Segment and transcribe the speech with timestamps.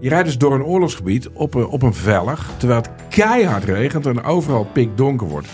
[0.00, 4.06] Je rijdt dus door een oorlogsgebied op een, op een vellig, terwijl het keihard regent
[4.06, 5.48] en overal pikdonker wordt.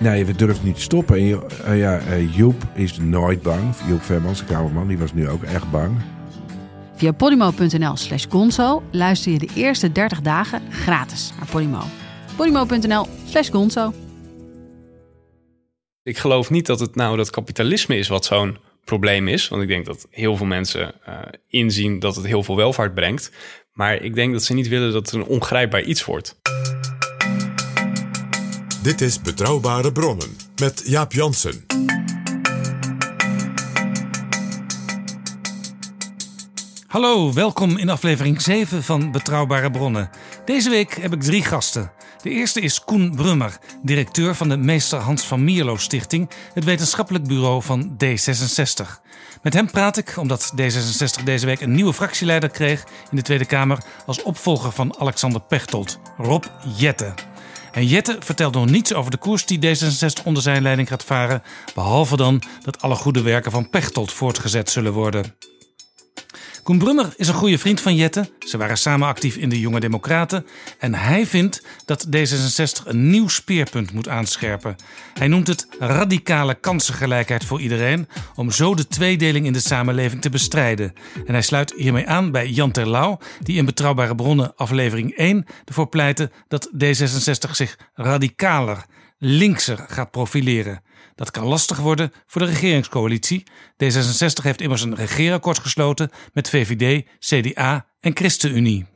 [0.00, 1.16] Nee, we durven niet te stoppen.
[1.16, 3.74] En je- eh, ja, eh, Joep is nooit bang.
[3.88, 5.96] Joep Vermans, de kamerman, die was nu ook echt bang.
[6.94, 11.80] Via podimo.nl slash gonzo luister je de eerste 30 dagen gratis naar Podimo.
[12.36, 13.92] podimo.nl slash gonzo.
[16.02, 19.48] Ik geloof niet dat het nou dat kapitalisme is wat zo'n probleem is.
[19.48, 23.32] Want ik denk dat heel veel mensen eh, inzien dat het heel veel welvaart brengt.
[23.72, 26.40] Maar ik denk dat ze niet willen dat het een ongrijpbaar iets wordt.
[28.82, 31.64] Dit is Betrouwbare Bronnen met Jaap Jansen.
[36.86, 40.10] Hallo, welkom in aflevering 7 van Betrouwbare Bronnen.
[40.44, 41.92] Deze week heb ik drie gasten.
[42.22, 47.26] De eerste is Koen Brummer, directeur van de Meester Hans van Mierlo Stichting, het wetenschappelijk
[47.26, 49.00] bureau van D66.
[49.42, 53.44] Met hem praat ik omdat D66 deze week een nieuwe fractieleider kreeg in de Tweede
[53.44, 56.44] Kamer als opvolger van Alexander Pechtold, Rob
[56.76, 57.14] Jette.
[57.72, 61.42] En Jette vertelt nog niets over de koers die D66 onder zijn leiding gaat varen,
[61.74, 65.34] behalve dan dat alle goede werken van Pechtold voortgezet zullen worden.
[66.62, 68.30] Koen Brummer is een goede vriend van Jette.
[68.38, 70.46] Ze waren samen actief in de Jonge Democraten.
[70.78, 74.76] En hij vindt dat D66 een nieuw speerpunt moet aanscherpen.
[75.14, 78.08] Hij noemt het radicale kansengelijkheid voor iedereen.
[78.34, 80.92] Om zo de tweedeling in de samenleving te bestrijden.
[81.26, 85.88] En hij sluit hiermee aan bij Jan Terlouw, die in Betrouwbare Bronnen aflevering 1 ervoor
[85.88, 88.84] pleitte dat D66 zich radicaler,
[89.18, 90.82] linkser gaat profileren.
[91.22, 93.42] Dat kan lastig worden voor de regeringscoalitie.
[93.84, 98.86] D66 heeft immers een regeerakkoord gesloten met VVD, CDA en ChristenUnie.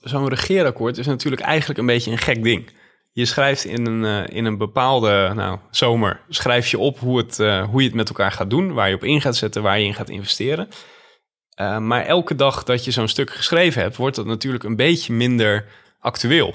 [0.00, 2.70] Zo'n regeerakkoord is natuurlijk eigenlijk een beetje een gek ding.
[3.12, 7.40] Je schrijft in een, eh, in een bepaalde nou, zomer schrijf je op hoe, het,
[7.40, 9.78] eh, hoe je het met elkaar gaat doen, waar je op in gaat zetten, waar
[9.78, 10.68] je in gaat investeren.
[11.54, 15.12] Eh, maar elke dag dat je zo'n stuk geschreven hebt, wordt dat natuurlijk een beetje
[15.12, 15.64] minder
[16.00, 16.54] actueel.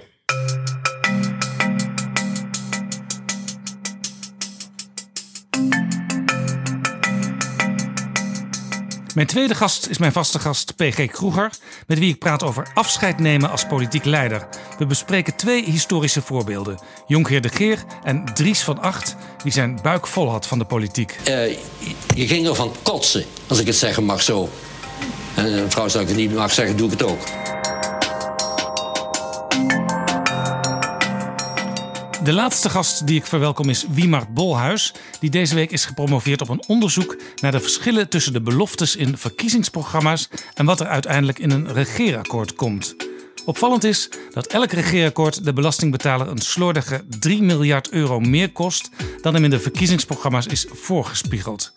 [9.16, 11.52] Mijn tweede gast is mijn vaste gast PG Kroeger,
[11.88, 14.48] met wie ik praat over afscheid nemen als politiek leider.
[14.78, 20.08] We bespreken twee historische voorbeelden: Jonkheer de Geer en Dries van Acht, die zijn buik
[20.08, 21.20] vol had van de politiek.
[21.24, 21.48] Eh,
[22.16, 24.50] je ging ervan kotsen, als ik het zeggen mag zo.
[25.36, 27.22] En een vrouw zou ik het niet mag zeggen, doe ik het ook.
[32.24, 36.50] De laatste gast die ik verwelkom is Wiemart Bolhuis, die deze week is gepromoveerd op
[36.50, 41.52] een onderzoek naar de verschillen tussen de beloftes in verkiezingsprogramma's en wat er uiteindelijk in
[41.52, 42.96] een regeerakkoord komt.
[43.46, 48.90] Opvallend is dat elk regeerakkoord de belastingbetaler een slordige 3 miljard euro meer kost
[49.22, 51.74] dan hem in de verkiezingsprogramma's is voorgespiegeld.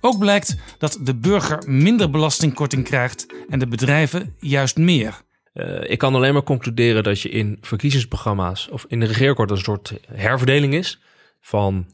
[0.00, 5.24] Ook blijkt dat de burger minder belastingkorting krijgt en de bedrijven juist meer.
[5.56, 9.58] Eh, ik kan alleen maar concluderen dat je in verkiezingsprogramma's of in de regeerakkoord een
[9.58, 11.00] soort herverdeling is
[11.40, 11.86] van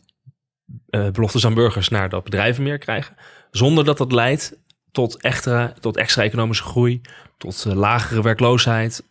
[0.90, 3.16] eh, beloftes aan burgers naar dat bedrijven meer krijgen,
[3.50, 4.56] zonder dat dat leidt
[4.92, 7.00] tot extra, tot extra economische groei,
[7.38, 9.04] tot eh, lagere werkloosheid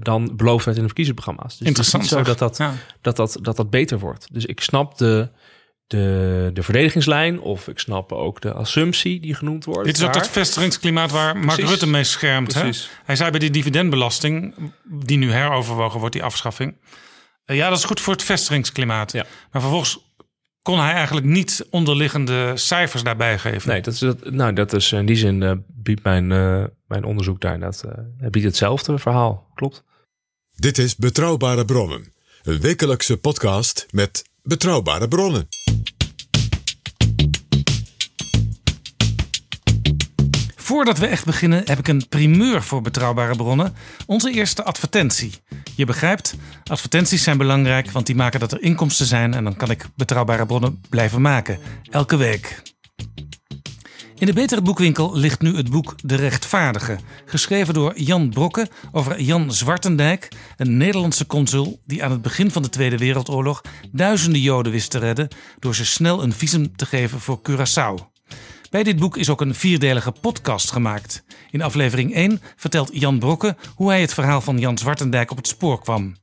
[0.00, 1.58] dan beloofd werd in de verkiezingsprogramma's.
[1.58, 2.38] Dus Interessant, Het is niet zo zeg.
[2.38, 2.74] dat dat, Ja.
[3.00, 4.28] dat, dat, dat dat beter wordt.
[4.32, 5.28] Dus ik snap de,
[5.88, 9.84] de, de verdedigingslijn of ik snap ook de assumptie die genoemd wordt.
[9.84, 11.70] Dit is ook dat vestigingsklimaat waar Mark Precies.
[11.70, 12.54] Rutte mee schermt.
[12.54, 12.70] Hè?
[13.04, 14.54] Hij zei bij die dividendbelasting,
[14.84, 16.76] die nu heroverwogen wordt, die afschaffing.
[17.44, 19.12] eh, ja, dat is goed voor het vestigingsklimaat.
[19.12, 19.24] Ja.
[19.52, 20.06] Maar vervolgens
[20.62, 23.68] kon hij eigenlijk niet onderliggende cijfers daarbij geven.
[23.68, 27.04] Nee, dat is, dat, nou, dat is in die zin eh, biedt mijn, eh, mijn
[27.04, 29.50] onderzoek daar dat eh, biedt hetzelfde verhaal.
[29.54, 29.84] Klopt.
[30.56, 32.12] Dit is Betrouwbare Bronnen.
[32.42, 35.48] Een wekelijkse podcast met betrouwbare bronnen.
[40.68, 43.74] Voordat we echt beginnen heb ik een primeur voor betrouwbare bronnen.
[44.06, 45.32] Onze eerste advertentie.
[45.76, 46.34] Je begrijpt,
[46.64, 50.46] advertenties zijn belangrijk, want die maken dat er inkomsten zijn en dan kan ik betrouwbare
[50.46, 51.58] bronnen blijven maken.
[51.90, 52.62] Elke week.
[54.14, 59.20] In de betere boekwinkel ligt nu het boek De Rechtvaardige, geschreven door Jan Brokke over
[59.20, 63.62] Jan Zwartendijk, een Nederlandse consul die aan het begin van de Tweede Wereldoorlog
[63.92, 65.28] duizenden Joden wist te redden
[65.58, 68.17] door ze snel een visum te geven voor Curaçao.
[68.70, 71.24] Bij dit boek is ook een vierdelige podcast gemaakt.
[71.50, 75.46] In aflevering 1 vertelt Jan Brokke hoe hij het verhaal van Jan Zwartendijk op het
[75.46, 76.16] spoor kwam.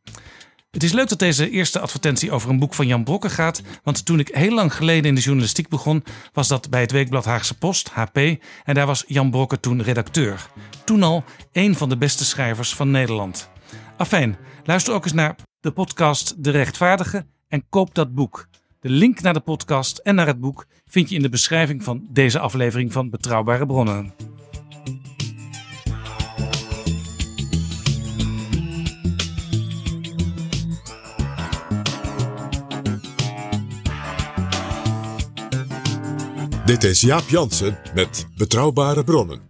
[0.71, 3.61] Het is leuk dat deze eerste advertentie over een boek van Jan Brokke gaat.
[3.83, 6.03] Want toen ik heel lang geleden in de journalistiek begon,
[6.33, 8.17] was dat bij het weekblad Haagse Post, HP.
[8.63, 10.49] En daar was Jan Brokke toen redacteur.
[10.83, 13.49] Toen al een van de beste schrijvers van Nederland.
[13.97, 18.47] Afijn, luister ook eens naar de podcast De Rechtvaardige en koop dat boek.
[18.85, 22.07] De link naar de podcast en naar het boek vind je in de beschrijving van
[22.09, 24.13] deze aflevering van Betrouwbare Bronnen.
[36.65, 39.41] Dit is Jaap Jansen met Betrouwbare Bronnen.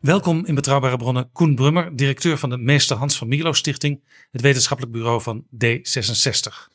[0.00, 4.40] Welkom in Betrouwbare Bronnen, Koen Brummer, directeur van de Meester Hans van Mierlo Stichting, het
[4.40, 6.72] wetenschappelijk bureau van D66.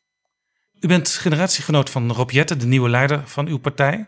[0.79, 4.07] U bent generatiegenoot van Rob Jette, de nieuwe leider van uw partij.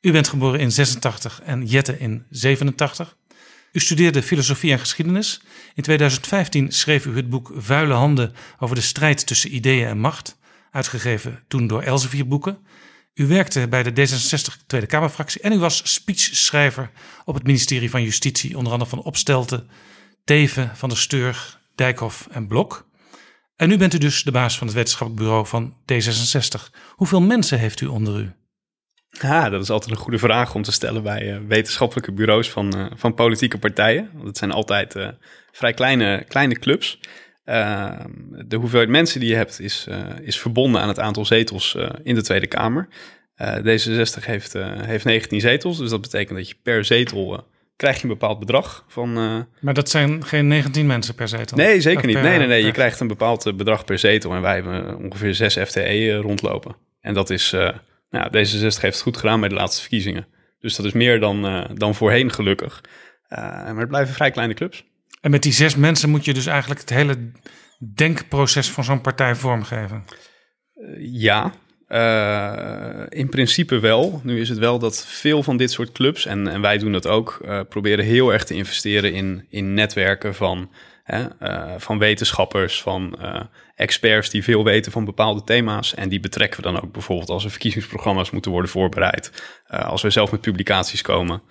[0.00, 3.16] U bent geboren in 86 en Jette in 87.
[3.72, 5.42] U studeerde filosofie en geschiedenis.
[5.74, 10.38] In 2015 schreef u het boek Vuile Handen over de strijd tussen ideeën en macht,
[10.70, 12.58] uitgegeven toen door Elsevier Boeken.
[13.14, 16.90] U werkte bij de D66 Tweede Kamerfractie en u was speechschrijver
[17.24, 19.68] op het ministerie van Justitie, onder andere van Opstelten,
[20.24, 22.87] Teven, Van der Steur, Dijkhoff en Blok.
[23.58, 26.70] En nu bent u dus de baas van het wetenschappelijk bureau van D66.
[26.90, 28.32] Hoeveel mensen heeft u onder u?
[29.08, 32.78] Ja, dat is altijd een goede vraag om te stellen bij uh, wetenschappelijke bureaus van,
[32.78, 34.10] uh, van politieke partijen.
[34.12, 35.08] Want het zijn altijd uh,
[35.52, 37.00] vrij kleine, kleine clubs.
[37.44, 39.86] de hoeveelheid mensen die je hebt is,
[40.22, 42.88] is verbonden aan het aantal zetels in de Tweede Kamer.
[43.42, 47.46] D66 heeft, heeft 19 zetels, dus dat betekent dat je per zetel
[47.78, 49.12] krijg je een bepaald bedrag van.
[49.60, 51.56] Maar dat zijn geen 19 mensen per zetel?
[51.56, 52.22] Nee, zeker niet.
[52.22, 52.64] nee, nee, nee.
[52.64, 54.32] Je krijgt een bepaald bedrag per zetel.
[54.32, 56.76] En wij hebben ongeveer 6 FTE rondlopen.
[57.00, 57.56] En dat is.
[58.10, 60.26] Nou, D66 heeft het goed gedaan bij de laatste verkiezingen.
[60.60, 62.80] Dus dat is meer dan, uh, dan voorheen gelukkig.
[63.28, 64.84] Uh, maar het blijven vrij kleine clubs.
[65.20, 67.32] En met die zes mensen moet je dus eigenlijk het hele
[67.94, 70.04] denkproces van zo'n partij vormgeven?
[71.88, 74.20] Ja, in principe wel.
[74.24, 77.06] Nu is het wel dat veel van dit soort clubs, en, en wij doen dat
[77.06, 80.70] ook, proberen heel erg te investeren in, in netwerken van
[81.08, 83.18] Hè, uh, van wetenschappers, van
[83.74, 85.94] experts die veel weten van bepaalde thema's.
[85.94, 89.32] En die betrekken we dan ook bijvoorbeeld als er verkiezingsprogramma's moeten worden voorbereid.
[89.66, 91.42] Als we zelf met publicaties komen.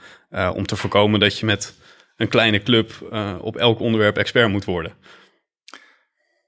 [0.53, 1.73] om te voorkomen dat je met
[2.17, 2.91] een kleine club
[3.41, 4.93] op elk onderwerp expert moet worden.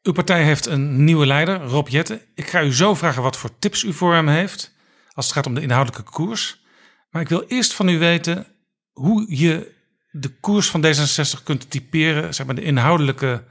[0.04, 2.22] Uw partij heeft een nieuwe leider, Rob Jette.
[2.36, 4.76] Ik ga u zo vragen wat voor tips u voor hem heeft.
[5.14, 6.62] Als het gaat om de inhoudelijke koers.
[7.10, 8.48] Maar ik wil eerst van u weten
[8.92, 9.72] hoe je
[10.12, 13.44] de koers van D66 kunt typeren, zeg maar de inhoudelijke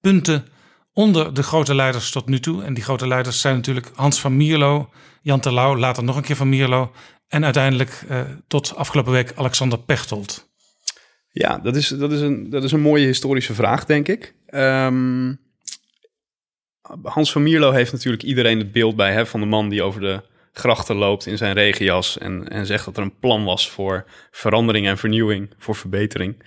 [0.00, 0.46] punten
[0.92, 2.62] onder de grote leiders tot nu toe.
[2.62, 4.90] En die grote leiders zijn natuurlijk Hans van Mierlo,
[5.22, 6.92] Jan Terlouw, later nog een keer van Mierlo.
[7.28, 10.50] En uiteindelijk uh, tot afgelopen week Alexander Pechtold.
[11.30, 14.34] Ja, dat is, dat is, een, dat is een mooie historische vraag, denk ik.
[14.50, 15.47] Um,
[17.02, 20.00] Hans van Mierlo heeft natuurlijk iedereen het beeld bij hè, van de man die over
[20.00, 24.04] de grachten loopt in zijn regenjas en, en zegt dat er een plan was voor
[24.30, 26.42] verandering en vernieuwing, voor verbetering.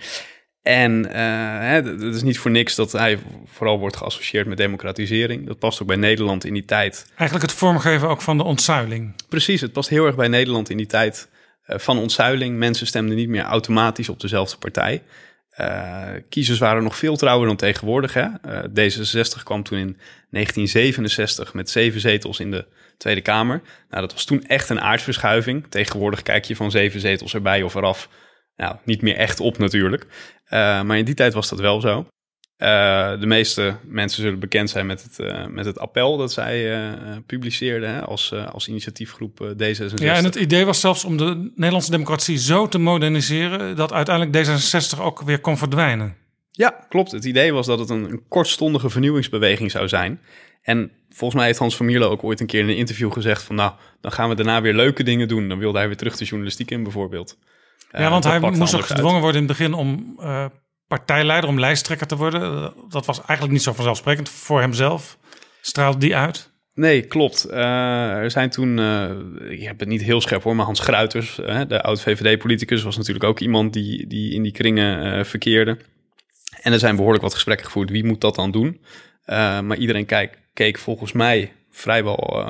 [0.62, 5.46] En uh, het is niet voor niks dat hij vooral wordt geassocieerd met democratisering.
[5.46, 7.06] Dat past ook bij Nederland in die tijd.
[7.16, 9.14] Eigenlijk het vormgeven ook van de ontzuiling.
[9.28, 11.28] Precies, het past heel erg bij Nederland in die tijd
[11.66, 12.58] uh, van ontzuiling.
[12.58, 15.02] Mensen stemden niet meer automatisch op dezelfde partij.
[15.60, 18.14] Uh, kiezers waren nog veel trouwer dan tegenwoordig.
[18.14, 18.28] Hè?
[18.68, 19.98] D66 kwam toen in
[20.30, 23.62] 1967 met zeven zetels in de Tweede Kamer.
[23.90, 25.66] Nou, dat was toen echt een aardverschuiving.
[25.68, 28.08] Tegenwoordig kijk je van zeven zetels erbij of eraf.
[28.56, 30.02] Nou, niet meer echt op natuurlijk.
[30.04, 32.06] Uh, maar in die tijd was dat wel zo.
[32.62, 36.70] Uh, de meeste mensen zullen bekend zijn met het, uh, met het appel dat zij
[37.26, 39.94] publiceerden hè, als, als initiatiefgroep D66.
[39.94, 44.48] Ja, en het idee was zelfs om de Nederlandse democratie zo te moderniseren dat uiteindelijk
[44.48, 46.16] D66 ook weer kon verdwijnen.
[46.50, 47.12] Ja, klopt.
[47.12, 50.20] Het idee was dat het een, een kortstondige vernieuwingsbeweging zou zijn.
[50.62, 53.42] En volgens mij heeft Hans van Mierlo ook ooit een keer in een interview gezegd
[53.42, 53.54] van...
[53.56, 55.48] nou, dan gaan we daarna weer leuke dingen doen.
[55.48, 57.38] Dan wilde hij weer terug de journalistiek in bijvoorbeeld.
[57.92, 60.18] Ja, want hij moest ook gedwongen worden in het begin om
[60.96, 62.72] partijleider, om lijsttrekker te worden.
[62.88, 65.18] Dat was eigenlijk niet zo vanzelfsprekend voor hemzelf.
[65.60, 66.50] Straalde die uit?
[66.74, 67.46] Nee, klopt.
[67.50, 67.54] Uh,
[68.10, 69.10] er zijn toen, uh,
[69.50, 71.34] ik heb het niet heel scherp hoor, maar Hans Gruiters,
[71.68, 75.78] de oud-VVD-politicus, was natuurlijk ook iemand die, die in die kringen verkeerde.
[76.62, 77.90] En er zijn behoorlijk wat gesprekken gevoerd.
[77.90, 78.80] Wie moet dat dan doen?
[79.64, 82.44] maar iedereen keek volgens mij vrijwel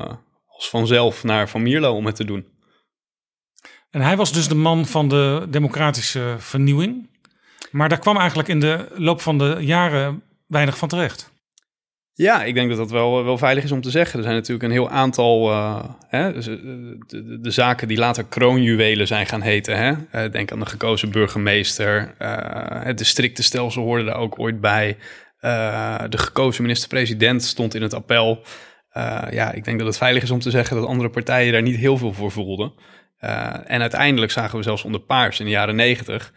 [0.46, 2.46] als vanzelf naar Van Mierlo om het te doen.
[3.90, 7.10] En hij was dus de man van de democratische vernieuwing.
[7.72, 11.32] Maar daar kwam eigenlijk in de loop van de jaren weinig van terecht.
[12.14, 14.18] Ja, ik denk dat dat wel, wel veilig is om te zeggen.
[14.18, 19.06] Er zijn natuurlijk een heel aantal uh, hè, dus, de, de, zaken die later kroonjuwelen
[19.06, 19.76] zijn gaan heten.
[19.76, 19.90] Hè?
[19.90, 22.14] Uh, denk aan de gekozen burgemeester.
[22.18, 22.36] Uh,
[22.84, 24.96] het districtenstelsel hoorde daar ook ooit bij.
[26.08, 28.42] de gekozen minister-president stond in het appel.
[29.30, 31.76] ja, ik denk dat het veilig is om te zeggen dat andere partijen daar niet
[31.76, 32.72] heel veel voor voelden.
[33.66, 36.32] en uiteindelijk zagen we zelfs onder Paars in de jaren negentig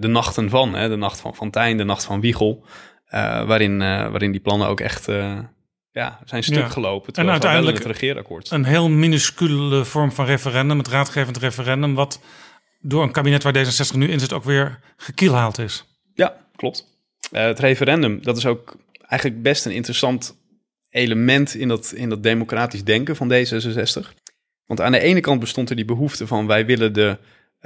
[0.00, 0.74] de nachten van.
[0.74, 0.88] Hè?
[0.88, 2.64] De nacht van Fontijn, de nacht van Wiegel.
[3.10, 5.08] Uh, waarin, uh, waarin die plannen ook echt
[5.90, 6.68] ja, zijn stuk ja.
[6.68, 7.12] gelopen.
[7.12, 8.50] En uiteindelijk het regeerakkoord.
[8.50, 12.20] Een heel minuscule vorm van referendum, het raadgevend referendum, wat
[12.80, 15.84] door een kabinet waar D66 nu in zit ook weer gekielhaald is.
[16.14, 16.86] Ja, klopt.
[17.30, 20.36] het referendum, dat is ook eigenlijk best een interessant
[20.90, 24.24] element in dat, in dat democratisch denken van D66.
[24.66, 27.18] Want aan de ene kant bestond er die behoefte van wij willen, de,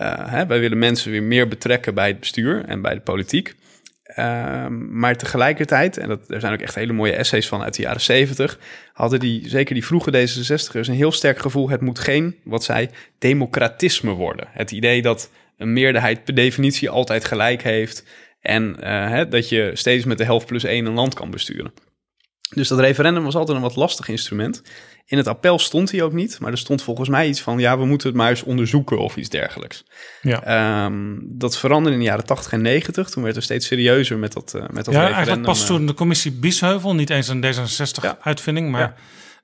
[0.06, 3.54] hè, wij willen mensen weer meer betrekken bij het bestuur en bij de politiek.
[4.18, 7.82] Um, maar tegelijkertijd, en dat, er zijn ook echt hele mooie essays van uit de
[7.82, 8.58] jaren 70,
[8.92, 12.90] hadden die, zeker die vroege D66'ers, een heel sterk gevoel: het moet geen, wat zij,
[13.18, 14.48] democratisme worden.
[14.50, 18.04] Het idee dat een meerderheid per definitie altijd gelijk heeft
[18.40, 21.72] en uh, hè, dat je steeds met de helft plus één een land kan besturen.
[22.54, 24.62] Dus dat referendum was altijd een wat lastig instrument.
[25.10, 27.78] In het appel stond hij ook niet, maar er stond volgens mij iets van: ja,
[27.78, 29.84] we moeten het maar eens onderzoeken of iets dergelijks.
[30.22, 30.84] Ja.
[30.84, 33.08] Um, dat veranderde in de jaren 80 en 90.
[33.08, 35.10] Toen werd er steeds serieuzer met dat, uh, met dat ja.
[35.12, 38.80] Eigenlijk pas toen de commissie Biesheuvel, niet eens een D66-uitvinding, maar.
[38.80, 38.94] Ja.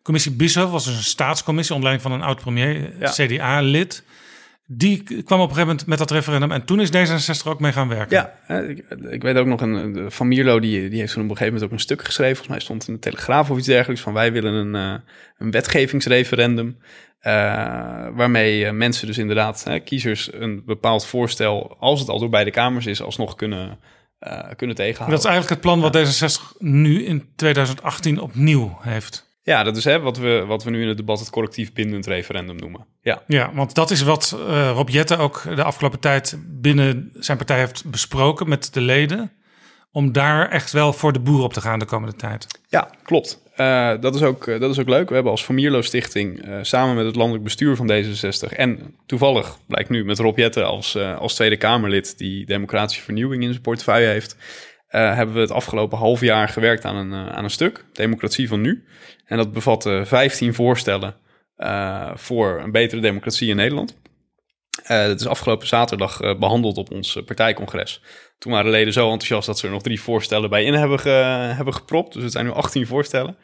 [0.02, 4.02] Commissie Biesheuvel was dus een staatscommissie onder leiding van een oud-premier, CDA-lid.
[4.68, 7.73] Die kwam op een gegeven moment met dat referendum en toen is D66 ook mee
[7.73, 8.32] gaan werken.
[8.46, 11.37] Ja, ik, ik weet ook nog, een, Van Mierlo die, die heeft toen op een
[11.37, 12.37] gegeven moment ook een stuk geschreven.
[12.37, 14.99] Volgens mij stond in de Telegraaf of iets dergelijks van wij willen een, uh,
[15.38, 16.78] een wetgevingsreferendum.
[17.23, 17.32] Uh,
[18.14, 22.87] waarmee uh, mensen dus inderdaad, kiezers, een bepaald voorstel, als het al door beide kamers
[22.87, 23.78] is, alsnog kunnen,
[24.56, 25.16] kunnen tegenhouden.
[25.16, 29.25] Dat is eigenlijk het plan wat D66 nu in 2018 opnieuw heeft.
[29.46, 32.06] Ja, dat is hè, wat, we, wat we nu in het debat het collectief bindend
[32.06, 32.86] referendum noemen.
[33.00, 37.36] Ja, ja want dat is wat uh, Rob Jette ook de afgelopen tijd binnen zijn
[37.36, 39.32] partij heeft besproken met de leden.
[39.92, 42.46] Om daar echt wel voor de boer op te gaan de komende tijd.
[42.68, 43.42] Ja, klopt.
[43.56, 45.08] Uh, dat, is ook, dat is ook leuk.
[45.08, 48.56] We hebben als Famierlo Stichting uh, samen met het landelijk bestuur van D66...
[48.56, 52.18] en toevallig blijkt nu met Rob Jette als, als Tweede Kamerlid...
[52.18, 54.36] die democratische vernieuwing in zijn portefeuille heeft...
[55.02, 58.84] hebben we het afgelopen half jaar gewerkt aan een, aan een stuk, Democratie van Nu...
[59.26, 61.16] En dat bevatte 15 voorstellen
[61.58, 63.98] uh, voor een betere democratie in Nederland.
[64.82, 68.02] Uh, dat is afgelopen zaterdag uh, behandeld op ons partijcongres.
[68.38, 71.00] Toen waren leden zo enthousiast dat ze er nog drie voorstellen bij in hebben,
[71.56, 72.12] hebben gepropt.
[72.12, 73.36] Dus het zijn nu 18 voorstellen.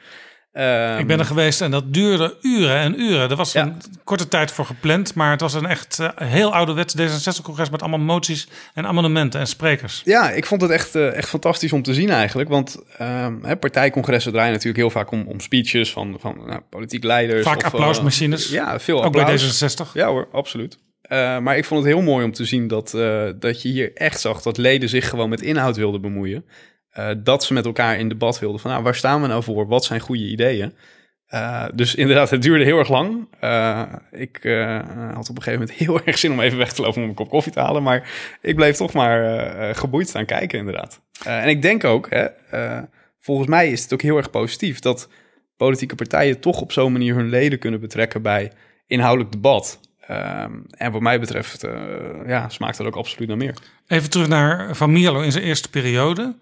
[0.54, 3.30] Um, ik ben er geweest en dat duurde uren en uren.
[3.30, 3.62] Er was ja.
[3.62, 7.80] een korte tijd voor gepland, maar het was een echt uh, heel ouderwets D66-congres met
[7.80, 10.02] allemaal moties en amendementen en sprekers.
[10.04, 12.48] Ja, ik vond het echt, uh, echt fantastisch om te zien eigenlijk.
[12.48, 12.78] Want
[13.42, 17.42] hè, partijcongressen draaien natuurlijk heel vaak om, om speeches van, van nou, politiek leiders.
[17.42, 18.48] Vaak of, applausmachines.
[18.48, 19.60] Ja, veel Ook applaus.
[19.60, 19.92] bij D66.
[19.92, 20.78] Ja hoor, absoluut.
[21.08, 22.90] maar ik vond het heel mooi om te zien dat,
[23.38, 26.44] dat je hier echt zag dat leden zich gewoon met inhoud wilden bemoeien.
[26.98, 29.66] Uh, dat ze met elkaar in debat wilden van nou, waar staan we nou voor?
[29.66, 30.74] Wat zijn goede ideeën?
[31.34, 33.28] Uh, dus inderdaad, het duurde heel erg lang.
[33.40, 34.38] Uh, ik
[35.14, 37.14] had op een gegeven moment heel erg zin om even weg te lopen om een
[37.14, 37.82] kop koffie te halen.
[37.82, 41.00] Maar ik bleef toch maar geboeid staan kijken, inderdaad.
[41.24, 42.26] en ik denk ook, hè,
[43.18, 45.08] volgens mij is het ook heel erg positief dat
[45.56, 48.52] politieke partijen toch op zo'n manier hun leden kunnen betrekken bij
[48.86, 49.80] inhoudelijk debat.
[50.10, 51.66] Um, en wat mij betreft
[52.26, 53.54] ja, smaakt dat ook absoluut naar meer.
[53.86, 56.34] Even terug naar Van Mierlo in zijn eerste periode.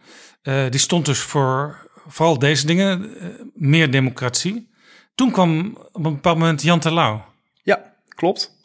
[0.42, 4.70] Uh, die stond dus voor vooral deze dingen, uh, meer democratie.
[5.14, 7.24] Toen kwam op een bepaald moment Jan Terlouw.
[7.62, 8.58] Ja, klopt.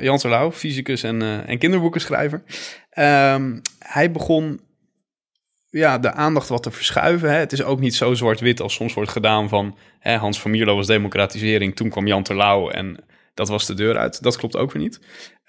[0.00, 2.42] Jan Terlouw, fysicus en, en kinderboekenschrijver.
[2.98, 4.60] Um, hij begon
[5.70, 7.30] ja, de aandacht wat te verschuiven.
[7.30, 7.36] Hè.
[7.36, 9.78] Het is ook niet zo zwart-wit als soms wordt gedaan van...
[9.98, 12.70] Hè, Hans van Mierlo was democratisering, toen kwam Jan Terlouw...
[12.70, 14.22] en dat was de deur uit.
[14.22, 15.00] Dat klopt ook weer niet.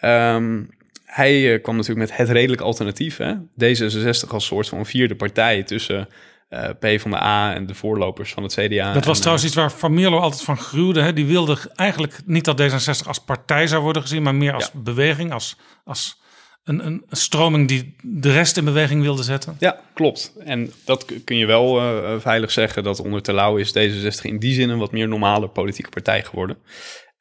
[0.01, 0.69] Um,
[1.15, 3.17] hij uh, kwam natuurlijk met het redelijk alternatief.
[3.17, 3.33] Hè?
[3.35, 6.07] D66 als soort van vierde partij tussen
[6.49, 8.93] uh, P van de A en de voorlopers van het CDA.
[8.93, 11.01] Dat was en, trouwens iets waar Van Mierlo altijd van gruwde.
[11.01, 11.13] Hè?
[11.13, 14.79] Die wilde eigenlijk niet dat D66 als partij zou worden gezien, maar meer als ja.
[14.79, 16.21] beweging, als, als
[16.63, 19.55] een, een stroming die de rest in beweging wilde zetten.
[19.59, 20.33] Ja, klopt.
[20.45, 24.53] En dat kun je wel uh, veilig zeggen dat onder Terlouw is D66 in die
[24.53, 26.57] zin een wat meer normale politieke partij geworden.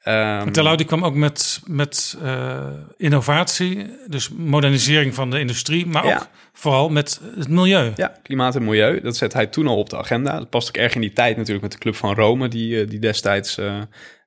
[0.08, 6.06] Um, Terlouw die kwam ook met, met uh, innovatie, dus modernisering van de industrie, maar
[6.06, 6.14] ja.
[6.14, 7.92] ook vooral met het milieu.
[7.96, 10.38] Ja, klimaat en milieu, dat zet hij toen al op de agenda.
[10.38, 12.98] Dat past ook erg in die tijd natuurlijk met de Club van Rome, die, die
[12.98, 13.80] destijds uh,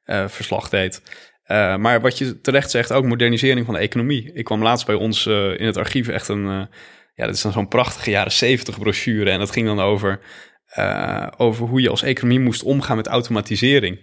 [0.06, 1.02] uh, verslag deed.
[1.78, 4.32] maar wat je terecht zegt, ook modernisering van de economie.
[4.34, 6.46] Ik kwam laatst bij ons in het archief echt een,
[7.16, 10.20] ja, dat is dan zo'n prachtige jaren zeventig brochure en dat ging dan over
[10.68, 14.00] eh, over hoe je als economie moest omgaan met automatisering.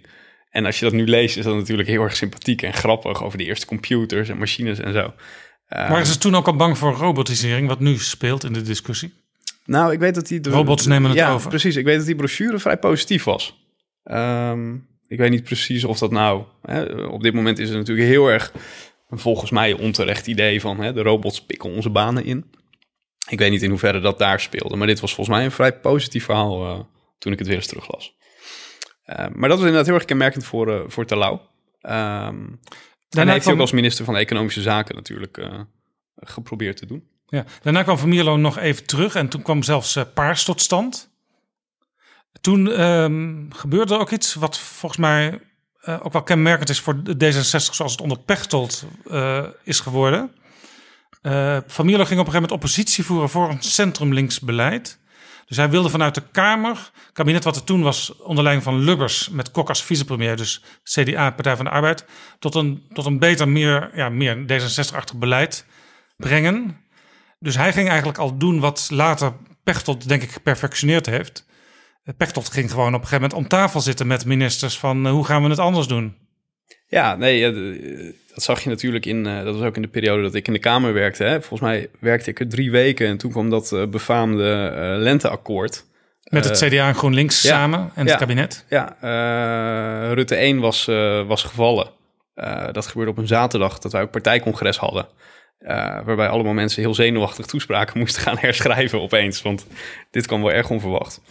[0.55, 3.37] En als je dat nu leest, is dat natuurlijk heel erg sympathiek en grappig over
[3.37, 4.99] de eerste computers en machines en zo.
[4.99, 9.13] Uh, Waren ze toen ook al bang voor robotisering, wat nu speelt in de discussie?
[9.65, 10.49] Nou, ik weet dat die...
[10.49, 11.49] Robots nemen het ja, over.
[11.49, 11.75] precies.
[11.75, 13.67] Ik weet dat die brochure vrij positief was.
[14.03, 14.73] Ehm,
[15.07, 16.43] ik weet niet precies of dat nou...
[16.61, 18.51] Hè, op dit moment is het natuurlijk heel erg...
[19.09, 20.79] volgens mij onterecht idee van...
[20.79, 22.45] Hè, de robots pikken onze banen in.
[23.29, 24.75] Ik weet niet in hoeverre dat daar speelde.
[24.75, 26.65] Maar dit was volgens mij een vrij positief verhaal...
[26.65, 26.79] Uh,
[27.17, 28.15] toen ik het weer eens teruglas.
[29.05, 31.33] Uh, maar dat was inderdaad heel erg kenmerkend voor, uh, voor Terlouw.
[31.81, 32.59] Um,
[33.09, 35.59] en heeft hij ook als minister van Economische Zaken natuurlijk uh,
[36.15, 37.09] geprobeerd te doen.
[37.27, 37.45] Ja.
[37.61, 41.13] Daarna kwam Van Mierlo nog even terug en toen kwam zelfs eh, Paars tot stand.
[42.41, 45.39] Toen ehm, gebeurde er ook iets wat volgens mij
[45.81, 50.31] eh, ook wel kenmerkend is voor de D66 zoals het onder Pechtold eh, is geworden.
[51.21, 54.99] Eh Van Mierlo ging op een gegeven moment oppositie voeren voor een centrumlinks beleid.
[55.45, 59.29] Dus hij wilde vanuit de Kamer, kabinet wat er toen was onder leiding van Lubbers
[59.29, 62.05] met Kok als vicepremier, dus CDA, Partij van de Arbeid,
[62.39, 65.65] tot een, tot een beter, meer, ja, meer D66-achtig beleid
[66.17, 66.77] brengen.
[67.39, 69.33] Dus hij ging eigenlijk al doen wat later
[69.63, 71.45] Pechtold, denk ik, geperfectioneerd heeft.
[72.17, 75.25] Pechtold ging gewoon op een gegeven moment om tafel zitten met ministers van eh, hoe
[75.25, 76.15] gaan we het anders doen.
[76.87, 77.51] Ja, nee,
[78.35, 80.53] dat zag je natuurlijk in, eh, dat was ook in de periode dat ik in
[80.53, 81.23] de Kamer werkte.
[81.23, 81.41] Hè.
[81.41, 85.85] Volgens mij werkte ik er drie weken en toen kwam dat eh, befaamde eh, lenteakkoord.
[86.23, 88.15] Met het CDA en GroenLinks ja, samen en het ja.
[88.15, 88.65] kabinet.
[88.69, 88.97] Ja,
[90.13, 90.85] Rutte 1 was,
[91.27, 91.89] was gevallen.
[92.71, 95.07] Dat gebeurde op een zaterdag dat wij ook partijcongres hadden.
[96.05, 99.41] Waarbij allemaal mensen heel zenuwachtig toespraken moesten gaan herschrijven opeens.
[99.41, 99.67] Want
[100.11, 101.21] dit kwam wel erg onverwacht.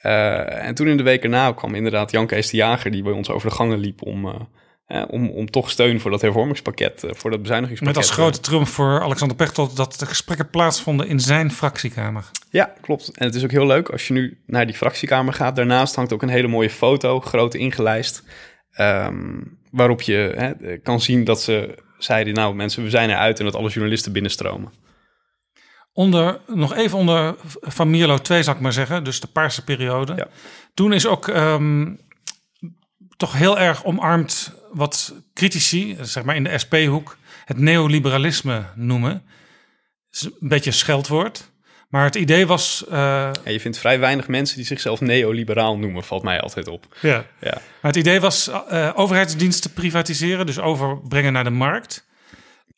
[0.00, 2.90] En toen in de week erna kwam inderdaad Jan Kees de Jager...
[2.90, 4.48] die bij ons over de gangen liep om,
[4.86, 7.04] eh, eh, om, om toch steun voor dat hervormingspakket...
[7.04, 7.96] eh, voor dat bezuinigingspakket.
[7.96, 12.30] Met als grote trump voor Alexander Pechtold dat de gesprekken plaatsvonden in zijn fractiekamer.
[12.50, 13.16] Ja, klopt.
[13.16, 15.56] En het is ook heel leuk als je nu naar die fractiekamer gaat.
[15.56, 18.22] Daarnaast hangt ook een hele mooie foto, groot ingelijst.
[18.70, 22.34] ehm, waarop je hè, kan zien dat ze zeiden...
[22.34, 24.72] nou mensen, we zijn eruit en dat alle journalisten binnenstromen.
[25.92, 30.14] Onder, nog even onder Van Mierlo 2 zou ik maar zeggen, dus de paarse periode.
[30.16, 30.26] Ja.
[30.74, 31.94] Toen is ook ehm,
[33.16, 39.22] toch heel erg omarmd wat critici, zeg maar in de SP-hoek, het neoliberalisme noemen.
[40.10, 41.52] Is een beetje een scheldwoord.
[41.88, 46.22] Maar het idee was, eh, je vindt vrij weinig mensen die zichzelf neoliberaal noemen, valt
[46.22, 46.96] mij altijd op.
[47.02, 47.26] ja.
[47.40, 52.06] Ja, Maar het idee was eh, overheidsdiensten privatiseren, dus overbrengen naar de markt.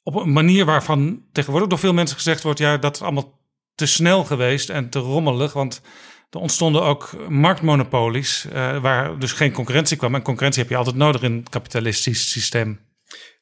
[0.03, 3.39] Op een manier waarvan tegenwoordig door veel mensen gezegd wordt: ja, dat is allemaal
[3.75, 5.53] te snel geweest en te rommelig.
[5.53, 5.81] Want
[6.31, 10.15] er ontstonden ook marktmonopolies, eh, waar dus geen concurrentie kwam.
[10.15, 12.81] En concurrentie heb je altijd nodig in het kapitalistisch systeem.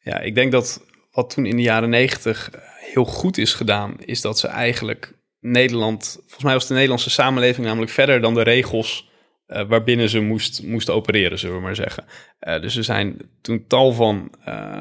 [0.00, 3.96] ja ik denk dat wat toen in de jaren negentig heel goed is gedaan...
[3.98, 6.16] is dat ze eigenlijk Nederland...
[6.20, 9.10] Volgens mij was de Nederlandse samenleving namelijk verder dan de regels...
[9.46, 12.04] eh, waarbinnen ze moest, moest opereren, zullen we maar zeggen.
[12.38, 14.32] Eh, dus er zijn toen tal van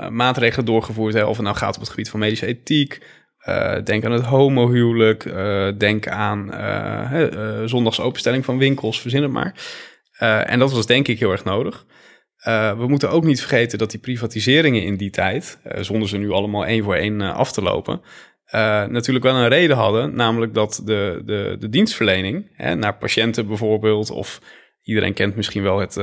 [0.10, 1.13] maatregelen doorgevoerd.
[1.13, 3.02] Hè, of het nou gaat op het gebied van medische ethiek.
[3.44, 5.26] Eh, denk aan het homohuwelijk.
[5.26, 9.02] eh, denk aan eh, zondags openstelling van winkels.
[9.02, 9.56] Verzin het maar.
[10.46, 11.86] En dat was denk ik heel erg nodig.
[12.78, 16.66] We moeten ook niet vergeten dat die privatiseringen in die tijd, zonder ze nu allemaal
[16.66, 18.02] één voor één af te lopen,
[18.90, 20.16] natuurlijk wel een reden hadden.
[20.16, 24.40] Namelijk dat de, de, de dienstverlening hè, naar patiënten bijvoorbeeld, of
[24.84, 25.96] iedereen kent misschien wel het,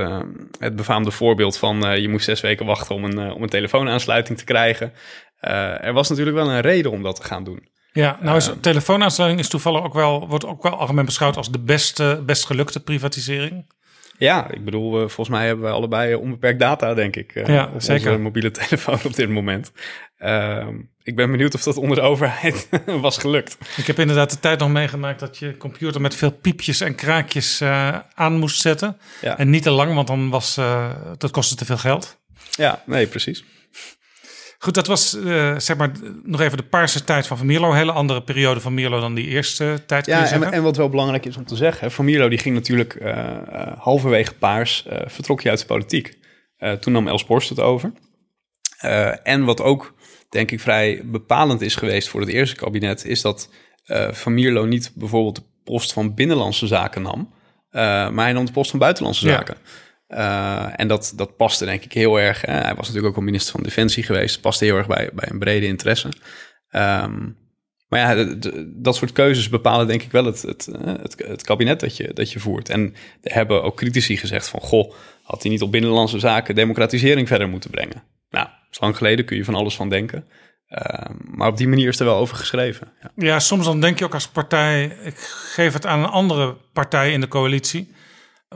[0.59, 4.45] het befaamde voorbeeld van je moest zes weken wachten om een, om een telefoonaansluiting te
[4.45, 4.93] krijgen.
[5.41, 7.69] Eh, er was natuurlijk wel een reden om dat te gaan doen.
[7.93, 11.59] Ja, nou is telefoonaansluiting is toevallig ook wel, wordt ook wel algemeen beschouwd als de
[11.59, 13.73] beste, best gelukte privatisering.
[14.19, 17.35] Ja, ik bedoel, volgens mij hebben we allebei onbeperkt data, denk ik.
[17.35, 18.11] eh, Ja, op zeker.
[18.11, 19.73] onze mobiele telefoon op dit moment.
[20.19, 22.69] Ehm, ik ben benieuwd of dat onder de overheid
[23.01, 23.59] was gelukt.
[23.77, 27.63] Ik heb inderdaad de tijd nog meegemaakt dat je computer met veel piepjes en kraakjes
[28.15, 28.97] aan moest zetten.
[29.21, 29.39] Ja.
[29.39, 30.55] En niet te lang, want dan was
[31.19, 32.19] dat kostte te veel geld.
[32.51, 33.45] Ja, nee, precies.
[34.63, 35.91] Goed, dat was eh, zeg maar
[36.23, 37.71] nog even de paarse tijd van Van Mierlo.
[37.71, 40.77] Een hele andere periode van Mierlo dan die eerste tijd, je Ja, en, en wat
[40.77, 44.87] wel belangrijk is om te zeggen, Van Mierlo die ging natuurlijk eh, eh, halverwege paars,
[45.05, 46.19] vertrok hij uit de politiek.
[46.81, 47.93] Toen nam Els Borst het over.
[49.23, 49.95] En wat ook,
[50.29, 53.51] denk ik, vrij bepalend is geweest voor het eerste kabinet, is dat
[54.11, 57.33] Van Mierlo niet bijvoorbeeld de post van Binnenlandse Zaken nam,
[57.71, 59.45] maar hij nam de post van Buitenlandse Ja.
[60.11, 62.41] Eh, en dat, dat paste denk ik heel erg.
[62.41, 64.41] Hij was natuurlijk ook al minister van Defensie geweest.
[64.41, 66.09] Paste heel erg bij, bij een brede interesse.
[66.71, 67.29] Ehm,
[67.89, 68.35] maar ja,
[68.67, 72.13] dat soort keuzes bepalen denk ik wel het, het, eh, het, het kabinet dat je,
[72.15, 72.69] dat je voert.
[72.69, 74.61] En er hebben ook critici gezegd van...
[74.61, 78.03] goh, had hij niet op binnenlandse zaken democratisering verder moeten brengen?
[78.31, 80.25] Nou, dat is lang geleden, kun je van alles van denken.
[80.69, 82.93] Ehm, maar op die manier is er wel over geschreven.
[83.03, 83.11] Ja.
[83.15, 85.19] Ja, soms dan denk je ook als partij, ik
[85.55, 87.95] geef het aan een andere partij in de coalitie.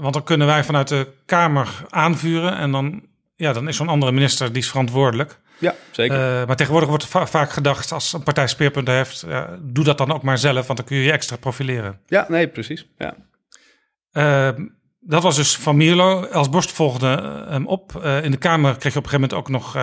[0.00, 3.02] Want dan kunnen wij vanuit de Kamer aanvuren en dan,
[3.36, 5.40] ja, dan is zo'n andere minister die is verantwoordelijk.
[5.58, 6.40] Ja, zeker.
[6.40, 9.26] Uh, maar tegenwoordig wordt va vaak gedacht, als een partij speerpunten heeft,
[9.60, 12.00] doe dat dan ook maar zelf, want dan kun je je extra profileren.
[12.06, 12.86] Ja, nee, precies.
[12.98, 13.16] Ja.
[14.12, 14.64] Uh,
[15.00, 16.24] dat was dus Van Mierlo.
[16.24, 18.04] Els Borst volgde hem op.
[18.22, 19.76] in de Kamer kreeg je op een gegeven moment ook nog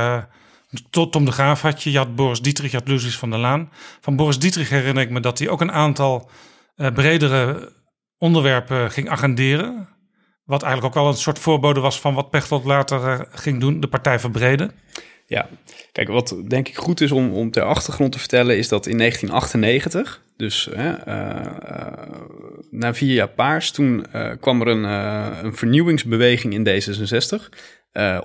[0.89, 1.91] tot Tom de Graaf had je.
[1.91, 3.71] Je had Boris Dietrich, je had van der Laan.
[4.01, 6.29] Van Boris Dietrich herinner ik me dat hij ook een aantal
[6.75, 7.71] bredere
[8.17, 9.89] onderwerpen ging agenderen.
[10.51, 13.87] Wat eigenlijk ook al een soort voorbode was van wat Pechtold later ging doen, de
[13.87, 14.71] partij verbreden.
[15.25, 15.49] Ja,
[15.91, 18.97] kijk, wat denk ik goed is om, om ter achtergrond te vertellen, is dat in
[18.97, 21.35] 1998, dus uh, uh,
[22.69, 24.05] na vier jaar paars, toen
[24.39, 24.83] kwam er een,
[25.45, 27.49] een vernieuwingsbeweging in D66.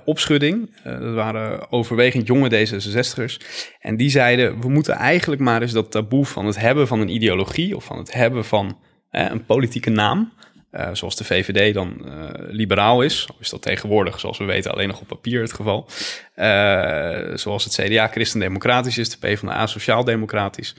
[0.05, 3.37] opschudding, dat waren overwegend jonge D66'ers.
[3.79, 7.13] En die zeiden, we moeten eigenlijk maar eens dat taboe van het hebben van een
[7.13, 8.77] ideologie of van het hebben van
[9.11, 10.31] een politieke naam,
[10.71, 14.87] uh, zoals de VVD dan uh, liberaal is, is dat tegenwoordig, zoals we weten, alleen
[14.87, 15.89] nog op papier het geval.
[16.35, 20.75] Uh, zoals het CDA christendemocratisch is, de PvdA sociaal-democratisch.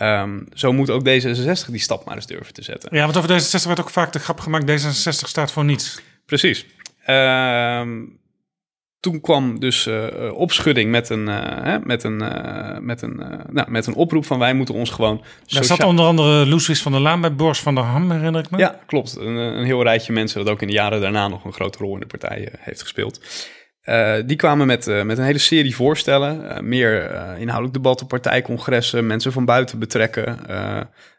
[0.00, 2.96] Um, zo moet ook D66 die stap maar eens durven te zetten.
[2.96, 6.00] Ja, want over D66 werd ook vaak de grap gemaakt, D66 staat voor niets.
[6.26, 6.66] Precies.
[7.06, 8.18] Um,
[9.06, 13.16] toen kwam dus uh, opschudding met een, uh, met, een, uh, met, een,
[13.50, 15.24] nou, met een oproep van wij moeten ons gewoon...
[15.46, 18.50] Daar zat onder andere Loeswis van der Laan bij Bors van der Ham, herinner ik
[18.50, 18.58] me.
[18.58, 19.16] Ja, klopt.
[19.16, 21.94] Een, een, heel rijtje mensen dat ook in de jaren daarna nog een grote rol
[21.94, 23.20] in de partij heeft gespeeld.
[24.26, 26.64] die kwamen met, met een hele serie voorstellen.
[26.68, 27.02] meer
[27.38, 30.38] inhoudelijk debatten, partijcongressen, mensen van buiten betrekken...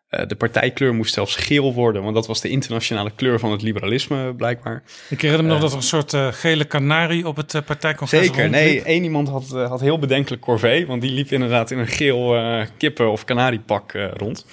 [0.10, 3.62] Uh, de partijkleur moest zelfs geel worden, want dat was de internationale kleur van het
[3.62, 4.84] liberalisme, blijkbaar.
[5.10, 8.26] Ik herinner me uh, nog dat er een soort uh, gele kanarie op het partijcongres
[8.26, 11.88] Zeker, nee, één iemand had, had heel bedenkelijk corvée, want die liep inderdaad in een
[11.88, 12.36] geel
[12.78, 14.46] kippen- of kanariepak rond.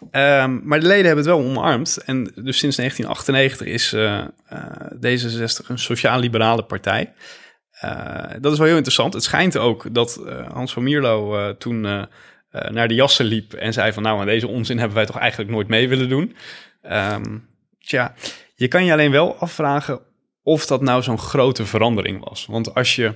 [0.00, 1.96] Um, maar de leden hebben het wel omarmd.
[2.04, 3.94] En dus sinds 1998 is
[4.96, 7.12] D66 een sociaal-liberale partij.
[8.40, 9.14] dat is wel heel interessant.
[9.14, 10.22] Het schijnt ook dat
[10.52, 12.06] Hans van Mierlo toen
[12.52, 15.18] uh, naar de jassen liep en zei van nou, aan deze onzin hebben wij toch
[15.18, 16.36] eigenlijk nooit mee willen doen.
[16.82, 18.14] Um, tja,
[18.54, 20.00] je kan je alleen wel afvragen
[20.42, 22.46] of dat nou zo'n grote verandering was.
[22.46, 23.14] Want als je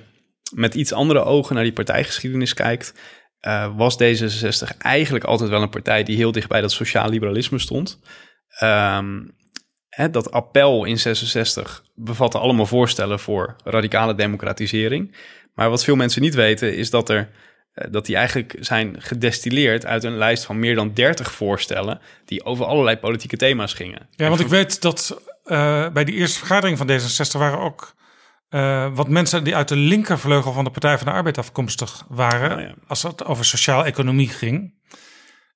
[0.54, 2.94] met iets andere ogen naar die partijgeschiedenis kijkt,
[3.40, 7.58] uh, was D66 eigenlijk altijd wel een partij die heel dicht bij dat sociaal liberalisme
[7.58, 8.00] stond.
[8.62, 9.34] Um,
[9.88, 15.16] hè, dat appel in 66 bevatte allemaal voorstellen voor radicale democratisering.
[15.54, 17.26] Maar wat veel mensen niet weten is dat er eh,
[17.90, 22.64] dat die eigenlijk zijn gedestilleerd uit een lijst van meer dan 30 voorstellen die over
[22.64, 24.08] allerlei politieke thema's gingen.
[24.10, 27.94] Ja, want ik weet dat uh, bij die eerste vergadering van D66 waren ook
[28.50, 32.56] uh, wat mensen die uit de linkervleugel van de Partij van de Arbeid afkomstig waren,
[32.56, 32.74] oh ja.
[32.86, 34.74] als het over sociaal-economie ging.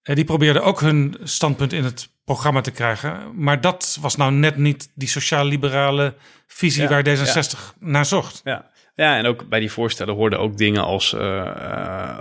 [0.03, 3.33] Uh, die probeerden ook hun standpunt in het programma te krijgen.
[3.35, 6.15] Maar dat was nou net niet die sociaal-liberale
[6.47, 7.59] visie ja, waar D66 ja.
[7.79, 8.41] naar zocht.
[8.45, 8.70] Ja.
[9.01, 12.19] Ja, en ook bij die voorstellen hoorden ook dingen als uh, uh,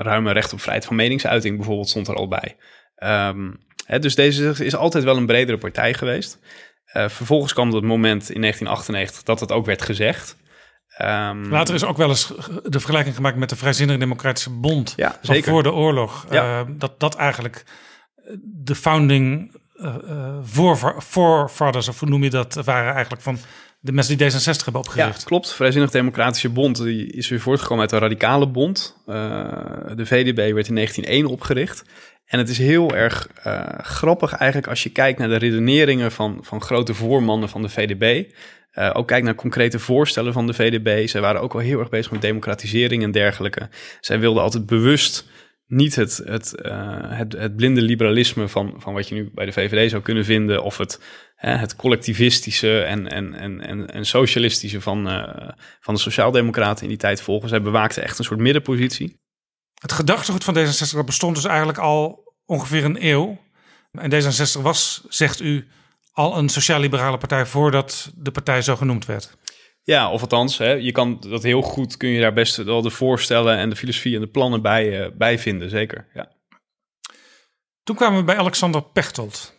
[0.00, 2.56] ruime recht op vrijheid van meningsuiting bijvoorbeeld stond er al bij.
[3.28, 6.38] Um, hè, dus deze is altijd wel een bredere partij geweest.
[6.96, 10.36] Uh, vervolgens kwam het moment in 1998 dat het ook werd gezegd.
[11.02, 15.18] Um, Later is ook wel eens de vergelijking gemaakt met de Vrijzinnige Democratische Bond ja,
[15.22, 16.26] van voor de oorlog.
[16.30, 16.64] Ja.
[16.68, 17.64] dat dat eigenlijk
[18.42, 19.54] de founding
[20.98, 23.38] voorvaders, of hoe noem je dat, waren eigenlijk van
[23.86, 25.20] de mensen die D66 hebben opgericht.
[25.20, 25.52] Ja, klopt.
[25.52, 28.96] Vrijzinnig Democratische Bond die is weer voortgekomen uit de Radicale Bond.
[29.06, 29.14] Uh,
[29.94, 31.84] de VDB werd in 1901 opgericht.
[32.26, 36.38] En het is heel erg uh, grappig eigenlijk als je kijkt naar de redeneringen van,
[36.42, 38.24] van grote voormannen van de VDB.
[38.74, 41.08] Uh, ook kijk naar concrete voorstellen van de VDB.
[41.08, 43.68] Zij waren ook al heel erg bezig met democratisering en dergelijke.
[44.00, 45.26] Zij wilden altijd bewust
[45.66, 49.52] niet het, het, uh, het, het, blinde liberalisme van, van wat je nu bij de
[49.52, 51.00] VVD zou kunnen vinden, of het,
[51.36, 55.48] het collectivistische en, en, en, en, en socialistische van, uh,
[55.80, 57.48] van de Sociaaldemocraten in die tijd volgen.
[57.48, 59.16] Zij bewaakten echt een soort middenpositie.
[59.74, 63.38] Het gedachtegoed van D66 bestond dus eigenlijk al ongeveer een eeuw.
[63.92, 65.68] En D66 was, zegt u,
[66.12, 69.36] al een sociaal-liberale partij voordat de partij zo genoemd werd.
[69.86, 72.90] Ja, of althans, hè, je kan dat heel goed, kun je daar best wel de
[72.90, 76.06] voorstellen en de filosofie en de plannen bij, uh, bij vinden, zeker.
[76.14, 76.32] Ja.
[77.82, 79.54] Toen kwamen we bij Alexander Pechtold.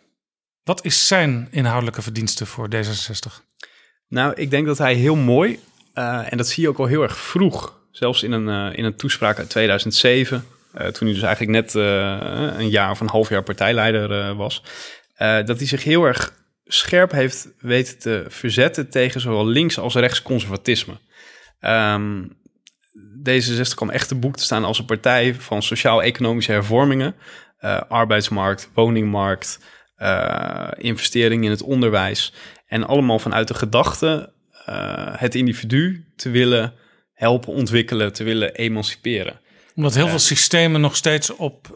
[0.62, 3.44] Wat is zijn inhoudelijke verdienste voor D66?
[4.08, 5.60] Nou, ik denk dat hij heel mooi,
[5.94, 8.84] uh, en dat zie je ook al heel erg vroeg, zelfs in een, uh, in
[8.84, 13.42] een toespraak uit 2007, toen hij dus eigenlijk net een jaar of een half jaar
[13.42, 14.62] partijleider was,
[15.18, 16.32] dat hij zich heel erg
[16.68, 20.98] scherp heeft weten te verzetten tegen zowel links als rechts conservatisme.
[21.60, 22.36] Um,
[23.28, 27.14] D66 kwam echt te boek te staan als een partij van sociaal-economische hervormingen.
[27.60, 29.58] Uh, arbeidsmarkt, woningmarkt,
[29.98, 32.32] uh, investering in het onderwijs.
[32.66, 34.32] En allemaal vanuit de gedachte
[34.68, 36.74] uh, het individu te willen
[37.14, 39.40] helpen ontwikkelen, te willen emanciperen.
[39.74, 41.66] Omdat heel veel systemen nog steeds op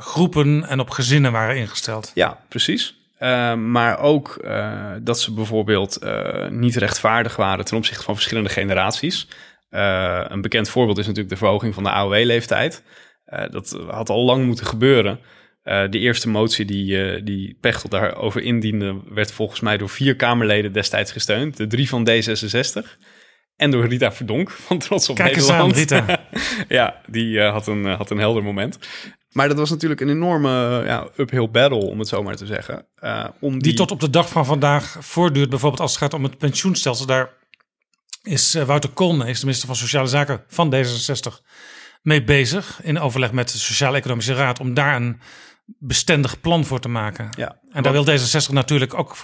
[0.00, 2.10] groepen en op gezinnen waren ingesteld.
[2.14, 3.01] Ja, precies.
[3.22, 8.48] Uh, maar ook uh, dat ze bijvoorbeeld uh, niet rechtvaardig waren ten opzichte van verschillende
[8.48, 9.28] generaties.
[9.70, 12.82] een bekend voorbeeld is natuurlijk de verhoging van de AOW-leeftijd.
[13.50, 15.20] dat had al lang moeten gebeuren.
[15.62, 21.12] de eerste motie die, die Pechtel daarover indiende, werd volgens mij door vier Kamerleden destijds
[21.12, 21.56] gesteund.
[21.56, 22.98] De drie van D66.
[23.56, 25.76] En door Rita Verdonk van Trots op Kijk Nederland.
[25.76, 26.26] Eens aan, Rita.
[26.78, 28.78] ja, die had, een, had een helder moment.
[29.32, 32.86] Maar dat was natuurlijk een enorme ja, uphill battle, om het zo maar te zeggen.
[33.00, 33.62] Uh, om die...
[33.62, 33.74] die...
[33.74, 35.48] tot op de dag van vandaag voortduurt.
[35.48, 37.06] Bijvoorbeeld als het gaat om het pensioenstelsel.
[37.06, 37.30] Daar
[38.22, 41.44] is uh, Wouter Koolmees, de minister van Sociale Zaken van D66,
[42.02, 42.80] mee bezig.
[42.82, 44.60] In overleg met de Sociaal-Economische Raad.
[44.60, 45.20] Om daar een
[45.78, 47.28] bestendig plan voor te maken.
[47.36, 49.16] Ja, en daar wil D66 natuurlijk ook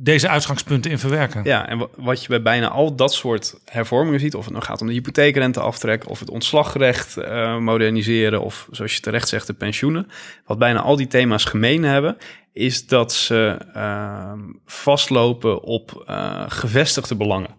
[0.00, 1.44] deze uitgangspunten in verwerken.
[1.44, 4.80] Ja, en wat je bij bijna al dat soort hervormingen ziet, of het nou gaat
[4.80, 10.08] om de hypotheekrenteaftrek of het ontslagrecht uh, moderniseren, of zoals je terecht zegt, de pensioenen.
[10.44, 12.16] Wat bijna al die thema's gemeen hebben,
[12.52, 14.32] is dat ze uh,
[14.64, 17.56] vastlopen op uh, gevestigde belangen.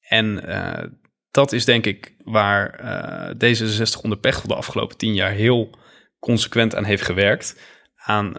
[0.00, 0.44] En
[1.30, 2.80] dat is denk ik waar
[3.34, 5.70] D66 onder Pechtel de afgelopen tien jaar heel
[6.18, 7.60] consequent aan heeft gewerkt.
[7.96, 8.32] Aan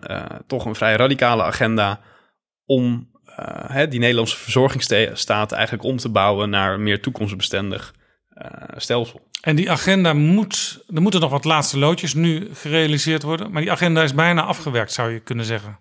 [0.47, 2.01] toch een vrij radicale agenda
[2.65, 3.15] om
[3.67, 7.93] hè, die Nederlandse verzorgingsstaat eigenlijk om te bouwen naar een meer toekomstbestendig
[8.37, 8.43] uh,
[8.75, 9.27] stelsel.
[9.41, 13.71] En die agenda moet, er moeten nog wat laatste loodjes nu gerealiseerd worden, maar die
[13.71, 15.79] agenda is bijna afgewerkt, zou je kunnen zeggen.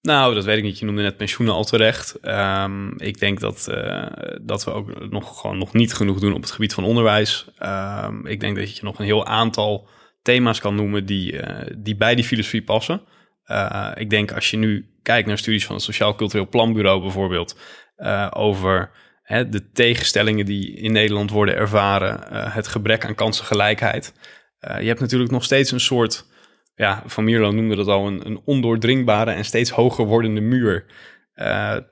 [0.00, 0.78] Nou, dat weet ik niet.
[0.78, 2.18] Je noemde net pensioenen al terecht.
[2.22, 4.06] Um, ik denk dat, uh,
[4.40, 7.46] dat we ook nog, gewoon nog niet genoeg doen op het gebied van onderwijs.
[7.62, 9.88] Um, ik denk dat je nog een heel aantal
[10.22, 11.40] thema's kan noemen die,
[11.76, 13.02] die bij die filosofie passen.
[13.46, 17.58] Uh, ik denk als je nu kijkt naar studies van het Sociaal Cultureel Planbureau bijvoorbeeld,
[17.96, 18.90] uh, over
[19.22, 24.14] hè, de tegenstellingen die in Nederland worden ervaren, uh, het gebrek aan kansengelijkheid.
[24.58, 26.26] je hebt natuurlijk nog steeds een soort,
[26.74, 30.86] ja, Van Mierlo noemde dat al, een, een ondoordringbare en steeds hoger wordende muur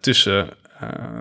[0.01, 0.49] tussen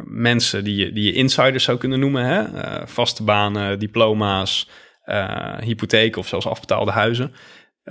[0.06, 2.44] mensen die je, die je insiders zou kunnen noemen, hè?
[2.88, 4.70] vaste banen, diploma's,
[5.60, 7.34] hypotheken of zelfs afbetaalde huizen.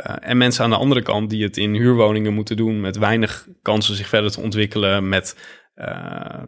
[0.07, 3.47] Uh, en mensen aan de andere kant die het in huurwoningen moeten doen met weinig
[3.63, 5.37] kansen zich verder te ontwikkelen, met
[5.77, 5.87] uh,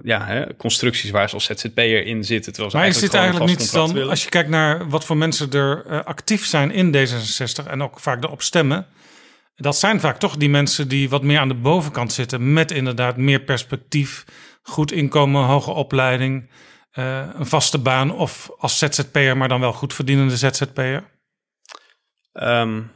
[0.03, 2.53] ja, hè, constructies waar ze als ZZP'er in zitten.
[2.53, 4.09] Terwijl ze maar is dit eigenlijk niet dan, willen.
[4.09, 8.01] als je kijkt naar wat voor mensen er uh, actief zijn in D66 en ook
[8.01, 8.87] vaak erop stemmen,
[9.55, 13.17] dat zijn vaak toch die mensen die wat meer aan de bovenkant zitten, met inderdaad
[13.17, 14.25] meer perspectief,
[14.63, 16.51] goed inkomen, hoge opleiding,
[16.93, 21.05] een vaste baan of als ZZP'er, maar dan wel goed verdienende ZZP'er?
[22.33, 22.91] Um,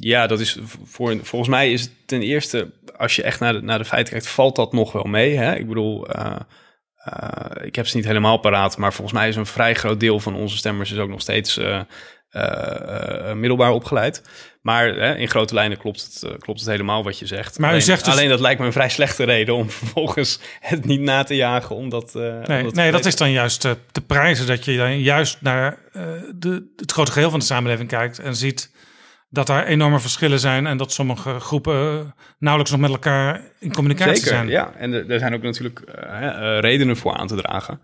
[0.00, 3.60] ja, dat is voor, volgens mij is het ten eerste, als je echt naar de,
[3.60, 5.36] naar de feiten kijkt, valt dat nog wel mee.
[5.36, 5.54] Hè?
[5.56, 6.36] Ik bedoel, uh,
[7.12, 10.20] uh, ik heb ze niet helemaal paraat, maar volgens mij is een vrij groot deel
[10.20, 11.80] van onze stemmers is ook nog steeds uh,
[13.34, 14.22] middelbaar opgeleid.
[14.62, 17.58] Maar in grote lijnen klopt het, klopt het helemaal wat je zegt.
[17.58, 18.14] Maar alleen, u zegt dus...
[18.14, 21.76] alleen dat lijkt me een vrij slechte reden om vervolgens het niet na te jagen.
[21.76, 25.78] Omdat, nee, omdat nee dat is dan juist te prijzen dat je dan juist naar
[26.34, 28.70] de, het grote geheel van de samenleving kijkt en ziet
[29.32, 32.00] dat er enorme verschillen zijn en dat sommige groepen uh,
[32.38, 34.48] nauwelijks nog met elkaar in communicatie Zeker, zijn.
[34.48, 37.80] Ja, en er, zijn ook natuurlijk uh, uh, redenen voor aan te dragen.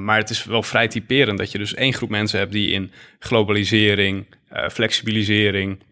[0.00, 2.92] maar het is wel vrij typerend dat je dus één groep mensen hebt die in
[3.18, 4.26] globalisering,
[4.70, 5.82] flexibilisering,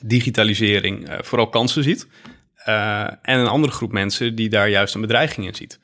[0.00, 2.08] digitalisering vooral kansen ziet.
[3.22, 5.80] en een andere groep mensen die daar juist een bedreiging in ziet.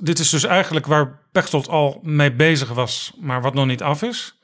[0.00, 4.02] Dit is dus eigenlijk waar Pechtold al mee bezig was, maar wat nog niet af
[4.02, 4.41] is.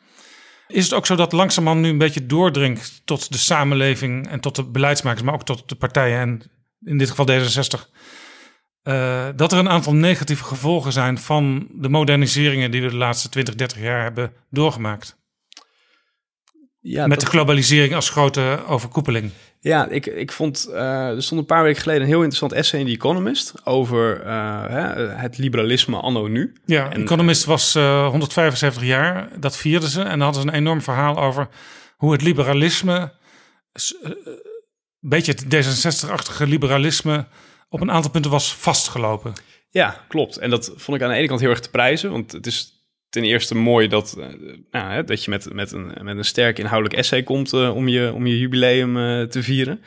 [0.68, 4.56] Is het ook zo dat langzamerhand nu een beetje doordringt tot de samenleving en tot
[4.56, 6.42] de beleidsmakers, maar ook tot de partijen en
[6.84, 7.90] in dit geval D66,
[8.82, 13.28] uh, dat er een aantal negatieve gevolgen zijn van de moderniseringen die we de laatste
[13.28, 15.17] 20, 30 jaar hebben doorgemaakt?
[16.90, 19.30] Ja, Met de globalisering als grote overkoepeling.
[19.60, 22.80] Ja, ik, ik vond, uh, er stond een paar weken geleden een heel interessant essay
[22.80, 26.52] in The Economist over uh, hè, het liberalisme anno nu.
[26.64, 30.00] Ja, en, Economist was uh, 175 jaar, dat vierden ze.
[30.00, 31.48] En dan hadden ze een enorm verhaal over
[31.96, 33.12] hoe het liberalisme,
[34.00, 34.38] een
[35.00, 37.26] beetje het D66-achtige liberalisme,
[37.68, 39.32] op een aantal punten was vastgelopen.
[39.70, 40.36] Ja, klopt.
[40.36, 42.77] En dat vond ik aan de ene kant heel erg te prijzen, want het is
[43.10, 44.26] ten eerste mooi dat, uh,
[44.70, 47.88] nou, hè, dat je met, met, een, met een sterk inhoudelijk essay komt uh, om,
[47.88, 49.80] je, om je jubileum uh, te vieren.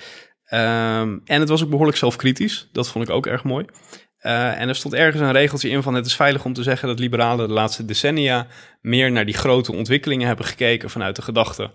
[0.53, 2.69] Um, en het was ook behoorlijk zelfkritisch.
[2.71, 3.65] Dat vond ik ook erg mooi.
[4.19, 6.99] En er stond ergens een regeltje in van het is veilig om te zeggen dat
[6.99, 8.47] liberalen de laatste decennia
[8.81, 11.71] meer naar die grote ontwikkelingen hebben gekeken vanuit de gedachte.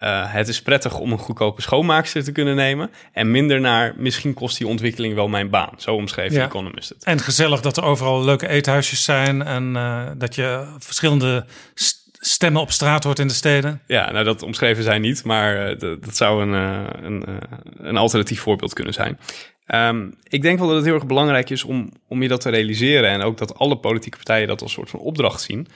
[0.00, 2.90] Uh, het is prettig om een goedkope schoonmaakster te kunnen nemen.
[3.12, 5.74] En minder naar misschien kost die ontwikkeling wel mijn baan.
[5.76, 6.44] Zo omschreef ja.
[6.44, 7.04] Economist het.
[7.04, 9.42] En gezellig dat er overal leuke eethuisjes zijn.
[9.42, 11.44] En uh, dat je verschillende
[12.12, 13.82] stemmen op straat hoort in de steden.
[13.86, 15.24] Ja, nou dat omschreven zij niet.
[15.24, 16.52] Maar dat, dat zou een,
[17.04, 17.24] een,
[17.76, 19.18] een alternatief voorbeeld kunnen zijn.
[19.74, 22.50] Um, ik denk wel dat het heel erg belangrijk is om, om je dat te
[22.50, 23.10] realiseren.
[23.10, 25.66] En ook dat alle politieke partijen dat als soort van opdracht zien.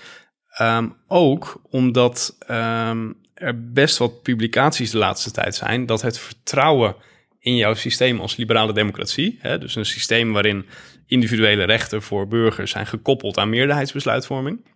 [0.61, 5.87] Um, ook omdat um, er best wat publicaties de laatste tijd zijn.
[5.87, 6.97] dat het vertrouwen
[7.39, 9.39] in jouw systeem als liberale democratie.
[9.41, 10.67] Hè, dus een systeem waarin
[11.07, 14.67] individuele rechten voor burgers zijn gekoppeld aan meerderheidsbesluitvorming.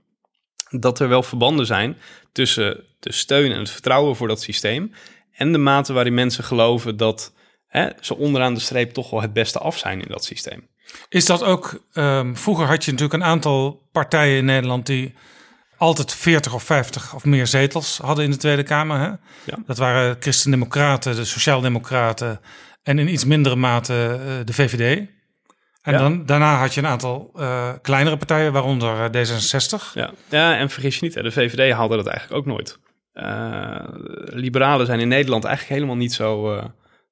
[0.70, 1.96] Dat er wel verbanden zijn
[2.32, 4.92] tussen de steun en het vertrouwen voor dat systeem.
[5.32, 7.34] en de mate waarin mensen geloven dat
[7.66, 10.68] hè, ze onderaan de streep toch wel het beste af zijn in dat systeem.
[11.08, 15.14] Is dat ook, um, vroeger had je natuurlijk een aantal partijen in Nederland die
[15.78, 18.98] altijd 40 of 50 of meer zetels hadden in de Tweede Kamer.
[18.98, 19.06] Hè?
[19.06, 19.58] Ja.
[19.66, 22.40] Dat waren Christen-Democraten, de Sociaaldemocraten
[22.82, 25.06] en in iets mindere mate uh, de VVD.
[25.82, 25.98] En Ja.
[25.98, 29.92] dan, daarna had je een aantal uh, kleinere partijen, waaronder uh, D66.
[29.94, 30.10] Ja.
[30.28, 32.78] ja, en vergis je niet, de VVD haalde dat eigenlijk ook nooit.
[33.14, 33.78] Uh,
[34.24, 36.54] liberalen zijn in Nederland eigenlijk helemaal niet zo,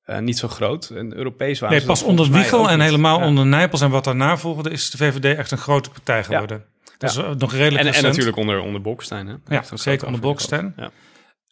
[0.07, 0.88] uh, niet zo groot.
[0.90, 3.26] En Europees waren Nee, pas onder Wiegel en helemaal Ja.
[3.26, 6.64] onder Nijpels en wat daarna volgde, is de VVD echt een grote partij geworden.
[6.98, 7.22] Dat Ja.
[7.22, 9.04] is uh, nog redelijk En, en natuurlijk onder, onder.
[9.09, 9.54] Hè?
[9.54, 10.72] Ja, zeker onder.
[10.76, 10.90] Ja.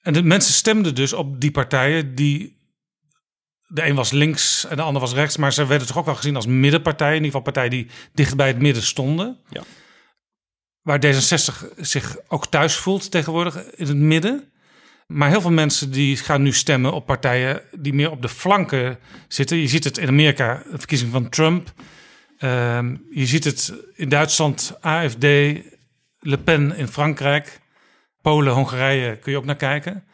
[0.02, 2.62] En de mensen stemden dus op die partijen die.
[3.66, 6.14] De een was links en de ander was rechts, maar ze werden toch ook wel
[6.14, 7.16] gezien als middenpartijen.
[7.16, 9.38] In ieder geval partijen die dicht bij het midden stonden.
[9.48, 9.62] Ja.
[10.83, 14.52] Waar D66 zich ook thuis voelt tegenwoordig in het midden.
[15.07, 18.98] Maar heel veel mensen die gaan nu stemmen op partijen die meer op de flanken
[19.28, 19.57] zitten.
[19.57, 21.72] Je ziet het in Amerika, de verkiezing van Trump.
[22.38, 25.23] Ehm, je ziet het in Duitsland, AFD,
[26.18, 27.61] Le Pen in Frankrijk.
[28.23, 30.05] Polen, Hongarije kun je ook naar kijken.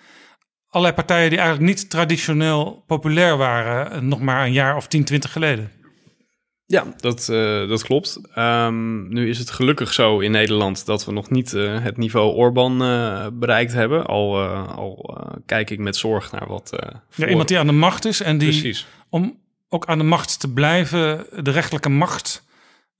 [0.68, 5.04] Allerlei partijen die eigenlijk niet traditioneel populair waren, eh, nog maar een jaar of 10,
[5.04, 5.70] 20 geleden.
[6.66, 8.20] Ja, dat, eh, dat klopt.
[8.34, 12.34] Ehm, nu is het gelukkig zo in Nederland dat we nog niet eh, het niveau
[12.34, 12.78] Orbán
[13.38, 14.06] bereikt hebben.
[14.06, 16.76] Al, al kijk ik met zorg naar wat.
[17.16, 18.86] Ja, iemand die aan de macht is en die, Precies.
[19.08, 19.39] om
[19.70, 22.42] ook aan de macht te blijven, de rechterlijke macht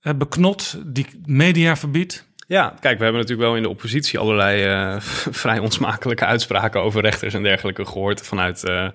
[0.01, 2.29] eh, beknot, die media verbiedt.
[2.47, 5.01] Ja, kijk, we hebben natuurlijk wel in de oppositie allerlei eh,
[5.41, 8.87] vrij onsmakelijke uitspraken over rechters en dergelijke gehoord vanuit eh,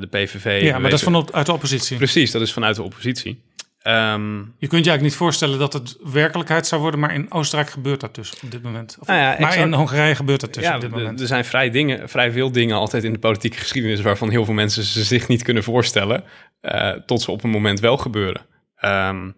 [0.00, 0.62] de PVV.
[0.62, 1.96] Ja, maar dat is vanuit uit de oppositie.
[1.96, 3.42] Precies, dat is vanuit de oppositie.
[3.88, 7.70] Ehm, Je kunt je eigenlijk niet voorstellen dat het werkelijkheid zou worden, maar in Oostenrijk
[7.70, 8.96] gebeurt dat dus op dit moment.
[9.00, 9.56] Of- Nou ja, maar exact.
[9.66, 11.20] in Hongarije gebeurt dat dus ja, op dit moment.
[11.20, 14.54] er zijn vrij, dingen, vrij veel dingen altijd in de politieke geschiedenis waarvan heel veel
[14.54, 16.24] mensen ze zich niet kunnen voorstellen,
[16.60, 18.46] eh, tot ze op een moment wel gebeuren.
[18.76, 19.28] Ehm,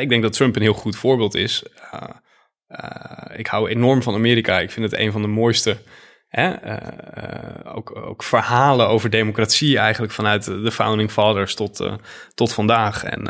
[0.00, 1.62] ik denk dat Trump een heel goed voorbeeld is.
[1.90, 2.02] Eh,
[2.66, 4.60] eh, ik hou enorm van Amerika.
[4.60, 5.76] Ik vind het een van de mooiste.
[6.34, 11.94] Eh, eh, ook, ook verhalen over democratie eigenlijk vanuit de founding fathers tot, eh,
[12.34, 13.04] tot vandaag.
[13.04, 13.22] En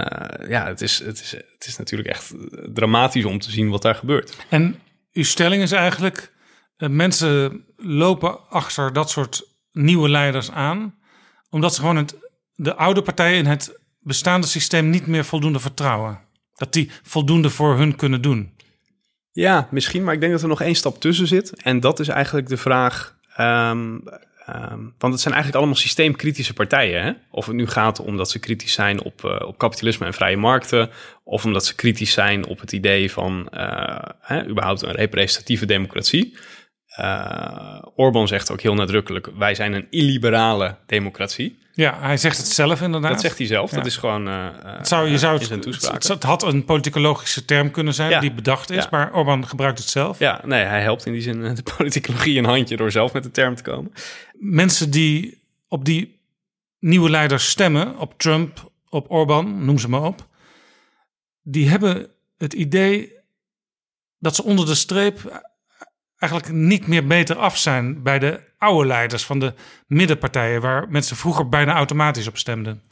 [0.49, 2.35] ja, het is, het, is, het is natuurlijk echt
[2.75, 4.37] dramatisch om te zien wat daar gebeurt.
[4.49, 4.81] En
[5.13, 6.33] uw stelling is eigenlijk,
[6.77, 10.95] mensen lopen achter dat soort nieuwe leiders aan,
[11.51, 12.17] omdat ze gewoon het,
[12.55, 16.21] de oude partijen in het bestaande systeem niet meer voldoende vertrouwen.
[16.55, 18.54] Dat die voldoende voor hun kunnen doen.
[19.35, 21.63] Ja, misschien, maar ik denk dat er nog één stap tussen zit.
[21.63, 23.17] En dat is eigenlijk de vraag.
[23.37, 23.99] ehm,
[24.47, 27.03] ehm, want het zijn eigenlijk allemaal systeemkritische partijen.
[27.03, 27.13] Hè?
[27.31, 30.91] Of het nu gaat omdat ze kritisch zijn op, eh, op kapitalisme en vrije markten.
[31.25, 36.37] Of omdat ze kritisch zijn op het idee van eh, hè, überhaupt een representatieve democratie.
[36.95, 41.63] Eh Orbán zegt ook heel nadrukkelijk: wij zijn een illiberale democratie.
[41.73, 43.11] Ja, hij zegt het zelf inderdaad.
[43.11, 43.71] Dat zegt hij zelf.
[43.71, 43.77] Ja.
[43.77, 44.29] Dat is gewoon.
[44.29, 48.11] eh, Het, zou, je zou in het, zijn het, had een politicologische term kunnen zijn
[48.11, 48.21] Ja.
[48.21, 48.89] die bedacht is, Ja.
[48.91, 50.19] maar Orbán gebruikt het zelf.
[50.19, 53.23] Ja, nee, hij helpt in die zin eh, de politicologie een handje door zelf met
[53.23, 53.93] de term te komen.
[54.33, 56.21] Mensen die op die
[56.79, 60.27] nieuwe leiders stemmen, op Trump, op Orbán, noem ze maar op,
[61.43, 63.13] die hebben het idee
[64.19, 65.43] dat ze onder de streep
[66.29, 69.53] eigenlijk niet meer beter af zijn bij de oude leiders van de
[69.87, 72.83] middenpartijen, waar mensen vroeger bijna automatisch op stemden.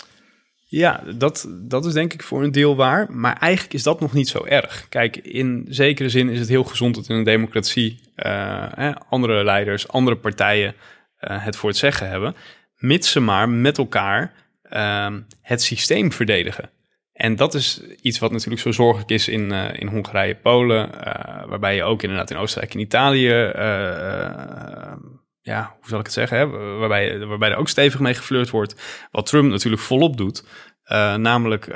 [0.68, 3.12] Ja, dat, dat is denk ik voor een deel waar.
[3.12, 4.86] Maar eigenlijk is dat nog niet zo erg.
[4.88, 9.88] Kijk, in zekere zin is het heel gezond dat in een democratie eh, andere leiders,
[9.88, 10.74] andere partijen
[11.16, 12.36] eh, het voor het zeggen hebben.
[12.76, 16.70] Mits ze maar met elkaar ehm, het systeem verdedigen.
[17.12, 21.48] En dat is iets wat natuurlijk zo zorgelijk is in, eh, in Hongarije, Polen, eh,
[21.48, 24.92] waarbij je ook inderdaad in Oostenrijk en Italië, eh,
[25.40, 26.46] ja, hoe zal ik het zeggen, hè?
[26.78, 29.06] Waarbij, waarbij er ook stevig mee geflirt wordt.
[29.10, 30.44] Wat Trump natuurlijk volop doet.
[31.16, 31.66] Namelijk,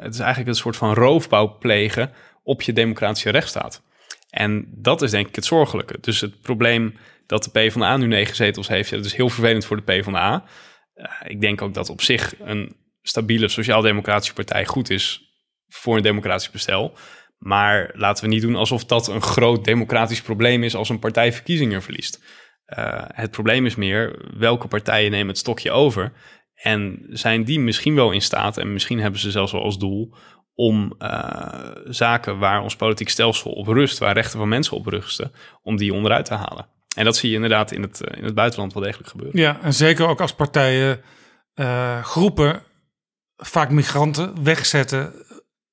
[0.00, 2.12] het is eigenlijk een soort van roofbouw plegen
[2.42, 3.82] op je democratische rechtsstaat.
[4.30, 5.98] En dat is denk ik het zorgelijke.
[6.00, 9.64] Dus het probleem dat de PvdA nu negen zetels heeft, ja, dat is heel vervelend
[9.64, 10.44] voor de PvdA.
[10.96, 12.76] Uh, ik denk ook dat op zich een
[13.06, 15.34] stabiele sociaal-democratische partij goed is
[15.68, 16.96] voor een democratisch bestel.
[17.38, 21.32] Maar laten we niet doen alsof dat een groot democratisch probleem is als een partij
[21.32, 22.24] verkiezingen verliest.
[22.78, 26.12] Uh, het probleem is meer welke partijen nemen het stokje over.
[26.54, 30.14] En zijn die misschien wel in staat, en misschien hebben ze zelfs wel als doel,
[30.54, 35.32] om uh, zaken waar ons politiek stelsel op rust, waar rechten van mensen op rusten,
[35.62, 36.66] om die onderuit te halen.
[36.96, 39.40] En dat zie je inderdaad in het, in het buitenland wel degelijk gebeuren.
[39.40, 41.00] Ja, en zeker ook als partijen
[42.02, 42.62] groepen,
[43.36, 45.12] vaak migranten, wegzetten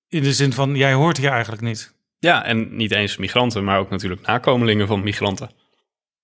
[0.07, 1.93] in de zin van jij hoort hier eigenlijk niet.
[2.19, 5.51] Ja, en niet eens migranten, maar ook natuurlijk nakomelingen van migranten.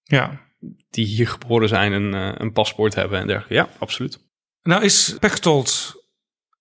[0.04, 0.42] Ja.
[0.90, 3.54] Die hier geboren zijn en uh, een paspoort hebben en dergelijke.
[3.54, 4.20] Ja, absoluut.
[4.62, 5.96] Nou is Pechtold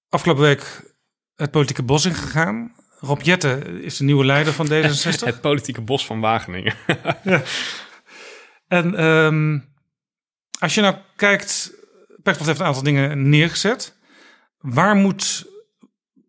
[0.09, 0.95] afgelopen week
[1.35, 2.74] het politieke bos ingegaan.
[2.99, 5.24] Rob Jette is de nieuwe leider van D66.
[5.24, 6.74] het politieke bos van Wageningen.
[7.22, 7.43] ja.
[8.68, 9.74] En um,
[10.59, 11.72] als je nou kijkt,
[12.22, 13.95] Pechtold heeft een aantal dingen neergezet.
[14.66, 15.46] Waar moet,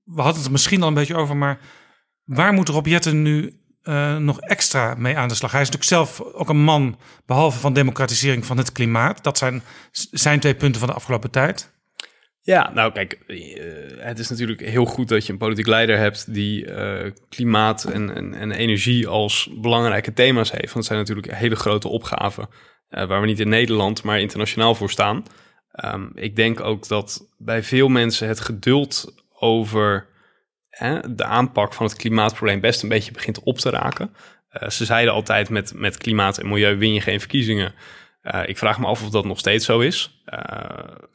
[0.03, 1.59] we hadden het misschien al een beetje over, maar
[2.23, 5.51] waar moet Rob Jette nu uh, nog extra mee aan de slag?
[5.51, 9.23] Hij is natuurlijk zelf ook een man, behalve van democratisering van het klimaat.
[9.23, 9.61] Dat zijn
[10.11, 11.75] zijn twee punten van de afgelopen tijd.
[12.41, 13.43] Ja, nou kijk, uh,
[13.97, 18.15] het is natuurlijk heel goed dat je een politiek leider hebt die uh, klimaat en,
[18.15, 20.73] en, en, energie als belangrijke thema's heeft.
[20.73, 22.49] Want het zijn natuurlijk hele grote opgaven
[22.89, 25.23] waar we niet in Nederland, maar internationaal voor staan.
[25.85, 30.07] Um, ik denk ook dat bij veel mensen het geduld over
[30.69, 34.15] hè, de aanpak van het klimaatprobleem best een beetje begint op te raken.
[34.67, 37.73] ze zeiden altijd met, met klimaat en milieu win je geen verkiezingen.
[38.23, 40.21] Uh, ik vraag me af of dat nog steeds zo is.
[40.25, 40.39] Uh,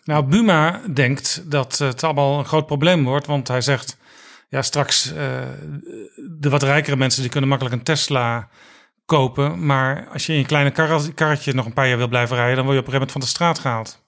[0.05, 3.99] nou, Buma denkt dat het allemaal een groot probleem wordt, want hij zegt:
[4.49, 5.13] ja, straks
[6.39, 8.49] de wat rijkere mensen die kunnen makkelijk een Tesla
[9.05, 12.37] kopen, maar als je in een kleine kar karretje nog een paar jaar wil blijven
[12.37, 14.03] rijden, dan word je op een gegeven moment van de straat gehaald.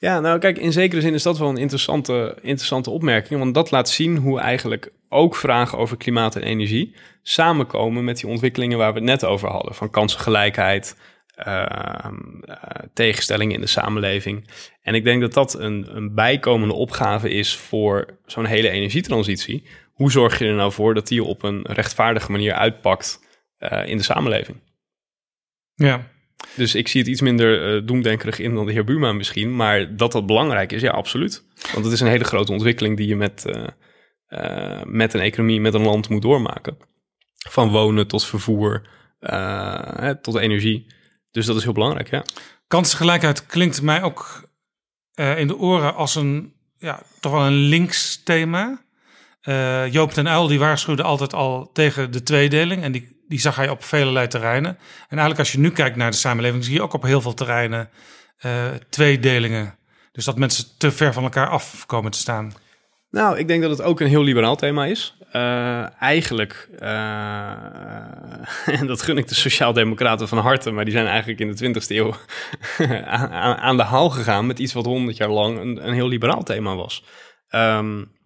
[0.00, 3.70] Ja, nou kijk, in zekere zin is dat wel een interessante, interessante opmerking, want dat
[3.70, 8.92] laat zien hoe eigenlijk ook vragen over klimaat en energie samenkomen met die ontwikkelingen waar
[8.92, 10.96] we het net over hadden, van kansengelijkheid,
[11.46, 12.06] uh,
[12.92, 14.50] tegenstellingen in de samenleving.
[14.82, 19.66] En ik denk dat dat een, een bijkomende opgave is voor zo'n hele energietransitie.
[19.92, 23.20] Hoe zorg je er nou voor dat die op een rechtvaardige manier uitpakt
[23.58, 24.60] uh, in de samenleving?
[25.74, 26.16] Ja.
[26.54, 29.56] Dus ik zie het iets minder uh, doemdenkerig in dan de heer Buma misschien.
[29.56, 31.44] Maar dat dat belangrijk is, ja, absoluut.
[31.72, 35.74] Want het is een hele grote ontwikkeling die je met, uh, met een economie, met
[35.74, 36.76] een land moet doormaken.
[37.48, 38.88] Van wonen tot vervoer,
[40.20, 40.86] tot energie.
[41.30, 42.24] Dus dat is heel belangrijk, ja.
[42.66, 44.48] Kansengelijkheid klinkt mij ook
[45.14, 48.82] in de oren als een, ja, toch wel een links thema.
[49.90, 53.68] Joop ten Uyl die waarschuwde altijd al tegen de tweedeling en die, die zag hij
[53.68, 54.70] op vele terreinen.
[55.08, 57.34] En eigenlijk als je nu kijkt naar de samenleving zie je ook op heel veel
[57.34, 57.90] terreinen
[58.46, 59.78] uh, tweedelingen.
[60.12, 62.52] Dus dat mensen te ver van elkaar af komen te staan.
[63.10, 65.16] Nou, ik denk dat het ook een heel liberaal thema is.
[65.32, 67.50] Uh, eigenlijk, uh,
[68.80, 71.86] en dat gun ik de Sociaaldemocraten van harte, maar die zijn eigenlijk in de 20e
[71.86, 72.14] eeuw
[73.04, 76.42] aan, aan, de haal gegaan met iets wat 100 jaar lang een, een heel liberaal
[76.42, 77.04] thema was.
[77.50, 78.16] Um,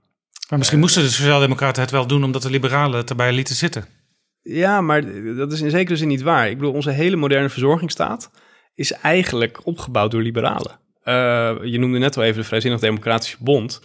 [0.48, 3.86] maar misschien moesten de Sociaaldemocraten het wel doen omdat de liberalen het erbij lieten zitten.
[4.43, 5.03] Ja, maar
[5.36, 6.51] dat is in zekere zin niet waar.
[6.51, 8.30] Ik bedoel, onze hele moderne verzorgingsstaat
[8.74, 10.78] is eigenlijk opgebouwd door liberalen.
[11.70, 13.80] je noemde net al even de Vrijzinnig Democratische Bond.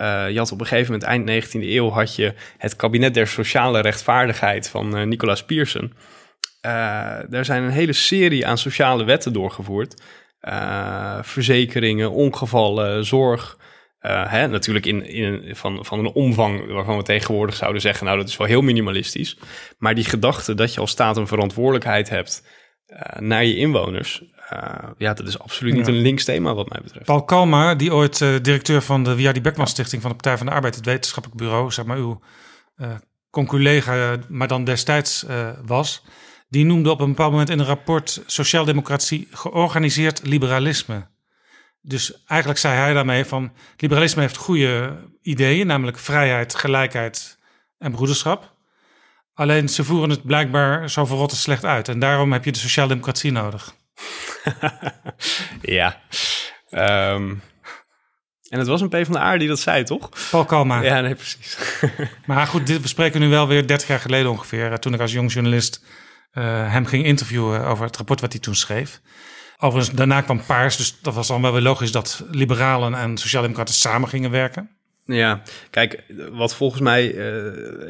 [0.00, 3.26] Uh, je had op een gegeven moment, eind 19e eeuw, had je het kabinet der
[3.26, 5.92] sociale rechtvaardigheid van uh, Nicolaas Pierson.
[7.28, 10.02] Daar zijn een hele serie aan sociale wetten doorgevoerd.
[11.22, 13.57] verzekeringen, ongevallen, zorg.
[14.08, 18.28] Hè, natuurlijk in, in, van, van een omvang waarvan we tegenwoordig zouden zeggen, nou dat
[18.28, 19.38] is wel heel minimalistisch.
[19.78, 22.46] Maar die gedachte dat je als staat een verantwoordelijkheid hebt
[23.18, 25.92] naar je inwoners, uh, ja, dat is absoluut niet ja.
[25.92, 27.04] een links thema wat mij betreft.
[27.04, 30.46] Paul Kalma, die ooit uh, directeur van de Wiardi Beckman Stichting van de Partij van
[30.46, 32.20] de Arbeid, het wetenschappelijk bureau, zeg maar uw
[32.76, 32.88] uh,
[33.30, 35.24] conculega, maar dan destijds
[35.66, 36.04] was,
[36.48, 41.06] die noemde op een bepaald moment in een rapport sociaaldemocratie georganiseerd liberalisme.
[41.88, 47.38] Dus eigenlijk zei hij daarmee van liberalisme heeft goede ideeën, namelijk vrijheid, gelijkheid
[47.78, 48.56] en broederschap.
[49.34, 51.88] Alleen ze voeren het blijkbaar zo verrotte slecht uit.
[51.88, 53.74] En daarom heb je de sociaaldemocratie nodig.
[55.78, 56.00] ja.
[56.70, 57.42] Um,
[58.48, 60.08] en het was een P van de die dat zei, toch?
[60.30, 60.80] Paul Kalma.
[60.80, 61.58] Ja, nee, precies.
[62.26, 64.78] maar goed, dit bespreken nu wel weer 30 jaar geleden ongeveer.
[64.78, 65.84] Toen ik als jong journalist
[66.32, 69.00] uh, hem ging interviewen over het rapport wat hij toen schreef.
[69.60, 73.74] Overigens, daarna kwam Paars, dus dat was dan wel weer logisch dat liberalen en sociaaldemocraten
[73.74, 74.70] samen gingen werken.
[75.04, 77.14] Ja, kijk, wat volgens mij, uh,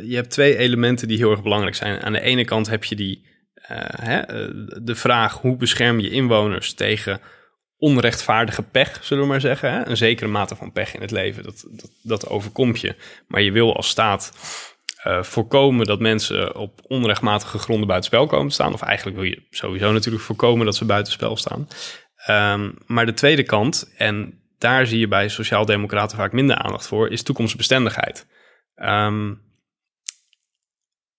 [0.08, 2.00] je hebt twee elementen die heel erg belangrijk zijn.
[2.00, 3.26] Aan de ene kant heb je die,
[3.70, 4.22] uh, hè,
[4.82, 7.20] de vraag hoe bescherm je inwoners tegen
[7.78, 9.72] onrechtvaardige pech, zullen we maar zeggen.
[9.72, 9.86] Hè?
[9.86, 12.94] Een zekere mate van pech in het leven, dat, dat, dat overkomt je.
[13.26, 14.32] Maar je wil als staat
[15.06, 18.72] uh, voorkomen dat mensen op onrechtmatige gronden buitenspel komen te staan.
[18.72, 21.68] Of eigenlijk wil je sowieso natuurlijk voorkomen dat ze buitenspel staan.
[22.28, 27.10] Um, maar de tweede kant, en daar zie je bij sociaaldemocraten vaak minder aandacht voor,
[27.10, 28.26] is toekomstbestendigheid.
[28.76, 29.46] Um,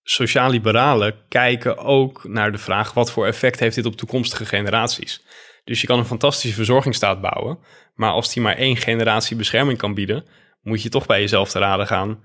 [0.02, 5.24] Sociaal-liberalen kijken ook naar de vraag: wat voor effect heeft dit op toekomstige generaties?
[5.64, 7.58] Dus je kan een fantastische verzorgingsstaat bouwen,
[7.94, 10.24] maar als die maar één generatie bescherming kan bieden,
[10.62, 12.22] moet je toch bij jezelf te raden gaan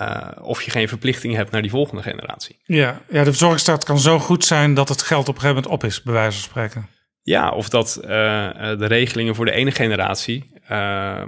[0.00, 2.58] uh, of je geen verplichting hebt naar die volgende generatie.
[2.64, 5.82] Ja, ja, de verzorgingsstaat kan zo goed zijn dat het geld op een gegeven moment
[5.82, 6.88] op is, bij wijze van spreken.
[7.22, 11.22] Ja, of dat uh, de regelingen voor de ene generatie uh,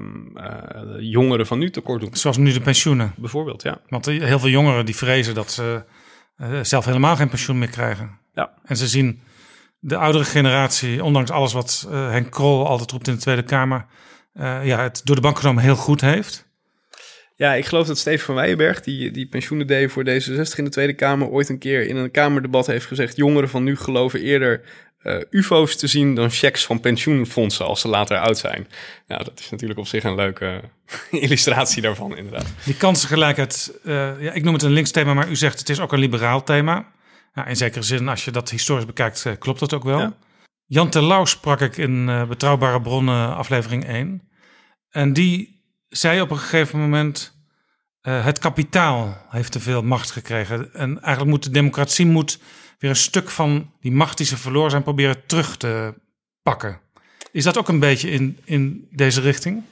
[0.98, 2.14] jongeren van nu tekort doen.
[2.16, 3.12] Zoals nu de pensioenen.
[3.16, 3.78] Bijvoorbeeld, ja.
[3.88, 5.84] Want heel veel jongeren die vrezen dat ze
[6.62, 8.18] zelf helemaal geen pensioen meer krijgen.
[8.34, 8.52] Ja.
[8.64, 9.22] En ze zien
[9.78, 13.86] de oudere generatie, ondanks alles wat Henk Krol altijd roept in de Tweede Kamer,
[14.62, 16.45] ja, het door de bank genomen heel goed heeft.
[17.38, 20.70] Ja, ik geloof dat Steven van Weijenberg, die, die pensioenen deed voor D66 in de
[20.70, 24.62] Tweede Kamer, ooit een keer in een Kamerdebat heeft gezegd: jongeren van nu geloven eerder
[25.02, 28.68] uh, UFO's te zien dan checks van pensioenfondsen als ze later oud zijn.
[29.06, 30.60] Nou, dat is natuurlijk op zich een leuke
[31.10, 32.46] illustratie daarvan, inderdaad.
[32.64, 35.80] Die kansengelijkheid, uh, ja, ik noem het een links thema, maar u zegt het is
[35.80, 36.92] ook een liberaal thema.
[37.34, 39.98] Nou, in zekere zin, als je dat historisch bekijkt, uh, klopt dat ook wel.
[39.98, 40.16] Ja.
[40.66, 44.28] Jan Terlouw sprak ik in Betrouwbare Bronnen aflevering 1.
[44.90, 45.55] En die
[45.88, 47.34] zei op een gegeven moment...
[48.02, 50.74] Uh, het kapitaal heeft te veel macht gekregen.
[50.74, 52.38] En eigenlijk moet de democratie moet
[52.78, 54.82] weer een stuk van die macht die ze verloren zijn...
[54.82, 55.94] proberen terug te
[56.42, 56.80] pakken.
[57.32, 59.62] Is dat ook een beetje in, in deze richting?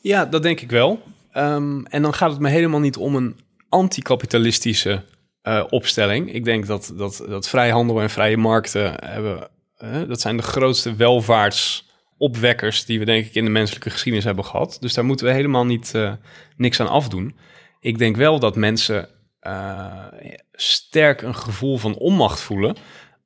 [0.00, 1.02] Ja, dat denk ik wel.
[1.34, 5.04] Um, en dan gaat het me helemaal niet om een anticapitalistische
[5.42, 6.32] uh, opstelling.
[6.32, 9.48] Ik denk dat, dat, dat vrijhandel en vrije markten hebben...
[9.78, 11.90] Uh, dat zijn de grootste welvaarts
[12.22, 14.76] opwekkers die we denk ik in de menselijke geschiedenis hebben gehad.
[14.80, 16.12] Dus daar moeten we helemaal niet uh,
[16.56, 17.36] niks aan afdoen.
[17.80, 19.08] Ik denk wel dat mensen
[19.42, 20.04] uh,
[20.52, 22.76] sterk een gevoel van onmacht voelen.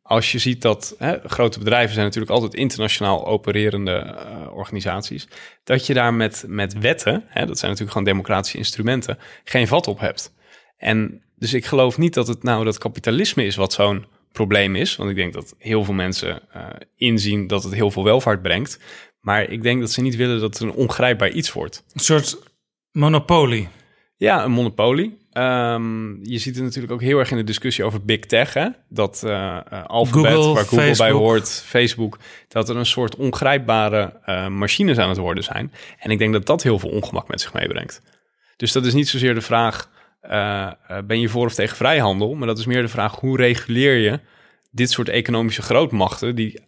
[0.03, 5.28] Als je ziet dat hè, grote bedrijven zijn natuurlijk altijd internationaal opererende uh, organisaties.
[5.64, 9.86] Dat je daar met, met wetten, hè, dat zijn natuurlijk gewoon democratische instrumenten, geen vat
[9.86, 10.34] op hebt.
[10.76, 14.07] En dus ik geloof niet dat het nou dat kapitalisme is wat zo'n
[14.37, 14.97] probleem is.
[14.97, 16.66] Want ik denk dat heel veel mensen uh,
[16.97, 18.80] inzien dat het heel veel welvaart brengt.
[19.20, 21.84] Maar ik denk dat ze niet willen dat het een ongrijpbaar iets wordt.
[21.93, 22.39] Een soort
[22.93, 23.68] monopolie.
[24.16, 25.18] Ja, een monopolie.
[25.32, 28.55] Um, je ziet het natuurlijk ook heel erg in de discussie over big tech.
[28.55, 28.68] Hè?
[28.89, 30.97] Dat uh, Alphabet, Google, waar Google Facebook.
[30.97, 32.18] bij hoort, Facebook...
[32.49, 35.72] dat er een soort ongrijpbare uh, machines aan het worden zijn.
[35.99, 38.03] En ik denk dat dat heel veel ongemak met zich meebrengt.
[38.57, 39.91] Dus dat is niet zozeer de vraag
[40.31, 40.72] uh,
[41.07, 42.35] ben je voor of tegen vrijhandel?
[42.35, 44.20] Maar dat is meer de vraag, hoe reguleer je
[44.70, 46.35] dit soort economische grootmachten...
[46.35, 46.61] die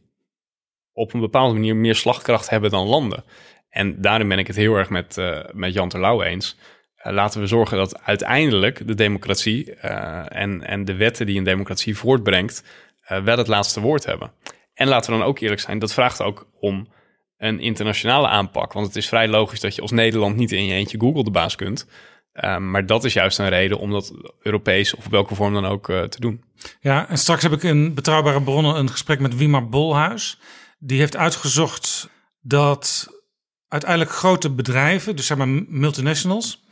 [0.92, 3.24] op een bepaalde manier meer slagkracht hebben dan landen?
[3.70, 6.56] En daarin ben ik het heel erg met, uh, met Jan Terlouw eens.
[7.02, 12.64] Laten we zorgen dat uiteindelijk de democratie en, en de wetten die een democratie voortbrengt...
[13.24, 14.32] wel het laatste woord hebben.
[14.74, 16.88] En laten we dan ook eerlijk zijn, dat vraagt ook om
[17.36, 18.72] een internationale aanpak.
[18.72, 21.30] Want het is vrij logisch dat je als Nederland niet in je eentje Google de
[21.30, 21.86] baas kunt...
[22.44, 24.12] Um, maar dat is juist een reden om dat
[24.42, 26.44] Europees of op welke vorm dan ook uh, te doen.
[26.80, 30.40] Ja, en straks heb ik in Betrouwbare Bronnen een gesprek met Wimar Bolhuis.
[30.78, 32.08] Die heeft uitgezocht
[32.40, 33.06] dat
[33.68, 36.64] uiteindelijk grote bedrijven, dus zeg maar multinationals,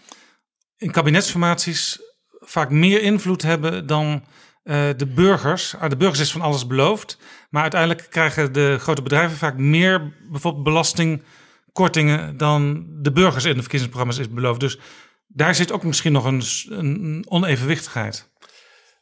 [0.77, 2.01] in kabinetsformaties
[2.39, 4.25] vaak meer invloed hebben dan
[4.65, 5.77] uh, de burgers.
[5.77, 7.19] Ah, de burgers is van alles beloofd,
[7.51, 13.61] maar uiteindelijk krijgen de grote bedrijven vaak meer bijvoorbeeld belastingkortingen dan de burgers in de
[13.61, 14.61] verkiezingsprogramma's is beloofd.
[14.61, 14.79] Dus
[15.27, 18.29] daar zit ook misschien nog een, een onevenwichtigheid.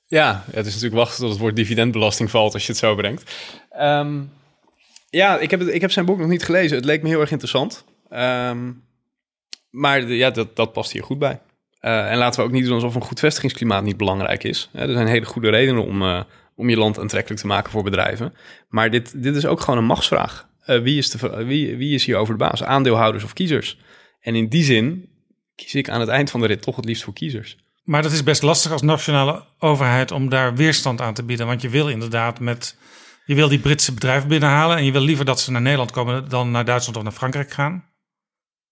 [0.06, 3.34] Ja, het is natuurlijk wachten tot het woord dividendbelasting valt als je het zo brengt.
[3.80, 4.32] Um,
[5.10, 6.76] ja, ik heb, ik heb zijn boek nog niet gelezen.
[6.76, 7.84] Het leek me heel erg interessant.
[8.10, 8.84] Um,
[9.70, 11.40] maar de, ja, dat, dat past hier goed bij.
[11.80, 14.70] Uh, en laten we ook niet doen alsof een goed vestigingsklimaat niet belangrijk is.
[14.72, 16.22] er zijn hele goede redenen om, uh,
[16.56, 18.34] om je land aantrekkelijk te maken voor bedrijven.
[18.68, 20.48] Maar dit, dit is ook gewoon een machtsvraag.
[20.66, 22.62] Uh, wie, is de, wie, wie is hier over de baas?
[22.62, 23.78] Aandeelhouders of kiezers?
[24.20, 25.08] En in die zin
[25.54, 27.56] kies ik aan het eind van de rit toch het liefst voor kiezers.
[27.84, 31.46] Maar dat is best lastig als nationale overheid om daar weerstand aan te bieden.
[31.46, 32.76] Want je wil inderdaad met.
[33.26, 34.76] Je wil die Britse bedrijven binnenhalen.
[34.76, 37.50] En je wil liever dat ze naar Nederland komen dan naar Duitsland of naar Frankrijk
[37.50, 37.84] gaan.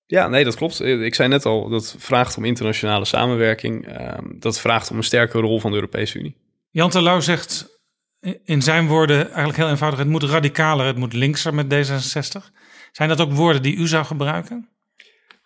[0.06, 0.80] Ja, nee, dat klopt.
[0.80, 3.86] Ik zei net al, dat vraagt om internationale samenwerking.
[3.86, 6.36] Ehm, dat vraagt om een sterke rol van de Europese Unie.
[6.70, 7.80] Jan Terlouw zegt
[8.44, 12.50] in zijn woorden eigenlijk heel eenvoudig: het moet radicaler, het moet linkser met D66.
[12.92, 14.68] Zijn dat ook woorden die u zou gebruiken?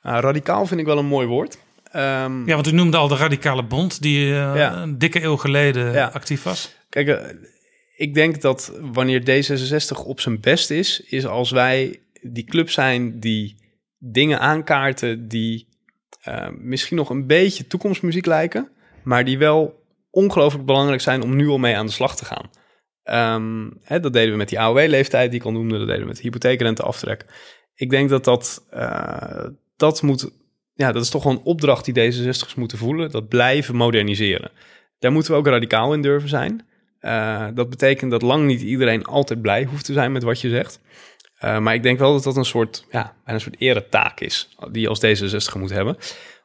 [0.06, 1.58] Nou, radicaal vind ik wel een mooi woord.
[1.92, 4.76] Ehm, Ja, want u noemde al de Radicale Bond, die eh, Ja.
[4.82, 6.10] een dikke eeuw geleden Ja.
[6.12, 6.74] actief was.
[6.88, 7.36] Kijk, eh,
[7.96, 13.20] ik denk dat wanneer D66 op zijn best is, is als wij die club zijn
[13.20, 13.56] die
[13.98, 15.68] dingen aankaarten die
[16.22, 18.68] eh, misschien nog een beetje toekomstmuziek lijken,
[19.04, 22.50] maar die wel ongelooflijk belangrijk zijn om nu al mee aan de slag te gaan.
[23.02, 26.06] Ehm, hè, dat deden we met die AOW-leeftijd die ik al noemde, dat deden we
[26.06, 27.24] met de hypotheekrenteaftrek.
[27.74, 29.44] Ik denk dat dat, eh,
[29.76, 30.30] dat moet,
[30.74, 34.50] ja, dat is toch wel een opdracht die D66'ers moeten voelen, dat blijven moderniseren.
[34.98, 36.66] Daar moeten we ook radicaal in durven zijn.
[37.00, 40.48] Eh, dat betekent dat lang niet iedereen altijd blij hoeft te zijn met wat je
[40.48, 40.80] zegt.
[41.38, 44.82] Eh, maar ik denk wel dat dat een soort, ja, een soort eretaak is die
[44.82, 45.96] je als D66 moet hebben.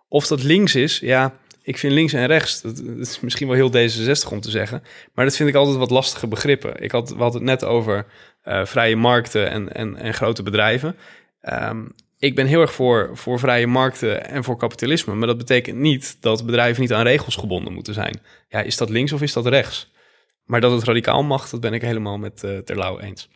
[0.07, 3.89] Of dat links is, ja, ik vind links en rechts, dat, is misschien wel heel
[3.89, 4.83] D66 om te zeggen.
[5.13, 6.81] Maar dat vind ik altijd wat lastige begrippen.
[6.81, 8.05] Ik had, we het net over
[8.41, 10.95] eh, vrije markten en, en, en grote bedrijven.
[11.41, 11.85] Ehm,
[12.21, 15.15] ik ben heel erg voor, voor vrije markten en voor kapitalisme.
[15.15, 18.21] Maar dat betekent niet dat bedrijven niet aan regels gebonden moeten zijn.
[18.47, 19.91] Ja, is dat links of is dat rechts?
[20.45, 23.29] Maar dat het radicaal mag, dat ben ik helemaal met eh Terlouw eens.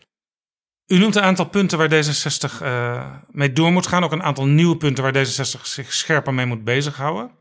[0.87, 4.03] U noemt een aantal punten waar D66 eh, mee door moet gaan.
[4.03, 7.31] Ook een aantal nieuwe punten waar D66 zich scherper mee moet bezighouden.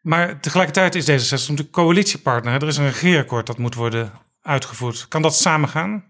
[0.00, 2.62] Maar tegelijkertijd is D66 natuurlijk coalitiepartner.
[2.62, 5.08] Er is een regeerakkoord dat moet worden uitgevoerd.
[5.08, 6.04] Kan dat samen gaan?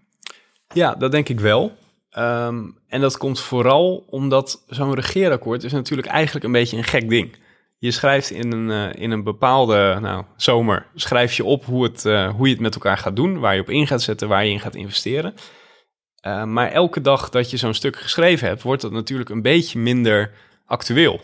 [0.73, 1.77] Ja, dat denk ik wel.
[2.11, 7.09] Ehm, en dat komt vooral omdat zo'n regeerakkoord is natuurlijk eigenlijk een beetje een gek
[7.09, 7.35] ding.
[7.77, 12.05] Je schrijft in een, eh, in een bepaalde nou, zomer, schrijf je op hoe, het,
[12.05, 14.45] eh, hoe je het met elkaar gaat doen, waar je op in gaat zetten, waar
[14.45, 15.33] je in gaat investeren.
[16.21, 19.79] Eh, maar elke dag dat je zo'n stuk geschreven hebt, wordt dat natuurlijk een beetje
[19.79, 20.31] minder
[20.65, 21.21] actueel.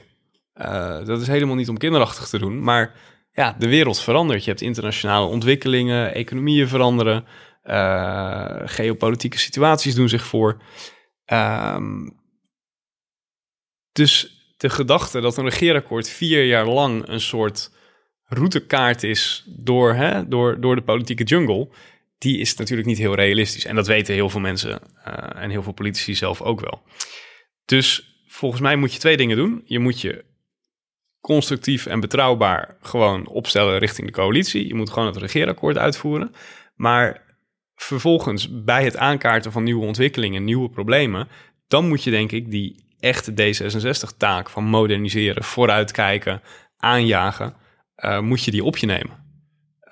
[0.54, 2.94] Eh, dat is helemaal niet om kinderachtig te doen, maar
[3.32, 4.44] ja, de wereld verandert.
[4.44, 7.26] Je hebt internationale ontwikkelingen, economieën veranderen,
[8.66, 10.62] geopolitieke situaties doen zich voor.
[11.26, 12.10] Ehm,
[13.92, 17.72] dus de gedachte dat een regeerakkoord vier jaar lang een soort
[18.24, 21.70] routekaart is door, hè, door, door de politieke jungle,
[22.18, 23.66] die is natuurlijk niet heel realistisch.
[23.66, 26.84] En dat weten heel veel mensen eh, en heel veel politici zelf ook wel.
[27.66, 29.62] Dus volgens mij moet je twee dingen doen.
[29.66, 30.26] Je moet je
[31.20, 34.68] constructief en betrouwbaar gewoon opstellen richting de coalitie.
[34.68, 36.32] Je moet gewoon het regeerakkoord uitvoeren.
[36.76, 37.27] Maar
[37.82, 41.28] vervolgens bij het aankaarten van nieuwe ontwikkelingen, nieuwe problemen,
[41.68, 46.42] dan moet je denk ik die echte D66-taak van moderniseren, vooruitkijken,
[46.78, 47.56] aanjagen,
[47.96, 49.26] eh, moet je die op je nemen.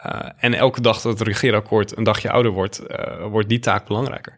[0.05, 3.88] Uh, en elke dag dat het regeerakkoord een dagje ouder wordt, uh, wordt die taak
[3.88, 4.38] belangrijker.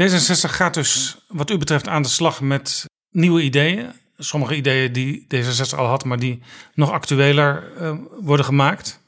[0.00, 3.92] D66 gaat dus wat u betreft aan de slag met nieuwe ideeën.
[4.16, 6.42] Sommige ideeën die D66 al had, maar die
[6.74, 7.72] nog actueler
[8.20, 9.02] worden gemaakt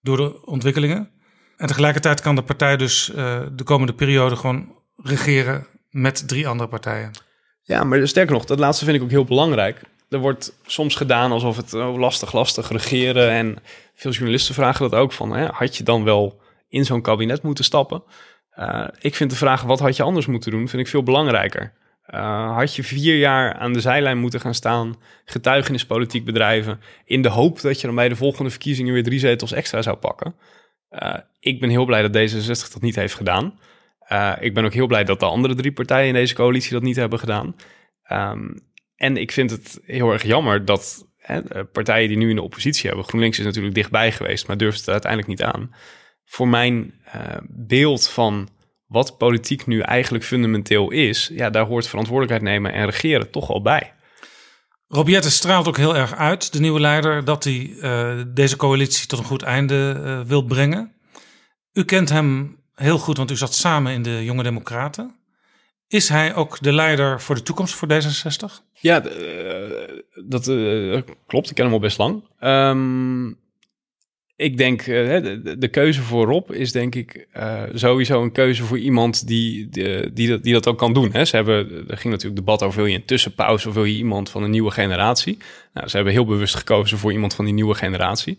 [0.00, 1.13] door de ontwikkelingen.
[1.56, 3.10] En tegelijkertijd kan de partij dus
[3.52, 7.10] de komende periode gewoon regeren met drie andere partijen.
[7.62, 9.80] Ja, maar sterker nog, dat laatste vind ik ook heel belangrijk.
[10.08, 13.30] Er wordt soms gedaan alsof het oh, lastig, lastig regeren.
[13.30, 13.56] En
[13.94, 17.64] veel journalisten vragen dat ook van, hè, had je dan wel in zo'n kabinet moeten
[17.64, 18.02] stappen?
[18.58, 21.72] Uh, ik vind de vraag, wat had je anders moeten doen, vind ik veel belangrijker.
[22.14, 27.28] Uh, had je vier jaar aan de zijlijn moeten gaan staan, getuigenispolitiek bedrijven, in de
[27.28, 30.34] hoop dat je dan bij de volgende verkiezingen weer drie zetels extra zou pakken?
[31.02, 33.58] Uh, ik ben heel blij dat D66 dat niet heeft gedaan.
[34.12, 36.82] Uh, ik ben ook heel blij dat de andere drie partijen in deze coalitie dat
[36.82, 37.56] niet hebben gedaan.
[38.12, 42.42] Um, en ik vind het heel erg jammer dat hè, partijen die nu in de
[42.42, 45.74] oppositie hebben, GroenLinks is natuurlijk dichtbij geweest, maar durft het uiteindelijk niet aan.
[46.24, 48.48] Voor mijn uh, beeld van
[48.86, 53.62] wat politiek nu eigenlijk fundamenteel is, ja, daar hoort verantwoordelijkheid nemen en regeren toch al
[53.62, 53.92] bij.
[54.94, 59.18] Robiette straalt ook heel erg uit, de nieuwe leider, dat hij uh, deze coalitie tot
[59.18, 60.92] een goed einde uh, wil brengen.
[61.72, 65.14] U kent hem heel goed, want u zat samen in de Jonge Democraten.
[65.88, 68.62] Is hij ook de leider voor de toekomst voor D66?
[68.72, 69.90] Ja, uh,
[70.26, 70.44] dat
[71.26, 71.50] klopt.
[71.50, 72.24] Ik ken hem al best lang.
[72.40, 73.38] Um,
[74.36, 74.86] ik denk, uh,
[75.58, 77.28] de, keuze voor Rob is denk ik
[77.72, 79.68] sowieso een keuze voor iemand die,
[80.12, 81.12] die, dat, die dat ook kan doen.
[81.12, 81.24] Hè.
[81.24, 84.30] Ze hebben, er ging natuurlijk debat over, wil je een tussenpauze of wil je iemand
[84.30, 85.38] van een nieuwe generatie?
[85.72, 88.38] Nou, ze hebben heel bewust gekozen voor iemand van die nieuwe generatie.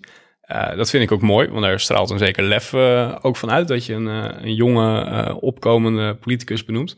[0.52, 2.74] Uh, dat vind ik ook mooi, want daar straalt een zeker lef
[3.24, 4.08] ook van uit dat je een,
[4.46, 6.98] een jonge, opkomende politicus benoemt.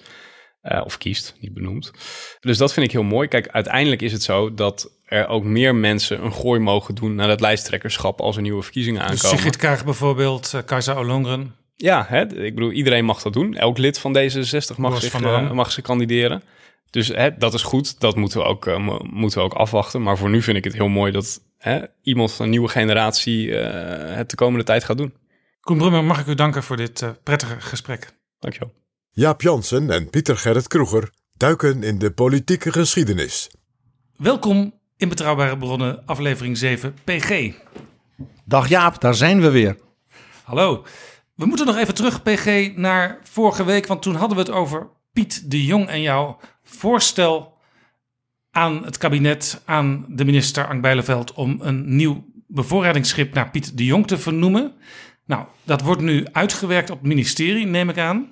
[0.83, 1.91] of kiest, niet benoemt.
[2.39, 3.27] Dus dat vind ik heel mooi.
[3.27, 7.29] Kijk, uiteindelijk is het zo dat er ook meer mensen een gooi mogen doen naar
[7.29, 9.21] het lijsttrekkerschap als er nieuwe verkiezingen aankomen.
[9.21, 11.55] Dus Sigrid Kaag bijvoorbeeld, uh, Kajsa Ollongren.
[11.75, 13.55] Ja, hè, ik bedoel, iedereen mag dat doen.
[13.55, 16.43] Elk lid van D66 mag, zich, uh, mag zich kandideren.
[16.89, 20.01] Dus hè, dat is goed, dat moeten we, ook, uh, moeten we ook afwachten.
[20.01, 23.47] Maar voor nu vind ik het heel mooi dat hè, iemand van een nieuwe generatie
[23.47, 23.59] uh,
[24.15, 25.13] het de komende tijd gaat doen.
[25.59, 28.09] Koen Brummer, mag ik u danken voor dit uh, prettige gesprek.
[28.39, 28.73] Dankjewel.
[29.11, 33.49] Jaap Jansen en Pieter Gerrit Kroeger duiken in de politieke geschiedenis.
[34.17, 37.53] Welkom in Betrouwbare Bronnen, aflevering 7 PG.
[38.43, 39.77] Dag Jaap, daar zijn we weer.
[40.43, 40.85] Hallo.
[41.35, 43.87] We moeten nog even terug, PG, naar vorige week.
[43.87, 47.57] Want toen hadden we het over Piet de Jong en jouw voorstel
[48.51, 51.33] aan het kabinet, aan de minister Ank Bijleveld...
[51.33, 54.73] om een nieuw bevoorradingsschip naar Piet de Jong te vernoemen.
[55.25, 58.31] Nou, dat wordt nu uitgewerkt op het ministerie, neem ik aan.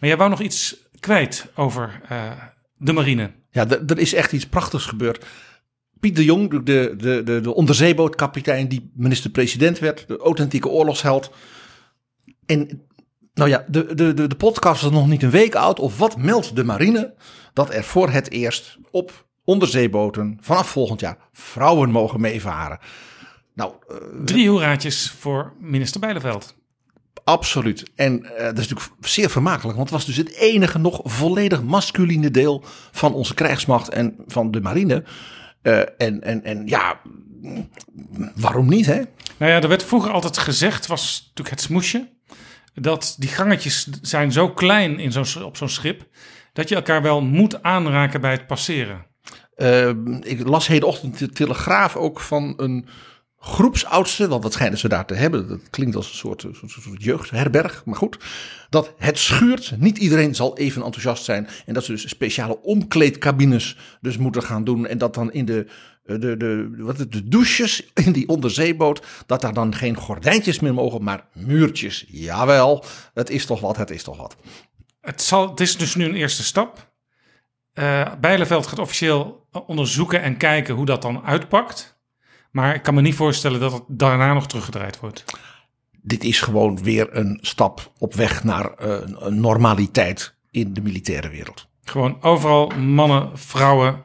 [0.00, 2.32] Maar jij wou nog iets kwijt over uh,
[2.76, 3.30] de marine.
[3.50, 5.24] Ja, er is echt iets prachtigs gebeurd.
[6.02, 11.30] Piet de Jong, de, de, de, de onderzeebootkapitein die minister-president werd, de authentieke oorlogsheld.
[12.46, 12.82] En
[13.34, 15.80] nou ja, de, de, de, de podcast is nog niet een week oud.
[15.80, 17.14] Of wat meldt de marine?
[17.52, 22.78] Dat er voor het eerst op onderzeeboten vanaf volgend jaar vrouwen mogen meevaren.
[23.54, 26.54] Nou, uh, Drie hoeraatjes voor minister Bijleveld.
[27.24, 27.90] Absoluut.
[27.94, 31.62] En uh, dat is natuurlijk zeer vermakelijk, want het was dus het enige nog volledig
[31.62, 35.04] masculine deel van onze krijgsmacht en van de marine.
[35.62, 37.00] Uh, en, en, en ja,
[38.34, 39.02] waarom niet, hè?
[39.36, 42.08] Nou ja, er werd vroeger altijd gezegd, was natuurlijk het smoesje,
[42.74, 46.08] dat die gangetjes zijn zo klein in zo'n op zo'n schip,
[46.52, 49.06] dat je elkaar wel moet aanraken bij het passeren.
[49.56, 49.88] Uh,
[50.20, 52.88] ik las hedenochtend de Telegraaf ook van een
[53.44, 55.48] groepsoudste, want wat schijnen ze daar te hebben?
[55.48, 58.18] Dat klinkt als een soort, soort, jeugdherberg, maar goed.
[58.68, 61.48] Dat het schuurt, niet iedereen zal even enthousiast zijn.
[61.66, 64.86] En dat ze dus speciale omkleedcabines dus moeten gaan doen.
[64.86, 65.66] En dat dan in de,
[66.02, 71.02] de, de, wat, de douches in die onderzeeboot, dat daar dan geen gordijntjes meer mogen,
[71.02, 72.04] maar muurtjes.
[72.08, 72.84] Jawel,
[73.14, 74.36] het is toch wat, het is toch wat.
[75.00, 76.90] Het, zal, het is dus nu een eerste stap.
[77.74, 78.12] Uh,
[78.48, 81.91] gaat officieel onderzoeken en kijken hoe dat dan uitpakt.
[82.52, 85.24] Maar ik kan me niet voorstellen dat het daarna nog teruggedraaid wordt.
[86.02, 91.28] Dit is gewoon weer een stap op weg naar uh, een normaliteit in de militaire
[91.28, 91.68] wereld.
[91.84, 94.04] Gewoon overal mannen, vrouwen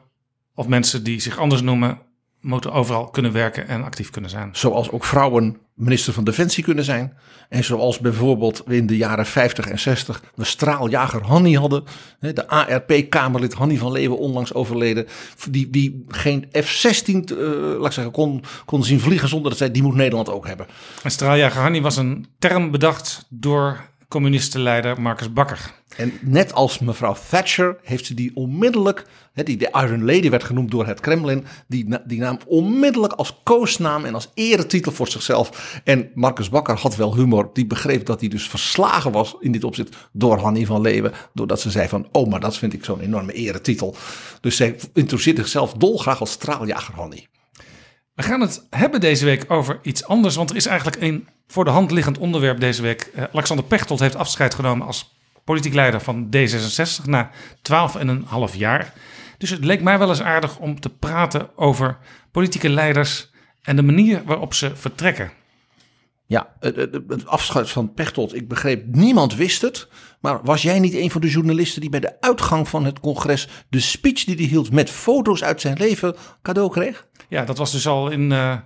[0.54, 1.98] of mensen die zich anders noemen,
[2.40, 4.48] moeten overal kunnen werken en actief kunnen zijn.
[4.52, 7.12] Zoals ook vrouwen minister van Defensie kunnen zijn.
[7.48, 11.84] En zoals bijvoorbeeld in de jaren 50 en 60 de straaljager Hanny hadden.
[12.20, 15.06] De ARP-Kamerlid Hanny van Leeuwen onlangs overleden.
[15.50, 19.82] Die, die geen F-16 uh, laat zeggen, kon, kon zien vliegen zonder dat zij die
[19.82, 20.66] moet Nederland ook hebben.
[21.02, 25.74] En straaljager Hanny was een term bedacht door communistenleider Marcus Bakker.
[25.96, 29.04] En net als mevrouw Thatcher heeft ze die onmiddellijk,
[29.34, 34.04] die de Iron Lady werd genoemd door het Kremlin, die, die naam onmiddellijk als koosnaam
[34.04, 35.80] en als eretitel voor zichzelf.
[35.84, 39.64] En Marcus Bakker had wel humor, die begreep dat hij dus verslagen was in dit
[39.64, 43.00] opzicht door Hannie van Leeuwen, doordat ze zei van, oh maar dat vind ik zo'n
[43.00, 43.96] enorme eretitel.
[44.40, 47.28] Dus zij introduceerde zichzelf dolgraag als straaljager Hannie.
[48.18, 51.64] We gaan het hebben deze week over iets anders, want er is eigenlijk een voor
[51.64, 53.10] de hand liggend onderwerp deze week.
[53.16, 55.14] Uh, Alexander Pechtold heeft afscheid genomen als
[55.44, 57.30] politiek leider van D66 na
[58.50, 58.92] 12,5 jaar.
[59.38, 61.98] Dus het leek mij wel eens aardig om te praten over
[62.30, 63.30] politieke leiders
[63.62, 65.32] en de manier waarop ze vertrekken.
[66.26, 69.88] Ja, het, het, afscheid van Pechtold, ik begreep, niemand wist het.
[70.20, 73.48] Maar was jij niet een van de journalisten die bij de uitgang van het congres
[73.68, 77.06] de speech die hij hield met foto's uit zijn leven cadeau kreeg?
[77.28, 78.56] Ja, dat was dus al in, uh,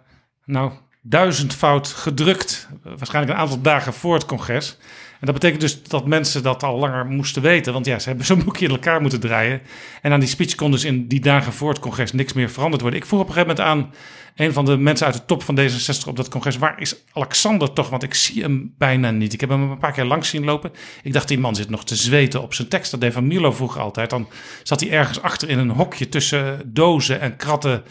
[0.45, 2.69] nou, duizendvoud gedrukt.
[2.83, 4.77] Waarschijnlijk een aantal dagen voor het congres.
[5.21, 7.73] En dat betekent dus dat mensen dat al langer moesten weten.
[7.73, 9.61] Want ja, ze hebben zo'n boekje in elkaar moeten draaien.
[10.03, 12.83] En aan die speech kon dus in die dagen voor het congres niks meer veranderd
[12.83, 13.01] worden.
[13.01, 13.95] Ik vroeg op een gegeven moment aan
[14.37, 16.59] een van de mensen uit de top van D66 op dat congres.
[16.59, 17.89] Waar is Alexander toch?
[17.89, 19.33] Want ik zie hem bijna niet.
[19.33, 20.73] Ik heb hem een paar keer langs zien lopen.
[21.03, 22.91] Ik dacht, die man zit nog te zweten op zijn tekst.
[22.91, 24.11] Dat deed Van Milo vroeger altijd.
[24.11, 24.29] Dan
[24.63, 27.83] zat hij ergens achter in een hokje tussen dozen en kratten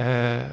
[0.00, 0.06] uh,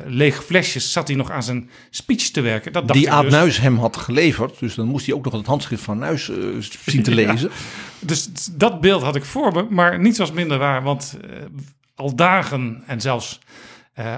[0.05, 2.73] lege flesjes zat hij nog aan zijn speech te werken.
[2.73, 3.31] Dat die Aad dus.
[3.31, 4.59] Nuis hem had geleverd.
[4.59, 7.51] Dus dan moest hij ook nog het handschrift van Nuis uh, zien te lezen.
[7.99, 9.67] dus dat beeld had ik voor me.
[9.69, 10.83] Maar niets was minder waar.
[10.83, 11.31] Want uh,
[11.95, 13.39] al dagen en zelfs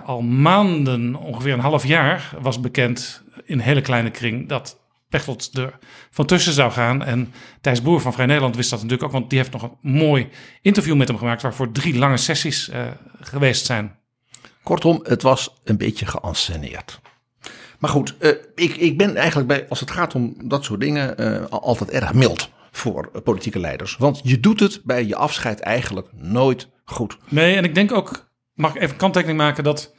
[0.05, 2.33] al maanden, ongeveer een half jaar...
[2.41, 5.77] was bekend in een hele kleine kring dat Pechtold er
[6.11, 7.03] van tussen zou gaan.
[7.03, 9.11] En Thijs Boer van Vrij Nederland wist dat natuurlijk ook.
[9.11, 10.29] Want die heeft nog een mooi
[10.61, 11.41] interview met hem gemaakt...
[11.41, 12.71] waarvoor drie lange sessies
[13.21, 13.96] geweest zijn.
[14.67, 16.99] Kortom, het was een beetje geanceneerd.
[17.79, 21.21] Maar goed, uh, ik, ik ben eigenlijk bij, als het gaat om dat soort dingen,
[21.21, 23.97] uh, altijd erg mild voor politieke leiders.
[23.97, 27.17] Want je doet het bij je afscheid eigenlijk nooit goed.
[27.29, 29.93] Nee, en ik denk ook, mag ik even kanttekening maken, dat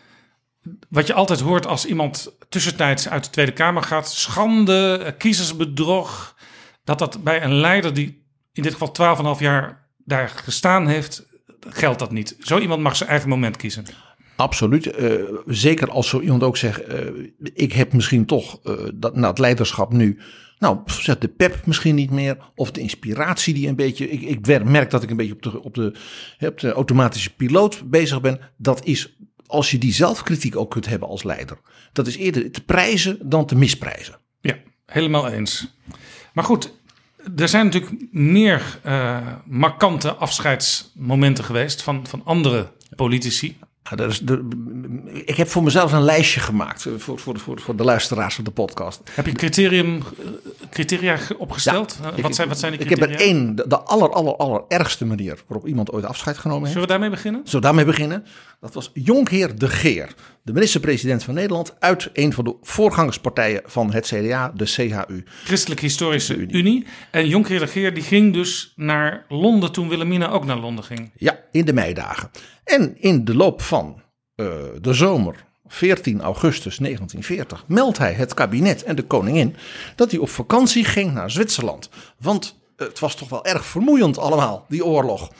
[0.89, 6.37] wat je altijd hoort als iemand tussentijds uit de Tweede Kamer gaat, schande, kiezersbedrog,
[6.85, 11.27] dat dat bij een leider die in dit geval 12,5 jaar daar gestaan heeft,
[11.69, 12.37] geldt dat niet.
[12.41, 13.85] Zo iemand mag zijn eigen moment kiezen.
[14.39, 14.99] Absoluut.
[15.01, 16.99] Uh, zeker als zo iemand ook zegt: uh,
[17.55, 20.19] Ik heb misschien toch uh, dat, nou, het leiderschap nu.
[20.59, 22.37] Nou, zet de pep misschien niet meer.
[22.55, 24.11] Of de inspiratie die een beetje.
[24.11, 28.41] Ik, ik merk dat ik een beetje op de, op, de, automatische piloot bezig ben.
[28.57, 29.17] Dat is
[29.47, 31.59] als je die zelfkritiek ook kunt hebben als leider.
[31.93, 34.19] Dat is eerder te prijzen dan te misprijzen.
[34.41, 35.75] Ja, helemaal eens.
[36.33, 36.73] Maar goed,
[37.37, 38.81] er zijn natuurlijk meer
[39.45, 43.57] markante afscheidsmomenten geweest van, van andere politici.
[43.91, 44.49] Ja, dat is de,
[45.25, 48.45] ik heb voor mezelf een lijstje gemaakt eh, voor, voor, voor, voor de luisteraars van
[48.45, 49.01] de podcast.
[49.11, 50.03] Heb je criterium,
[50.71, 51.99] criteria opgesteld?
[52.03, 53.13] Ja, wat, zijn, wat zijn die ik criteria?
[53.13, 56.61] heb er één, de, de aller, aller, aller ergste manier waarop iemand ooit afscheid genomen
[56.61, 56.73] heeft.
[56.73, 57.41] Zullen we daarmee beginnen?
[57.45, 58.25] Zullen we daarmee beginnen?
[58.61, 63.93] Dat was Jonkheer de Geer, de minister-president van Nederland uit een van de voorgangerspartijen van
[63.93, 65.25] het CDA, de CHU.
[65.45, 66.87] Christelijk Historische Unie.
[67.11, 71.11] En Jonkheer de Geer die ging dus naar Londen toen Wilhelmina ook naar Londen ging.
[71.17, 72.31] Ja, in de meidagen.
[72.69, 74.03] En in de loop van
[74.37, 74.47] uh,
[74.81, 79.57] de zomer 14 augustus 1940 meldt hij het kabinet en de koningin
[79.97, 81.89] dat hij op vakantie ging naar Zwitserland.
[82.19, 85.31] Want het was toch wel erg vermoeiend allemaal, die oorlog.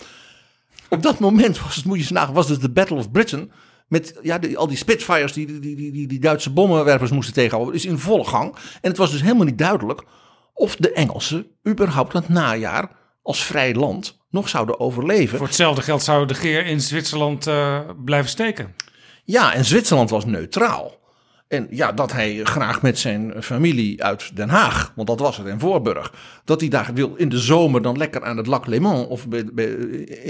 [0.89, 3.51] Op dat moment was het, moet je eens was dus de Battle of Britain.
[3.89, 7.75] Met ja, al die Spitfires die die, die, die die Duitse bommenwerpers moesten tegenhouden.
[7.75, 8.55] Is in volle gang.
[8.55, 10.03] En het was dus helemaal niet duidelijk
[10.55, 12.91] of de Engelsen überhaupt het najaar
[13.23, 15.39] als vrij land nog zouden overleven.
[15.39, 18.75] Voor hetzelfde geld zou de Geer in Zwitserland uh, blijven steken.
[19.25, 20.98] Ja, en Zwitserland was neutraal.
[21.49, 25.47] En ja, dat hij graag met zijn familie uit Den Haag, want dat was het
[25.47, 26.13] in Voorburg,
[26.45, 29.45] dat hij daar wil in de zomer dan lekker aan het Lac Léman of bij,
[29.53, 29.67] bij,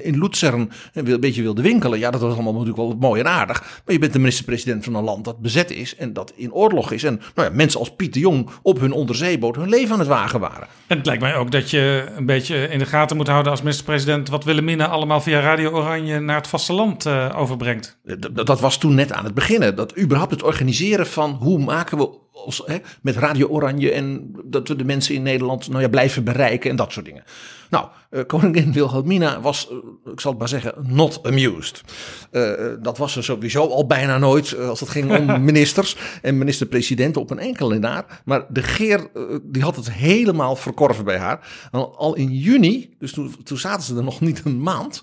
[0.02, 1.98] in Luzern een beetje wilde winkelen.
[1.98, 3.60] Ja, dat was allemaal natuurlijk wel mooi en aardig.
[3.60, 6.90] Maar je bent de minister-president van een land dat bezet is en dat in oorlog
[6.92, 7.02] is.
[7.02, 10.08] En nou ja, mensen als Piet de Jong op hun onderzeeboot hun leven aan het
[10.08, 10.66] wagen waren.
[10.86, 13.60] En het lijkt mij ook dat je een beetje in de gaten moet houden als
[13.60, 17.98] minister-president wat Wilhelmina allemaal via Radio Oranje naar het vasteland uh, overbrengt.
[18.02, 19.76] Dat, dat was toen net aan het beginnen.
[19.76, 24.68] Dat überhaupt het organiseren van hoe maken we ons, hè, met Radio Oranje en dat
[24.68, 27.24] we de mensen in Nederland nou ja, blijven bereiken en dat soort dingen.
[27.70, 31.80] Nou, uh, koningin Wilhelmina was, uh, ik zal het maar zeggen, not amused.
[32.32, 37.20] Uh, dat was ze sowieso al bijna nooit als het ging om ministers en minister-presidenten
[37.20, 38.22] op een enkele naar.
[38.24, 39.10] Maar de Geer,
[39.42, 41.68] die had het helemaal verkorven bij haar.
[41.70, 45.02] Al, al in juni, dus toen, toen zaten ze er nog niet een maand,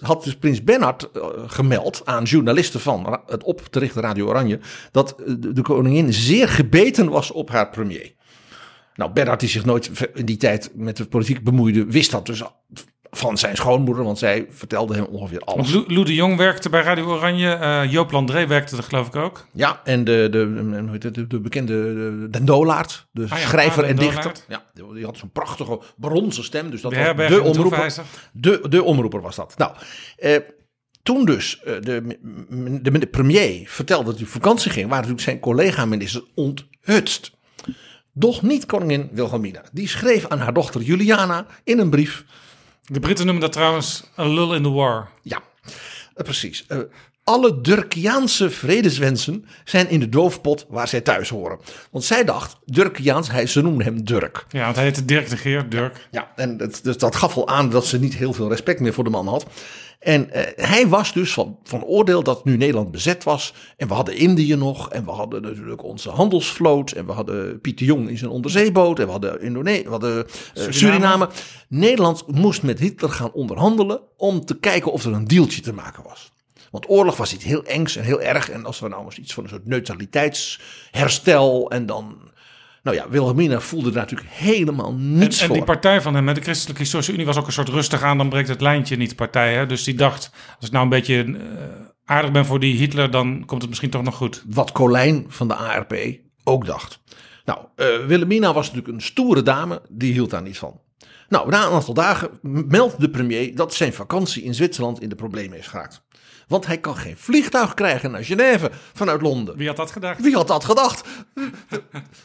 [0.00, 4.58] had dus prins Bernhard uh, gemeld aan journalisten van het op te richten Radio Oranje
[4.90, 8.14] dat de, de koningin zeer gebeten was op haar premier.
[8.94, 12.42] Nou, Bernhard die zich nooit in die tijd met de politiek bemoeide, wist dat dus
[13.16, 15.72] van zijn schoonmoeder, want zij vertelde hem ongeveer alles.
[15.72, 19.16] Want Lou de Jong werkte bij Radio Oranje, uh, Joop Landré werkte er geloof ik
[19.16, 19.46] ook.
[19.52, 23.84] Ja, en de, de, de, de, de bekende de, Den Dolaert, de ah, ja, schrijver
[23.84, 24.32] en dichter.
[24.48, 27.94] Ja, die had zo'n prachtige bronzen stem, dus dat de was de omroeper.
[28.32, 29.54] De, de omroeper was dat.
[29.56, 29.72] Nou,
[30.16, 30.36] eh,
[31.02, 32.18] toen dus uh, de,
[32.82, 37.32] de, de premier vertelde dat hij op vakantie ging, waren natuurlijk zijn collega-ministers onthutst.
[38.12, 39.62] Doch niet koningin Wilhelmina.
[39.72, 42.24] Die schreef aan haar dochter Juliana in een brief.
[42.86, 45.08] De Britten noemen dat trouwens a lull in the war.
[45.22, 45.42] Ja,
[46.16, 46.64] uh, precies.
[46.68, 46.78] Uh,
[47.24, 51.58] alle Durkiaanse vredeswensen zijn in de doofpot waar zij thuis horen.
[51.90, 54.46] Want zij dacht, Durkiaans, hij, ze noemden hem Durk.
[54.48, 56.08] Ja, want hij heette Dirk de Geer, Durk.
[56.10, 58.92] Ja, en het, dus dat gaf al aan dat ze niet heel veel respect meer
[58.92, 59.46] voor de man had.
[60.04, 63.54] En uh, hij was dus van, van oordeel dat nu Nederland bezet was.
[63.76, 64.90] En we hadden Indië nog.
[64.90, 66.90] En we hadden natuurlijk onze handelsvloot.
[66.90, 68.98] En we hadden Pieter Jong in zijn onderzeeboot.
[68.98, 70.72] En we hadden, Indone we hadden uh, Suriname.
[70.72, 71.28] Suriname.
[71.68, 74.00] Nederland moest met Hitler gaan onderhandelen.
[74.16, 76.32] Om te kijken of er een deeltje te maken was.
[76.70, 78.50] Want oorlog was iets heel engs en heel erg.
[78.50, 81.70] En als we nou eens iets van een soort neutraliteitsherstel.
[81.70, 82.32] En dan
[82.84, 85.56] nou ja, Wilhelmina voelde daar natuurlijk helemaal niets en, en voor.
[85.56, 88.28] die partij van hem, de Christelijke Historische Unie, was ook een soort rustig aan, dan
[88.28, 89.54] breekt het lijntje niet partij.
[89.54, 89.66] Hè?
[89.66, 91.38] Dus die dacht, als ik nou een beetje uh,
[92.04, 94.44] aardig ben voor die Hitler, dan komt het misschien toch nog goed.
[94.46, 95.94] Wat Colijn van de ARP
[96.44, 97.02] ook dacht.
[97.44, 100.80] Nou, uh, Wilhelmina was natuurlijk een stoere dame, die hield daar niet van.
[101.28, 105.14] Nou, na een aantal dagen meldt de premier dat zijn vakantie in Zwitserland in de
[105.14, 106.03] problemen is geraakt.
[106.48, 109.56] Want hij kan geen vliegtuig krijgen naar Genève vanuit Londen.
[109.56, 110.20] Wie had dat gedacht?
[110.20, 111.08] Wie had dat gedacht?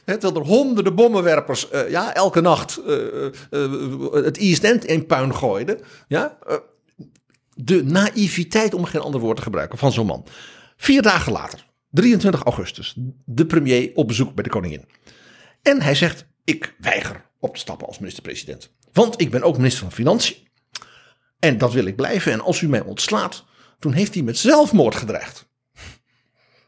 [0.05, 2.95] Terwijl er honderden bommenwerpers uh, ja, elke nacht uh,
[3.51, 5.79] uh, het East End in puin gooiden.
[6.07, 6.37] Ja?
[7.63, 10.25] de naïviteit, om geen ander woord te gebruiken, van zo'n man.
[10.77, 12.95] Vier dagen later, 23 augustus,
[13.25, 14.85] de premier op bezoek bij de koningin.
[15.61, 18.71] En hij zegt, ik weiger op te stappen als minister-president.
[18.93, 20.37] Want ik ben ook minister van Financiën.
[21.39, 22.31] En dat wil ik blijven.
[22.31, 23.43] En als u mij ontslaat,
[23.79, 25.47] toen heeft hij met zelfmoord gedreigd.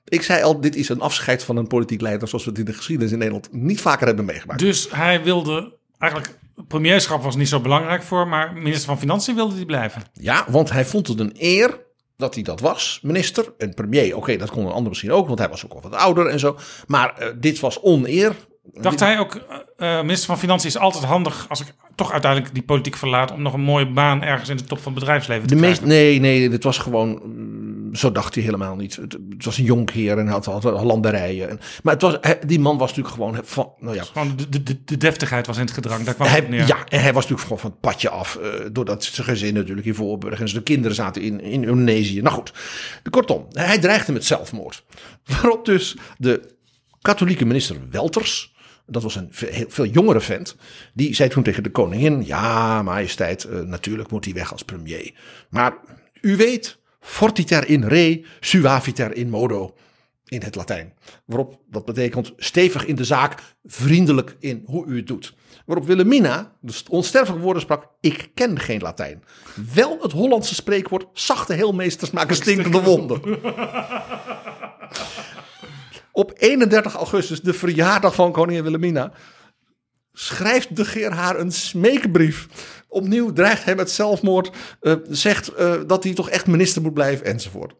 [0.03, 2.65] Ik zei al, dit is een afscheid van een politiek leider zoals we het in
[2.65, 4.59] de geschiedenis in Nederland niet vaker hebben meegemaakt.
[4.59, 6.37] Dus hij wilde eigenlijk,
[6.67, 10.01] premierschap was niet zo belangrijk voor, maar minister van Financiën wilde hij blijven.
[10.13, 11.79] Ja, want hij vond het een eer
[12.17, 13.53] dat hij dat was, minister.
[13.57, 15.81] En premier, oké, okay, dat kon een ander misschien ook, want hij was ook al
[15.81, 16.57] wat ouder en zo.
[16.87, 18.35] Maar uh, dit was oneer.
[18.63, 19.41] Dacht hij ook,
[19.77, 23.41] uh, minister van Financiën is altijd handig als ik toch uiteindelijk die politiek verlaat om
[23.41, 25.87] nog een mooie baan ergens in de top van het bedrijfsleven te de krijgen?
[25.87, 27.21] meest, nee, nee, dit was gewoon.
[27.93, 28.95] zo dacht hij helemaal niet.
[28.95, 31.49] Het, het was een jonkheer en had, had landerijen.
[31.49, 34.63] En, maar het was, die man was natuurlijk gewoon van, nou ja, Gewoon de, de,
[34.63, 36.03] de, de deftigheid was in het gedrang.
[36.03, 36.67] Daar kwam hij, het neer.
[36.67, 38.35] ja, en hij was natuurlijk gewoon van het padje af.
[38.35, 42.21] eh, doordat zijn gezin natuurlijk in Voorburg en zijn kinderen zaten in, in Indonesië.
[42.21, 42.53] Nou goed,
[43.09, 44.83] kortom, hij dreigde met zelfmoord.
[45.31, 46.59] Waarop dus de
[47.01, 48.50] katholieke minister Welters,
[48.91, 50.55] dat was een heel veel jongere vent,
[50.93, 55.13] die zei toen tegen de koningin: Ja, majesteit, eh, natuurlijk moet hij weg als premier.
[55.49, 55.73] Maar
[56.21, 59.75] u weet, fortiter in re, suaviter in modo
[60.25, 60.93] in het Latijn.
[61.25, 65.33] Waarop dat betekent stevig in de zaak, vriendelijk in hoe u het doet.
[65.65, 69.23] Waarop Wilhelmina, de onsterfelijke woorden sprak, ik ken geen Latijn.
[69.73, 73.21] Wel het Hollandse spreekwoord, zachte heelmeesters maken stinkende wonden.
[76.11, 79.11] Op 31 augustus, de verjaardag van koningin Wilhelmina,
[80.13, 82.47] schrijft de Geer haar een smeekbrief.
[82.87, 87.25] Opnieuw dreigt hij met zelfmoord, eh, zegt eh, dat hij toch echt minister moet blijven
[87.25, 87.73] enzovoort.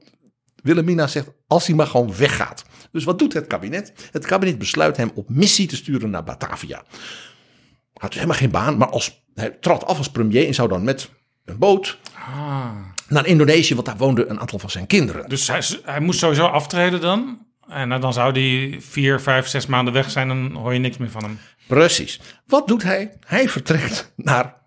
[0.63, 2.63] Wilhelmina zegt als hij maar gewoon weggaat.
[2.91, 3.93] Dus wat doet het kabinet?
[4.11, 6.83] Het kabinet besluit hem op missie te sturen naar Batavia.
[7.93, 10.83] Had dus helemaal geen baan, maar als, hij trad af als premier en zou dan
[10.83, 11.09] met
[11.45, 12.71] een boot Ah.
[13.07, 15.29] naar Indonesië, want daar woonden een aantal van zijn kinderen.
[15.29, 17.45] Dus hij, hij moest sowieso aftreden dan.
[17.71, 20.27] En nou, dan zou hij vier, vijf, zes maanden weg zijn.
[20.27, 21.39] Dan hoor je niks meer van hem.
[21.67, 22.21] Precies.
[22.45, 23.17] Wat doet hij?
[23.25, 24.61] Hij vertrekt naar,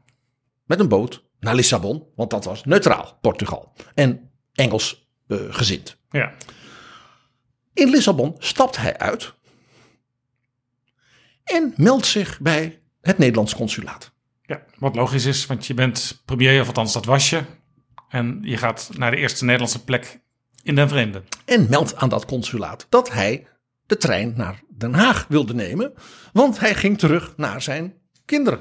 [0.65, 3.73] met een boot naar Lissabon, want dat was neutraal, Portugal.
[3.95, 5.97] En Engels eh, gezind.
[6.11, 6.33] Ja.
[7.75, 9.35] In Lissabon stapt hij uit
[11.45, 14.13] en meldt zich bij het Nederlands consulaat.
[14.43, 14.63] ja.
[14.79, 17.43] Wat logisch is, want je bent premier, of althans dat was je.
[18.09, 20.21] En je gaat naar de eerste Nederlandse plek
[20.65, 21.23] in den vreemde.
[21.45, 23.47] En meldt aan dat consulaat dat hij
[23.87, 25.93] de trein naar Den Haag wilde nemen,
[26.33, 27.95] want hij ging terug naar zijn
[28.25, 28.61] kinderen.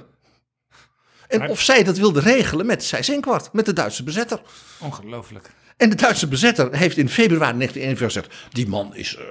[1.28, 4.42] En Maar- of zij dat wilde regelen met Seyss-Inquart, met de Duitse bezetter.
[4.80, 5.50] Ongelooflijk.
[5.78, 9.24] En de Duitse bezetter heeft in februari 1941 gezegd: die man is eh,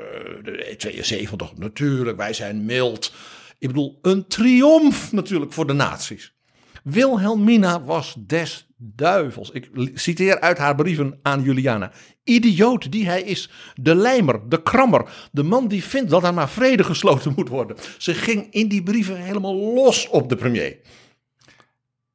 [0.43, 3.12] de 72, natuurlijk, wij zijn mild.
[3.59, 6.35] Ik bedoel, een triomf natuurlijk voor de naties.
[6.83, 9.51] Wilhelmina was des duivels.
[9.51, 11.93] Ik citeer uit haar brieven aan Juliana.
[12.24, 13.51] Idioot die hij is.
[13.74, 15.28] De lijmer, de krammer.
[15.33, 17.76] De man die vindt dat er maar vrede gesloten moet worden.
[17.99, 20.76] Ze ging in die brieven helemaal los op de premier.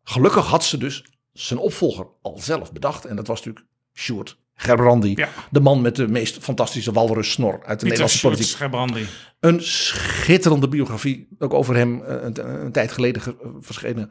[0.03, 3.05] Gelukkig had ze dus zijn opvolger al zelf bedacht.
[3.05, 5.13] En dat was natuurlijk Sjoerd Gerbrandi.
[5.15, 5.29] Ja.
[5.51, 8.57] De man met de meest fantastische walrussnor uit de Pieter Nederlandse Sjoerd politiek.
[8.57, 9.05] Gebrandi.
[9.39, 14.09] Een schitterende biografie, ook over hem eh, een, een tijd geleden ge- verschenen.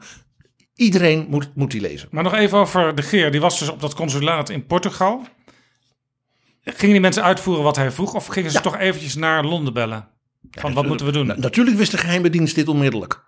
[0.77, 2.07] Iedereen moet, moet die lezen.
[2.11, 3.31] Maar nog even over de Geer.
[3.31, 5.25] Die was dus op dat consulaat in Portugal.
[6.63, 8.13] Gingen die mensen uitvoeren wat hij vroeg?
[8.13, 8.63] Of gingen ze Ja.
[8.63, 10.07] toch eventjes naar Londen bellen?
[10.51, 11.27] Van wat moeten we doen?
[11.27, 13.25] Na- natuurlijk wist de geheime dienst dit onmiddellijk.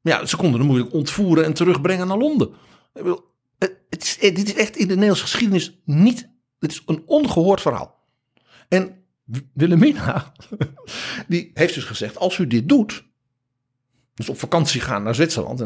[0.00, 2.50] Ja, ze konden hem moeilijk ontvoeren en terugbrengen naar Londen.
[3.58, 6.28] Het, is, dit is echt in de Nederlandse geschiedenis niet.
[6.58, 8.04] Dit is een ongehoord verhaal.
[8.68, 10.32] En W- Wilhelmina,
[11.28, 13.04] die heeft dus gezegd: als u dit doet.
[14.14, 15.58] Dus op vakantie gaan naar Zwitserland.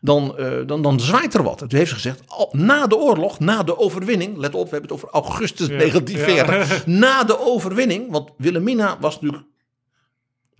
[0.00, 1.58] Dan, eh, dan, dan zwaait er wat.
[1.58, 2.22] Toen heeft ze gezegd:
[2.52, 4.36] na de oorlog, na de overwinning.
[4.36, 6.86] Let op, we hebben het over augustus 1940.
[7.02, 8.10] Na de overwinning.
[8.10, 9.48] Want Wilhelmina was natuurlijk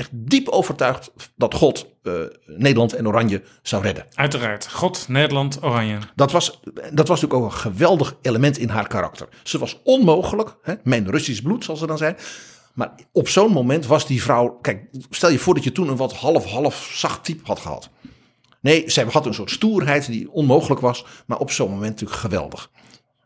[0.00, 2.12] echt diep overtuigd dat God eh,
[2.46, 4.06] Nederland en Oranje zou redden.
[4.14, 4.68] Uiteraard.
[4.68, 5.98] God, Nederland, Oranje.
[6.14, 6.60] Dat was,
[6.92, 9.28] dat was natuurlijk ook een geweldig element in haar karakter.
[9.42, 12.16] Ze was onmogelijk, hè, mijn Russisch bloed zal ze dan zijn.
[12.80, 14.58] Maar op zo'n moment was die vrouw.
[14.60, 17.90] Kijk, stel je voor dat je toen een wat half-half zacht type had gehad.
[18.60, 21.06] Nee, zij had een soort stoerheid die onmogelijk was.
[21.26, 22.70] Maar op zo'n moment natuurlijk geweldig.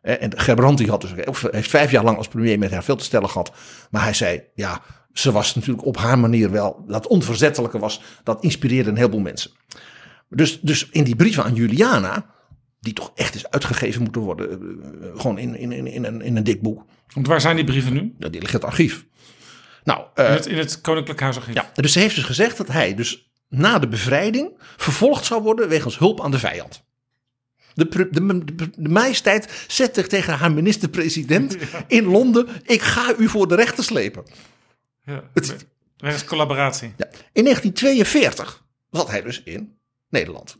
[0.02, 1.12] En Gerbrandy had dus,
[1.50, 3.52] heeft vijf jaar lang als premier met haar veel te stellen gehad.
[3.90, 4.80] Maar hij zei, ja,
[5.12, 6.84] ze was natuurlijk op haar manier wel.
[6.86, 9.50] Dat onverzettelijke was, dat inspireerde een heleboel mensen.
[10.28, 12.26] Dus, dus in die brieven aan Juliana,
[12.80, 16.22] die toch echt is uitgegeven moeten worden, eh, eh, gewoon in, in, in, in, een,
[16.22, 16.84] in een dik boek.
[17.14, 18.14] Want waar zijn die brieven nu?
[18.18, 19.06] Die ligt in het archief.
[19.84, 21.54] Nou, eh, In het, in het Koninklijk Huisarchief.
[21.54, 25.68] ja, dus ze heeft dus gezegd dat hij dus na de bevrijding vervolgd zou worden
[25.68, 26.82] wegens hulp aan de vijand.
[27.74, 28.44] De, de, de,
[28.76, 31.56] de majesteit zet zich tegen haar minister-president
[31.86, 34.24] in Londen: ik ga u voor de rechter slepen.
[35.04, 35.22] Ja.
[35.34, 35.66] Het-
[35.96, 36.92] Wegens collaboratie.
[36.96, 37.06] Ja.
[37.32, 39.76] In 1942 zat hij dus in
[40.08, 40.56] Nederland.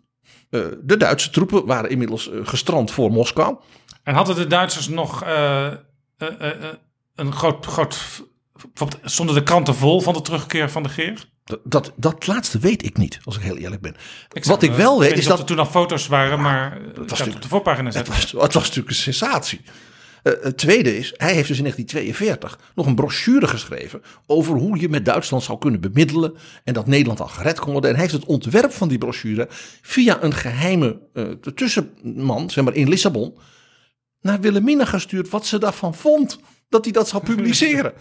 [0.50, 3.56] Eh, de Duitse troepen waren inmiddels eh, gestrand voor Moskou.
[4.02, 5.76] En hadden de Duitsers nog eh, eh,
[6.18, 6.74] eh, eh,
[7.14, 7.98] een groot, groot...
[8.62, 11.28] bijvoorbeeld Stonden de kranten vol van de terugkeer van de Geer?
[11.44, 13.96] Dat, dat, dat laatste weet ik niet, als ik heel eerlijk ben.
[14.42, 17.08] Wat ik eh, wel weet is dat er toen al foto's waren, maar het was
[17.08, 19.60] natuurlijk- op de voorpagina Het was, het was natuurlijk een sensatie.
[20.22, 24.80] Eh, het tweede is, hij heeft dus in 1942 nog een brochure geschreven over hoe
[24.80, 26.34] je met Duitsland zou kunnen bemiddelen
[26.64, 27.90] en dat Nederland al gered kon worden.
[27.90, 29.46] En hij heeft het ontwerp van die brochure
[29.82, 31.24] via een geheime eh,
[31.54, 33.38] tussenman, zeg maar in Lissabon,
[34.20, 36.38] naar Wilhelmina gestuurd wat ze daarvan vond
[36.68, 37.92] dat hij dat zou publiceren.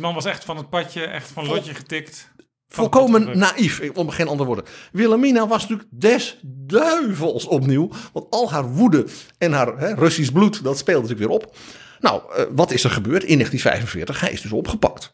[0.00, 2.30] Man was echt van het padje, echt van lotje getikt.
[2.36, 4.64] Van Volkomen naïef, om geen andere woorden.
[4.92, 7.90] Wilhelmina was natuurlijk des duivels opnieuw.
[8.12, 9.06] Want al haar woede
[9.38, 11.56] en haar hè, Russisch bloed, dat speelde natuurlijk weer op.
[12.00, 14.20] Nou, eh, wat is er gebeurd in 1945?
[14.20, 15.10] Hij is dus opgepakt.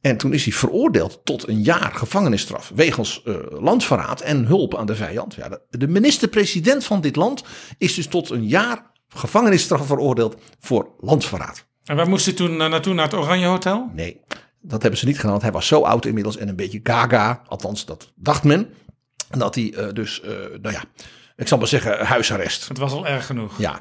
[0.00, 2.72] En toen is hij veroordeeld tot een jaar gevangenisstraf.
[2.74, 5.34] wegens eh, landverraad en hulp aan de vijand.
[5.34, 7.44] Ja, de, de minister-president van dit land
[7.78, 11.66] is dus tot een jaar gevangenisstraf veroordeeld voor landverraad.
[11.86, 12.94] En waar moest hij toen eh, naartoe?
[12.94, 13.90] Naar het Oranje Hotel?
[13.94, 14.20] Nee,
[14.60, 15.30] dat hebben ze niet gedaan.
[15.30, 17.42] want Hij was zo oud inmiddels en een beetje gaga.
[17.46, 18.74] Althans, dat dacht men.
[19.30, 20.30] Dat hij eh, dus, eh,
[20.60, 20.84] nou ja,
[21.36, 22.68] ik zal maar zeggen, huisarrest.
[22.68, 23.58] Het was al erg genoeg.
[23.58, 23.80] Ja.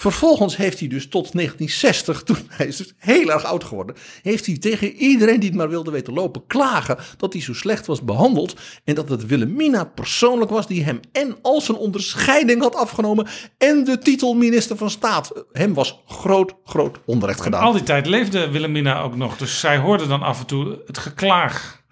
[0.00, 4.46] Vervolgens heeft hij dus tot 1960, toen hij is dus heel erg oud geworden, heeft
[4.46, 8.02] hij tegen iedereen die het maar wilde weten lopen klagen dat hij zo slecht was
[8.02, 13.26] behandeld en dat het Wilhelmina persoonlijk was die hem en al zijn onderscheiding had afgenomen
[13.58, 15.44] en de titel minister van staat.
[15.52, 17.62] Hem was groot, groot onrecht gedaan.
[17.62, 19.36] Al die tijd leefde Wilhelmina ook nog.
[19.36, 21.82] Dus zij hoorde dan af en toe het geklaag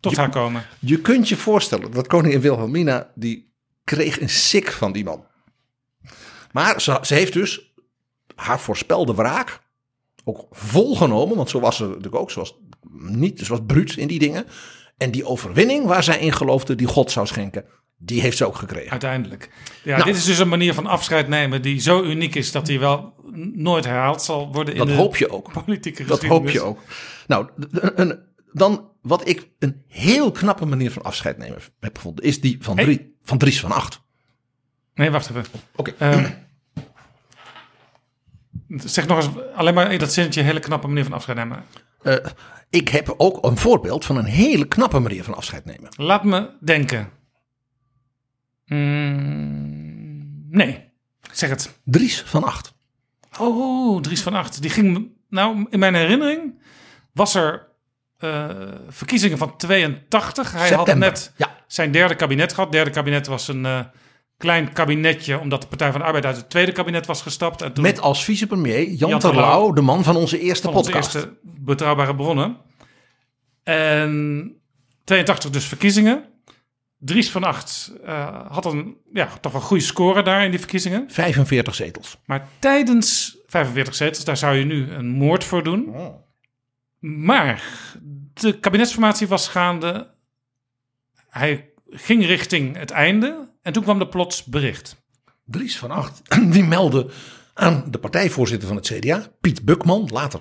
[0.00, 0.66] tot haar komen.
[0.78, 3.52] Je kunt je voorstellen dat koningin Wilhelmina, die
[3.84, 5.24] kreeg een sik van die man.
[6.52, 7.74] Maar ze, ze heeft dus
[8.34, 9.60] haar voorspelde wraak
[10.24, 11.36] ook volgenomen.
[11.36, 12.30] Want zo was ze natuurlijk ook.
[12.30, 12.54] Ze was,
[12.98, 14.46] niet, ze was bruut in die dingen.
[14.96, 17.64] En die overwinning waar zij in geloofde, die God zou schenken,
[17.98, 18.90] die heeft ze ook gekregen.
[18.90, 19.50] Uiteindelijk.
[19.84, 20.04] Ja, Nou.
[20.04, 23.14] dit is dus een manier van afscheid nemen die zo uniek is dat die wel
[23.54, 25.52] nooit herhaald zal worden in Dat de hoop je ook.
[25.52, 26.44] politieke Dat geschiedenis.
[26.44, 26.78] hoop je ook.
[27.26, 27.48] Nou,
[27.94, 28.20] een-
[28.52, 32.76] dan wat ik een heel knappe manier van afscheid nemen heb gevonden, is die van,
[32.76, 32.84] Hey.
[32.84, 34.04] Drie, van Dries van Acht.
[34.96, 35.44] Nee, wacht even.
[35.76, 35.94] Oké.
[35.98, 36.30] Ehm,
[38.68, 41.64] zeg nog eens alleen maar dat zinnetje hele knappe manier van afscheid nemen.
[42.02, 42.14] Eh,
[42.70, 45.88] ik heb ook een voorbeeld van een hele knappe manier van afscheid nemen.
[45.96, 47.08] Laat me denken.
[48.66, 50.84] Mm, nee,
[51.32, 51.78] zeg het.
[51.84, 52.74] Dries van Acht.
[53.38, 54.62] Oh, Dries van Acht.
[54.62, 55.08] Die ging.
[55.28, 56.62] Nou, in mijn herinnering
[57.12, 57.68] was er
[58.18, 58.50] eh,
[58.88, 60.52] verkiezingen van 82.
[60.52, 61.56] Hij had net Ja.
[61.66, 62.72] zijn derde kabinet gehad.
[62.72, 63.80] Derde kabinet was een eh,
[64.36, 67.62] klein kabinetje, omdat de Partij van de Arbeid uit het tweede kabinet was gestapt.
[67.62, 70.90] En toen Met als vicepremier Jan, Jan Terlouw, de man van onze eerste van onze
[70.90, 71.14] podcast.
[71.14, 72.56] eerste betrouwbare bronnen.
[73.62, 74.52] En
[75.04, 76.24] 82 dus verkiezingen.
[76.98, 81.10] Dries van Acht eh, had een ja, toch wel goede score daar in die verkiezingen.
[81.10, 82.18] 45 zetels.
[82.24, 85.94] Maar tijdens 45 zetels, daar zou je nu een moord voor doen.
[86.98, 87.62] Maar
[88.34, 90.14] de kabinetsformatie was gaande.
[91.28, 93.48] Hij ging richting het einde.
[93.66, 95.04] En toen kwam er plots bericht.
[95.44, 97.06] Dries van Acht, die meldde
[97.54, 100.40] aan de partijvoorzitter van het CDA, Piet Bukman, later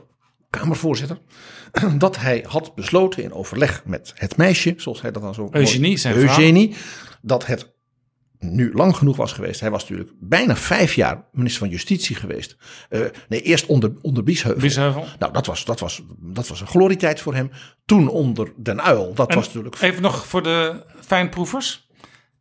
[0.49, 1.19] Kamervoorzitter,
[1.97, 5.97] dat hij had besloten in overleg met het meisje, zoals hij dat dan zo Eugenie,
[5.97, 6.27] zijn vrouw.
[6.27, 6.75] Eugenie,
[7.21, 7.73] dat het
[8.39, 9.59] nu lang genoeg was geweest.
[9.59, 12.57] Hij was natuurlijk bijna vijf jaar minister van Justitie geweest.
[12.89, 12.99] Eh,
[13.29, 14.61] nee, eerst onder, onder Biesheuvel.
[14.61, 15.05] Biesheuvel.
[15.19, 17.51] Nou, dat was, dat, was, dat was een glorietijd voor hem.
[17.85, 19.13] Toen onder Den Uil.
[19.13, 21.84] Dat En was natuurlijk Even nog voor de fijnproevers.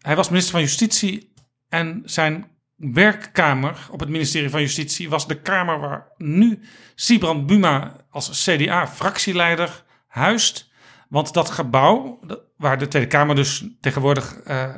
[0.04, 1.32] Hij was minister van Justitie
[1.68, 2.46] en zijn
[2.76, 6.60] werkkamer op het ministerie van Justitie was de kamer waar nu
[6.94, 10.70] Sibrand Buma als CDA-fractieleider huist.
[11.08, 12.20] Want dat gebouw,
[12.56, 14.74] waar de Tweede Kamer dus tegenwoordig eh,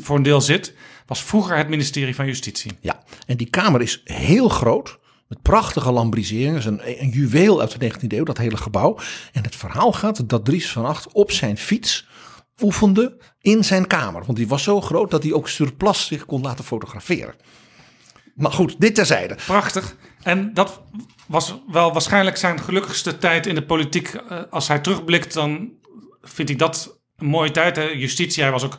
[0.00, 0.74] voor een deel zit,
[1.06, 2.72] was vroeger het ministerie van Justitie.
[2.80, 4.98] Ja, en die kamer is heel groot.
[5.28, 6.66] Met prachtige lambriseringen.
[6.66, 8.98] Een, een juweel uit de 19e eeuw, dat hele gebouw.
[9.32, 12.06] En het verhaal gaat dat Dries van Acht op zijn fiets
[12.62, 14.24] oefende in zijn kamer.
[14.24, 17.34] Want die was zo groot dat hij ook surplus zich kon laten fotograferen.
[18.34, 19.36] Maar goed, dit terzijde.
[19.46, 19.96] Prachtig.
[20.22, 20.82] En dat
[21.26, 24.08] was wel waarschijnlijk zijn gelukkigste tijd in de politiek.
[24.08, 25.70] Eh, Als hij terugblikt, dan
[26.22, 27.76] vindt hij dat een mooie tijd.
[27.76, 27.82] Hè?
[27.82, 28.78] Justitie, hij was ook.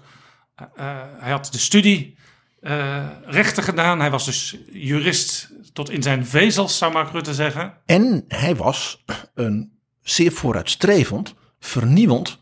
[0.56, 2.18] eh, eh, hij had de studie
[2.61, 3.99] eh, rechten gedaan.
[3.99, 7.73] Hij was dus jurist tot in zijn vezels, zou Mark Rutte zeggen.
[7.85, 9.03] En hij was
[9.34, 12.39] een zeer vooruitstrevend, vernieuwend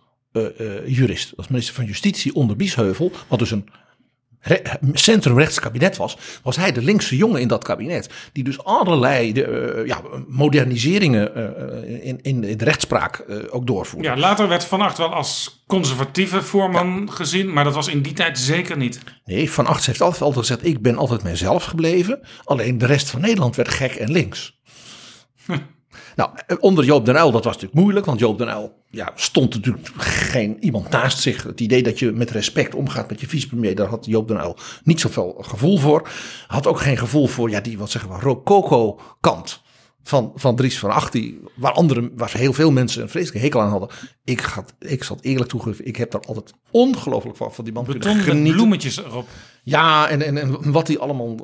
[0.85, 1.33] jurist.
[1.35, 3.69] Als minister van Justitie onder Biesheuvel, wat dus een
[4.47, 4.61] re-
[4.93, 8.09] centrumrechts kabinet was, was hij de linkse jongen in dat kabinet.
[8.33, 14.07] Die dus allerlei de, eh, ja, moderniseringen eh, in, in de rechtspraak eh, ook doorvoerde.
[14.07, 18.13] Ja, later werd Van Acht wel als conservatieve voorman gezien, maar dat was in die
[18.13, 18.99] tijd zeker niet.
[19.25, 22.19] Nee, Van Acht heeft altijd, altijd gezegd, ik ben altijd mijzelf gebleven.
[22.43, 24.55] Alleen de rest van Nederland werd gek en links.
[26.15, 26.29] Nou,
[26.59, 28.05] onder Joop den Uyl, dat was natuurlijk moeilijk.
[28.05, 31.43] Want Joop den Uyl ja, stond natuurlijk geen iemand naast zich.
[31.43, 34.57] Het idee dat je met respect omgaat met je vicepremier, daar had Joop den Uyl
[34.83, 36.09] niet zoveel gevoel voor.
[36.47, 39.61] Had ook geen gevoel voor ja, die, wat zeggen we, rococo kant
[40.03, 41.11] van, van Dries van Acht.
[41.11, 43.89] Die, waar, andere, waar heel veel mensen een vreselijke hekel aan hadden.
[44.23, 47.73] Ik, ga, ik zal het eerlijk toegeven, ik heb daar altijd ongelooflijk van, van die
[47.73, 48.53] man kunnen Beton met genieten.
[48.53, 49.27] bloemetjes erop.
[49.69, 51.35] Ja, en, en, en wat hij allemaal.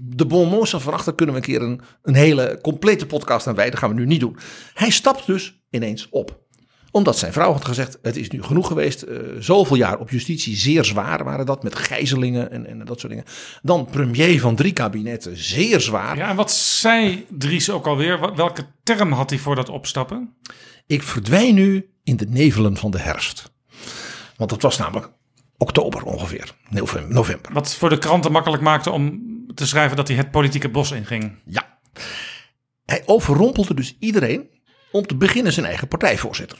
[0.00, 3.06] De bon mots van Van Acht, daar kunnen we een keer een, een hele complete
[3.06, 3.72] podcast aan wijden.
[3.72, 4.36] Dat gaan we nu niet doen.
[4.74, 6.42] Hij stapt dus ineens op
[6.90, 9.02] omdat zijn vrouw had gezegd: Het is nu genoeg geweest.
[9.02, 11.62] eh, zoveel jaar op justitie, zeer zwaar waren dat.
[11.62, 13.28] Met gijzelingen en, en dat soort dingen.
[13.62, 16.16] Dan premier van drie kabinetten, zeer zwaar.
[16.16, 18.34] Ja, en wat zei Dries ook alweer?
[18.36, 20.34] Welke term had hij voor dat opstappen?
[20.86, 23.52] Ik verdwijn nu in de nevelen van de herfst.
[24.36, 25.12] Want dat was namelijk
[25.64, 27.52] oktober ongeveer, novem- november.
[27.52, 29.22] Wat voor de kranten makkelijk maakte om
[29.54, 31.38] te schrijven dat hij het politieke bos inging.
[31.44, 31.78] Ja.
[32.84, 34.50] Hij overrompelde dus iedereen
[34.92, 36.58] om te beginnen zijn eigen partijvoorzitter.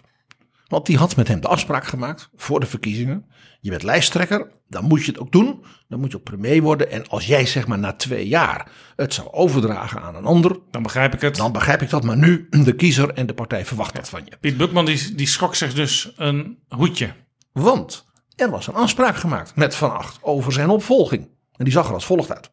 [0.68, 3.26] Want die had met hem de afspraak gemaakt voor de verkiezingen.
[3.60, 5.64] Je bent lijsttrekker, dan moet je het ook doen.
[5.88, 6.90] Dan moet je ook premier worden.
[6.90, 10.58] En als jij zeg maar na twee jaar het zou overdragen aan een ander.
[10.70, 11.36] Dan begrijp ik het.
[11.36, 12.04] Dan begrijp ik dat.
[12.04, 14.36] Maar nu, de kiezer en de partij verwacht dat van je.
[14.40, 17.12] Piet Bukman die, die schrok zich dus een hoedje.
[17.52, 18.04] Want
[18.36, 21.28] er was een afspraak gemaakt met Van Acht over zijn opvolging.
[21.56, 22.50] En die zag er als volgt uit.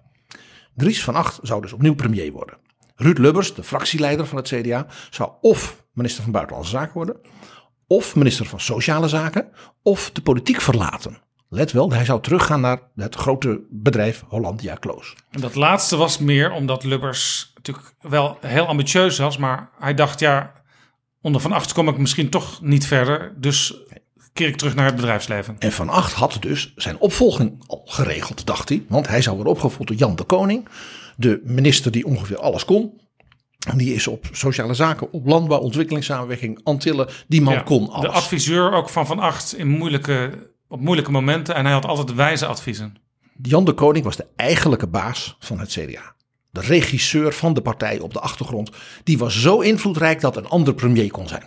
[0.75, 2.57] Dries van Acht zou dus opnieuw premier worden.
[2.95, 7.15] Ruud Lubbers, de fractieleider van het CDA, zou of minister van Buitenlandse Zaken worden,
[7.87, 9.47] of minister van Sociale Zaken,
[9.83, 11.17] of de politiek verlaten.
[11.49, 15.15] Let wel, hij zou teruggaan naar het grote bedrijf Hollandia Kloos.
[15.29, 19.37] En dat laatste was meer omdat Lubbers natuurlijk wel heel ambitieus was.
[19.37, 20.53] Maar hij dacht, ja,
[21.21, 23.33] onder Van Acht kom ik misschien toch niet verder.
[23.37, 23.83] Dus
[24.33, 25.55] keer ik terug naar het bedrijfsleven.
[25.59, 28.83] En Van Acht had dus zijn opvolging al geregeld, dacht hij.
[28.87, 30.67] Want hij zou worden opgevolgd door Jan de Koning,
[31.17, 32.99] de minister die ongeveer alles kon.
[33.67, 37.07] En Die is op sociale zaken, op landbouw, ontwikkelingssamenwerking, Antillen.
[37.27, 38.11] Die man Ja, kon De alles.
[38.11, 41.55] adviseur ook van Van Acht in moeilijke, op moeilijke momenten.
[41.55, 42.95] En hij had altijd wijze adviezen.
[43.41, 46.15] Jan de Koning was de eigenlijke baas van het CDA.
[46.51, 48.69] De regisseur van de partij op de achtergrond.
[49.03, 51.43] Die was zo invloedrijk dat een ander premier kon zijn.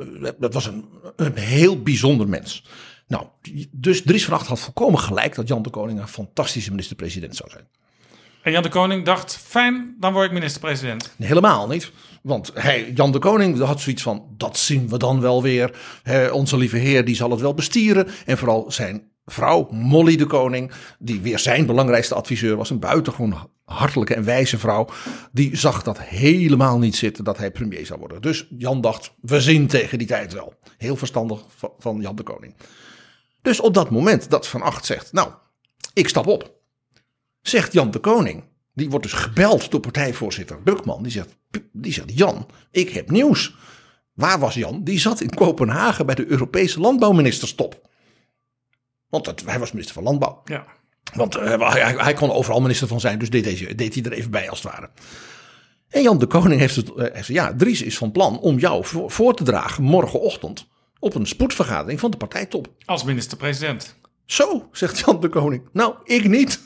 [0.00, 0.84] Eh, Dat was een,
[1.16, 2.64] een heel bijzonder mens.
[3.06, 3.26] Nou,
[3.70, 7.50] dus Dries van Acht had volkomen gelijk dat Jan de Koning een fantastische minister-president zou
[7.50, 7.68] zijn.
[8.42, 11.14] En Jan de Koning dacht, fijn, dan word ik minister-president.
[11.16, 11.92] Nee, helemaal niet.
[12.22, 15.70] Want hij, Jan de Koning had zoiets van, dat zien we dan wel weer.
[16.32, 18.08] Onze lieve heer, die zal het wel bestieren.
[18.26, 22.70] En vooral zijn vrouw, Molly de Koning, die weer zijn belangrijkste adviseur was.
[22.70, 24.88] Een buitengewoon hartelijke en wijze vrouw.
[25.32, 28.22] Die zag dat helemaal niet zitten dat hij premier zou worden.
[28.22, 30.54] Dus Jan dacht, we zien tegen die tijd wel.
[30.78, 31.40] Heel verstandig
[31.78, 32.54] van- Jan de Koning.
[33.42, 35.30] Dus op dat moment dat Van Acht zegt, nou,
[35.92, 36.52] ik stap op
[37.40, 38.44] zegt Jan de Koning.
[38.74, 41.02] Die wordt dus gebeld door partijvoorzitter Bukman.
[41.02, 41.36] Die zegt,
[41.72, 43.54] die zegt Jan, ik heb nieuws.
[44.14, 44.84] Waar was Jan?
[44.84, 47.88] Die zat in Kopenhagen bij de Europese landbouwministerstop.
[49.10, 50.42] Want dat, hij was minister van Landbouw.
[50.44, 50.66] Ja.
[51.14, 54.12] Want eh, hij, hij kon overal minister van zijn, dus deed, deze, deed hij er
[54.12, 54.90] even bij als het ware.
[55.88, 59.10] En Jan de Koning heeft het, eh, ja, Dries is van plan om jou voor,
[59.10, 60.68] voor te dragen morgenochtend
[60.98, 62.68] op een spoedvergadering van de partijtop.
[62.84, 63.98] Als minister-president.
[64.26, 65.68] Zo, zegt Jan de Koning.
[65.72, 66.64] Nou, ik niet.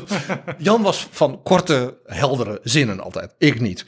[0.58, 3.34] Jan was van korte, heldere zinnen altijd.
[3.38, 3.84] Ik niet.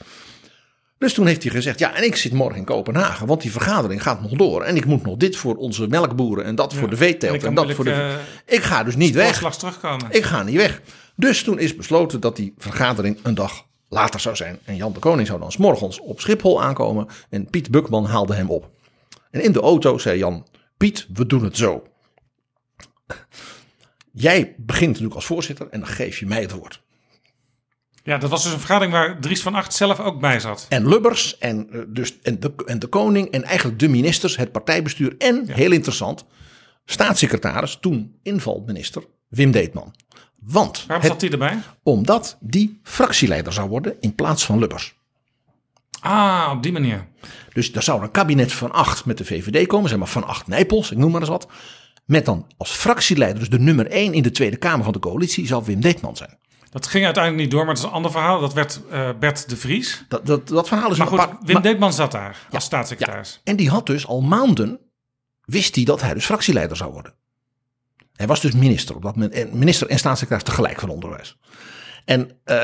[1.03, 4.03] Dus toen heeft hij gezegd: Ja, en ik zit morgen in Kopenhagen, want die vergadering
[4.03, 4.63] gaat nog door.
[4.63, 7.71] En ik moet nog dit voor onze melkboeren en dat voor de veeteelt en dat
[7.71, 7.89] voor de.
[7.89, 9.55] moeilijk, ik ga dus niet weg.
[9.55, 10.05] Terugkomen.
[10.09, 10.81] Ik ga niet weg.
[11.15, 14.59] Dus toen is besloten dat die vergadering een dag later zou zijn.
[14.63, 17.07] En Jan de Koning zou dan 's morgens op Schiphol aankomen.
[17.29, 18.69] En Piet Bukman haalde hem op.
[19.31, 20.47] En in de auto zei Jan:
[20.77, 21.83] Piet, we doen het zo.
[24.11, 26.81] Jij begint natuurlijk als voorzitter en dan geef je mij het woord.
[28.03, 30.65] Ja, dat was dus een vergadering waar Dries van Acht zelf ook bij zat.
[30.69, 34.51] En Lubbers en, eh, dus, en, de, en de koning en eigenlijk de ministers, het
[34.51, 36.25] partijbestuur en, heel interessant,
[36.85, 39.93] staatssecretaris, toen invalminister Wim Deetman.
[40.39, 41.59] Want, Waarom zat hij erbij?
[41.83, 44.95] omdat die fractieleider zou worden in plaats van Lubbers.
[45.99, 47.07] Ah, op die manier.
[47.53, 50.47] Dus er zou een kabinet van acht met de VVD komen, zeg maar van acht
[50.47, 51.47] Nijpels, ik noem maar eens wat.
[52.05, 55.47] Met dan als fractieleider, dus de nummer één in de Tweede Kamer van de coalitie,
[55.47, 56.37] zou Wim Deetman zijn.
[56.73, 58.39] Dat ging uiteindelijk niet door, maar dat is een ander verhaal.
[58.39, 60.05] Dat werd eh, Bert de Vries.
[60.07, 62.63] Dat, dat, dat verhaal is Maar een goed, apart- Wim maar- Deetman zat daar als
[62.63, 63.41] staatssecretaris.
[63.43, 64.79] En die had dus al maanden,
[65.41, 67.13] wist hij dat hij dus fractieleider zou worden.
[68.13, 71.37] Hij was dus minister op dat moment, en minister en staatssecretaris tegelijk van onderwijs.
[72.05, 72.63] En eh,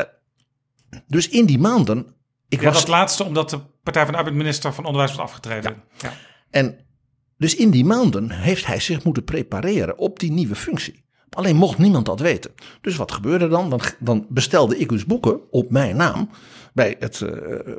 [1.07, 2.15] dus in die maanden,
[2.48, 5.26] ik Ja, was, dat laatste omdat de Partij van de Arbeid minister van Onderwijs was
[5.26, 5.84] afgetreden.
[5.98, 6.14] Ja.
[6.49, 6.86] en
[7.38, 11.06] dus in die maanden heeft hij zich moeten prepareren op die nieuwe functie.
[11.30, 12.52] Alleen mocht niemand dat weten.
[12.82, 13.70] Dus wat gebeurde dan?
[13.70, 16.30] Dan, dan bestelde ik dus boeken op mijn naam
[16.74, 17.30] bij, het, eh,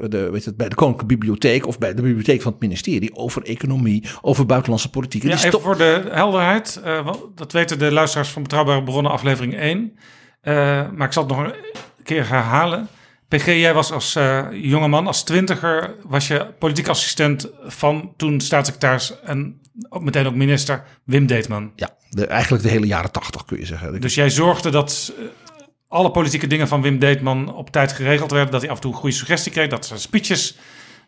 [0.08, 3.42] de, weet het, bij de Koninklijke Bibliotheek of bij de bibliotheek van het ministerie over
[3.42, 5.22] economie, over buitenlandse politiek.
[5.22, 6.80] Ja, even voor de helderheid.
[6.84, 9.98] eh, dat weten de luisteraars van Betrouwbare Bronnen aflevering 1.
[10.40, 10.54] Eh,
[10.90, 11.54] maar ik zal het nog een
[12.02, 12.88] keer herhalen.
[13.28, 14.18] PG, jij was als
[14.52, 20.84] jongeman, als twintiger, was je politiek assistent van toen staatssecretaris en ook meteen ook minister
[21.04, 21.72] Wim Deetman.
[21.76, 24.00] Ja, Eigenlijk de hele jaren tachtig kun je zeggen.
[24.00, 25.24] Dus jij zorgde dat eh,
[25.88, 28.50] alle politieke dingen van Wim Deetman op tijd geregeld werden.
[28.50, 29.68] Dat hij af en toe een goede suggestie kreeg.
[29.68, 30.56] Dat zijn speeches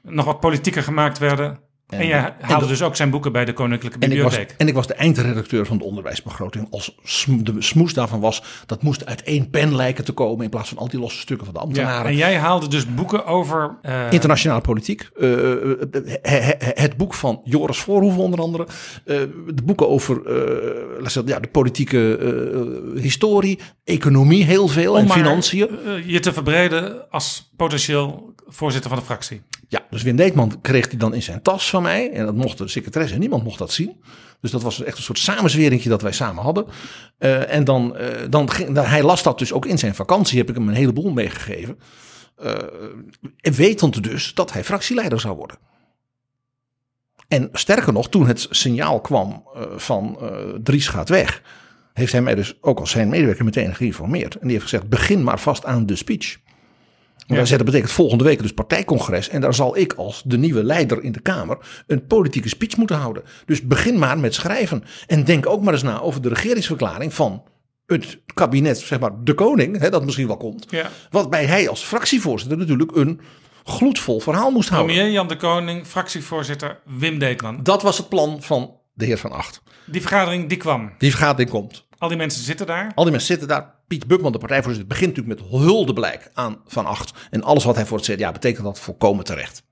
[0.03, 1.59] nog wat politieker gemaakt werden.
[2.01, 4.59] En, jij haalde en- dus ook zijn boeken bij de Koninklijke En ik, was, Bibliotheek.
[4.61, 6.67] en ik was de eindredacteur van de onderwijsbegroting.
[6.71, 10.45] Als sm- de smoes daarvan was, dat moest uit één pen lijken te komen...
[10.45, 12.11] in plaats van al die losse stukken van de Ja, ambtenaren.
[12.11, 13.77] en jij haalde dus boeken over...
[13.83, 15.11] eh, Internationale politiek.
[15.21, 15.29] eh,
[16.23, 18.67] he- he- het boek van Joris Voorhoeven onder andere.
[19.05, 19.17] eh,
[19.55, 22.17] de boeken over eh, zeggen, ja, de politieke
[22.97, 23.59] eh, historie.
[23.85, 24.93] Economie heel veel.
[24.93, 25.69] om en maar, financiën.
[25.87, 29.43] eh, je te verbreden als potentieel voorzitter van de fractie.
[29.73, 32.11] Ja, dus Wim Deetman kreeg die dan in zijn tas van mij.
[32.11, 34.03] En dat mocht de secretaresse, niemand mocht dat zien.
[34.41, 36.67] Dus dat was echt een soort samenzweringje dat wij samen hadden.
[37.19, 40.39] Eh, en dan, eh, dan ging, dan, hij las dat dus ook in zijn vakantie,
[40.39, 41.79] heb ik hem een heleboel meegegeven.
[43.41, 45.59] En wetend dus dat hij fractieleider zou worden.
[47.29, 50.19] En sterker nog, toen het signaal kwam van
[50.63, 51.43] Dries gaat weg,
[51.93, 54.35] heeft hij mij dus ook als zijn medewerker meteen geïnformeerd.
[54.35, 56.39] En die heeft gezegd, begin maar vast aan de speech.
[57.27, 59.29] Dat betekent volgende week dus partijcongres.
[59.29, 62.97] En daar zal ik als de nieuwe leider in de Kamer een politieke speech moeten
[62.97, 63.23] houden.
[63.45, 64.85] Dus begin maar met schrijven.
[65.07, 67.43] En denk ook maar eens na over de regeringsverklaring van
[67.87, 70.67] het kabinet, zeg maar de koning, hè, dat misschien wel komt.
[70.69, 70.91] Ja.
[71.11, 73.21] Waarbij hij als fractievoorzitter natuurlijk een
[73.65, 74.95] gloedvol verhaal moest houden.
[74.95, 77.63] Premier Jan de Koning, fractievoorzitter Wim Deetman.
[77.63, 79.63] Dat was het plan van de heer Van Acht.
[79.87, 80.93] Die vergadering die kwam.
[80.99, 81.87] Die vergadering komt.
[81.99, 82.93] Al die mensen zitten daar.
[82.95, 83.75] Al die mensen zitten daar.
[83.93, 87.13] Piet Bukman, de partijvoorzitter, begint natuurlijk met huldeblijk aan Van Acht.
[87.31, 89.63] En alles wat hij voor het CDA betekent dat volkomen terecht.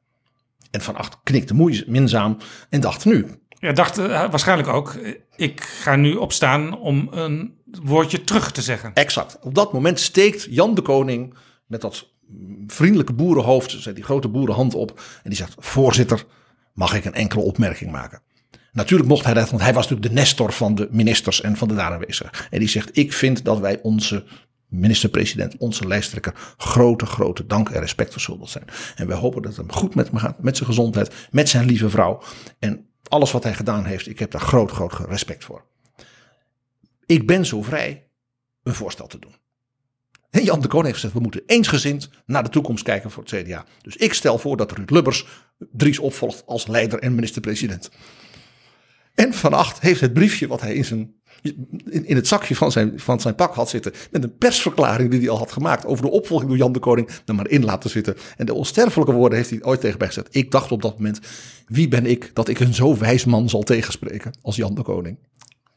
[0.70, 2.36] En Van Acht knikte moeis- minzaam
[2.68, 4.94] en dacht nu, Ja, dacht eh, waarschijnlijk ook,
[5.36, 8.94] ik ga nu opstaan om een woordje terug te zeggen.
[8.94, 9.38] Exact.
[9.40, 11.34] Op dat moment steekt Jan de Koning
[11.66, 12.08] met dat
[12.66, 14.90] vriendelijke boerenhoofd, die grote boerenhand op.
[15.22, 16.24] En die zegt: Voorzitter,
[16.74, 18.22] mag ik een enkele opmerking maken?
[18.72, 21.68] Natuurlijk mocht hij dat, want hij was natuurlijk de nestor van de ministers en van
[21.68, 22.26] de daar.
[22.50, 24.24] En die zegt: Ik vind dat wij onze
[24.68, 28.64] minister-president, onze lijsttrekker, grote, grote dank en respect verschuldigd zijn.
[28.96, 31.66] En wij hopen dat het hem goed met hem gaat, met zijn gezondheid, met zijn
[31.66, 32.22] lieve vrouw.
[32.58, 35.64] En alles wat hij gedaan heeft, ik heb daar groot, groot respect voor.
[37.06, 38.08] Ik ben zo vrij
[38.62, 39.34] een voorstel te doen.
[40.30, 43.32] En Jan de Koning heeft gezegd, we moeten eensgezind naar de toekomst kijken voor het
[43.32, 43.64] CDA.
[43.82, 45.26] Dus ik stel voor dat Ruud Lubbers
[45.72, 47.90] Dries opvolgt als leider en minister-president.
[49.20, 52.72] En Van Acht heeft het briefje wat hij in, zijn, in, in het zakje van
[52.72, 53.92] zijn, van zijn pak had zitten.
[54.10, 57.08] Met een persverklaring die hij al had gemaakt over de opvolging door Jan de Koning.
[57.26, 58.16] Er maar in laten zitten.
[58.36, 60.28] En de onsterfelijke woorden heeft hij ooit tegen mij gezegd.
[60.30, 61.20] Ik dacht op dat moment,
[61.66, 65.18] wie ben ik dat ik een zo wijs man zal tegenspreken als Jan de Koning.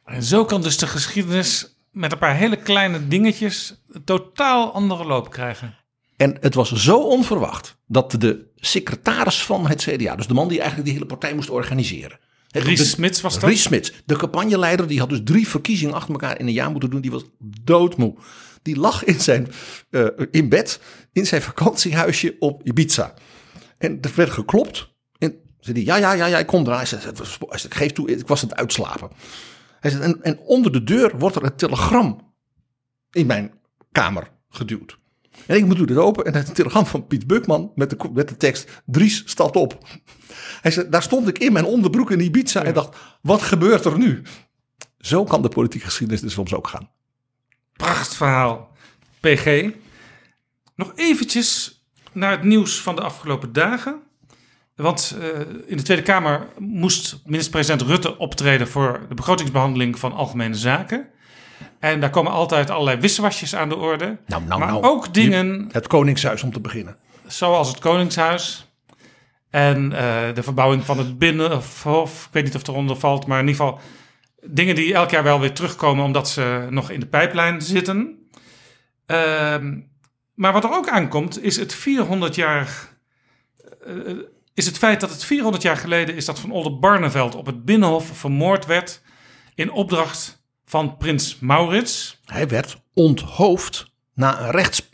[0.05, 5.05] En zo kan dus de geschiedenis met een paar hele kleine dingetjes een totaal andere
[5.05, 5.75] loop krijgen.
[6.17, 10.57] En het was zo onverwacht dat de secretaris van het CDA, dus de man die
[10.57, 12.19] eigenlijk die hele partij moest organiseren.
[12.61, 13.43] Ries de- Smits was dat?
[13.49, 16.89] Ries Smits, de campagneleider, die had dus drie verkiezingen achter elkaar in een jaar moeten
[16.89, 17.01] doen.
[17.01, 17.23] Die was
[17.63, 18.15] doodmoe.
[18.61, 19.47] Die lag in, zijn,
[19.89, 20.79] eh, in bed
[21.11, 23.13] in zijn vakantiehuisje op Ibiza.
[23.77, 24.89] En er werd geklopt.
[25.17, 26.77] En zei hij, ja, ja, ja, ja, ik kom eraan.
[26.77, 29.09] Hij zei, zei, geef toe, ik was aan het uitslapen.
[29.79, 32.33] Hij zei, en, en onder de deur wordt er een telegram
[33.11, 33.51] in mijn
[33.91, 34.97] kamer geduwd.
[35.47, 38.37] En ik moet het open en een telegram van Piet Bukman met de, met de
[38.37, 39.77] tekst Dries staat op.
[40.61, 43.97] Hij zei, daar stond ik in mijn onderbroek in Ibiza en dacht, wat gebeurt er
[43.97, 44.21] nu?
[44.97, 46.89] Zo kan de politieke geschiedenis dus soms ook gaan.
[47.73, 48.71] Prachtverhaal.
[49.19, 49.69] PG.
[50.75, 51.81] Nog eventjes
[52.11, 54.01] naar het nieuws van de afgelopen dagen.
[54.75, 60.55] Want eh, in de Tweede Kamer moest minister-president Rutte optreden voor de begrotingsbehandeling van Algemene
[60.55, 61.07] Zaken.
[61.83, 64.17] En daar komen altijd allerlei wisselwasjes aan de orde.
[64.25, 64.83] Nou, nou, maar nou.
[64.83, 66.97] ook dingen Het Koningshuis om te beginnen.
[67.27, 68.67] zoals het Koningshuis.
[69.49, 72.25] En eh, de verbouwing van het Binnenhof.
[72.25, 73.79] Ik weet niet of het eronder valt, maar in ieder geval
[74.45, 78.27] dingen die elk jaar wel weer terugkomen omdat ze nog in de pijplijn zitten.
[79.05, 79.79] Ehm,
[80.33, 82.91] maar wat er ook aankomt is het 400 jaar.
[83.85, 83.93] eh,
[84.53, 88.17] is het feit dat het 400 jaar geleden is dat Van Oldenbarneveld op het Binnenhof
[88.17, 89.01] vermoord werd
[89.55, 90.41] in opdracht
[90.73, 92.19] van prins Maurits.
[92.25, 94.89] Hij werd onthoofd na een rechts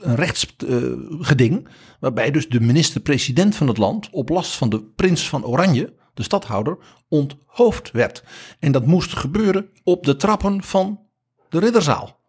[0.00, 1.68] rechtsgeding.
[2.00, 4.10] waarbij dus de minister-president van het land.
[4.10, 6.78] op last van de prins van Oranje, de stadhouder.
[7.08, 8.22] onthoofd werd.
[8.58, 11.00] En dat moest gebeuren op de trappen van
[11.48, 12.20] de ridderzaal.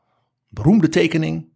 [0.49, 1.49] Beroemde tekening.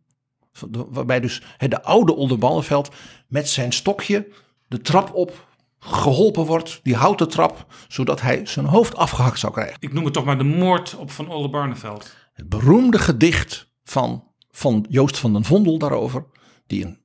[0.70, 2.90] Waarbij dus de oude Oldenbarneveld
[3.28, 4.28] met zijn stokje
[4.68, 5.48] de trap op
[5.84, 9.78] geholpen wordt, die houten trap, zodat hij zijn hoofd afgehakt zou krijgen.
[9.80, 12.16] Ik noem het toch maar de moord op Van Oldenbarneveld.
[12.34, 16.26] Het beroemde gedicht van, van Joost van den Vondel daarover,
[16.68, 17.00] die een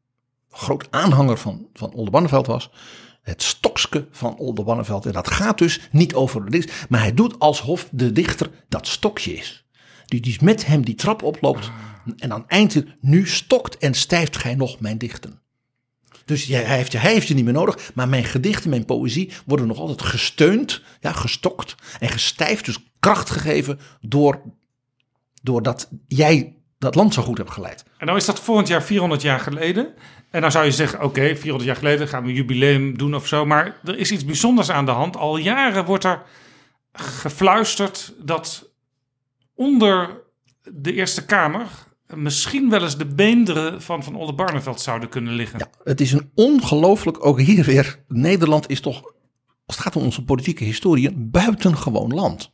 [0.50, 2.70] groot aanhanger van, van Oldenbarneveld was.
[3.22, 5.06] het stokske van Oldenbarneveld.
[5.06, 8.86] En dat gaat dus niet over de dichter, maar hij doet alsof de dichter dat
[8.86, 9.66] stokje is.
[10.04, 11.70] Die, die met hem die trap oploopt
[12.16, 15.42] en dan eindigt nu stokt en stijft gij nog mijn dichten.
[16.26, 19.66] Dus hij heeft, je, heeft je niet meer nodig, maar mijn gedichten, mijn poëzie worden
[19.66, 24.42] nog altijd gesteund, ja, gestokt en gestijfd, dus kracht gegeven door,
[25.42, 27.84] doordat jij dat land zo goed hebt geleid.
[27.98, 29.94] En nou is dat volgend jaar 400 jaar geleden.
[30.30, 33.26] En dan zou je zeggen, oké, 400 jaar geleden gaan we een jubileum doen of
[33.26, 33.46] zo.
[33.46, 35.16] Maar er is iets bijzonders aan de hand.
[35.16, 36.22] Al jaren wordt er
[36.92, 38.70] gefluisterd dat
[39.54, 40.22] onder
[40.62, 41.66] de Eerste Kamer
[42.14, 45.58] misschien wel eens de beenderen van Van Oldenbarneveld zouden kunnen liggen.
[45.58, 49.02] Ja, het is een ongelooflijk, ook hier weer, Nederland is toch,
[49.66, 52.50] als het gaat om onze politieke historie, een buitengewoon land.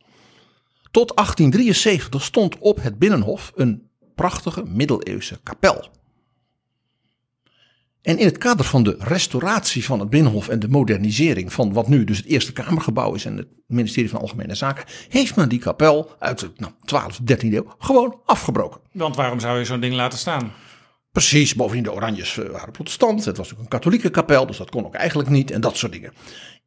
[0.91, 5.87] Tot 1873 stond op het Binnenhof een prachtige middeleeuwse kapel.
[8.03, 11.87] En in het kader van de restauratie van het Binnenhof en de modernisering van wat
[11.87, 15.59] nu dus het Eerste Kamergebouw is en het ministerie van Algemene Zaken, heeft men die
[15.59, 18.81] kapel uit de nou, 12e, 13e eeuw gewoon afgebroken.
[18.91, 20.51] Want waarom zou je zo'n ding laten staan?
[21.11, 24.69] Precies, bovendien de Oranjes eh, waren protestant, het was ook een katholieke kapel, dus dat
[24.69, 26.13] kon ook eigenlijk niet en dat soort dingen.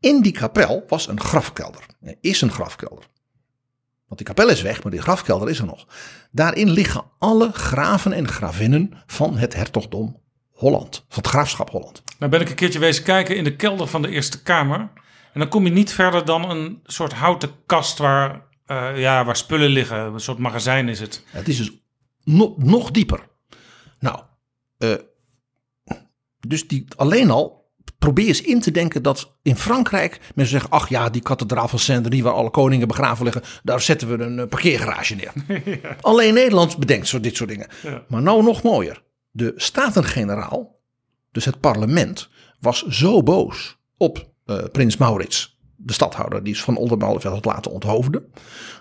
[0.01, 3.05] In die kapel was een grafkelder, er is een grafkelder.
[4.07, 5.87] Want die kapel is weg, maar die grafkelder is er nog.
[6.31, 10.25] Daarin liggen alle graven en gravinnen van het hertogdom
[10.57, 12.03] Holland, van het graafschap Holland.
[12.19, 14.79] Nou ben ik een keertje wezen kijken in de kelder van de Eerste Kamer.
[15.33, 19.37] En dan kom je niet verder dan een soort houten kast waar, uh, ja, waar
[19.37, 19.99] spullen liggen.
[19.99, 21.25] Een soort magazijn is het.
[21.27, 21.73] Het is dus
[22.25, 23.29] nog, nog dieper.
[23.99, 24.21] Nou,
[24.79, 24.95] uh,
[26.47, 30.89] dus die, alleen al probeer eens in te denken dat in Frankrijk mensen zeggen: ach
[30.89, 35.15] ja, die kathedraal van Saint-Denis waar alle koningen begraven liggen, daar zetten we een parkeergarage
[35.15, 35.33] neer.
[35.83, 35.97] ja.
[36.01, 37.69] Alleen Nederland bedenkt zo dit soort dingen.
[37.83, 38.05] Ja.
[38.09, 39.05] Maar nou nog mooier.
[39.37, 40.81] De Staten-Generaal,
[41.33, 42.29] dus het parlement,
[42.61, 48.33] was zo boos op uh, prins Maurits, de stadhouder die van Oldenbarneveld had laten onthoofden,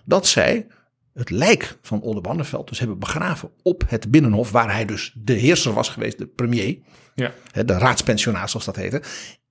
[0.06, 0.68] dat zij
[1.14, 5.74] het lijk van Oldenbarneveld dus hebben begraven op het Binnenhof, waar hij dus de heerser
[5.74, 6.78] was geweest, de premier,
[7.16, 7.34] ja.
[7.52, 9.02] de raadspensionaris zoals dat heette,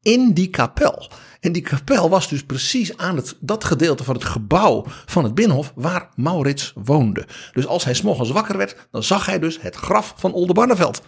[0.05, 1.11] in die kapel.
[1.41, 5.35] En die kapel was dus precies aan het, dat gedeelte van het gebouw van het
[5.35, 7.27] Binnenhof waar Maurits woonde.
[7.53, 11.03] Dus als hij s'morgens wakker werd, dan zag hij dus het graf van Oldenbarneveld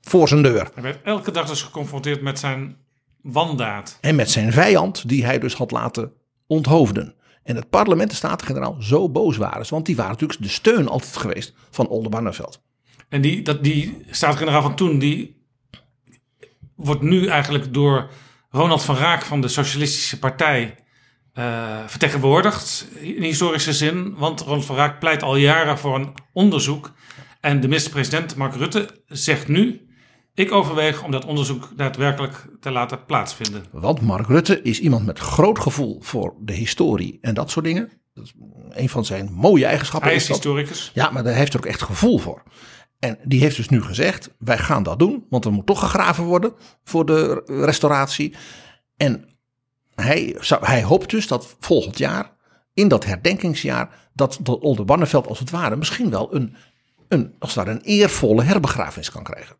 [0.00, 0.70] voor zijn deur.
[0.74, 2.76] Hij werd elke dag dus geconfronteerd met zijn
[3.22, 3.98] wandaad.
[4.00, 6.12] En met zijn vijand, die hij dus had laten
[6.46, 7.14] onthoofden.
[7.42, 9.66] En het parlement, de Staten-Generaal, zo boos waren.
[9.68, 12.62] Want die waren natuurlijk de steun altijd geweest van Oldenbarneveld.
[13.08, 15.40] En die, dat, die Staten-Generaal van toen, die
[16.76, 18.10] wordt nu eigenlijk door
[18.52, 20.74] Ronald van Raak van de Socialistische Partij
[21.34, 22.88] uh, vertegenwoordigd.
[23.00, 24.14] In historische zin.
[24.16, 26.92] Want Ronald van Raak pleit al jaren voor een onderzoek.
[27.40, 29.86] En de minister-president Mark Rutte zegt nu...
[30.34, 33.64] Ik overweeg om dat onderzoek daadwerkelijk te laten plaatsvinden.
[33.70, 37.90] Want Mark Rutte is iemand met groot gevoel voor de historie en dat soort dingen.
[38.14, 38.32] Dat is
[38.70, 40.08] een van zijn mooie eigenschappen.
[40.08, 40.90] Hij is historicus.
[40.94, 42.42] Ja, maar daar heeft er ook echt gevoel voor.
[43.04, 46.24] En die heeft dus nu gezegd: wij gaan dat doen, want er moet toch gegraven
[46.24, 46.52] worden
[46.84, 48.34] voor de restauratie.
[48.96, 49.28] En
[49.94, 52.32] hij, hij hoopt dus dat volgend jaar,
[52.74, 56.56] in dat herdenkingsjaar, dat, dat Oldenbarneveld als het ware misschien wel een,
[57.08, 59.56] een, als het een eervolle herbegrafenis kan krijgen.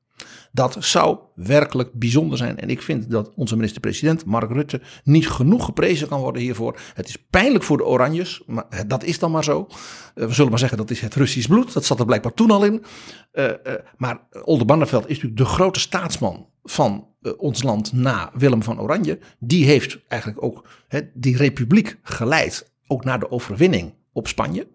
[0.54, 2.58] Dat zou werkelijk bijzonder zijn.
[2.58, 6.80] En ik vind dat onze minister-president Mark Rutte niet genoeg geprezen kan worden hiervoor.
[6.94, 9.66] Het is pijnlijk voor de Oranjes, maar dat is dan maar zo.
[9.68, 11.72] Uh, we zullen maar zeggen dat is het Russisch bloed.
[11.72, 12.84] Dat zat er blijkbaar toen al in.
[13.32, 13.52] Uh, uh,
[13.96, 17.06] maar Oldenbarneveld is natuurlijk de grote staatsman van
[17.36, 19.18] ons land na Willem van Oranje.
[19.38, 20.68] Die heeft eigenlijk ook
[21.14, 22.72] die republiek geleid.
[22.86, 24.66] Ook naar de overwinning op Spanje.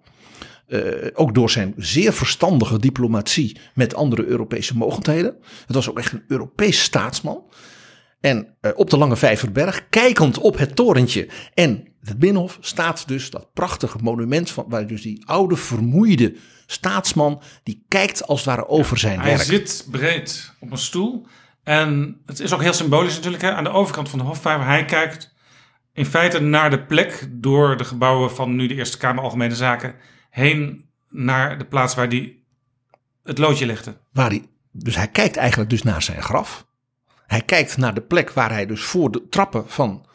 [0.68, 5.36] Uh, ook door zijn zeer verstandige diplomatie met andere Europese mogendheden.
[5.66, 7.44] Het was ook echt een Europees staatsman.
[8.20, 13.30] En uh, op de Lange Vijverberg, kijkend op het torentje en het Binnenhof, staat dus
[13.30, 16.36] dat prachtige monument van waar dus die oude vermoeide
[16.66, 19.38] staatsman die kijkt als het ware over zijn hij werk.
[19.38, 21.28] Hij zit breed op een stoel
[21.64, 23.44] en het is ook heel symbolisch natuurlijk.
[23.44, 23.52] Hè?
[23.52, 25.34] Aan de overkant van de Hofvijver, hij kijkt
[25.94, 29.96] in feite naar de plek door de gebouwen van nu de Eerste Kamer Algemene Zaken
[30.38, 32.36] heen naar de plaats waar hij
[33.24, 33.98] het loodje legde.
[34.12, 36.66] Waar hij, dus hij kijkt eigenlijk dus naar zijn graf.
[37.26, 40.06] Hij kijkt naar de plek waar hij dus voor de trappen van,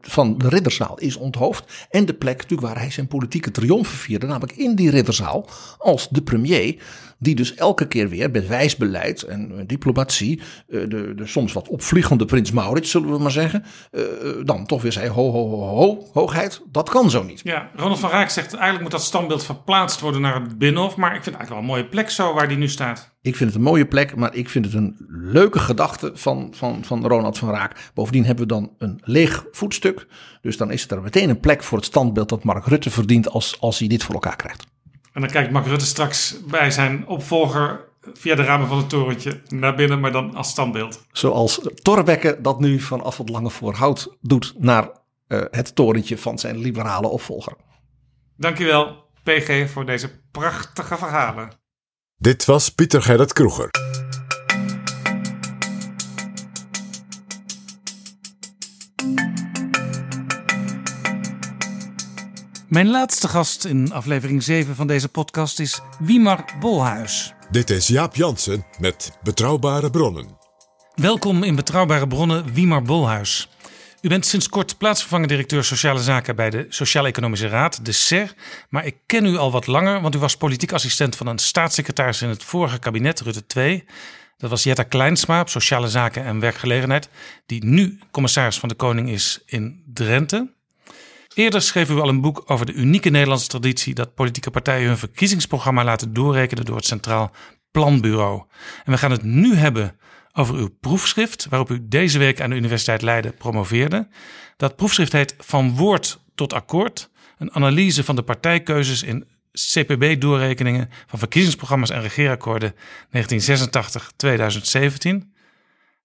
[0.00, 1.86] van de ridderzaal is onthoofd.
[1.90, 4.26] En de plek natuurlijk waar hij zijn politieke triomfen vierde.
[4.26, 5.48] Namelijk in die ridderzaal
[5.78, 6.76] als de premier
[7.22, 11.52] die dus elke keer weer met wijs beleid en eh, diplomatie, eh, de, de soms
[11.52, 14.02] wat opvliegende prins Maurits, zullen we maar zeggen, eh,
[14.44, 17.40] dan toch weer zei: ho, ho, ho, ho, hoogheid, dat kan zo niet.
[17.44, 20.96] Ja, Ronald van Raak zegt eigenlijk moet dat standbeeld verplaatst worden naar het Binnenhof.
[20.96, 23.11] Maar ik vind het eigenlijk wel een mooie plek zo waar die nu staat.
[23.22, 26.84] Ik vind het een mooie plek, maar ik vind het een leuke gedachte van, van,
[26.84, 27.90] van Ronald van Raak.
[27.94, 30.06] Bovendien hebben we dan een leeg voetstuk.
[30.40, 33.60] Dus dan is er meteen een plek voor het standbeeld dat Mark Rutte verdient als,
[33.60, 34.66] als hij dit voor elkaar krijgt.
[35.12, 39.40] En dan kijkt Mark Rutte straks bij zijn opvolger via de ramen van het torentje
[39.48, 41.04] naar binnen, maar dan als standbeeld.
[41.12, 44.90] Zoals Torbekke dat nu vanaf het Lange Voorhout doet naar
[45.26, 47.52] eh, het torentje van zijn liberale opvolger.
[48.36, 51.60] Dankjewel, PG, voor deze prachtige verhalen.
[52.22, 53.70] Dit was Pieter Gerrit Kroeger.
[62.68, 67.34] Mijn laatste gast in aflevering 7 van deze podcast is Wiemar Bolhuis.
[67.50, 70.38] Dit is Jaap Jansen met Betrouwbare Bronnen.
[70.94, 73.48] Welkom in Betrouwbare Bronnen, Wiemar Bolhuis.
[74.02, 78.34] U bent sinds kort plaatsvervangend directeur Sociale Zaken bij de Sociaal-Economische Raad, de SER.
[78.68, 82.22] Maar ik ken u al wat langer, want u was politiek assistent van een staatssecretaris
[82.22, 83.84] in het vorige kabinet, Rutte 2.
[84.36, 87.08] Dat was Jetta Kleinsma op Sociale Zaken en Werkgelegenheid,
[87.46, 90.52] die nu commissaris van de Koning is in Drenthe.
[91.34, 94.98] Eerder schreef u al een boek over de unieke Nederlandse traditie dat politieke partijen hun
[94.98, 97.30] verkiezingsprogramma laten doorrekenen door het Centraal
[97.70, 98.42] Planbureau.
[98.84, 99.96] En we gaan het nu hebben
[100.32, 104.08] over uw proefschrift, waarop u deze week aan de Universiteit Leiden promoveerde.
[104.56, 111.18] Dat proefschrift heet Van Woord tot Akkoord, een analyse van de partijkeuzes in CPB-doorrekeningen van
[111.18, 112.78] verkiezingsprogramma's en regeerakkoorden 1986-2017.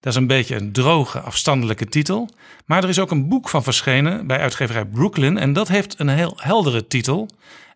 [0.00, 2.28] Dat is een beetje een droge, afstandelijke titel.
[2.66, 5.38] Maar er is ook een boek van verschenen bij uitgeverij Brooklyn.
[5.38, 7.28] En dat heeft een heel heldere titel.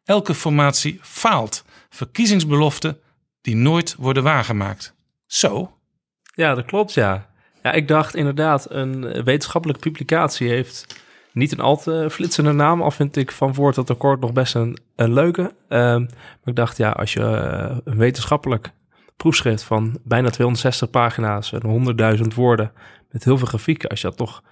[0.04, 1.64] Elke formatie faalt.
[1.90, 2.98] Verkiezingsbeloften
[3.40, 4.94] die nooit worden waargemaakt.
[5.26, 5.76] Zo.
[6.32, 7.30] Ja, dat klopt, ja.
[7.62, 11.00] Ja, ik dacht inderdaad, een wetenschappelijke publicatie heeft
[11.32, 12.82] niet een al te flitsende naam.
[12.82, 15.54] Al vind ik van woord tot akkoord nog best een, een leuke.
[15.68, 18.72] Ehm, maar ik dacht, ja, als je uh, een wetenschappelijk
[19.16, 22.72] proefschrift van bijna 260 pagina's en 100.000 woorden
[23.10, 24.42] met heel veel grafieken, als je dat toch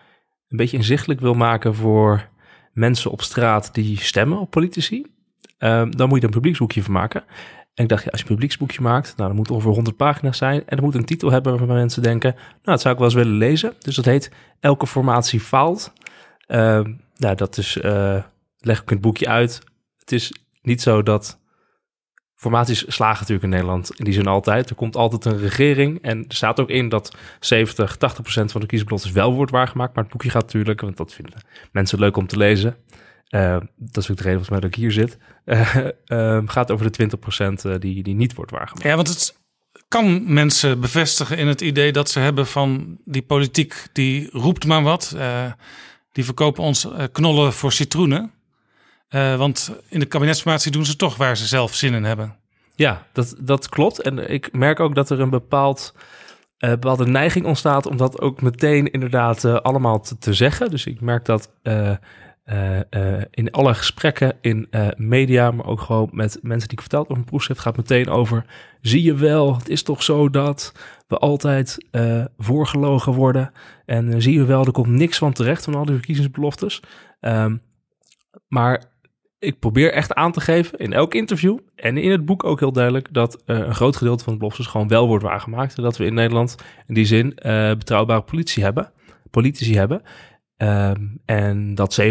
[0.48, 2.28] een beetje inzichtelijk wil maken voor
[2.72, 5.06] mensen op straat die stemmen op politici,
[5.58, 7.24] um, dan moet je er een publieksboekje van maken.
[7.74, 10.38] En ik dacht, ja, als je een publieksboekje maakt, nou, dan moet ongeveer 100 pagina's
[10.38, 10.62] zijn.
[10.66, 13.18] En dan moet een titel hebben waarvan mensen denken, nou, dat zou ik wel eens
[13.18, 13.74] willen lezen.
[13.78, 14.30] Dus dat heet
[14.60, 15.92] Elke formatie faalt.
[16.48, 16.80] Uh,
[17.16, 18.22] nou, dat is, uh,
[18.58, 19.60] leg ik het boekje uit.
[19.98, 20.32] Het is
[20.62, 21.38] niet zo dat
[22.34, 24.70] formaties slagen natuurlijk in Nederland in die zin altijd.
[24.70, 28.60] Er komt altijd een regering en er staat ook in dat 70, 80 procent van
[28.60, 29.94] de kiesbeloftes wel wordt waargemaakt.
[29.94, 31.40] Maar het boekje gaat natuurlijk, want dat vinden
[31.72, 32.76] mensen leuk om te lezen.
[33.30, 35.18] Uh, dat is ook de reden volgens mij dat ik hier zit.
[35.44, 35.76] Uh,
[36.06, 38.86] uh, gaat over de 20 procent die, die niet wordt waargemaakt.
[38.86, 39.38] Ja, want het
[39.88, 44.82] kan mensen bevestigen in het idee dat ze hebben van die politiek, die roept maar
[44.82, 45.16] wat.
[46.12, 48.32] die verkopen ons knollen voor citroenen.
[49.36, 52.36] Want in de kabinetsformatie doen ze toch waar ze zelf zin in hebben.
[52.80, 54.00] Ja, dat, dat klopt.
[54.02, 55.94] En ik merk ook dat er een bepaald,
[56.58, 60.70] uh, bepaalde neiging ontstaat om dat ook meteen inderdaad uh, allemaal te, te, zeggen.
[60.70, 61.50] Dus ik merk dat
[63.30, 67.28] in alle gesprekken in media, maar ook gewoon met mensen die ik verteld over een
[67.28, 68.44] proefschrift, gaat meteen over,
[68.80, 70.74] zie je wel, het is toch zo dat
[71.06, 71.86] we altijd
[72.38, 73.52] voorgelogen worden.
[73.86, 76.82] En zie je wel, er komt niks van terecht van al die verkiezingsbeloftes.
[77.20, 77.62] Um,
[78.48, 78.84] maar
[79.38, 82.72] ik probeer echt aan te geven in elk interview en in het boek ook heel
[82.72, 85.76] duidelijk dat een groot gedeelte van de beloftes gewoon wel wordt waargemaakt.
[85.76, 86.56] En dat we in Nederland
[86.86, 87.34] in die zin
[87.78, 88.92] betrouwbare politie hebben,
[89.30, 90.02] politici hebben.
[90.62, 92.04] Um, en dat 70%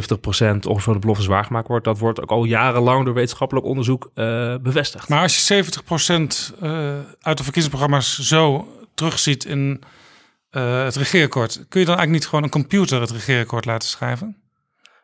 [0.67, 5.09] ongeveer de beloftes waargemaakt wordt, dat wordt ook al jarenlang door wetenschappelijk onderzoek uh, bevestigd.
[5.09, 5.67] Maar als je 70%
[7.21, 9.81] uit de verkiezingsprogramma's zo terugziet in
[10.49, 14.37] het regeerakkoord, kun je dan eigenlijk niet gewoon een computer het regeerakkoord laten schrijven?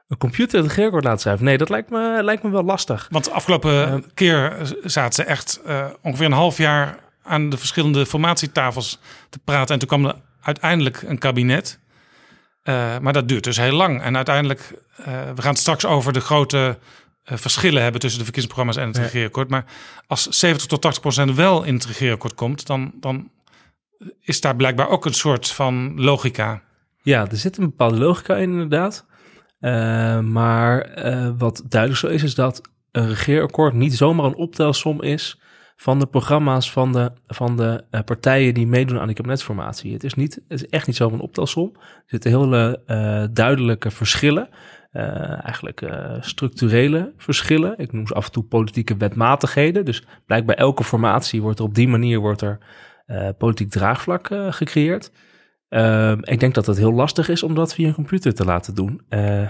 [0.07, 1.45] een computer het regeerakkoord laten schrijven.
[1.45, 3.07] Nee, dat lijkt me, lijkt me wel lastig.
[3.11, 5.61] Want de afgelopen uh, keer zaten ze echt
[6.01, 8.99] ongeveer een half jaar aan de verschillende formatietafels
[9.29, 9.73] te praten.
[9.73, 11.79] En toen kwam er uiteindelijk een kabinet.
[12.69, 14.01] Uh, maar dat duurt dus heel lang.
[14.01, 14.73] En uiteindelijk,
[15.35, 16.77] we gaan het straks over de grote
[17.23, 19.03] verschillen hebben tussen de verkiezingsprogramma's en het ja.
[19.03, 19.49] regeerakkoord.
[19.49, 19.65] Maar
[20.07, 23.29] als 70 tot 80 procent wel in het regeerakkoord komt, dan, dan
[24.21, 26.61] is daar blijkbaar ook een soort van logica.
[27.01, 29.05] Ja, er zit een bepaalde logica in inderdaad.
[30.23, 30.89] Maar
[31.37, 32.61] wat duidelijk zo is, is dat
[32.91, 35.39] een regeerakkoord niet zomaar een optelsom is
[35.75, 39.93] van de programma's van de, van de uh, partijen die meedoen aan die kabinetsformatie.
[39.93, 41.71] Het is, niet, het is echt niet een optelsom.
[41.75, 42.81] Er zitten hele
[43.33, 44.49] duidelijke verschillen.
[44.91, 47.73] eh, eigenlijk eh, structurele verschillen.
[47.77, 49.85] Ik noem ze af en toe politieke wetmatigheden.
[49.85, 52.57] Dus blijkbaar elke formatie wordt er op die manier wordt er,
[53.05, 55.11] eh, politiek draagvlak eh, gecreëerd.
[55.69, 58.75] Ehm, ik denk dat het heel lastig is om dat via een computer te laten
[58.75, 59.01] doen.
[59.09, 59.49] Eh,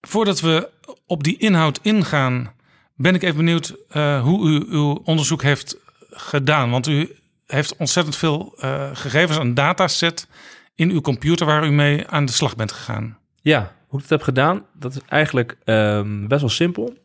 [0.00, 0.70] Voordat we
[1.06, 2.53] op die inhoud ingaan,
[2.94, 5.76] ben ik even benieuwd eh, hoe u uw onderzoek heeft
[6.10, 6.70] gedaan.
[6.70, 7.16] Want u
[7.46, 10.28] heeft ontzettend veel eh, gegevens, een dataset
[10.74, 13.18] in uw computer waar u mee aan de slag bent gegaan.
[13.42, 16.96] Ja, hoe ik het heb gedaan, dat is eigenlijk ehm, best wel simpel.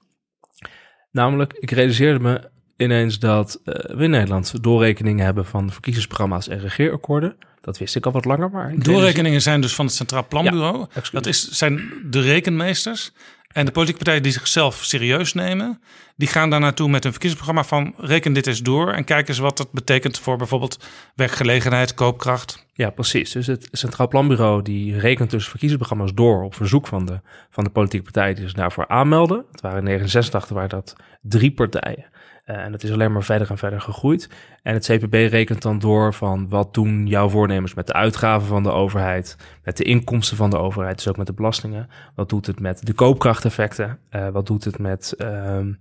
[1.11, 6.59] Namelijk, ik realiseerde me ineens dat eh, we in Nederland doorrekeningen hebben van verkiezingsprogramma's en
[6.59, 7.35] regeerakkoorden.
[7.61, 8.73] Dat wist ik al wat langer, maar...
[8.77, 10.85] Doorrekeningen zijn dus van het Centraal Planbureau.
[10.93, 13.11] Ja, dat is, zijn de rekenmeesters.
[13.53, 15.81] En de politieke partijen die zichzelf serieus nemen,
[16.15, 19.37] die gaan daar naartoe met een verkiezingsprogramma van reken dit eens door en kijk eens
[19.37, 22.65] wat dat betekent voor bijvoorbeeld werkgelegenheid, koopkracht.
[22.73, 23.31] Ja, precies.
[23.31, 27.69] Dus het Centraal Planbureau die rekent dus verkiezingsprogramma's door op verzoek van de, van de
[27.69, 29.45] politieke partijen die zich daarvoor aanmelden.
[29.51, 32.05] Het waren in 1986 waren dat drie partijen.
[32.49, 34.29] Eh, en dat is alleen maar verder en verder gegroeid.
[34.63, 38.63] En het CPB rekent dan door van wat doen jouw voornemens met de uitgaven van
[38.63, 41.89] de overheid, met de inkomsten van de overheid, dus ook met de belastingen.
[42.15, 43.99] Wat doet het met de koopkrachteffecten?
[44.09, 45.73] Eh, wat doet het met ehm,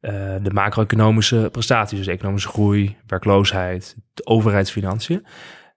[0.00, 0.12] eh,
[0.42, 5.26] de macro-economische prestaties, dus economische groei, werkloosheid, de overheidsfinanciën.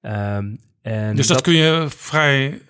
[0.01, 2.61] Ehm, en dus dat, kun je vrij,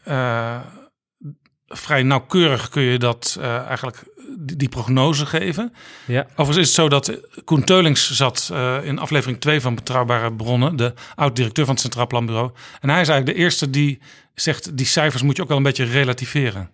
[1.77, 4.03] vrij nauwkeurig kun je dat eh, eigenlijk
[4.37, 5.73] die, die prognose geven.
[6.05, 6.21] Ja.
[6.29, 10.75] Overigens is het zo dat Koen Teulings zat eh, in aflevering 2 van Betrouwbare Bronnen,
[10.75, 12.51] de oud-directeur van het Centraal Planbureau.
[12.81, 13.99] En hij is eigenlijk de eerste die
[14.33, 16.69] zegt, die cijfers moet je ook wel een beetje relativeren.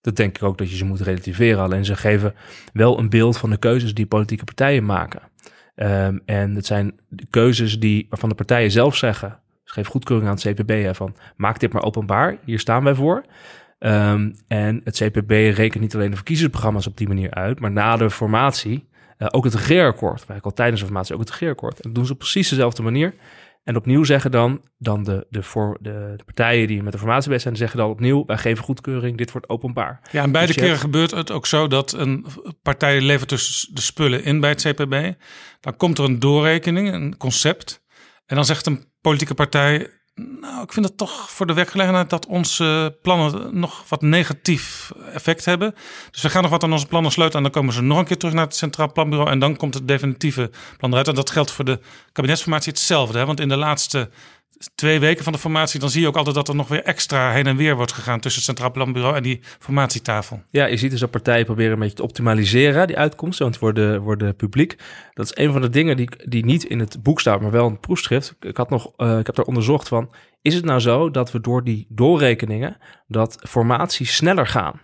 [0.00, 1.62] Dat denk ik ook dat je ze moet relativeren.
[1.62, 2.34] Alleen ze geven
[2.72, 5.22] wel een beeld van de keuzes die politieke partijen maken.
[5.74, 9.40] Ehm, en het zijn de keuzes die, waarvan de partijen zelf zeggen...
[9.70, 12.38] Ze geven goedkeuring aan het CPB hè, van maak dit maar openbaar.
[12.44, 13.24] Hier staan wij voor.
[13.80, 17.60] Ehm, en het CPB rekent niet alleen de verkiezingsprogramma's op die manier uit...
[17.60, 18.88] maar na de formatie
[19.18, 20.16] eh, ook het regeerakkoord.
[20.16, 21.74] Eigenlijk al tijdens de formatie ook het regeerakkoord.
[21.74, 23.14] En dat doen ze op precies dezelfde manier...
[23.64, 27.28] En opnieuw zeggen dan, dan de, de, voor, de, de partijen die met de formatie
[27.28, 30.00] bezig zijn, zeggen dan opnieuw, wij geven goedkeuring, dit wordt openbaar.
[30.12, 32.26] Ja, en beide Dus keren gebeurt het ook zo dat een
[32.62, 35.12] partij levert dus de spullen in bij het CPB.
[35.60, 37.82] Dan komt er een doorrekening, een concept.
[38.26, 42.26] En dan zegt een politieke partij, nou, ik vind het toch voor de werkgelegenheid dat
[42.26, 45.74] onze plannen nog wat negatief effect hebben.
[46.10, 48.04] Dus we gaan nog wat aan onze plannen sleutelen en dan komen ze nog een
[48.04, 51.08] keer terug naar het Centraal Planbureau en dan komt het definitieve plan eruit.
[51.08, 51.80] En dat geldt voor de
[52.12, 53.26] kabinetsformatie hetzelfde, hè?
[53.26, 54.10] want in de laatste
[54.74, 57.32] twee weken van de formatie, dan zie je ook altijd dat er nog weer extra
[57.32, 60.42] heen en weer wordt gegaan tussen het Centraal Planbureau en die formatietafel.
[60.50, 64.00] Ja, je ziet dus dat partijen proberen een beetje te optimaliseren, die uitkomsten, want worden,
[64.00, 64.76] worden publiek.
[65.14, 67.66] Dat is een van de dingen die, die niet in het boek staat, maar wel
[67.66, 68.36] in het proefschrift.
[68.40, 70.10] Ik, had nog, eh, ik heb daar onderzocht van,
[70.42, 72.76] is het nou zo dat we door die doorrekeningen,
[73.06, 74.80] dat formaties sneller gaan?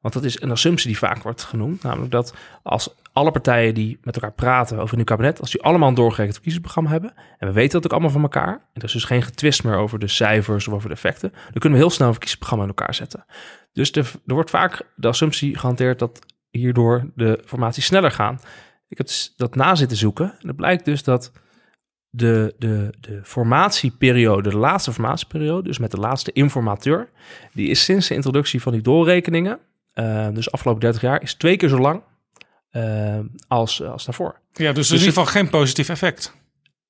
[0.00, 1.82] Want dat is een assumptie die vaak wordt genoemd.
[1.82, 5.62] Namelijk dat als alle partijen die met elkaar praten over een nieuw kabinet, als die
[5.62, 8.84] allemaal een doorgerekend verkiezingsprogramma hebben, en we weten dat ook allemaal van elkaar, en er
[8.84, 11.84] is dus geen getwist meer over de cijfers of over de effecten, dan kunnen we
[11.84, 13.24] heel snel een verkiezingsprogramma in elkaar zetten.
[13.72, 16.18] Dus er, er wordt vaak de assumptie gehanteerd dat
[16.50, 18.38] hierdoor de formaties sneller gaan.
[18.88, 20.34] Ik heb dus dat na zitten zoeken.
[20.40, 21.32] En het blijkt dus dat
[22.10, 27.10] de, de, de formatieperiode, de laatste formatieperiode, dus met de laatste informateur,
[27.52, 29.58] die is sinds de introductie van die doorrekeningen,
[29.92, 32.02] eh, dus afgelopen 30 jaar, is twee keer zo lang
[33.48, 34.40] als, als daarvoor.
[34.52, 36.34] Ja, dus, in ieder geval geen positief effect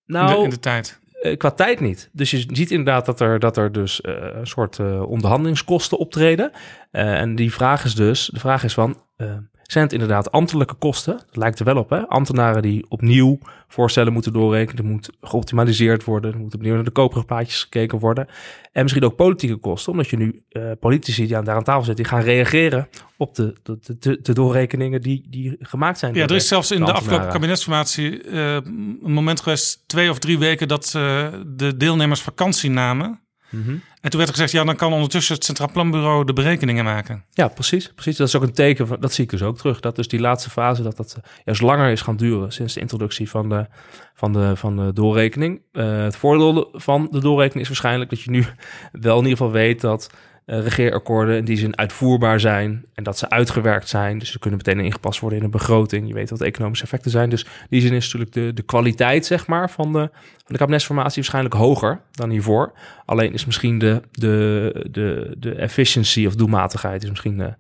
[0.06, 1.00] Nou, in, de, in de tijd.
[1.22, 2.08] eh, qua tijd niet.
[2.12, 6.50] Dus je ziet inderdaad dat er, dat er dus eh, een soort eh, onderhandelingskosten optreden.
[6.90, 9.36] Eh, en die vraag is dus, de vraag is van, eh,
[9.72, 11.12] zijn het inderdaad ambtelijke kosten?
[11.26, 12.08] Dat lijkt er wel op, hè?
[12.08, 13.38] Ambtenaren die opnieuw
[13.68, 14.84] voorstellen moeten doorrekenen.
[14.84, 16.32] Er moet geoptimaliseerd worden.
[16.32, 18.26] Er moet opnieuw naar de koopkrachtplaatjes gekeken worden.
[18.72, 21.84] En misschien ook politieke kosten, omdat je nu eh, politici die aan, daar aan tafel
[21.84, 23.54] zitten, die gaan reageren op de,
[23.98, 26.14] de, de, doorrekeningen die, die gemaakt zijn.
[26.14, 30.38] Ja, er is zelfs in de afgelopen kabinetsformatie eh, een moment geweest, twee of drie
[30.38, 33.20] weken, dat eh, de deelnemers vakantie namen.
[33.50, 33.70] Mhm.
[34.00, 37.24] En toen werd er gezegd, ja, dan kan ondertussen het Centraal Planbureau de berekeningen maken.
[37.30, 38.16] Ja, precies, precies.
[38.16, 39.80] Dat is ook een teken, van, dat zie ik dus ook terug.
[39.80, 42.80] Dat dus die laatste fase, dat dat eh, juist langer is gaan duren sinds de
[42.80, 43.66] introductie van de,
[44.14, 45.60] van de, van de doorrekening.
[45.72, 48.44] Eh, het voordeel van de doorrekening is waarschijnlijk dat je nu
[48.92, 50.10] wel in ieder geval weet dat
[50.58, 54.18] regeerakkoorden in die zin uitvoerbaar zijn en dat ze uitgewerkt zijn.
[54.18, 56.08] Dus ze kunnen meteen ingepast worden in een begroting.
[56.08, 57.30] Je weet wat de economische effecten zijn.
[57.30, 60.58] Dus in die zin is natuurlijk de, de kwaliteit zeg maar, van, de, van de
[60.58, 62.72] kabinetsformatie waarschijnlijk hoger dan hiervoor.
[63.04, 67.52] Alleen is misschien de, de, de, de efficiency of doelmatigheid is misschien eh,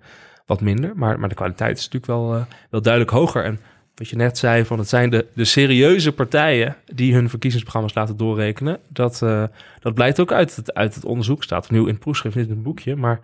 [0.46, 0.92] wat minder.
[0.94, 3.44] Maar, maar de kwaliteit is natuurlijk wel, eh, wel duidelijk hoger.
[3.44, 3.60] En
[4.00, 8.16] wat je net zei, van het zijn de, de serieuze partijen die hun verkiezingsprogramma's laten
[8.16, 8.78] doorrekenen.
[8.88, 9.44] Dat, eh,
[9.80, 11.42] dat blijkt ook uit het, uit het onderzoek.
[11.42, 12.96] Staat opnieuw in het proefschrift, niet in het boekje.
[12.96, 13.20] Maar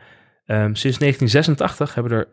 [0.47, 2.29] Ehm, sinds 1986 hebben er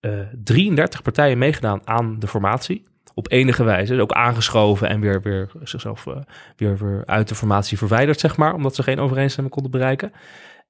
[0.00, 2.84] eh 33 partijen meegedaan aan de formatie.
[3.14, 4.00] Op enige wijze.
[4.00, 6.16] Ook aangeschoven en weer, weer zichzelf eh,
[6.56, 8.54] weer, weer uit de formatie verwijderd, zeg maar.
[8.54, 10.12] Omdat ze geen overeenstemming konden bereiken.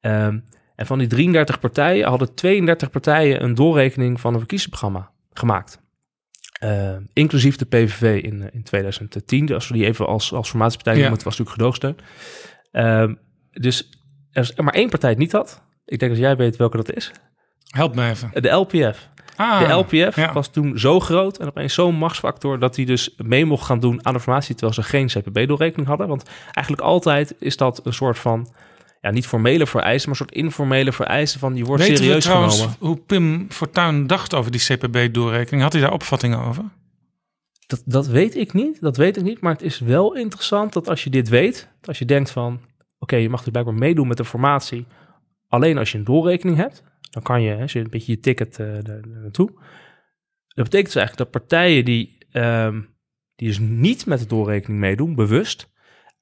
[0.01, 0.39] Ehm,
[0.75, 5.81] en van die 33 partijen hadden 32 partijen een doorrekening van een verkiezingsprogramma gemaakt.
[6.63, 9.55] Eh, inclusief de PVV in, eh, in 2010.
[9.55, 10.99] Als we die even als, als formatiepartij Ja.
[10.99, 11.97] noemen, het was natuurlijk gedoogsteun.
[12.73, 13.15] Ehm,
[13.51, 13.91] dus
[14.33, 15.63] er is maar één partij het niet had.
[15.85, 17.13] Ik denk dat jij weet welke dat is.
[17.71, 18.31] Help me even.
[18.43, 19.09] De LPF.
[19.37, 20.33] Ah, de LPF ja.
[20.33, 24.07] was toen zo groot en opeens zo'n machtsfactor dat hij dus mee mocht gaan doen
[24.07, 26.09] aan de formatie terwijl ze geen CPB-doorrekening hadden.
[26.09, 28.53] Want eigenlijk altijd is dat een soort van,
[29.03, 32.25] ja, niet formele vereisten, maar een soort informele vereisten van je wordt Weten we serieus
[32.25, 32.77] trouwens genomen.
[32.79, 35.63] hoe Pim Fortuyn dacht over die CPB-doorrekening?
[35.63, 36.65] Had hij daar opvattingen over?
[37.67, 39.41] Dat, dat weet ik niet, dat weet ik niet.
[39.41, 42.61] Maar het is wel interessant dat als je dit weet, als je denkt van,
[42.99, 44.87] oké, je mag dus blijkbaar meedoen met de formatie,
[45.49, 48.21] alleen als je een doorrekening hebt, dan kan je, hè, als je een beetje je
[48.21, 49.51] ticket eh, daar- daar naartoe.
[50.55, 52.81] Dat betekent dus eigenlijk dat partijen die, ehm,
[53.37, 55.71] die dus niet met de doorrekening meedoen, bewust,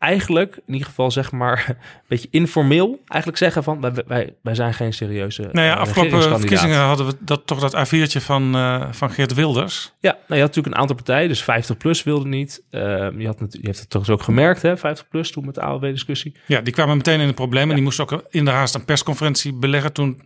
[0.00, 1.76] eigenlijk in ieder geval zeg maar een
[2.08, 6.38] beetje informeel, eigenlijk zeggen van, wij, wij, wij zijn geen serieuze Nou ja, eh, afgelopen
[6.38, 9.92] verkiezingen hadden we dat, toch dat A4'tje van, eh, van Geert Wilders.
[10.00, 12.62] Ja, nou, je had natuurlijk een aantal partijen, dus 50 plus wilde niet.
[12.70, 15.60] Ehm, je, had je hebt het toch ook gemerkt, hè, 50 plus toen met de
[15.60, 16.36] AOW-discussie.
[16.46, 17.68] Ja, die kwamen meteen in de problemen.
[17.68, 19.92] En die moesten ook in de haast een persconferentie beleggen.
[19.92, 20.22] Toen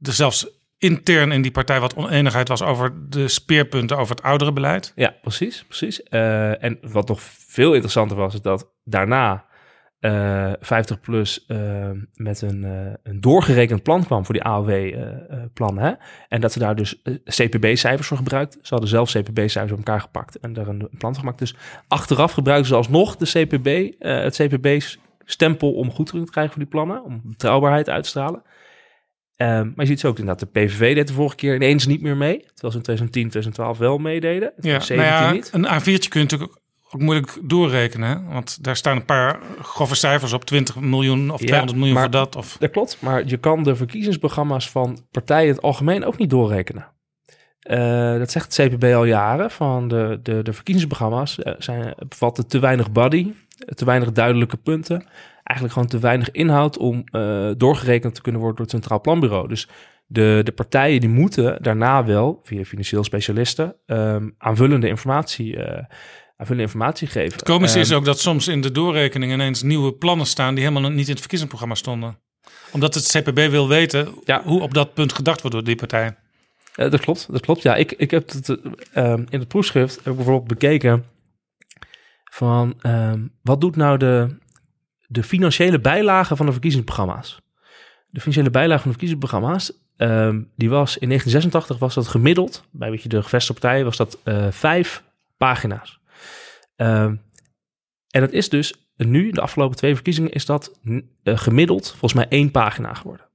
[0.00, 0.46] er zelfs
[0.78, 4.92] intern in die partij wat oneenigheid was over de speerpunten over het ouderenbeleid.
[4.94, 6.02] Ja, precies, precies.
[6.02, 9.46] Eh, en wat nog veel interessanter was, is dat daarna
[9.98, 15.78] eh 50 plus eh, met een, eh, een doorgerekend plan kwam voor die AOW-plan.
[15.78, 15.92] hè?
[16.28, 18.52] En dat ze daar dus CPB-cijfers voor gebruikt.
[18.62, 21.38] Ze hadden zelf CPB-cijfers op elkaar gepakt en daar een, plan van gemaakt.
[21.38, 21.54] Dus
[21.88, 27.04] achteraf gebruikten ze alsnog de CPB, het CPB-stempel om goedkeuring te krijgen voor die plannen,
[27.04, 28.42] om betrouwbaarheid uit te stralen.
[29.36, 32.02] Ehm, maar je ziet zo ook inderdaad, de PVV deed de vorige keer ineens niet
[32.02, 32.38] meer mee.
[32.38, 34.52] Terwijl ze in 2010, 2012 wel meededen.
[34.56, 35.50] Ja, 2017 nou ja, niet.
[35.52, 36.58] een A4'tje kun je natuurlijk
[36.90, 38.28] ook, moeilijk doorrekenen.
[38.28, 40.44] Want daar staan een paar grove cijfers op.
[40.44, 42.36] 20 miljoen of Ja, 200 miljoen maar- voor dat.
[42.36, 42.56] Of...
[42.58, 46.96] Dat klopt, maar je kan de verkiezingsprogramma's van partijen in het algemeen ook niet doorrekenen.
[47.58, 49.50] Eh, dat zegt het CPB al jaren.
[49.50, 53.32] Van de, de, de verkiezingsprogramma's eh, zijn, bevatten te weinig body,
[53.74, 55.04] te weinig duidelijke punten.
[55.42, 59.48] Eigenlijk gewoon te weinig inhoud om eh, doorgerekend te kunnen worden door het Centraal Planbureau.
[59.48, 59.68] Dus
[60.06, 65.58] de, de partijen die moeten daarna wel, via financieel specialisten, ehm, aanvullende informatie,
[66.38, 67.32] aanvullende informatie geven.
[67.32, 70.64] Het komische is Ehm, ook dat soms in de doorrekening ineens nieuwe plannen staan die
[70.64, 72.18] helemaal niet in het verkiezingsprogramma stonden.
[72.70, 74.08] Omdat het CPB wil weten
[74.44, 76.16] hoe op dat punt gedacht wordt door die partij.
[76.74, 77.62] Eh, dat klopt, dat klopt.
[77.62, 78.56] Ja, ik, ik heb het eh,
[78.92, 81.04] ehm, in het proefschrift heb ik bijvoorbeeld bekeken
[82.24, 84.36] van ehm, wat doet nou de,
[85.06, 87.40] de financiële bijlage van de verkiezingsprogramma's?
[88.10, 89.72] De financiële bijlage van de verkiezingsprogramma's,
[90.56, 94.18] die was in 1986 was dat gemiddeld, bij weet je, de gevestigde partijen was dat
[94.24, 95.02] eh, vijf
[95.36, 95.98] pagina's.
[96.78, 97.14] Ehm,
[98.10, 100.78] en dat is dus nu, de afgelopen twee verkiezingen, is dat
[101.22, 103.26] eh, gemiddeld volgens mij één pagina geworden.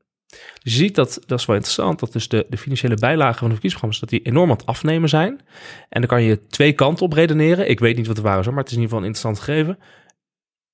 [0.64, 3.48] Dus je ziet dat, dat is wel interessant, dat dus de, de financiële bijlagen van
[3.48, 5.40] de verkiezingsprogramma's, dat die enorm aan het afnemen zijn.
[5.90, 7.70] En dan kan je twee kanten op redeneren.
[7.70, 9.16] Ik weet niet wat de waar is, hoor, maar het is in ieder geval een
[9.16, 9.80] interessant gegeven.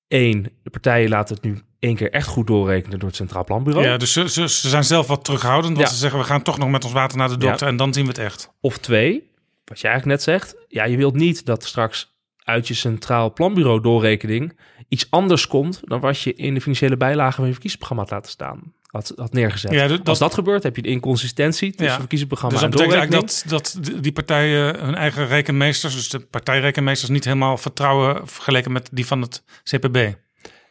[0.08, 3.86] Eén, de partijen laten het nu één keer echt goed doorrekenen door het Centraal Planbureau.
[3.86, 5.76] Ja, dus ze, ze, ze zijn zelf wat terughoudend.
[5.76, 5.92] Want Ja.
[5.94, 7.72] ze zeggen we gaan toch nog met ons water naar de dokter Ja.
[7.72, 8.52] en dan zien we het echt.
[8.60, 9.30] Of twee,
[9.64, 10.56] wat je eigenlijk net zegt.
[10.68, 12.18] Ja, je wilt niet dat straks
[12.50, 14.58] uit je Centraal Planbureau doorrekening
[14.88, 18.30] iets anders komt dan wat je in de financiële bijlagen van je verkiezingsprogramma had laten
[18.30, 18.72] staan.
[18.86, 19.70] Had, had neergezet.
[19.72, 23.10] Ja, dat- Als dat gebeurt, heb je de inconsistentie tussen verkiezingsprogramma dus dat en betekent
[23.12, 23.52] doorrekening.
[23.52, 28.72] eigenlijk dat, dat die partijen hun eigen rekenmeesters, dus de partijrekenmeesters, niet helemaal vertrouwen vergeleken
[28.72, 29.94] met die van het CPB.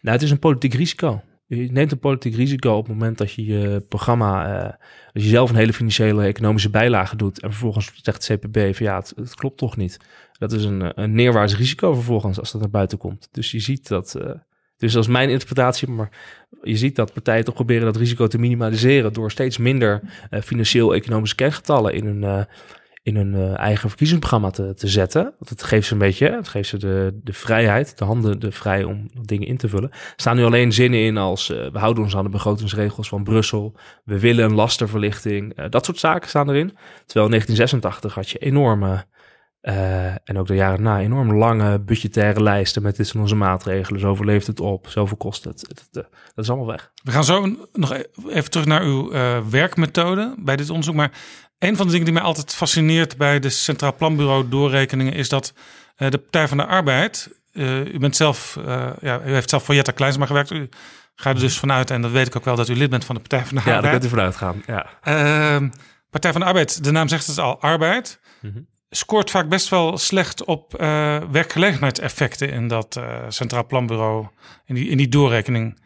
[0.01, 1.21] Nou, het is een politiek risico.
[1.47, 4.63] Je neemt een politiek risico op het moment dat je je programma, eh,
[5.13, 8.85] als je zelf een hele financiële economische bijlage doet en vervolgens zegt het CPB van
[8.85, 9.97] ja, het, het klopt toch niet.
[10.39, 13.27] Dat is een, eh, een neerwaarts risico vervolgens als dat naar buiten komt.
[13.31, 14.31] Dus je ziet dat, eh,
[14.77, 16.09] dus dat is mijn interpretatie, maar
[16.61, 21.35] je ziet dat partijen toch proberen dat risico te minimaliseren door steeds minder eh, financieel-economische
[21.35, 22.47] kerngetallen in hun,
[23.03, 25.33] in hun eigen verkiezingsprogramma te, te zetten.
[25.45, 28.83] Het geeft ze een beetje, het geeft ze de, de vrijheid, de handen de vrij
[28.83, 29.89] om dingen in te vullen.
[29.91, 33.75] Er staan nu alleen zinnen in als we houden ons aan de begrotingsregels van Brussel,
[34.03, 36.77] we willen een lastenverlichting, dat soort zaken staan erin.
[37.05, 39.05] Terwijl in 1986 had je enorme,
[39.61, 43.99] eh, en ook de jaren na, enorm lange budgettaire lijsten met dit zijn onze maatregelen.
[43.99, 45.67] Zoveel levert het op, zoveel kost het.
[45.91, 46.03] Eh,
[46.35, 46.91] dat is allemaal weg.
[47.03, 50.95] We gaan zo nog e- even terug naar uw eh, werkmethode bij dit onderzoek.
[50.95, 51.11] Maar
[51.59, 55.53] een van de dingen die mij altijd fascineert bij de Centraal Planbureau doorrekeningen is dat
[55.95, 57.37] de Partij van de Arbeid
[57.93, 58.57] u bent zelf,
[59.01, 60.51] ja, u heeft zelf voor Jetta Kleinsma gewerkt.
[60.51, 60.69] U
[61.15, 63.15] gaat er dus vanuit, en dat weet ik ook wel, dat u lid bent van
[63.15, 63.93] de Partij van de Ja, daar Arbeid.
[63.93, 64.63] kunt u vanuit gaan.
[64.65, 64.85] Ja.
[65.01, 65.69] Ehm,
[66.09, 68.19] Partij van de Arbeid, de naam zegt het al, arbeid.
[68.41, 68.59] Mhm.
[68.89, 74.27] Scoort vaak best wel slecht op eh, werkgelegenheidseffecten in dat eh, Centraal Planbureau,
[74.65, 75.81] in die, in die doorrekening.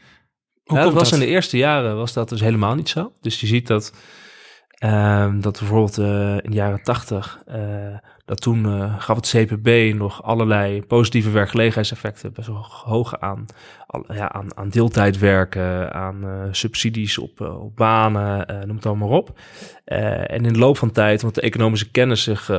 [0.63, 1.19] Hoe Ja, dat was dat?
[1.19, 3.13] in de eerste jaren was dat dus helemaal niet zo.
[3.21, 3.93] Dus je ziet dat,
[4.77, 7.43] ehm, dat bijvoorbeeld eh, in de jaren tachtig,
[8.25, 13.45] dat toen gaf het CPB nog allerlei positieve werkgelegenheidseffecten, best wel hoog aan,
[13.93, 18.85] al, ja, aan, aan deeltijdwerken, aan eh, subsidies op, eh, op banen, eh, noem het
[18.85, 19.39] allemaal maar op.
[19.85, 22.49] En in de loop van tijd, omdat de economische kennis zich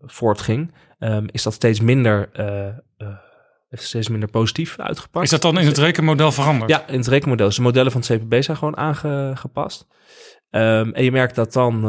[0.00, 2.30] voortging, ehm, is dat steeds minder,
[3.70, 5.24] steeds minder positief uitgepakt.
[5.24, 6.70] Is dat dan in het rekenmodel veranderd?
[6.70, 7.46] Ja, in het rekenmodel.
[7.46, 9.86] Dus de modellen van het CPB zijn gewoon aangepast.
[10.50, 11.82] Ehm, en je merkt dat dan,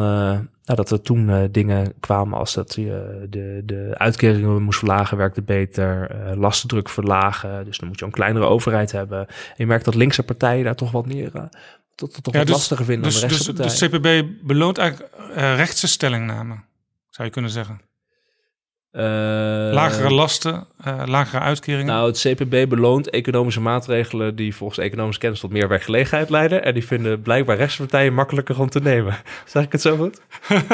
[0.68, 5.18] nou, dat er toen eh, dingen kwamen als dat je de, de uitkeringen moest verlagen,
[5.18, 7.66] werkte beter, eh lastendruk verlagen.
[7.66, 9.28] Dus dan moet je een kleinere overheid hebben.
[9.28, 11.42] En je merkt dat linkse partijen daar toch wat meer, eh,
[11.96, 14.26] tot, tot, toch Ja, wat dus- lastiger vinden dus, dan de dus, rechtse dus partijen.
[14.26, 16.56] CPB beloont eigenlijk eh, rechtse stellingname,
[17.10, 17.82] zou je kunnen zeggen.
[18.98, 19.04] Eh,
[19.74, 21.86] Lagere lasten, eh, lagere uitkeringen.
[21.94, 26.64] Nou, het CPB beloont economische maatregelen die volgens economische kennis tot meer werkgelegenheid leiden.
[26.64, 29.16] En die vinden blijkbaar rechtspartijen makkelijker om te nemen.
[29.46, 30.22] Zeg ik het zo goed?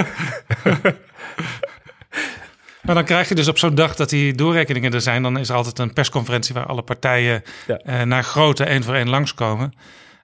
[2.82, 5.50] Maar dan krijg je dus op zo'n dag dat die doorrekeningen er zijn, dan is
[5.50, 7.78] er altijd een persconferentie waar alle partijen Ja.
[7.78, 9.74] eh, naar grootte één voor één langskomen.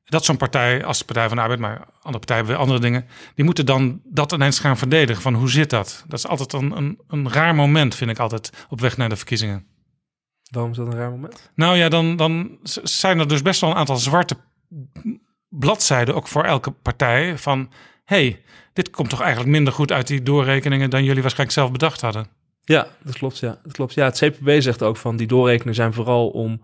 [0.09, 2.79] Dat zo'n partij, als de Partij van de Arbeid, maar andere partijen hebben weer andere
[2.79, 3.05] dingen,
[3.35, 5.21] die moeten dan dat ineens gaan verdedigen.
[5.21, 6.03] Van hoe zit dat?
[6.07, 9.15] Dat is altijd een, een, een raar moment, vind ik altijd, op weg naar de
[9.15, 9.65] verkiezingen.
[10.51, 11.51] Waarom is dat een raar moment?
[11.55, 14.37] Nou ja, dan, dan zijn er dus best wel een aantal zwarte
[15.49, 17.71] bladzijden, ook voor elke partij, van
[18.05, 18.41] hey,
[18.73, 22.27] dit komt toch eigenlijk minder goed uit die doorrekeningen dan jullie waarschijnlijk zelf bedacht hadden.
[22.61, 23.39] Ja, dat klopt.
[23.39, 23.93] Ja, dat klopt.
[23.93, 26.61] Ja, het CPB zegt ook van die doorrekeningen zijn vooral om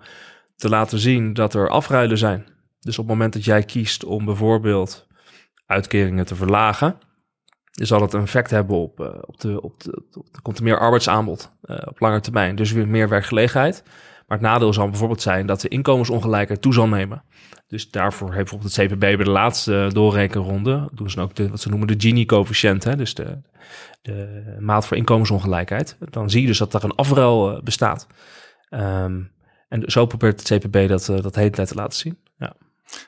[0.55, 2.45] te laten zien dat er afruilen zijn.
[2.85, 5.07] Dus op het moment dat jij kiest om bijvoorbeeld
[5.65, 6.97] uitkeringen te verlagen,
[7.71, 10.03] dan zal het een effect hebben op, eh, op, de, op, de,
[10.41, 12.55] komt er meer arbeidsaanbod eh, op lange termijn.
[12.55, 13.83] Dus weer meer werkgelegenheid.
[14.27, 17.23] Maar het nadeel zal bijvoorbeeld zijn dat de inkomensongelijkheid toe zal nemen.
[17.67, 21.61] Dus daarvoor heeft bijvoorbeeld het CPB bij de laatste doorrekenronde, doen ze ook de, wat
[21.61, 23.41] ze noemen de Gini-coëfficiënt, dus de,
[24.01, 25.97] de maat voor inkomensongelijkheid.
[26.09, 28.07] Dan zie je dus dat er een afruil eh, bestaat.
[28.69, 29.21] Ehm,
[29.67, 32.17] en zo probeert het CPB dat, dat hele tijd te laten zien.
[32.37, 32.55] Ja.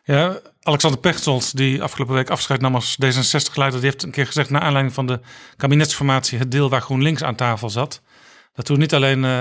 [0.03, 4.49] Ja, Alexander Pechtold, die afgelopen week afscheid nam als D66-leider, die heeft een keer gezegd,
[4.49, 5.19] naar aanleiding van de
[5.57, 8.01] kabinetsformatie, het deel waar GroenLinks aan tafel zat,
[8.53, 9.39] dat toen niet alleen eh,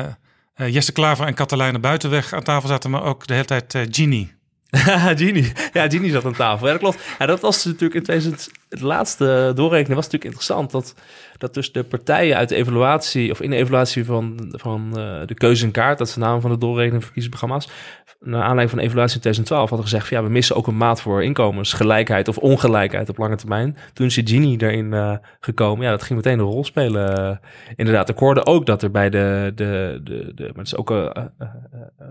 [0.54, 3.82] eh, Jesse Klaver en Katelijne Buitenweg aan tafel zaten, maar ook de hele tijd eh,
[3.90, 4.34] Gini.
[5.16, 5.52] Gini.
[5.72, 6.66] Ja, Gini zat aan tafel.
[6.66, 6.98] Ja, dat klopt.
[7.18, 10.70] Dat was natuurlijk in 2000, het laatste doorrekenen was natuurlijk interessant.
[10.70, 10.94] Dat,
[11.38, 14.90] dat dus de partijen uit de evaluatie, of in de evaluatie van, van
[15.26, 17.68] de keuze kaart, dat is de naam van de doorrekening verkiezingsprogramma's,
[18.20, 20.76] naar aanleiding van de evaluatie in 2012 hadden gezegd van ja, we missen ook een
[20.76, 23.76] maat voor inkomensgelijkheid of ongelijkheid op lange termijn.
[23.92, 25.84] Toen is de Gini erin eh, gekomen.
[25.84, 27.16] Ja, dat ging meteen een rol spelen.
[27.18, 27.36] eh,
[27.76, 30.90] inderdaad, ik hoorde ook dat er bij de, de, de, de maar het is ook
[30.90, 31.24] eh,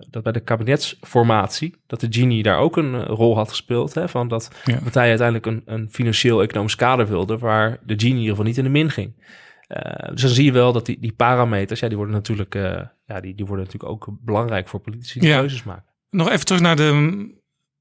[0.10, 3.94] dat bij de kabinetsformatie, dat de Gini daar ook een rol had gespeeld.
[3.94, 4.80] Hè, van dat Ja.
[4.80, 8.64] partijen uiteindelijk een, een financieel-economisch kader wilden waar de Gini in ieder geval niet in
[8.64, 9.23] de min ging.
[9.68, 12.53] Eh, dus dan zie je wel dat die, die parameters, ja, die worden natuurlijk,
[13.06, 15.38] ja, die, die worden natuurlijk ook belangrijk voor politici die Ja.
[15.40, 15.94] keuzes maken.
[16.16, 17.34] Nog even terug naar de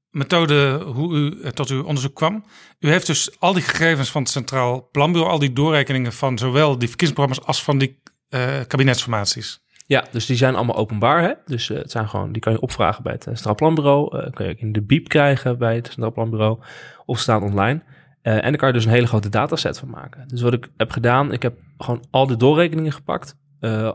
[0.09, 2.43] methode hoe u eh, tot uw onderzoek kwam.
[2.79, 6.77] U heeft dus al die gegevens van het Centraal Planbureau, al die doorrekeningen van zowel
[6.77, 9.63] die verkiezingsprogramma's als van die eh, kabinetsformaties.
[9.87, 11.21] Ja, dus die zijn allemaal openbaar.
[11.21, 11.33] Hè?
[11.45, 14.19] Dus eh, het zijn gewoon, die kan je opvragen bij het Centraal Planbureau.
[14.19, 16.59] eh kan je in de biep krijgen bij het Centraal Planbureau.
[17.05, 17.83] Of staan online.
[18.21, 20.27] En daar kan je dus een hele grote dataset van maken.
[20.27, 23.35] Dus wat ik heb gedaan, ik heb gewoon al de doorrekeningen gepakt.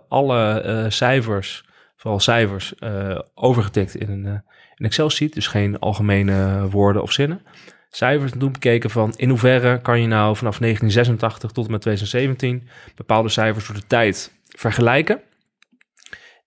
[0.09, 1.65] alle cijfers,
[2.01, 5.35] vooral cijfers, eh, overgetikt in een, eh, Excel-sheet.
[5.35, 7.43] Dus geen algemene woorden of zinnen.
[7.91, 11.81] Cijfers en toen bekeken van in hoeverre kan je nou vanaf 1986 tot en met
[11.81, 15.21] 2017 bepaalde cijfers door de tijd vergelijken.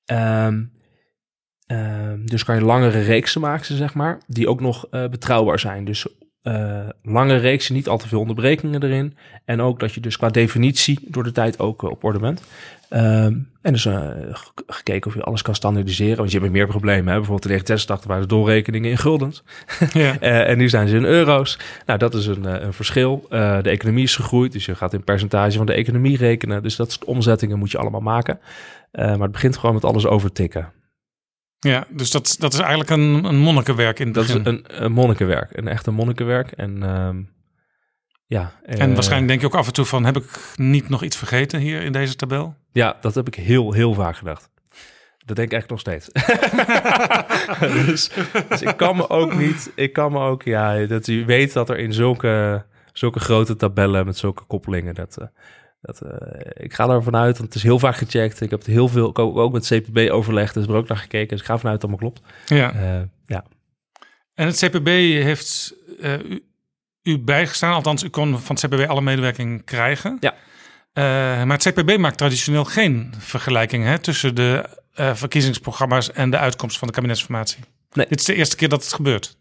[0.05, 0.63] Ehm,
[1.65, 5.85] ehm, dus kan je langere reeksen maken, zeg maar, die ook nog eh, betrouwbaar zijn.
[5.85, 6.07] Dus
[6.43, 9.17] eh, lange reeksen, niet al te veel onderbrekingen erin.
[9.45, 12.43] En ook dat je dus qua definitie door de tijd ook eh, op orde bent.
[12.89, 14.09] Ehm, en dus eh,
[14.67, 16.17] gekeken of je alles kan standaardiseren.
[16.17, 17.13] Want je hebt meer problemen.
[17.13, 17.17] Hè?
[17.19, 19.43] Bijvoorbeeld in 1986 waren de doorrekeningen in guldens.
[19.93, 20.19] Ja.
[20.51, 21.59] En nu zijn ze in euro's.
[21.85, 23.25] Nou, dat is een, een verschil.
[23.29, 26.63] De economie is gegroeid, dus je gaat in percentage van de economie rekenen.
[26.63, 28.39] Dus dat soort omzettingen moet je allemaal maken.
[28.91, 30.71] Maar het begint gewoon met alles overtikken.
[31.63, 35.57] Ja, dus dat, dat is eigenlijk een, een monnikenwerk in Dat is een, een monnikenwerk,
[35.57, 36.51] een echte monnikenwerk.
[36.51, 37.21] En ehm,
[38.25, 38.53] ja.
[38.63, 41.17] En eh, waarschijnlijk denk je ook af en toe van, heb ik niet nog iets
[41.17, 42.55] vergeten hier in deze tabel?
[42.71, 44.49] Ja, dat heb ik heel, heel vaak gedacht.
[45.25, 46.07] Dat denk ik eigenlijk nog steeds.
[47.85, 48.11] dus,
[48.49, 51.69] dus ik kan me ook niet, ik kan me ook, ja, dat u weet dat
[51.69, 55.27] er in zulke, zulke grote tabellen met zulke koppelingen, dat, eh,
[55.83, 56.09] dat, eh,
[56.53, 58.41] ik ga ervan uit, want het is heel vaak gecheckt.
[58.41, 61.27] Ik heb het heel veel, ook, ook met CPB overlegd, dus er ook naar gekeken.
[61.27, 62.33] Dus ik ga vanuit dat het allemaal klopt.
[62.45, 62.73] Ja.
[62.73, 63.43] Eh, ja.
[64.33, 64.87] En het CPB
[65.23, 66.43] heeft eh, u,
[67.03, 70.17] u bijgestaan, althans u kon van het CPB alle medewerking krijgen.
[70.19, 70.33] Ja.
[71.45, 76.87] Maar het CPB maakt traditioneel geen vergelijking hè, tussen de verkiezingsprogramma's en de uitkomst van
[76.87, 77.59] de kabinetsformatie.
[77.93, 78.05] Nee.
[78.09, 79.37] Dit is de eerste keer dat het gebeurt.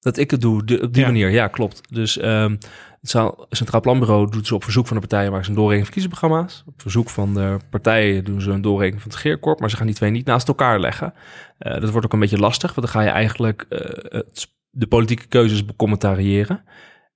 [0.00, 1.08] Dat ik het doe, de- op die Ja.
[1.08, 1.30] manier.
[1.30, 1.80] Ja, klopt.
[1.94, 2.56] Dus ehm,
[3.00, 5.94] het Centraal Planbureau doet ze op verzoek van de partijen maken ze een doorrekening van
[6.02, 6.62] verkiezingsprogramma's.
[6.66, 9.86] Op verzoek van de partijen doen ze een doorrekening van het Geerkorp, maar ze gaan
[9.86, 11.14] die twee niet naast elkaar leggen.
[11.58, 13.78] Eh, dat wordt ook een beetje lastig, want dan ga je eigenlijk eh,
[14.18, 16.64] het- de politieke keuzes becommentariëren.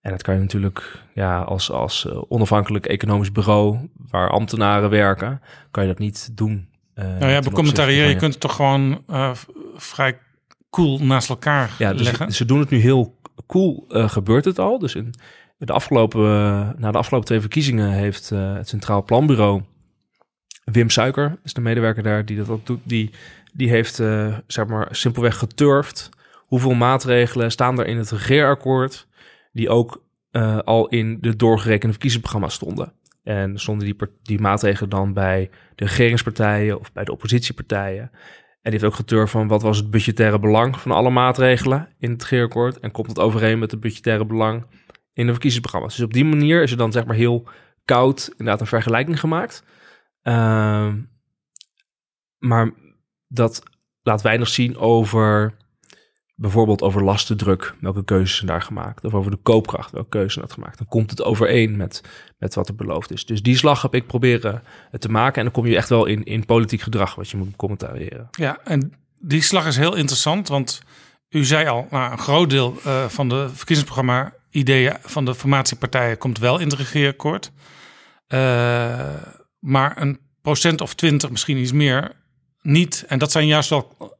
[0.00, 5.40] En dat kan je natuurlijk ja, als, als eh, onafhankelijk economisch bureau waar ambtenaren werken,
[5.70, 6.68] kan je dat niet doen.
[6.94, 9.04] nou ja, becommentariëren, je kunt het toch gewoon
[9.76, 10.18] vrij
[10.70, 12.32] cool naast elkaar Ja, dus leggen.
[12.32, 14.78] ze doen het nu heel cool, gebeurt het al.
[14.78, 15.14] Dus in
[15.70, 19.62] afgelopen, eh, na de afgelopen twee verkiezingen heeft eh, het Centraal Planbureau...
[20.64, 22.80] Wim Suiker is de medewerker daar die dat ook doet.
[22.82, 23.10] Die,
[23.52, 26.10] die heeft eh, zeg maar simpelweg geturfd.
[26.36, 29.08] Hoeveel maatregelen staan er in het regeerakkoord...
[29.52, 30.04] die ook
[30.64, 32.92] al in de doorgerekende verkiezingsprogramma's stonden.
[33.22, 38.10] En stonden die, die maatregelen dan bij de regeringspartijen of bij de oppositiepartijen.
[38.62, 42.10] En die heeft ook geturfd van wat was het budgettaire belang van alle maatregelen in
[42.10, 42.80] het regeerakkoord.
[42.80, 44.66] En komt het overeen met het budgettaire belang
[45.12, 45.96] in de verkiezingsprogramma's.
[45.96, 47.48] Dus op die manier is er dan zeg maar heel
[47.84, 49.64] koud inderdaad een vergelijking gemaakt.
[50.22, 51.00] Ehm,
[52.38, 52.70] maar
[53.28, 53.62] dat
[54.02, 55.54] laat weinig zien over
[56.34, 59.04] bijvoorbeeld over lastendruk, welke keuzes zijn daar gemaakt.
[59.04, 60.78] Of over de koopkracht, welke keuzes zijn dat gemaakt.
[60.78, 62.02] Dan komt het overeen met,
[62.38, 63.26] met wat er beloofd is.
[63.26, 64.62] Dus die slag heb ik proberen
[64.98, 65.36] te maken.
[65.36, 68.28] En dan kom je echt wel in, in politiek gedrag wat je moet commentariëren.
[68.30, 70.82] Ja, en die slag is heel interessant, want
[71.28, 76.18] u zei al, nou, een groot deel eh, van de verkiezingsprogramma ideeën van de formatiepartijen
[76.18, 77.52] komt wel in het regeerakkoord.
[78.26, 79.14] Eh,
[79.58, 82.12] maar een procent of twintig, misschien iets meer,
[82.62, 83.04] niet.
[83.08, 84.10] En dat zijn juist wel een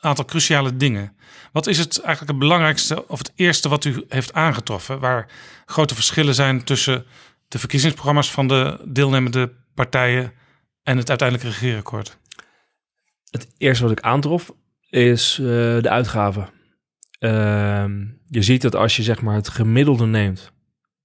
[0.00, 1.16] aantal cruciale dingen.
[1.52, 5.30] Wat is het eigenlijk het belangrijkste of het eerste wat u heeft aangetroffen, waar
[5.66, 7.06] grote verschillen zijn tussen
[7.48, 10.32] de verkiezingsprogramma's van de deelnemende partijen
[10.82, 12.18] en het uiteindelijke regeerakkoord?
[13.30, 14.52] Het eerste wat ik aantrof
[14.88, 16.48] is eh, de uitgaven.
[17.18, 20.52] Ehm, je ziet dat als je zeg maar het gemiddelde neemt,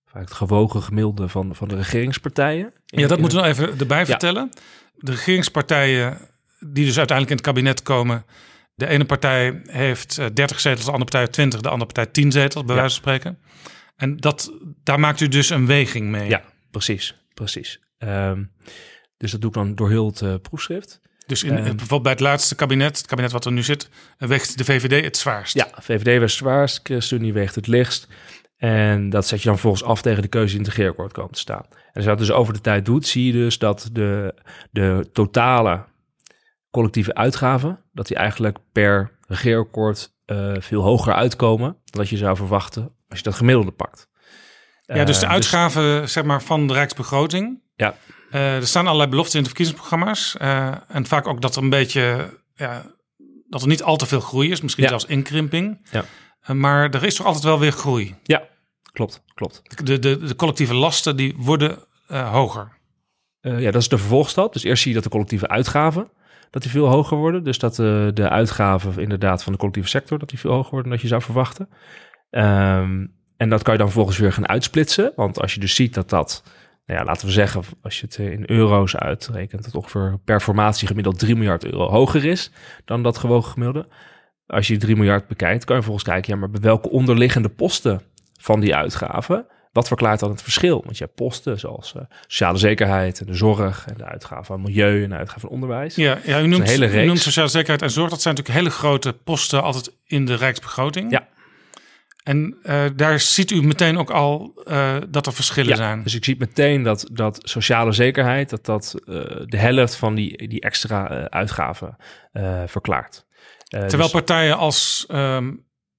[0.05, 2.73] vaak het gewogen gemiddelde van, van de regeringspartijen.
[2.85, 4.05] Ja, dat moeten we nog even erbij Ja.
[4.05, 4.49] vertellen.
[4.95, 6.17] De regeringspartijen
[6.59, 8.25] die dus uiteindelijk in het kabinet komen.
[8.75, 12.31] De ene partij heeft eh, 30 zetels, de andere partij 20, de andere partij 10
[12.31, 12.81] zetels, bij Ja.
[12.81, 13.39] wijze van spreken.
[13.95, 14.51] En dat,
[14.83, 16.29] daar maakt u dus een weging mee.
[16.29, 17.15] Ja, precies.
[17.33, 17.79] precies.
[17.97, 18.43] Ehm,
[19.17, 21.01] dus dat doe ik dan door heel het eh, proefschrift.
[21.31, 24.27] Dus in, Ehm, bijvoorbeeld bij het laatste kabinet, het kabinet wat er nu zit, eh,
[24.27, 25.53] weegt de VVD het zwaarst.
[25.53, 28.07] Ja, VVD weegt het zwaarst, ChristenUnie weegt het lichtst.
[28.57, 31.31] En dat zet je dan volgens af tegen de keuze die in het regeerakkoord komen
[31.31, 31.65] te staan.
[31.69, 34.33] En als je dat dus over de tijd doet, zie je dus dat de,
[34.71, 35.85] de totale
[36.71, 42.35] collectieve uitgaven, dat die eigenlijk per regeerakkoord eh, veel hoger uitkomen dan dat je zou
[42.35, 44.09] verwachten als je dat gemiddelde pakt.
[44.85, 47.61] Ja, dus de Eh, uitgaven zeg maar, van de Rijksbegroting.
[47.75, 47.95] Ja.
[48.31, 50.37] Eh, er staan allerlei beloften in de verkiezingsprogramma's.
[50.37, 52.85] Eh, en vaak ook dat er een beetje, ja,
[53.49, 54.61] dat er niet al te veel groei is.
[54.61, 54.89] Misschien Ja.
[54.89, 55.87] zelfs inkrimping.
[55.91, 56.03] Ja.
[56.41, 58.15] Eh, maar er is toch altijd wel weer groei.
[58.23, 58.43] Ja,
[58.91, 59.61] klopt, klopt.
[59.85, 61.77] De, de, de collectieve lasten die worden
[62.07, 62.79] hoger.
[63.41, 64.53] Ja, dat is de vervolgstap.
[64.53, 66.09] Dus eerst zie je dat de collectieve uitgaven
[66.49, 67.43] dat die veel hoger worden.
[67.43, 70.91] Dus dat de uitgaven inderdaad van de collectieve sector dat die veel hoger worden dan
[70.91, 71.69] dat je zou verwachten.
[72.29, 73.05] Ehm,
[73.37, 75.11] en dat kan je dan vervolgens weer gaan uitsplitsen.
[75.15, 76.43] Want als je dus ziet dat dat,
[76.85, 80.39] nou ja, laten we zeggen, als je het eh, in euro's uitrekent, dat ongeveer per
[80.39, 82.51] formatie gemiddeld 3 miljard euro hoger is
[82.85, 83.87] dan dat gewogen gemiddelde.
[84.47, 87.49] Als je die 3 miljard bekijkt, kan je vervolgens kijken, ja, maar bij welke onderliggende
[87.49, 88.01] posten
[88.39, 90.81] van die uitgaven wat verklaart dan het verschil?
[90.83, 94.61] Want je hebt posten zoals eh, sociale zekerheid en de zorg en de uitgaven van
[94.61, 95.95] milieu en de uitgaven van onderwijs.
[95.95, 98.09] Ja, ja u, noemt, hele u noemt sociale zekerheid en zorg.
[98.09, 101.11] Dat zijn natuurlijk hele grote posten altijd in de Rijksbegroting.
[101.11, 101.27] Ja.
[102.23, 106.03] En eh, daar ziet u meteen ook al eh, dat er verschillen Ja, zijn.
[106.03, 109.13] Dus ik zie meteen dat, dat sociale zekerheid, dat dat eh,
[109.45, 111.95] de helft van die, die extra uitgaven
[112.65, 113.25] verklaart.
[113.63, 115.51] Terwijl dus- partijen als ehm,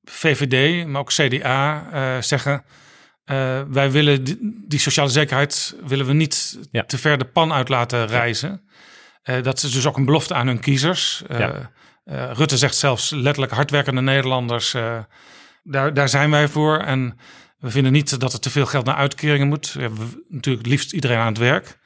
[0.03, 2.65] VVD, maar ook CDA zeggen...
[3.70, 6.85] wij willen die, die sociale zekerheid willen we niet Ja.
[6.85, 8.69] te ver de pan uit laten reizen.
[9.43, 11.23] Dat is dus ook een belofte aan hun kiezers.
[11.28, 11.70] Ja.
[12.32, 14.74] Rutte zegt zelfs letterlijk hardwerkende Nederlanders,
[15.62, 16.78] daar, daar zijn wij voor.
[16.78, 17.18] En
[17.59, 19.72] we vinden niet dat er te veel geld naar uitkeringen moet.
[19.72, 21.78] We hebben natuurlijk liefst iedereen aan het werk.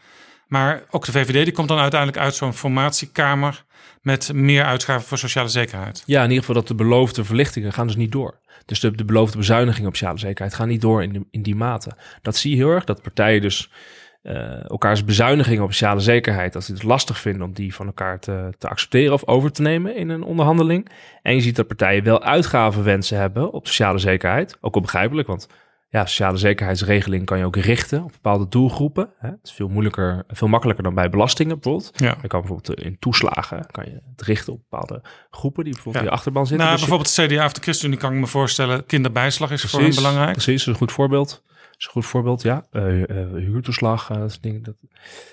[0.47, 3.65] Maar ook de VVD die komt dan uiteindelijk uit zo'n formatiekamer
[4.03, 6.03] met meer uitgaven voor sociale zekerheid.
[6.07, 8.39] Ja, in ieder geval dat de beloofde verlichtingen gaan dus niet door.
[8.67, 11.97] Dus de, de beloofde bezuinigingen op sociale zekerheid gaan niet door in, in die mate.
[12.23, 13.71] Dat zie je heel erg, dat partijen dus
[14.29, 18.19] uh, elkaars bezuinigingen op sociale zekerheid, dat ze het lastig vinden om die van elkaar
[18.19, 20.89] te, te accepteren of over te nemen in een onderhandeling.
[21.23, 24.57] En je ziet dat partijen wel uitgavenwensen hebben op sociale zekerheid.
[24.61, 25.49] Ook wel begrijpelijk, want
[25.89, 29.09] ja, sociale zekerheidsregeling kan je ook richten op bepaalde doelgroepen.
[29.19, 29.29] Hè.
[29.29, 31.91] Het is veel moeilijker, veel makkelijker dan bij belastingen bijvoorbeeld.
[32.01, 32.17] Ja.
[32.23, 36.11] Je kan bijvoorbeeld in toeslagen kan je het richten op bepaalde groepen die bijvoorbeeld Ja.
[36.11, 36.67] in je achterban zitten.
[36.67, 38.87] Nou, Dus bijvoorbeeld de CDA of de ChristenUnie kan ik me voorstellen.
[38.87, 40.33] Kinderbijslag is voor hen belangrijk.
[40.33, 41.43] Precies, dat is een goed voorbeeld.
[41.77, 42.67] Dat is een goed voorbeeld, ja.
[42.71, 44.63] Eh, eh, huurtoeslag, eh, dat soort dingen.
[44.63, 44.75] Dat,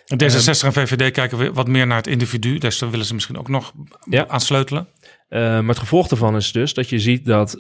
[0.08, 2.58] En D66 en VVD kijken weer wat meer naar het individu.
[2.58, 3.74] Dus daar willen ze misschien ook nog
[4.10, 4.28] Ja.
[4.28, 4.88] aan sleutelen.
[5.30, 7.52] Eh, maar het gevolg daarvan is dus dat je ziet dat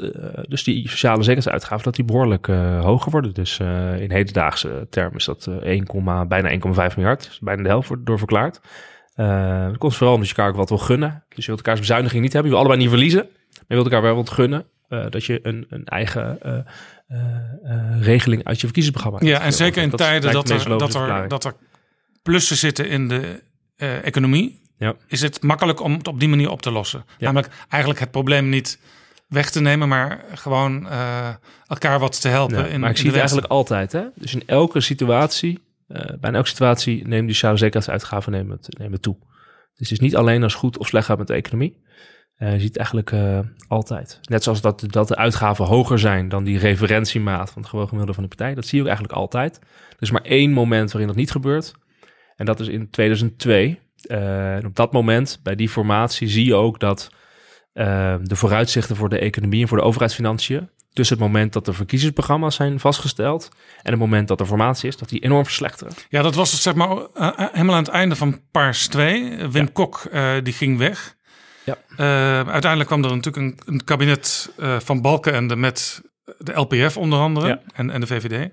[0.47, 3.34] dus die sociale zekerheidsuitgaven dat die behoorlijk eh, hoger worden.
[3.34, 3.60] Dus
[3.99, 7.23] in hedendaagse termen is dat eh 1, bijna 1,5 miljard.
[7.23, 8.61] Dus bijna de helft wordt door verklaard.
[9.15, 11.23] Dat komt vooral omdat je elkaar ook wat wil gunnen.
[11.30, 12.51] Dus je wilt elkaars bezuiniging niet hebben.
[12.51, 13.22] Je wil allebei niet verliezen.
[13.30, 14.65] Maar je wilt elkaar wel wat gunnen.
[15.10, 16.38] dat je een, een eigen
[17.99, 21.44] regeling uit je verkiezingsprogramma Ja, en zeker in Dat tijden dat er, dat, er, dat
[21.45, 21.53] er
[22.22, 23.41] plussen zitten in de
[23.76, 24.95] eh, economie, Ja.
[25.07, 27.03] is het makkelijk om het op die manier op te lossen.
[27.07, 27.26] Ja.
[27.26, 28.80] Namelijk eigenlijk het probleem niet
[29.27, 31.30] weg te nemen, maar gewoon eh,
[31.68, 32.57] elkaar wat te helpen.
[32.57, 33.91] Ja, in, maar ik in zie het eigenlijk altijd.
[33.91, 34.03] Hè?
[34.15, 39.18] Dus in elke situatie, eh bijna elke situatie, nemen die sociale zekerheidsuitgaven nemen, nemen toe.
[39.76, 41.81] Dus het is niet alleen als goed of slecht gaat met de economie.
[42.38, 44.19] Eh, je ziet het eigenlijk eh, altijd.
[44.22, 48.14] Net zoals dat, dat de uitgaven hoger zijn dan die referentiemaat van het gewoon gemiddelde
[48.14, 48.55] van de partij.
[48.55, 49.60] Dat zie je ook eigenlijk altijd.
[49.89, 51.73] Er is maar één moment waarin dat niet gebeurt.
[52.35, 53.80] En dat is in 2002.
[54.03, 57.10] Eh, en op dat moment, bij die formatie, zie je ook dat
[57.73, 60.69] de vooruitzichten voor de economie en voor de overheidsfinanciën.
[60.89, 63.49] tussen het moment dat de verkiezingsprogramma's zijn vastgesteld.
[63.84, 65.93] en het moment dat er formatie is, dat die enorm verslechteren.
[66.10, 66.88] Ja, dat was zeg maar
[67.51, 69.47] helemaal aan het einde van Paars 2.
[69.47, 70.10] Wim Kok
[70.43, 71.15] die ging weg.
[71.65, 71.77] Ja.
[71.98, 76.02] Eh, uiteindelijk kwam er natuurlijk een, een kabinet eh, van Balkenende met
[76.38, 77.61] de LPF onder andere Ja.
[77.73, 78.49] en, en de VVD.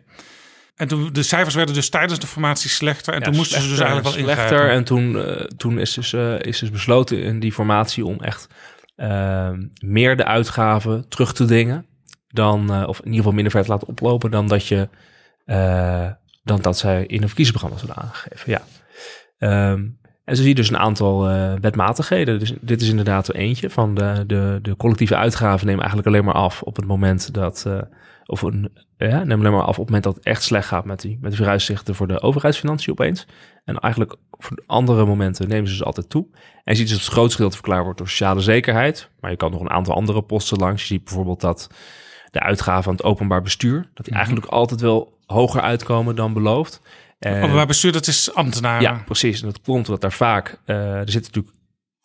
[0.76, 3.12] En toen de cijfers werden dus tijdens de formatie slechter.
[3.14, 4.56] En Ja, toen moesten ze dus slechter, eigenlijk wel slechter.
[4.56, 4.76] ingrijpen.
[4.76, 8.48] En toen, eh, toen is, dus, eh, is dus besloten in die formatie om echt
[8.96, 9.50] eh,
[9.80, 11.86] meer de uitgaven terug te dringen.
[12.28, 14.88] Dan, of in ieder geval minder ver te laten oplopen dan dat je
[16.42, 18.50] dan dat zij in een verkiezingsprogramma zouden aangegeven.
[18.50, 18.62] Ja.
[19.38, 19.86] Ehm,
[20.30, 22.38] en zo zie je dus een aantal eh, wetmatigheden.
[22.38, 26.24] Dus dit is inderdaad er eentje van de, de, de collectieve uitgaven nemen eigenlijk alleen
[26.24, 27.64] maar af op het moment dat.
[27.66, 27.78] eh,
[28.30, 30.84] of een, ja, nemen alleen maar af op het moment dat het echt slecht gaat
[30.84, 33.26] met die, met de vooruitzichten voor de overheidsfinanciën opeens.
[33.64, 36.26] En eigenlijk voor andere momenten nemen ze ze altijd toe.
[36.32, 39.10] En je ziet dus dat het grootste gedeelte verklaard wordt door sociale zekerheid.
[39.20, 40.82] Maar je kan nog een aantal andere posten langs.
[40.82, 41.70] Je ziet bijvoorbeeld dat
[42.30, 46.80] de uitgaven aan het openbaar bestuur, dat die eigenlijk altijd wel hoger uitkomen dan beloofd.
[47.20, 48.82] En- Openbaar bestuur, dat is ambtenaren.
[48.82, 49.40] ja, precies.
[49.42, 51.54] En dat komt omdat daar vaak, eh, er zit natuurlijk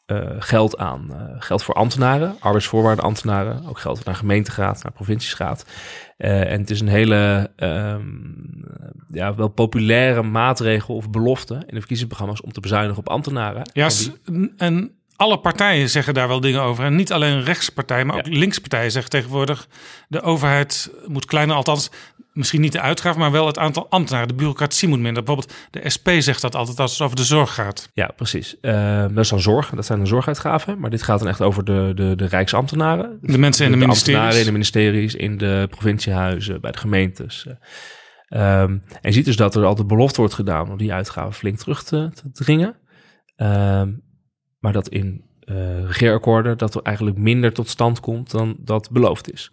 [0.05, 1.13] eh, geld aan.
[1.13, 3.65] eh, geld voor ambtenaren, arbeidsvoorwaarden ambtenaren.
[3.67, 5.65] Ook geld naar gemeentegraad, naar provinciesgraad.
[6.17, 8.01] Eh, en het is een hele ehm,
[9.07, 13.69] ja, wel populaire maatregel of belofte in de verkiezingsprogramma's om te bezuinigen op ambtenaren.
[13.73, 16.85] Ja, En s- die- en alle partijen zeggen daar wel dingen over.
[16.85, 19.67] En niet alleen rechtspartijen, maar ook linkspartijen zeggen tegenwoordig...
[20.07, 21.89] de overheid moet kleiner, althans
[22.35, 23.19] misschien niet de uitgaven...
[23.19, 24.27] maar wel het aantal ambtenaren.
[24.27, 25.23] De bureaucratie moet minder.
[25.23, 27.89] Bijvoorbeeld de SP zegt dat altijd als het over de zorg gaat.
[27.93, 28.59] Ja, precies.
[28.59, 30.79] Eh, dat is dan zorg, dat zijn de zorguitgaven.
[30.79, 33.17] Maar dit gaat dan echt over de, de, de rijksambtenaren.
[33.21, 34.15] De mensen in de ministeries.
[34.15, 37.47] ambtenaren in de ministeries, in de provinciehuizen, bij de gemeentes.
[38.27, 41.57] Ehm, en je ziet dus dat er altijd belofte wordt gedaan om die uitgaven flink
[41.57, 42.75] terug te, te dringen.
[43.35, 43.91] Ehm,
[44.59, 49.31] maar dat in eh regeerakkoorden dat er eigenlijk minder tot stand komt dan dat beloofd
[49.31, 49.51] is.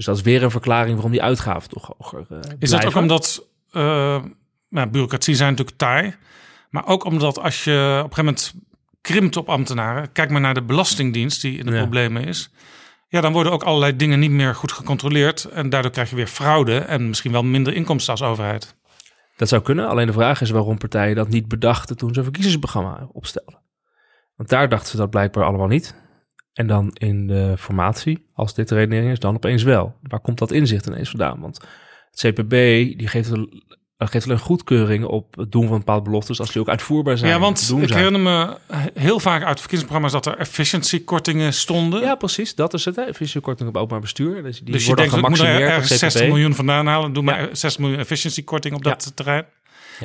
[0.00, 2.94] Dus dat is weer een verklaring waarom die uitgaven toch hoger eh Is dat ook
[2.94, 3.46] omdat...
[3.72, 4.22] eh
[4.68, 6.14] nou, bureaucratie zijn natuurlijk taai.
[6.70, 8.54] Maar ook omdat als je op een gegeven moment
[9.00, 10.12] krimpt op ambtenaren...
[10.12, 11.80] kijk maar naar de Belastingdienst die in de Ja.
[11.80, 12.50] problemen is...
[13.08, 15.44] Ja, dan worden ook allerlei dingen niet meer goed gecontroleerd.
[15.44, 18.76] En daardoor krijg je weer fraude en misschien wel minder inkomsten als overheid.
[19.36, 19.88] Dat zou kunnen.
[19.88, 23.58] Alleen de vraag is waarom partijen dat niet bedachten toen ze een verkiezingsprogramma opstelden.
[24.36, 25.94] Want daar dachten ze dat blijkbaar allemaal niet.
[26.52, 29.94] En dan in de formatie, als dit de redenering is, dan opeens wel.
[30.02, 31.40] Waar komt dat inzicht ineens vandaan?
[31.40, 31.60] Want
[32.10, 32.50] het CPB
[32.98, 33.62] die geeft, een,
[33.98, 37.30] geeft alleen goedkeuring op het doen van bepaalde beloftes als die ook uitvoerbaar zijn.
[37.30, 38.56] ja, want ik herinner me
[38.94, 42.00] heel vaak uit verkiezingsprogramma's dat er efficiency-kortingen stonden.
[42.00, 42.54] Ja, precies.
[42.54, 42.96] Dat is het.
[42.96, 43.02] hè.
[43.02, 44.42] Efficiëntiekorting op openbaar bestuur.
[44.42, 46.32] Dus die dus je denkt, ik moet er gemaximeerd ergens door het 60 CPB.
[46.32, 47.12] miljoen vandaan halen.
[47.12, 49.44] Doe maar 60 miljoen efficiency-korting op dat terrein.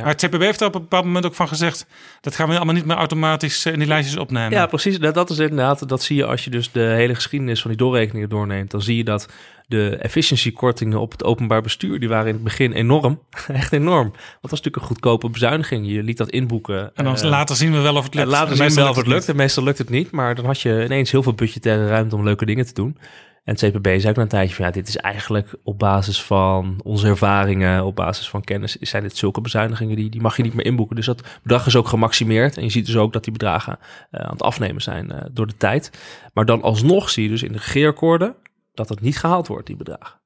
[0.03, 1.85] Maar het CPB heeft er op een bepaald moment ook van gezegd...
[2.21, 4.51] dat gaan we allemaal niet meer automatisch eh, in die lijstjes opnemen.
[4.51, 4.99] Ja, precies.
[4.99, 7.79] Dat, dat is inderdaad, dat zie je als je dus de hele geschiedenis van die
[7.79, 8.71] doorrekeningen doorneemt.
[8.71, 9.27] Dan zie je dat
[9.67, 13.19] de efficiency-kortingen op het openbaar bestuur, die waren in het begin enorm.
[13.47, 14.03] Echt enorm.
[14.09, 15.87] Want dat was natuurlijk een goedkope bezuiniging.
[15.91, 16.91] Je liet dat inboeken.
[16.95, 18.25] En dan Eh, later zien we wel of het lukt.
[18.27, 19.29] en later En zien we meestal wel of het lukt lukt.
[19.31, 20.11] En meestal lukt het niet.
[20.11, 22.97] Maar dan had je ineens heel veel budgettaire ruimte om leuke dingen te doen.
[23.45, 26.23] En het CPB zei ook na een tijdje van ja, dit is eigenlijk op basis
[26.23, 30.43] van onze ervaringen, op basis van kennis, zijn dit zulke bezuinigingen die, die mag je
[30.43, 30.95] niet meer inboeken.
[30.95, 32.57] Dus dat bedrag is ook gemaximeerd.
[32.57, 33.77] En je ziet dus ook dat die bedragen
[34.11, 35.91] eh, aan het afnemen zijn eh, door de tijd.
[36.33, 38.35] Maar dan alsnog zie je dus in de regeerakkoorden
[38.73, 40.19] dat het niet gehaald wordt, die bedragen.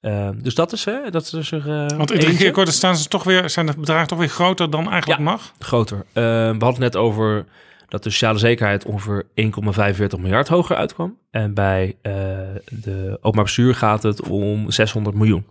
[0.00, 1.60] Eh, dus dat is, hè, dat is dus er.
[1.60, 4.70] eh, Want in de regeerakkoorden staan ze toch weer, zijn de bedragen toch weer groter
[4.70, 5.52] dan eigenlijk mag?
[5.58, 5.96] groter.
[6.12, 7.44] Eh, we hadden het net over
[7.94, 11.18] dat de sociale zekerheid ongeveer 1,45 miljard hoger uitkwam.
[11.30, 12.12] En bij eh,
[12.68, 15.46] de openbaar bestuur gaat het om 600 miljoen.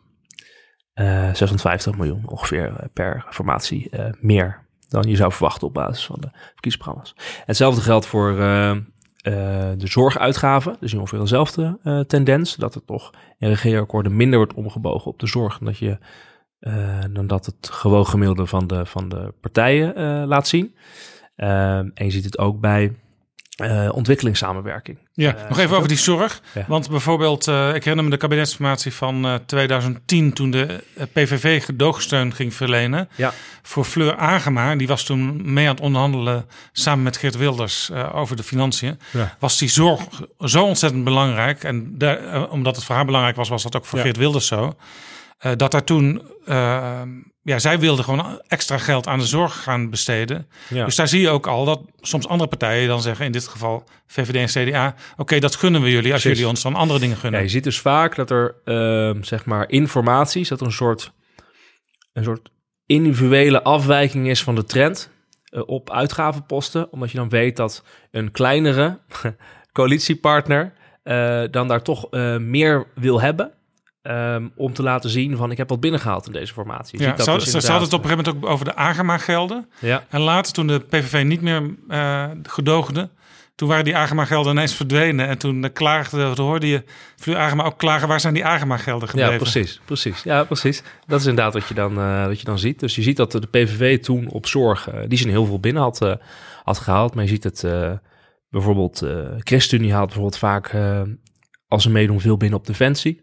[0.94, 3.90] Eh 650 miljoen ongeveer eh, per formatie
[4.20, 7.16] meer dan je zou verwachten op basis van de verkiezingsprogramma's.
[7.46, 10.76] Hetzelfde geldt voor de zorguitgaven.
[10.80, 12.56] Dus ongeveer dezelfde tendens.
[12.56, 15.58] Dat er toch in regeerakkoorden minder wordt omgebogen op de zorg.
[15.58, 15.98] Dan dat, je,
[17.12, 20.76] dan dat het gewoon gemiddelde van de, van de partijen laat zien.
[21.44, 22.92] Ehm, en je ziet het ook bij
[23.54, 24.98] eh, ontwikkelingssamenwerking.
[25.14, 26.42] Ja, Eh, nog even over die zorg.
[26.54, 26.66] Ja.
[26.68, 30.34] Want bijvoorbeeld, eh, ik herinner me de kabinetsformatie van eh, 2010...
[30.34, 30.84] toen de
[31.14, 33.34] PVV gedoogsteun ging verlenen Ja.
[33.62, 34.76] voor Fleur Agema.
[34.76, 39.00] Die was toen mee aan het onderhandelen samen met Geert Wilders over de financiën.
[39.12, 39.36] Ja.
[39.40, 40.02] Was die zorg
[40.40, 41.64] zo ontzettend belangrijk.
[41.64, 44.00] En daar, omdat het voor haar belangrijk was, was dat ook voor.
[44.00, 44.76] Geert Wilders zo.
[45.44, 46.22] Eh, dat daar toen...
[46.46, 47.02] eh,
[47.44, 50.48] ja, zij wilde gewoon extra geld aan de zorg gaan besteden.
[50.70, 50.86] Ja.
[50.86, 53.84] Dus daar zie je ook al dat soms andere partijen dan zeggen, in dit geval
[54.08, 56.40] VVD en CDA, oké, dat gunnen we jullie als Precies.
[56.40, 57.42] jullie ons dan andere dingen Ja, gunnen.
[57.42, 61.12] je ziet dus vaak dat er, ehm, zeg maar, informatie, dat er een soort,
[62.14, 62.50] een soort
[62.86, 65.10] individuele afwijking is van de trend
[65.44, 66.92] eh, op uitgavenposten.
[66.92, 69.00] Omdat je dan weet dat een kleinere
[69.78, 73.52] coalitiepartner eh, dan daar toch meer wil hebben.
[74.04, 77.00] Ehm, om te laten zien van ik heb wat binnengehaald in deze formatie.
[77.00, 79.70] Ja, dat ze, dus hadden het op een gegeven moment ook over de Agema-gelden.
[79.80, 80.04] Ja.
[80.10, 83.10] En later, toen de PVV niet meer eh gedoogde,
[83.56, 85.28] toen waren die Agema-gelden ineens verdwenen.
[85.28, 86.84] En toen, eh, klaagde, toen hoorde je
[87.16, 89.34] Fleur Agema ook klagen, waar zijn die Agema-gelden gebleven?
[89.34, 90.24] Ja, precies, precies.
[90.24, 90.84] Ja, precies.
[91.08, 92.80] Dat is inderdaad wat je dan, eh, wat je dan ziet.
[92.80, 96.18] Dus je ziet dat de PVV toen op zorg die zin heel veel binnen had,
[96.64, 97.16] had gehaald.
[97.16, 97.66] Maar je ziet het
[98.50, 99.04] bijvoorbeeld,
[99.40, 100.76] ChristenUnie haalt bijvoorbeeld vaak
[101.68, 103.22] als ze meedoen veel binnen op defensie.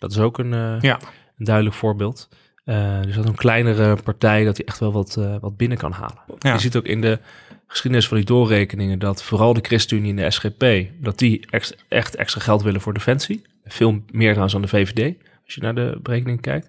[0.00, 0.98] Dat is ook een, eh, Ja.
[1.38, 2.28] een duidelijk voorbeeld.
[2.64, 5.92] Eh, dus dat een kleinere partij dat die echt wel wat, eh, wat binnen kan
[5.92, 6.18] halen.
[6.38, 6.52] Ja.
[6.52, 7.18] Je ziet ook in de
[7.66, 10.64] geschiedenis van die doorrekeningen dat vooral de ChristenUnie en de SGP,
[11.04, 13.42] dat die ex- echt extra geld willen voor defensie.
[13.64, 15.14] Veel meer trouwens dan de VVD,
[15.44, 16.66] als je naar de berekening kijkt.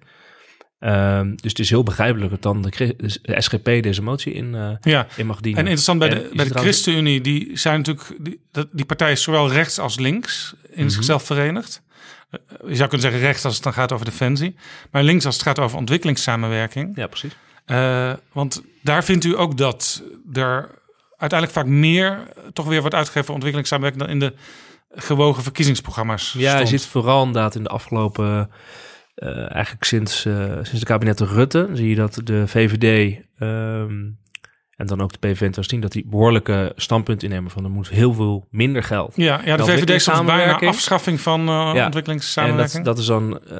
[0.78, 5.06] Ehm, dus het is heel begrijpelijk dat dan de, SGP deze motie in, Ja.
[5.16, 5.60] in mag dienen.
[5.60, 8.40] En interessant bij En de, bij de ChristenUnie, die zijn natuurlijk, die,
[8.72, 10.88] die partij is zowel rechts als links in Mhm.
[10.92, 11.82] zichzelf verenigd.
[12.32, 12.38] Eh,
[12.68, 14.54] Je zou kunnen zeggen rechts als het dan gaat over defensie,
[14.90, 16.96] maar links als het gaat over ontwikkelingssamenwerking.
[16.96, 17.36] Ja, precies.
[17.64, 20.02] Eh, want daar vindt u ook dat
[20.32, 20.68] er
[21.16, 22.22] uiteindelijk vaak meer
[22.52, 24.34] toch weer wordt uitgegeven voor ontwikkelingssamenwerking dan in de
[24.94, 26.34] gewogen verkiezingsprogramma's.
[26.38, 28.50] Ja, je ziet vooral inderdaad in de afgelopen,
[29.14, 33.92] eh, eigenlijk sinds, eh, sinds de kabinetten Rutte, zie je dat de VVD ehm,
[34.76, 37.88] en dan ook de PVV in 2010, dat die behoorlijke standpunt innemen van er moet
[37.88, 39.12] heel veel minder geld.
[39.16, 41.74] Ja, ja de VVD is bijna afschaffing van eh Ja.
[41.74, 42.84] En ontwikkelingssamenwerking.
[42.84, 43.56] dat, dat is dan, eh,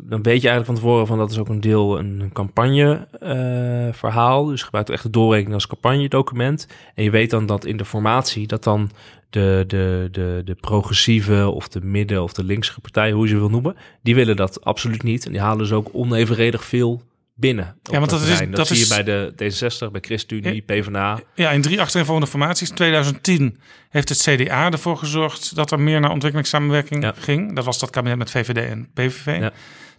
[0.00, 3.98] dan weet je eigenlijk van tevoren van dat is ook een deel een campagne eh,
[3.98, 4.44] verhaal.
[4.44, 6.66] Dus gebruikt echt de doorrekening als campagnedocument.
[6.94, 8.90] En je weet dan dat in de formatie dat dan
[9.30, 13.38] de, de, de, de progressieve of de midden of de linkse partij, hoe je ze
[13.38, 15.26] wil noemen, die willen dat absoluut niet.
[15.26, 17.02] En die halen dus ook onevenredig veel
[17.34, 17.76] binnen.
[17.82, 21.20] Ja, want dat is- dat, dat zie is- je bij de D66, bij ChristenUnie, PvdA.
[21.34, 22.70] Ja, in drie achtereenvolgende formaties.
[22.70, 23.58] 2010
[23.88, 27.54] heeft het CDA ervoor gezorgd dat er meer naar ontwikkelingssamenwerking ging.
[27.54, 29.38] Dat was dat kabinet met VVD en PVV.
[29.40, 29.52] Ja.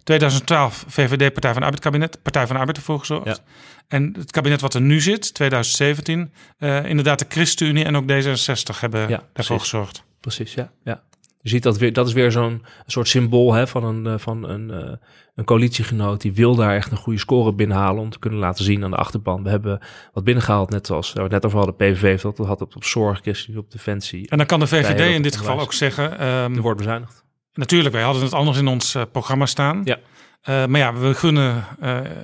[0.04, 3.42] 2012 VVD Partij van de Arbeid kabinet, Partij van de Arbeid ervoor gezorgd.
[3.88, 8.80] En het kabinet wat er nu zit, 2017, eh, inderdaad de ChristenUnie en ook D66
[8.80, 9.58] hebben daarvoor precies.
[9.58, 10.02] gezorgd.
[10.20, 10.70] Precies, ja.
[10.84, 11.02] ja.
[11.46, 14.48] Je ziet dat weer, dat is weer zo'n soort symbool hè, van, een, eh, van
[14.48, 14.92] een, eh,
[15.34, 18.84] een coalitiegenoot die wil daar echt een goede score binnenhalen om te kunnen laten zien
[18.84, 19.42] aan de achterban.
[19.42, 19.80] We hebben
[20.12, 23.20] wat binnengehaald, net zoals we net over hadden, PVV heeft dat had het op zorg,
[23.20, 24.28] ChristenUnie op defensie.
[24.28, 26.18] En dan kan de VVD in dit geval ook zeggen...
[26.18, 27.24] ehm, Er wordt bezuinigd.
[27.54, 29.82] Natuurlijk, wij hadden het anders in ons eh, programma staan.
[29.84, 29.98] Ja.
[30.46, 31.64] Maar ja, we gunnen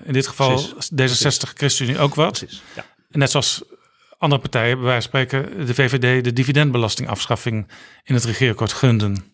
[0.04, 0.60] in dit geval
[0.94, 1.40] Precies.
[1.46, 2.38] D66, ChristenUnie ook wat.
[2.38, 2.84] Precies, ja.
[3.10, 3.62] Net zoals
[4.22, 7.68] andere partijen, bij wijze van spreken, de VVD de dividendbelastingafschaffing
[8.04, 9.31] in het regeerakkoord gunden.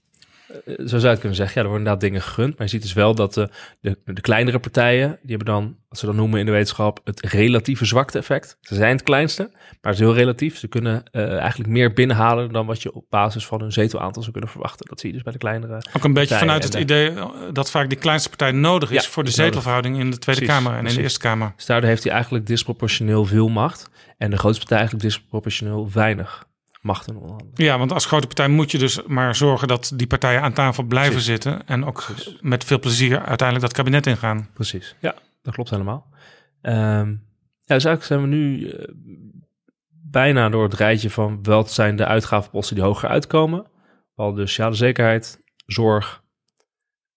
[0.49, 1.55] Eh, zo zou je het kunnen zeggen.
[1.57, 2.51] Ja, er worden inderdaad dingen gegund.
[2.59, 3.49] Maar je ziet dus wel dat de,
[3.81, 7.20] de, de kleinere partijen, die hebben dan, wat ze dan noemen in de wetenschap, het
[7.20, 8.57] relatieve zwakte-effect.
[8.61, 10.59] Ze zijn het kleinste, maar het is heel relatief.
[10.59, 14.33] Ze kunnen eh, eigenlijk meer binnenhalen dan wat je op basis van hun zetelaantal zou
[14.33, 14.87] kunnen verwachten.
[14.89, 15.83] Dat zie je dus bij de kleinere.
[15.97, 19.05] Ook een beetje vanuit het de- idee eh, dat vaak die kleinste partij nodig is
[19.05, 19.45] Ja, voor de nodig.
[19.45, 21.01] zetelverhouding in de Tweede Precies, Kamer en in de.
[21.03, 21.53] Eerste Kamer.
[21.57, 23.91] Dus daardoor heeft hij eigenlijk disproportioneel veel macht.
[24.19, 26.47] En de grootste partij eigenlijk disproportioneel weinig
[26.81, 27.59] macht in onderhandeling.
[27.59, 30.83] Ja, want als grote partij moet je dus maar zorgen dat die partijen aan tafel
[30.83, 31.31] blijven Precies.
[31.31, 31.67] zitten.
[31.67, 32.07] En ook
[32.41, 34.49] met veel plezier uiteindelijk dat kabinet ingaan.
[34.55, 34.97] Precies.
[35.01, 36.07] Ja, dat klopt helemaal.
[36.61, 37.09] Ehm,
[37.63, 38.89] ja, dus eigenlijk zijn we nu eh,
[39.89, 43.67] bijna door het rijtje van wat zijn de uitgavenposten die hoger uitkomen.
[44.15, 46.23] Al de sociale zekerheid, zorg.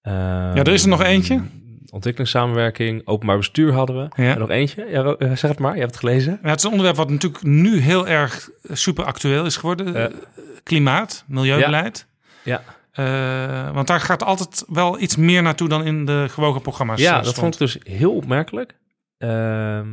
[0.02, 1.42] Ja, er is er nog eentje.
[1.91, 4.23] Ontwikkelingssamenwerking, openbaar bestuur hadden we.
[4.23, 4.34] Ja.
[4.34, 4.85] En nog eentje.
[4.85, 6.39] Ja, eh, zeg het maar, je hebt het gelezen.
[6.43, 9.95] Ja, het is een onderwerp wat natuurlijk nu heel erg super actueel is geworden.
[9.95, 10.15] Eh,
[10.63, 12.07] Klimaat, milieubeleid.
[12.43, 12.63] Ja.
[12.91, 16.99] Eh, want daar gaat altijd wel iets meer naartoe dan in de gewogen programma's.
[16.99, 17.38] Ja, dat stond.
[17.38, 18.76] vond ik dus heel opmerkelijk.
[19.18, 19.88] Ehm,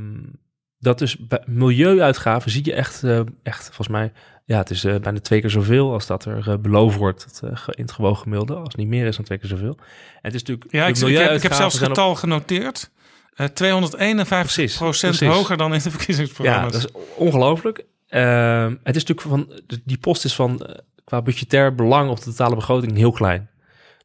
[0.79, 3.03] dat dus bij milieuuitgaven zie je echt,
[3.43, 4.13] echt volgens mij,
[4.49, 7.41] ja, het is eh, bijna twee keer zoveel als dat er eh, beloofd wordt het,
[7.45, 8.55] eh, in het gewogen gemiddelde.
[8.55, 9.77] Als het niet meer is dan twee keer zoveel.
[9.79, 9.85] En
[10.23, 10.73] het is natuurlijk.
[10.73, 12.91] Ja, ik, ik, heb, ik heb milieuuitgaven zelfs het op- getal genoteerd.
[13.35, 15.37] Eh 251 Precies, procent precies.
[15.37, 16.73] hoger dan in de Ja, verkiezingsprogramma's.
[16.73, 17.85] dat is ongelooflijk.
[18.09, 20.67] Ehm, het is natuurlijk van, die post is van,
[21.05, 23.51] qua budgetair belang op de totale begroting heel klein.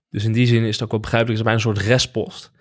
[0.09, 2.51] Dus in die zin is het ook wel begrijpelijk, het is bijna een soort restpost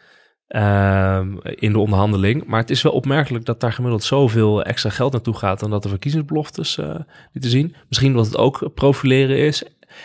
[1.43, 2.45] in de onderhandeling.
[2.45, 5.83] Maar het is wel opmerkelijk dat daar gemiddeld zoveel extra geld naartoe gaat dan dat
[5.83, 6.95] de verkiezingsbeloftes eh
[7.33, 7.75] die te zien.
[7.89, 9.63] Misschien omdat het ook profileren is.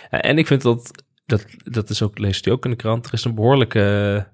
[0.09, 3.05] Eh, en ik vind dat, dat, dat is ook, leest u ook in de krant,
[3.05, 4.25] er is een behoorlijke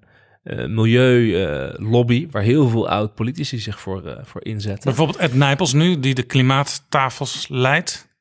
[0.44, 4.84] eh milieulobby waar heel veel oud-politici zich voor, voor inzetten.
[4.84, 8.12] Bijvoorbeeld Ed Nijpels nu, die de klimaattafels leidt.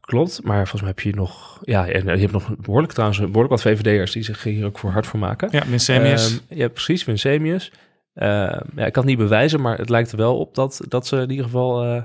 [0.00, 3.48] Klopt, maar volgens mij heb je nog, ja, en je hebt nog behoorlijk trouwens, behoorlijk
[3.48, 5.48] wat VVD'ers die zich hier ook voor hard voor maken.
[5.52, 6.40] Ja, Winsemius.
[6.48, 7.72] Ehm, ja, precies, Winsemius.
[8.14, 11.06] Ehm, ja, ik kan het niet bewijzen, maar het lijkt er wel op dat, dat
[11.06, 12.02] ze in ieder geval, eh,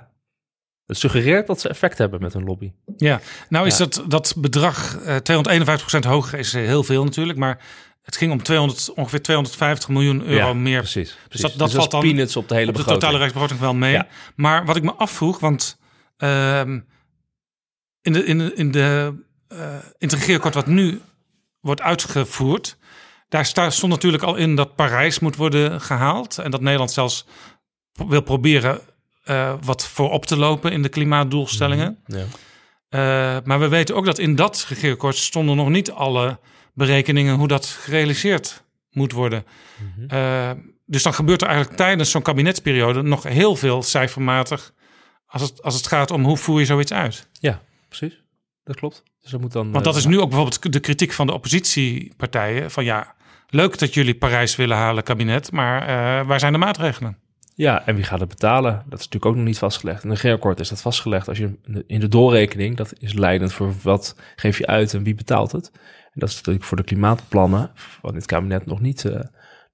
[0.85, 2.71] het suggereert dat ze effect hebben met hun lobby.
[2.97, 3.85] Ja, nou is Ja.
[3.85, 7.59] dat, dat bedrag eh 251% hoger is eh, heel veel natuurlijk, maar
[8.01, 10.79] het ging om 200, ongeveer 250 miljoen euro Ja, meer.
[10.79, 11.41] precies, Dus precies.
[11.41, 13.73] dat, Dus dat dat valt dan peanuts op de hele op de totale rijksbegroting wel
[13.75, 13.91] mee.
[13.93, 14.07] Ja.
[14.35, 15.79] Maar wat ik me afvroeg, want
[16.17, 16.79] ehm,
[18.05, 18.53] in, de, in, de,
[19.97, 21.01] in, de, regeerakkoord wat nu
[21.59, 22.77] wordt uitgevoerd,
[23.29, 27.25] daar stond natuurlijk al in dat Parijs moet worden gehaald en dat Nederland zelfs
[28.07, 28.79] wil proberen
[29.23, 31.97] eh, wat voorop te lopen in de klimaatdoelstellingen.
[32.05, 32.25] Ja.
[32.89, 36.39] Eh, maar we weten ook dat in dat regeerakkoord stonden nog niet alle
[36.73, 39.45] berekeningen hoe dat gerealiseerd moet worden.
[40.07, 40.51] Eh,
[40.85, 44.73] dus dan gebeurt er eigenlijk tijdens zo'n kabinetsperiode nog heel veel cijfermatig
[45.25, 47.27] als het, als het gaat om hoe voer je zoiets uit.
[47.31, 47.61] Ja,
[47.97, 48.23] precies.
[48.63, 49.03] Dat klopt.
[49.21, 49.71] Dus dat moet dan.
[49.71, 53.15] Want dat eh, is nu ook bijvoorbeeld de kritiek van de oppositiepartijen van ja,
[53.49, 57.17] leuk dat jullie Parijs willen halen kabinet, maar eh, waar zijn de maatregelen?
[57.55, 58.71] Ja, en wie gaat het betalen?
[58.71, 60.03] Dat is natuurlijk ook nog niet vastgelegd.
[60.03, 61.27] In een regeerakkoord is dat vastgelegd.
[61.27, 65.15] Als je in de doorrekening, dat is leidend voor wat geef je uit en wie
[65.15, 65.71] betaalt het.
[65.73, 69.19] En dat is natuurlijk voor de klimaatplannen van dit kabinet nog niet, eh,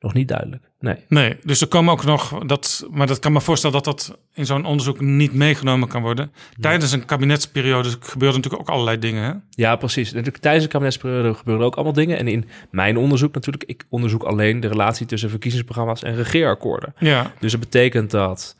[0.02, 0.64] nog niet duidelijk.
[0.80, 0.95] Nee.
[1.07, 4.45] Nee, dus er komen ook nog dat, maar dat kan me voorstellen dat dat in
[4.45, 6.32] zo'n onderzoek niet meegenomen kan worden.
[6.60, 9.23] Tijdens een kabinetsperiode gebeuren natuurlijk ook allerlei dingen.
[9.23, 9.34] Hè?
[9.49, 10.11] Ja, precies.
[10.11, 12.18] Natuurlijk, tijdens de kabinetsperiode gebeuren ook allemaal dingen.
[12.18, 16.94] En in mijn onderzoek natuurlijk, ik onderzoek alleen de relatie tussen verkiezingsprogramma's en regeerakkoorden.
[16.98, 17.34] Ja.
[17.40, 18.57] Dus dat betekent dat,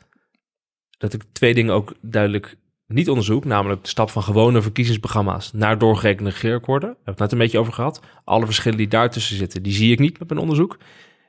[0.98, 2.56] dat ik twee dingen ook duidelijk
[2.86, 3.44] niet onderzoek.
[3.44, 6.88] Namelijk de stap van gewone verkiezingsprogramma's naar doorgerekende regeerakkoorden.
[6.88, 8.00] Daar heb ik het net een beetje over gehad.
[8.24, 10.78] Alle verschillen die daartussen zitten, die zie ik niet met mijn onderzoek.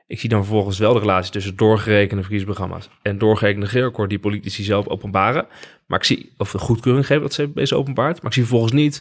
[0.06, 4.62] Ik zie dan vervolgens wel de relatie tussen doorgerekende verkiezingsprogramma's en doorgerekende regeerakkoorden die politici
[4.62, 5.46] zelf openbaren.
[5.86, 8.16] Maar ik zie, of de goedkeuring geven dat ze deze openbaart.
[8.16, 9.00] Maar ik zie vervolgens niet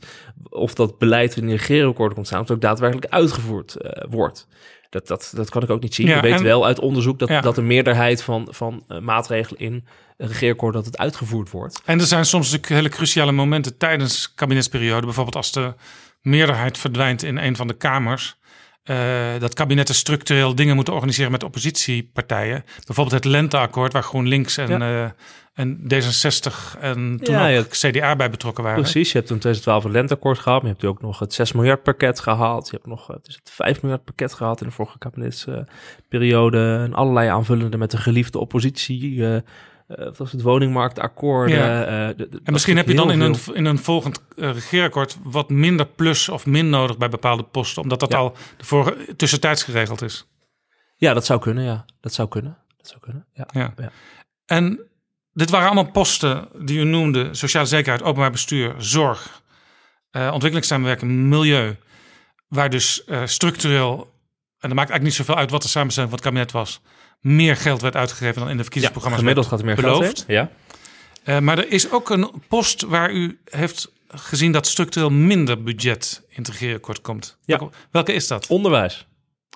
[0.49, 4.47] of dat beleid in de regeerakkoorden komt staan, of het ook daadwerkelijk uitgevoerd eh, wordt.
[4.89, 6.07] Dat, dat, dat kan ik ook niet zien.
[6.07, 7.41] Ja, je weet en- wel uit onderzoek dat, Ja.
[7.41, 9.85] dat de meerderheid van, van eh, maatregelen in
[10.17, 11.81] een regeerakkoord dat het uitgevoerd wordt.
[11.85, 15.05] En er zijn soms natuurlijk hele cruciale momenten tijdens kabinetsperiode.
[15.05, 15.73] Bijvoorbeeld als de
[16.21, 18.35] meerderheid verdwijnt in een van de kamers.
[18.83, 22.63] Eh, dat kabinetten structureel dingen moeten organiseren met oppositiepartijen.
[22.85, 25.03] Bijvoorbeeld het Lenteakkoord, waar GroenLinks en, Ja.
[25.03, 25.09] eh,
[25.53, 28.81] en D66 en toen Ja, ook CDA bij betrokken waren.
[28.81, 31.51] Precies, je hebt in 2012 een lenteakkoord gehad, maar je hebt ook nog het 6
[31.51, 32.65] miljard pakket gehad.
[32.69, 36.79] Je hebt nog eh, het is het 5 miljard pakket gehad in de vorige kabinetsperiode.
[36.85, 39.23] en allerlei aanvullende met de geliefde oppositie.
[39.97, 41.49] Eh eh, was het woningmarktakkoord.
[41.49, 41.83] Ja.
[41.85, 45.49] eh, de- En misschien heb je dan in een, in een volgend eh, regeerakkoord wat
[45.49, 48.17] minder plus of min nodig bij bepaalde posten, omdat dat Ja.
[48.17, 50.27] al de vorige, tussentijds geregeld is.
[50.97, 51.85] Ja, dat zou kunnen, ja.
[52.01, 52.57] Dat zou kunnen.
[52.77, 53.47] Dat zou kunnen, ja.
[53.51, 53.73] Ja.
[53.77, 53.91] Ja.
[54.45, 54.79] En
[55.33, 59.41] dit waren allemaal posten die u noemde: sociale zekerheid, openbaar bestuur, zorg,
[60.11, 61.75] eh, ontwikkelingssamenwerking, milieu.
[62.47, 63.93] waar dus eh, structureel,
[64.59, 66.81] en dat maakt eigenlijk niet zoveel uit wat de samenstelling van het kabinet was,
[67.23, 69.21] meer geld werd uitgegeven dan in de verkiezingsprogramma's.
[69.21, 70.23] gemiddeld werd gaat er meer geld beloofd.
[70.27, 70.49] in, ja.
[71.23, 76.21] Eh, maar er is ook een post waar u heeft gezien dat structureel minder budget
[76.29, 77.37] in het regeerakkoord komt.
[77.45, 77.69] Ja.
[77.91, 78.47] Welke, is dat?
[78.47, 79.07] Onderwijs.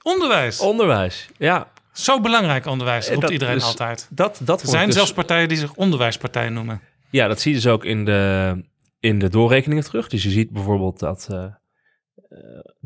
[0.04, 0.60] Onderwijs.
[0.60, 1.72] Onderwijs, ja.
[1.94, 4.08] Zo belangrijk onderwijs, Eh, roept dat- iedereen dus altijd.
[4.10, 6.82] Dat, dat Er zijn dus- zelfs partijen die zich onderwijspartijen noemen.
[7.10, 8.64] Ja, dat zie je dus ook in de,
[9.00, 10.08] in de doorrekeningen terug.
[10.08, 11.46] Dus je ziet bijvoorbeeld dat eh,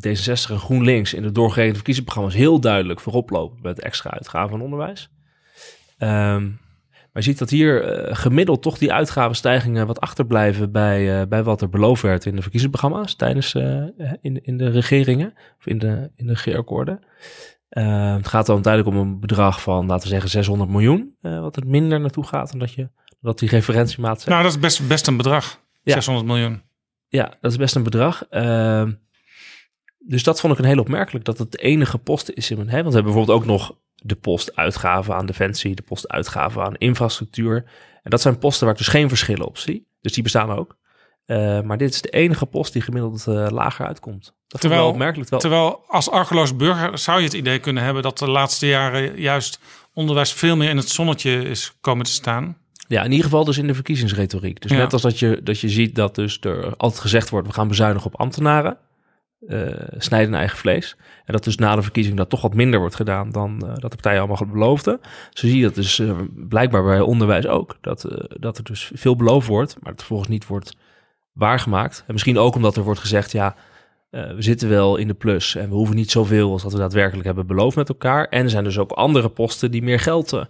[0.07, 4.61] D66 en GroenLinks in de doorgerekende verkiezingsprogramma's heel duidelijk voorop lopen met extra uitgaven van
[4.61, 5.09] onderwijs.
[5.97, 6.49] Ehm,
[7.11, 11.43] maar je ziet dat hier eh, gemiddeld toch die uitgavenstijgingen wat achterblijven bij, eh, bij
[11.43, 13.83] wat er beloofd werd in de verkiezingsprogramma's tijdens eh,
[14.21, 16.99] in, in de regeringen of in de, in de regeerakkoorden.
[17.69, 21.55] Eh, het gaat dan uiteindelijk om een bedrag van, laten we zeggen, 600 miljoen, wat
[21.55, 22.89] het minder naartoe gaat dan dat, je,
[23.19, 24.29] dat die referentiemaat zegt.
[24.29, 25.61] Nou, dat is best, best een bedrag.
[25.83, 25.93] Ja.
[25.93, 26.61] 600 miljoen.
[27.07, 28.23] Ja, dat is best een bedrag.
[30.11, 32.69] Dus dat vond ik een heel opmerkelijk, dat het de enige post is in mijn...
[32.69, 36.63] Hè, want we hebben bijvoorbeeld ook nog de post uitgaven aan defensie, de post uitgaven
[36.63, 37.55] aan infrastructuur.
[38.03, 39.87] En dat zijn posten waar ik dus geen verschillen op zie.
[40.01, 40.77] Dus die bestaan ook.
[41.25, 44.23] Eh, maar dit is de enige post die gemiddeld eh, lager uitkomt.
[44.23, 45.29] Dat wel Terwijl, opmerkelijk.
[45.29, 45.39] Wel.
[45.39, 49.59] terwijl als argeloos burger zou je het idee kunnen hebben dat de laatste jaren juist
[49.93, 52.57] onderwijs veel meer in het zonnetje is komen te staan.
[52.87, 54.61] Ja, in ieder geval dus in de verkiezingsretoriek.
[54.61, 54.77] Dus Ja.
[54.77, 57.47] net als dat je, dat je ziet dat dus er altijd gezegd wordt...
[57.47, 58.77] we gaan bezuinigen op ambtenaren,
[59.47, 60.95] eh, snijden eigen vlees.
[61.25, 63.31] En dat dus na de verkiezing dat toch wat minder wordt gedaan...
[63.31, 64.99] dan eh, dat de partijen allemaal beloofden.
[65.29, 67.77] Zo zie je dat dus eh, blijkbaar bij onderwijs ook.
[67.81, 68.05] Dat,
[68.39, 70.75] dat er dus veel beloofd wordt, maar het vervolgens niet wordt
[71.33, 72.03] waargemaakt.
[72.07, 73.31] En misschien ook omdat er wordt gezegd...
[73.31, 73.55] ja,
[74.09, 77.25] we zitten wel in de plus en we hoeven niet zoveel als dat we daadwerkelijk
[77.25, 78.27] hebben beloofd met elkaar.
[78.27, 80.45] En er zijn dus ook andere posten die meer geld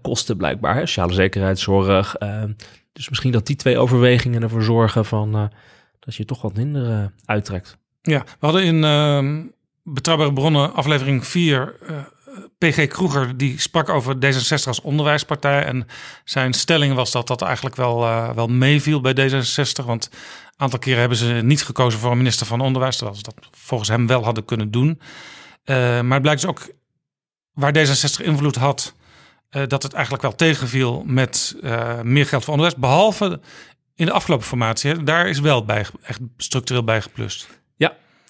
[0.00, 0.74] kosten blijkbaar.
[0.74, 0.80] Hè?
[0.80, 2.16] Sociale zekerheid, zorg.
[2.16, 2.42] eh,
[2.92, 5.50] dus misschien dat die twee overwegingen ervoor zorgen van,
[5.98, 7.78] dat je toch wat minder uittrekt.
[8.08, 9.42] Ja, we hadden in ehm,
[9.82, 11.96] Betrouwbare Bronnen aflevering 4 eh,
[12.58, 15.64] PG Kroeger, die sprak over D66 als onderwijspartij.
[15.64, 15.86] En
[16.24, 19.84] zijn stelling was dat dat eigenlijk wel, eh, wel meeviel bij D66.
[19.84, 20.20] Want een
[20.56, 23.88] aantal keren hebben ze niet gekozen voor een minister van Onderwijs, terwijl ze dat volgens
[23.88, 25.00] hem wel hadden kunnen doen.
[25.64, 26.68] Eh, maar het blijkt dus ook
[27.52, 28.94] waar D66 invloed had,
[29.48, 31.56] dat het eigenlijk wel tegenviel met
[32.02, 32.80] meer geld voor onderwijs.
[32.80, 33.40] Behalve
[33.94, 37.57] in de afgelopen formatie, daar is wel bij, echt structureel bij geplust.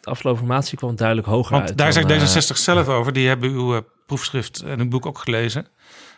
[0.08, 1.78] Afgelopen formatie kwam duidelijk hoger Want uit.
[1.78, 3.12] daar zegt eh, D66 zelf over.
[3.12, 5.66] Die hebben uw eh, proefschrift en uw boek ook gelezen.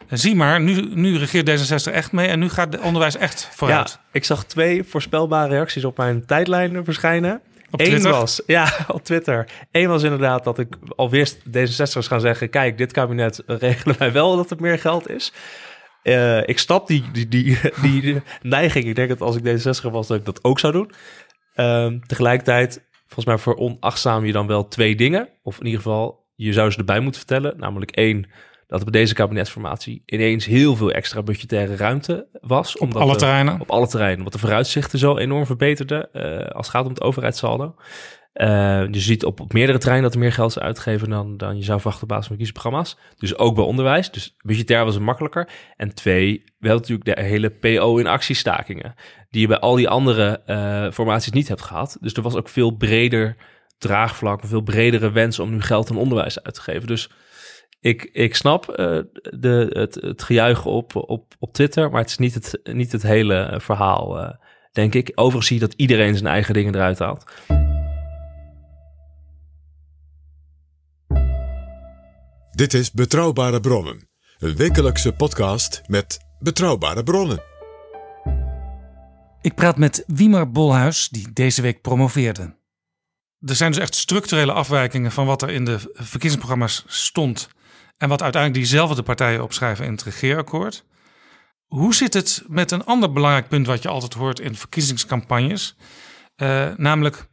[0.09, 3.49] En zie maar, nu, nu regeert D66 echt mee en nu gaat het onderwijs echt
[3.53, 3.89] vooruit.
[3.89, 7.41] Ja, ik zag twee voorspelbare reacties op mijn tijdlijn verschijnen.
[7.71, 8.11] Op Eén Twitter?
[8.11, 9.49] was, ja, op Twitter.
[9.71, 12.51] Eén was inderdaad dat ik al wist, D66'ers gaan zeggen...
[12.51, 15.33] kijk, dit kabinet regelen wij wel dat er meer geld is.
[16.03, 18.85] Eh, ik snap die, die, die, die neiging.
[18.85, 20.93] Ik denk dat als ik D66 was, dat ik dat ook zou doen.
[21.55, 25.29] Ehm, tegelijkertijd, volgens mij veronachtzaam je dan wel twee dingen.
[25.43, 27.55] Of in ieder geval, je zou ze erbij moeten vertellen.
[27.59, 28.31] Namelijk één,
[28.67, 32.79] dat er bij deze kabinetsformatie ineens heel veel extra budgettaire ruimte was.
[32.79, 33.61] Op alle terreinen?
[33.61, 34.19] Op alle terreinen.
[34.19, 37.75] Omdat de vooruitzichten zo enorm verbeterden eh, als het gaat om het overheidssaldo.
[38.33, 41.65] Eh, je ziet op, meerdere terreinen dat er meer geld is uitgegeven dan, dan je
[41.65, 42.97] zou verwachten op basis van verkiezingsprogramma's.
[43.19, 44.11] Dus ook bij onderwijs.
[44.11, 45.49] Dus budgetair was het makkelijker.
[45.77, 48.95] En twee, wel natuurlijk de hele PO in actiestakingen.
[49.31, 51.97] Die je bij al die andere eh, formaties niet hebt gehad.
[52.01, 53.37] Dus er was ook veel breder
[53.79, 56.87] draagvlak, veel bredere wens om nu geld aan onderwijs uit te geven.
[56.87, 57.11] Dus
[57.81, 58.99] ik, ik snap eh,
[59.39, 63.03] de, het, het gejuich op, op, op Twitter, maar het is niet het, niet het
[63.03, 64.37] hele verhaal,
[64.73, 65.13] denk ik.
[65.15, 67.25] Overigens zie je dat iedereen zijn eigen dingen eruit haalt.
[72.61, 74.09] Dit is Betrouwbare Bronnen,
[74.39, 77.43] een wekelijkse podcast met betrouwbare bronnen.
[79.41, 82.57] Ik praat met Wiemer Bolhuis, die deze week promoveerde.
[83.39, 87.49] Er zijn dus echt structurele afwijkingen van wat er in de verkiezingsprogramma's stond.
[87.97, 90.85] En wat uiteindelijk diezelfde partijen opschrijven in het regeerakkoord.
[91.67, 95.77] Hoe zit het met een ander belangrijk punt wat je altijd hoort in verkiezingscampagnes?
[96.37, 97.27] Eh, namelijk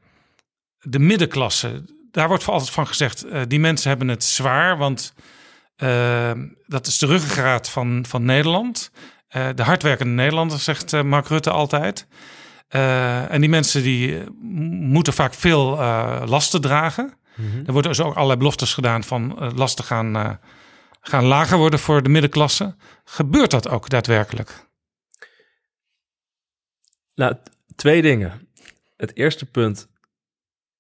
[0.80, 1.96] de middenklasse.
[2.18, 5.14] Daar wordt voor altijd van gezegd, eh, die mensen hebben het zwaar, want
[5.76, 6.32] eh,
[6.68, 8.92] dat is de ruggengraat van, van Nederland.
[9.28, 12.08] Eh, de hardwerkende Nederlander, zegt eh, Mark Rutte altijd.
[13.30, 14.24] En die mensen die
[14.80, 15.76] moeten vaak veel
[16.26, 17.14] lasten dragen.
[17.66, 20.40] Er worden dus ook allerlei beloftes gedaan van lasten gaan,
[21.02, 22.76] gaan lager worden voor de middenklasse.
[23.04, 24.68] Gebeurt dat ook daadwerkelijk?
[27.16, 27.36] Nou,
[27.76, 28.48] twee dingen.
[28.98, 29.88] Het eerste punt.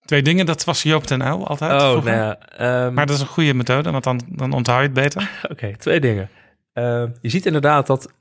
[0.07, 1.71] Twee dingen, dat was Joop ten Uyl altijd.
[1.81, 4.83] Oh, nou ja, ehm, Maar dat is een goede methode, want dan, dan onthoud je
[4.85, 5.29] het beter.
[5.51, 6.29] Oké, twee dingen.
[6.73, 8.11] Eh, je ziet inderdaad dat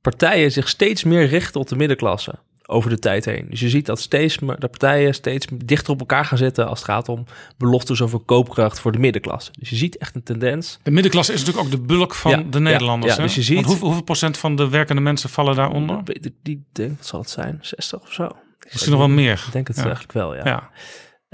[0.00, 2.34] partijen zich steeds meer richten op de middenklasse.
[2.68, 3.46] over de tijd heen.
[3.50, 6.78] Dus je ziet dat steeds meer de partijen steeds dichter op elkaar gaan zitten als
[6.78, 7.24] het gaat om
[7.56, 9.50] beloftes over koopkracht voor de middenklasse.
[9.58, 10.78] Dus je ziet echt een tendens.
[10.82, 13.12] De middenklasse is natuurlijk ook de bulk van Ja, de ja, Nederlanders.
[13.14, 13.26] ja, hè?
[13.26, 16.04] dus je ziet- hoeveel, hoeveel procent van de werkende mensen vallen daaronder?
[16.04, 17.58] Die, die denk, wat zal het zijn?
[17.60, 18.28] 60 of zo?
[18.72, 19.42] Misschien nog wel meer.
[19.46, 19.82] Ik denk het Ja.
[19.82, 20.70] eigenlijk wel, ja.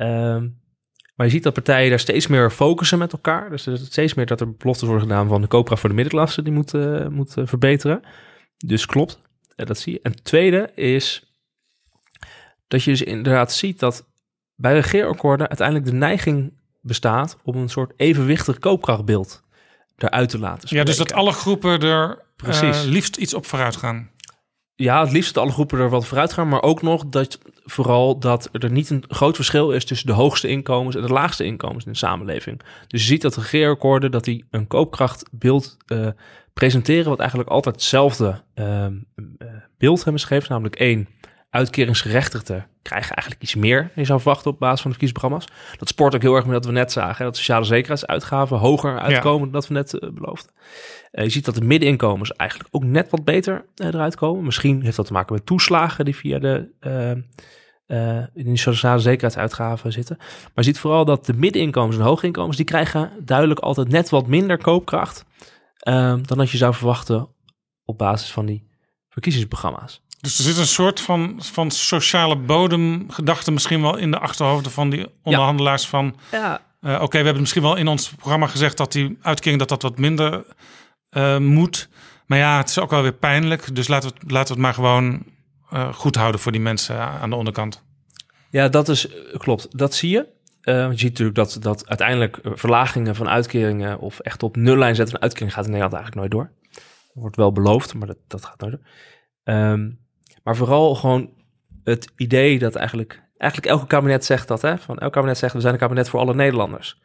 [0.03, 0.49] Ehm,
[1.15, 3.51] maar je ziet dat partijen daar steeds meer focussen met elkaar.
[3.51, 5.95] Dus er is steeds meer dat er beloftes worden gedaan van de koopkracht voor de
[5.95, 8.03] middenklasse die moet, eh, moet verbeteren.
[8.57, 9.19] Dus klopt,
[9.57, 10.01] eh, dat zie je.
[10.03, 11.33] En het tweede is
[12.69, 14.07] dat je dus inderdaad ziet dat
[14.55, 19.43] bij regeerakkoorden uiteindelijk de neiging bestaat om een soort evenwichtig koopkrachtbeeld
[19.97, 22.85] eruit te laten Ja, dus dat alle groepen er Precies.
[22.85, 24.11] eh, liefst iets op vooruit gaan.
[24.83, 28.19] Ja, het liefst dat alle groepen er wat vooruit gaan, maar ook nog dat vooral
[28.19, 31.85] dat er niet een groot verschil is tussen de hoogste inkomens en de laagste inkomens
[31.85, 32.61] in de samenleving.
[32.87, 36.07] Dus je ziet dat de regeerakkoorden dat die een koopkrachtbeeld eh,
[36.53, 38.95] presenteren, wat eigenlijk altijd hetzelfde ehm,
[39.39, 39.49] eh,
[39.79, 41.09] beeld hebben geschreven, namelijk één.
[41.53, 43.81] Uitkeringsgerechtigden krijgen eigenlijk iets meer.
[43.81, 45.77] dan Je zou verwachten op basis van de verkiezingsprogramma's.
[45.79, 47.17] Dat sport ook heel erg met dat we net zagen.
[47.17, 50.53] hè, Dat sociale zekerheidsuitgaven hoger uitkomen dan dat we net eh, beloofden.
[51.11, 54.45] Eh, je ziet dat de middeninkomens eigenlijk ook net wat beter eh, eruit komen.
[54.45, 56.71] Misschien heeft dat te maken met toeslagen die via de
[58.35, 60.17] in de sociale zekerheidsuitgaven zitten.
[60.19, 62.57] Maar je ziet vooral dat de middeninkomens en hooginkomens...
[62.57, 65.25] die krijgen duidelijk altijd net wat minder koopkracht...
[65.77, 67.29] eh, dan dat je zou verwachten
[67.85, 68.71] op basis van die
[69.09, 70.03] verkiezingsprogramma's.
[70.23, 74.91] Dus er zit een soort van, van sociale bodemgedachte misschien wel in de achterhoofden van
[74.91, 76.17] die onderhandelaars van...
[76.31, 76.63] Ja.
[76.81, 79.83] eh, Oké, we hebben misschien wel in ons programma gezegd dat die uitkering dat dat
[79.83, 80.45] wat minder
[81.09, 81.89] eh, moet.
[82.27, 83.75] Maar ja, het is ook wel weer pijnlijk.
[83.75, 85.23] Dus laten we het, laten we het maar gewoon
[85.71, 87.83] eh, goed houden voor die mensen aan de onderkant.
[88.51, 89.79] Ja, dat is klopt.
[89.79, 90.27] Dat zie je.
[90.63, 95.23] Je ziet natuurlijk dat, dat uiteindelijk verlagingen van uitkeringen of echt op nullijn zetten van
[95.23, 96.81] uitkering gaat in Nederland eigenlijk nooit door.
[97.15, 98.83] Wordt wel beloofd, maar dat, dat gaat nooit door.
[99.45, 99.91] Ehm,
[100.43, 101.31] maar vooral gewoon
[101.85, 104.79] het idee dat eigenlijk, eigenlijk elke kabinet zegt dat, hè?
[104.79, 107.01] Van elk kabinet zegt we zijn een kabinet voor alle Nederlanders.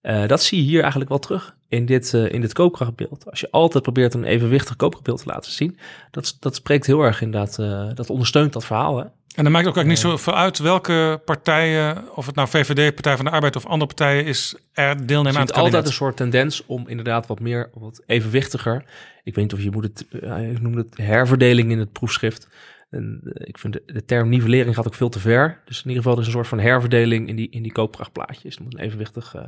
[0.00, 3.30] Eh, dat zie je hier eigenlijk wel terug in dit, eh, in dit koopkrachtbeeld.
[3.30, 5.78] Als je altijd probeert een evenwichtig koopkrachtbeeld te laten zien,
[6.10, 8.98] dat, dat spreekt heel erg inderdaad, eh dat ondersteunt dat verhaal.
[8.98, 9.04] Hè?
[9.34, 13.16] En dan maakt ook eigenlijk niet zoveel uit welke partijen, of het nou VVD, Partij
[13.16, 15.86] van de Arbeid of andere partijen is, er deelnemen aan het altijd kabinet.
[15.86, 18.84] een soort tendens om inderdaad wat meer, wat evenwichtiger.
[19.24, 20.06] Ik weet niet of je moet het,
[20.50, 22.48] ik noem het herverdeling in het proefschrift.
[22.92, 25.60] En eh, ik vind de, de term nivellering gaat ook veel te ver.
[25.64, 28.56] Dus in ieder geval er is een soort van herverdeling in die, in die koopkrachtplaatjes.
[28.56, 29.42] Er moet een evenwichtig eh,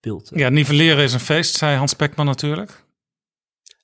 [0.00, 0.30] beeld.
[0.30, 0.38] eh.
[0.38, 2.84] Ja, nivelleren is een feest, zei Hans Pekman natuurlijk.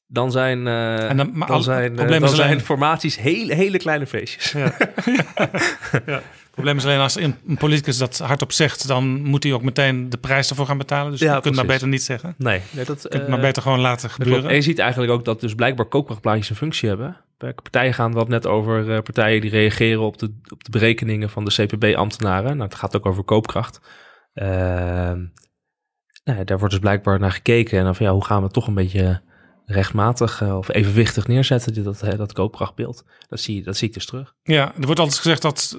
[0.08, 3.78] Dan zijn, eh, En dan- maar dan al- zijn, dan alleen- zijn formaties hele, hele
[3.78, 4.52] kleine feestjes.
[4.56, 6.22] Het
[6.64, 10.16] probleem is alleen als een politicus dat hardop zegt, dan moet hij ook meteen de
[10.16, 11.10] prijs ervoor gaan betalen.
[11.10, 11.82] Dus Ja, je kunt maar precies.
[11.82, 12.34] beter niet zeggen.
[12.38, 14.48] Nee, nee, dat, je kunt maar beter gewoon laten Dat gebeuren.
[14.50, 17.16] En je ziet eigenlijk ook dat dus blijkbaar koopkrachtplaatjes een functie hebben.
[17.36, 21.30] Welke partijen gaan wat net over eh, partijen die reageren op de, op de berekeningen
[21.30, 22.56] van de CPB-ambtenaren.
[22.56, 23.80] Nou, het gaat ook over koopkracht.
[24.32, 25.24] Ehm,
[26.24, 27.78] nou ja, daar wordt dus blijkbaar naar gekeken.
[27.78, 29.22] En dan van ja, hoe gaan we het toch een beetje
[29.64, 33.04] rechtmatig eh, of evenwichtig neerzetten, dat, dat koopkrachtbeeld.
[33.28, 34.34] Dat zie, je, dat zie ik dus terug.
[34.42, 35.78] Ja, er wordt altijd gezegd dat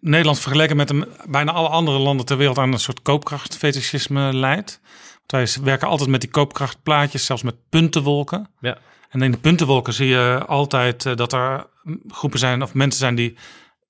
[0.00, 4.80] Nederland vergeleken met de, bijna alle andere landen ter wereld aan een soort koopkrachtfetischisme leidt.
[5.26, 8.48] Want wij werken altijd met die koopkrachtplaatjes, zelfs met puntenwolken.
[8.60, 8.78] Ja.
[9.10, 11.66] En in de puntenwolken zie je altijd eh, dat er
[12.08, 13.36] groepen zijn of mensen zijn die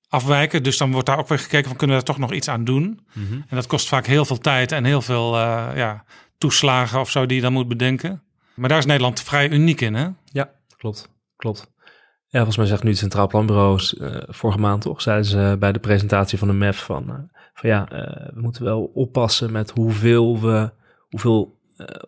[0.09, 0.63] afwijken.
[0.63, 2.63] Dus dan wordt daar ook weer gekeken van kunnen we daar toch nog iets aan
[2.63, 2.99] doen.
[3.13, 3.33] Mhm.
[3.33, 6.03] En dat kost vaak heel veel tijd en heel veel eh, ja,
[6.37, 8.23] toeslagen of zo die je dan moet bedenken.
[8.55, 10.07] Maar daar is Nederland vrij uniek in, hè?
[10.25, 11.09] Ja, klopt.
[11.35, 11.71] Klopt.
[12.27, 15.71] Ja, volgens mij zegt nu het Centraal Planbureau, eh, vorige maand toch, zeiden ze bij
[15.71, 17.85] de presentatie van de MEF van, van ja,
[18.33, 20.71] we moeten wel oppassen met hoeveel we,
[21.09, 21.59] hoeveel,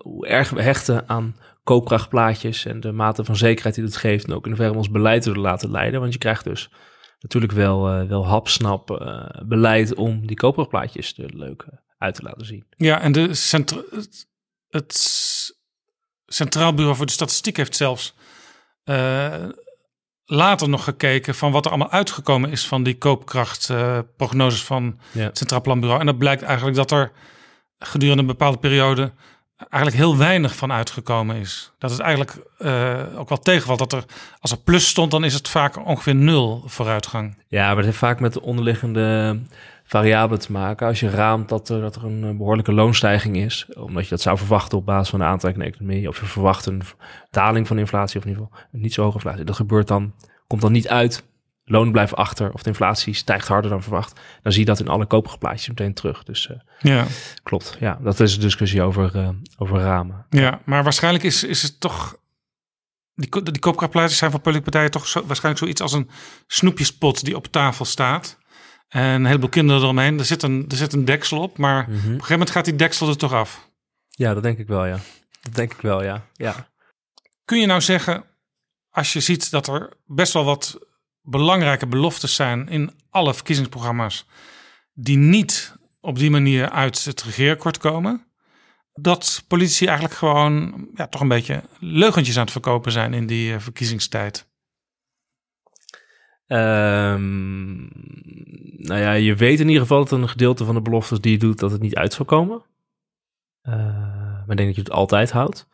[0.02, 4.34] hoe erg we hechten aan koopkrachtplaatjes en de mate van zekerheid die dat geeft en
[4.34, 6.00] ook in hoeverre ons beleid willen laten leiden.
[6.00, 6.70] Want je krijgt dus
[7.20, 12.24] natuurlijk wel, eh, wel hapsnap eh, beleid om die koopkrachtplaatjes er leuk eh, uit te
[12.24, 12.66] laten zien.
[12.78, 14.28] Ja, en de centra het,
[14.70, 15.22] het
[16.26, 18.16] Centraal Bureau voor de Statistiek heeft zelfs
[20.26, 25.24] later nog gekeken van wat er allemaal uitgekomen is van die koopkrachtprognoses van Ja.
[25.24, 26.00] het Centraal Planbureau.
[26.00, 27.12] En dat blijkt eigenlijk dat er
[27.78, 29.12] gedurende een bepaalde periode
[29.70, 31.72] eigenlijk heel weinig van uitgekomen is.
[31.78, 34.06] Dat het eigenlijk eh, ook wel tegenvalt dat er,
[34.40, 37.38] als er plus stond, dan is het vaak ongeveer nul vooruitgang.
[37.48, 39.40] Ja, maar het heeft vaak met de onderliggende
[39.84, 40.88] variabelen te maken.
[40.88, 44.22] Als je raamt dat er, dat er een eh, behoorlijke loonstijging is, omdat je dat
[44.22, 46.82] zou verwachten op basis van de aantrekkende economie, of je verwacht een
[47.32, 49.44] daling van inflatie, of in ieder geval niet zo hoge inflatie.
[49.46, 50.14] Dat gebeurt dan,
[50.48, 51.24] komt dan niet uit.
[51.74, 54.20] Lonen blijven achter, of de inflatie stijgt harder dan verwacht.
[54.42, 56.24] Dan zie je dat in alle koopgeplaatjes meteen terug.
[56.24, 57.06] Dus eh, Ja.
[57.44, 57.78] klopt.
[57.80, 60.26] Ja, dat is een discussie over, eh, over ramen.
[60.30, 62.18] Ja, maar waarschijnlijk is, is het toch
[63.16, 66.10] die, die koopkrachtpleisters zijn voor politieke partijen toch zo, waarschijnlijk zoiets als een
[66.48, 68.38] snoepjespot die op tafel staat.
[68.90, 70.20] En een heleboel kinderen eromheen.
[70.20, 72.76] Er zit een, er zit een deksel op, maar op een gegeven moment gaat die
[72.76, 73.70] deksel er toch af.
[74.10, 74.98] Ja, dat denk ik wel, ja.
[75.42, 76.26] Dat denk ik wel, ja.
[76.34, 76.68] ja.
[77.46, 78.24] Kun je nou zeggen,
[78.90, 80.80] als je ziet dat er best wel wat
[81.24, 84.26] belangrijke beloftes zijn in alle verkiezingsprogramma's,
[84.94, 88.26] die niet op die manier uit het regeerakkoord komen,
[88.94, 93.54] dat politici eigenlijk gewoon ja, toch een beetje leugentjes aan het verkopen zijn in die
[93.54, 94.52] eh, verkiezingstijd?
[96.48, 97.76] Ehm,
[98.78, 101.38] nou ja, je weet in ieder geval dat een gedeelte van de beloftes die je
[101.38, 102.64] doet, dat het niet uit zal komen.
[103.62, 105.68] Eh, maar ik denk dat je het altijd houdt.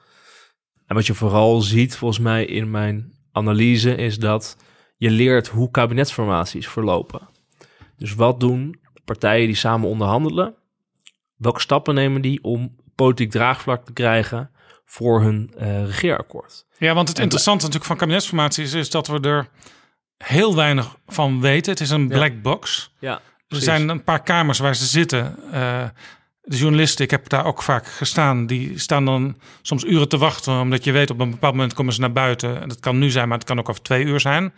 [0.86, 4.58] En wat je vooral ziet, volgens mij in mijn analyse, is dat
[5.00, 7.22] je leert hoe kabinetsformaties verlopen.
[7.98, 10.56] Dus wat doen partijen die samen onderhandelen?
[11.36, 14.52] Welke stappen nemen die om politiek draagvlak te krijgen
[14.86, 16.66] voor hun eh, regeerakkoord?
[16.78, 19.50] Ja, want het interessante natuurlijk van kabinetsformaties is dat we er
[20.18, 21.72] heel weinig van weten.
[21.72, 22.16] Het is een Ja.
[22.16, 22.94] black box.
[23.00, 25.36] Ja, er zijn een paar kamers waar ze zitten.
[25.52, 25.84] Eh,
[26.42, 30.60] de journalisten, ik heb daar ook vaak gestaan, die staan dan soms uren te wachten,
[30.60, 32.62] omdat je weet op een bepaald moment komen ze naar buiten.
[32.62, 34.54] En dat kan nu zijn, maar het kan ook over twee uur zijn.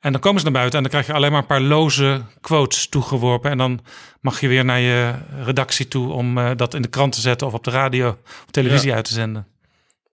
[0.00, 2.22] En dan komen ze naar buiten en dan krijg je alleen maar een paar loze
[2.40, 3.50] quotes toegeworpen.
[3.50, 3.80] En dan
[4.20, 5.14] mag je weer naar je
[5.44, 8.50] redactie toe om eh, dat in de krant te zetten of op de radio of
[8.50, 8.94] televisie Ja.
[8.94, 9.46] uit te zenden.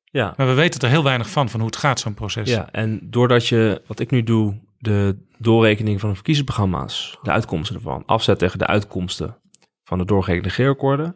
[0.03, 0.33] Ja.
[0.37, 2.49] Maar we weten er heel weinig van, van hoe het gaat, zo'n proces.
[2.49, 7.75] Ja, en doordat je, wat ik nu doe, de doorrekening van de verkiezingsprogramma's, de uitkomsten
[7.75, 9.37] ervan, afzet tegen de uitkomsten
[9.83, 11.15] van de doorgerekende regeerakkoorden,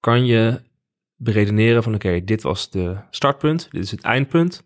[0.00, 0.60] kan je
[1.16, 4.62] beredeneren van oké, dit was de startpunt, dit is het eindpunt.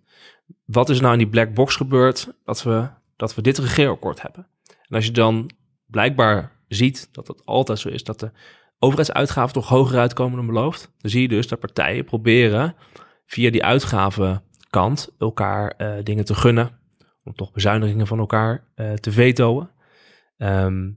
[0.64, 2.88] Wat is nou in die black box gebeurd dat we,
[3.18, 4.46] dat we dit regeerakkoord hebben?
[4.66, 5.50] En als je dan
[5.86, 8.30] blijkbaar ziet dat het altijd zo is, dat de
[8.78, 12.74] overheidsuitgaven toch hoger uitkomen dan beloofd, dan zie je dus dat partijen proberen
[13.26, 16.70] via die uitgavenkant elkaar eh, dingen te gunnen,
[17.24, 19.68] om toch bezuinigingen van elkaar eh, te vetoen,
[20.36, 20.90] ehm,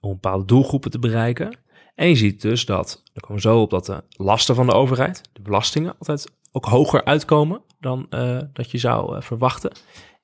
[0.00, 1.58] om bepaalde doelgroepen te bereiken.
[1.94, 5.22] En je ziet dus dat, daar komen zo op, dat de lasten van de overheid,
[5.32, 9.72] de belastingen, altijd ook hoger uitkomen dan eh, dat je zou verwachten.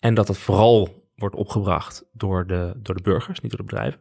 [0.01, 4.01] En dat het vooral wordt opgebracht door de, door de burgers, niet door de bedrijven.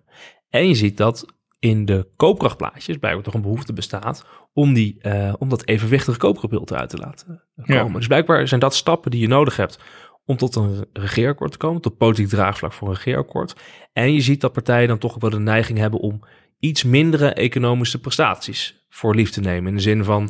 [0.49, 1.25] En je ziet dat
[1.59, 6.71] in de koopkrachtplaatjes blijkbaar toch een behoefte bestaat om, die, eh, om dat evenwichtige koopkrachtbeeld
[6.71, 7.79] eruit te laten Ja.
[7.79, 7.97] komen.
[7.97, 9.79] Dus blijkbaar zijn dat stappen die je nodig hebt
[10.25, 13.55] om tot een regeerakkoord te komen, tot politiek draagvlak voor een regeerakkoord.
[13.93, 16.19] En je ziet dat partijen dan toch wel de neiging hebben om
[16.59, 19.69] iets mindere economische prestaties voor lief te nemen.
[19.69, 20.29] In de zin van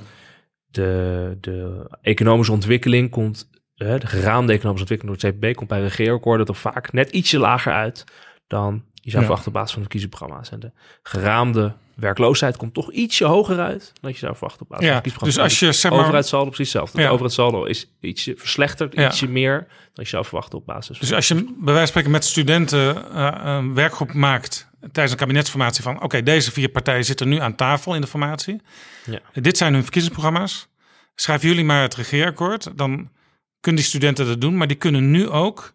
[0.65, 3.49] de, de economische ontwikkeling komt,
[3.85, 7.73] de geraamde economische ontwikkeling door het CPB komt bij regeerakkoorden toch vaak net ietsje lager
[7.73, 8.03] uit
[8.47, 9.27] dan je zou Ja.
[9.27, 10.51] verwachten op basis van de verkiezingsprogramma's.
[10.51, 10.71] En de
[11.03, 15.11] geraamde werkloosheid komt toch ietsje hoger uit dan je zou verwachten op basis Ja, van
[15.19, 16.97] de dus als je, zeg maar- overheidssaldo precies hetzelfde.
[16.97, 17.03] Ja.
[17.03, 19.07] Het overheidssaldo is ietsje verslechterd, Ja.
[19.07, 19.57] ietsje meer
[19.93, 22.25] dan je zou verwachten op basis van Dus als je bij wijze van spreken met
[22.25, 27.37] studenten eh, een werkgroep maakt tijdens een kabinetsformatie van oké, deze vier partijen zitten nu
[27.39, 28.61] aan tafel in de formatie.
[29.05, 29.19] Ja.
[29.33, 30.67] Dit zijn hun verkiezingsprogramma's.
[31.15, 33.09] Schrijven jullie maar het regeerakkoord, dan
[33.61, 35.73] kunnen die studenten dat doen, maar die kunnen nu ook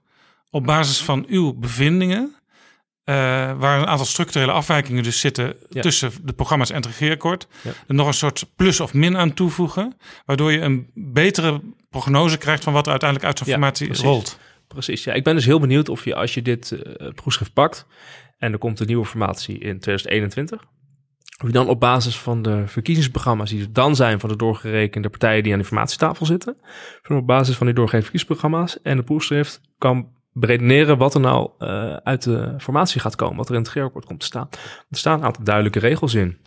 [0.50, 2.34] op basis van uw bevindingen,
[3.04, 3.14] eh,
[3.58, 5.82] waar een aantal structurele afwijkingen dus zitten Ja.
[5.82, 7.70] tussen de programma's en het regeerakkoord, Ja.
[7.86, 11.60] er nog een soort plus of min aan toevoegen, waardoor je een betere
[11.90, 14.04] prognose krijgt van wat er uiteindelijk uit zo'n formatie precies.
[14.04, 14.38] rolt.
[14.69, 15.12] Precies, ja.
[15.12, 17.86] Ik ben dus heel benieuwd of je als je dit eh proefschrift pakt
[18.38, 20.64] en er komt een nieuwe formatie in 2021,
[21.43, 25.09] of je dan op basis van de verkiezingsprogramma's die er dan zijn van de doorgerekende
[25.09, 26.56] partijen die aan de formatietafel zitten,
[27.03, 31.51] van op basis van die doorgegeven verkiezingsprogramma's en de proefschrift kan beredeneren wat er nou
[31.59, 34.48] eh, uit de formatie gaat komen, wat er in het regeerakkoord komt te staan.
[34.90, 36.39] Er staan een aantal duidelijke regels in.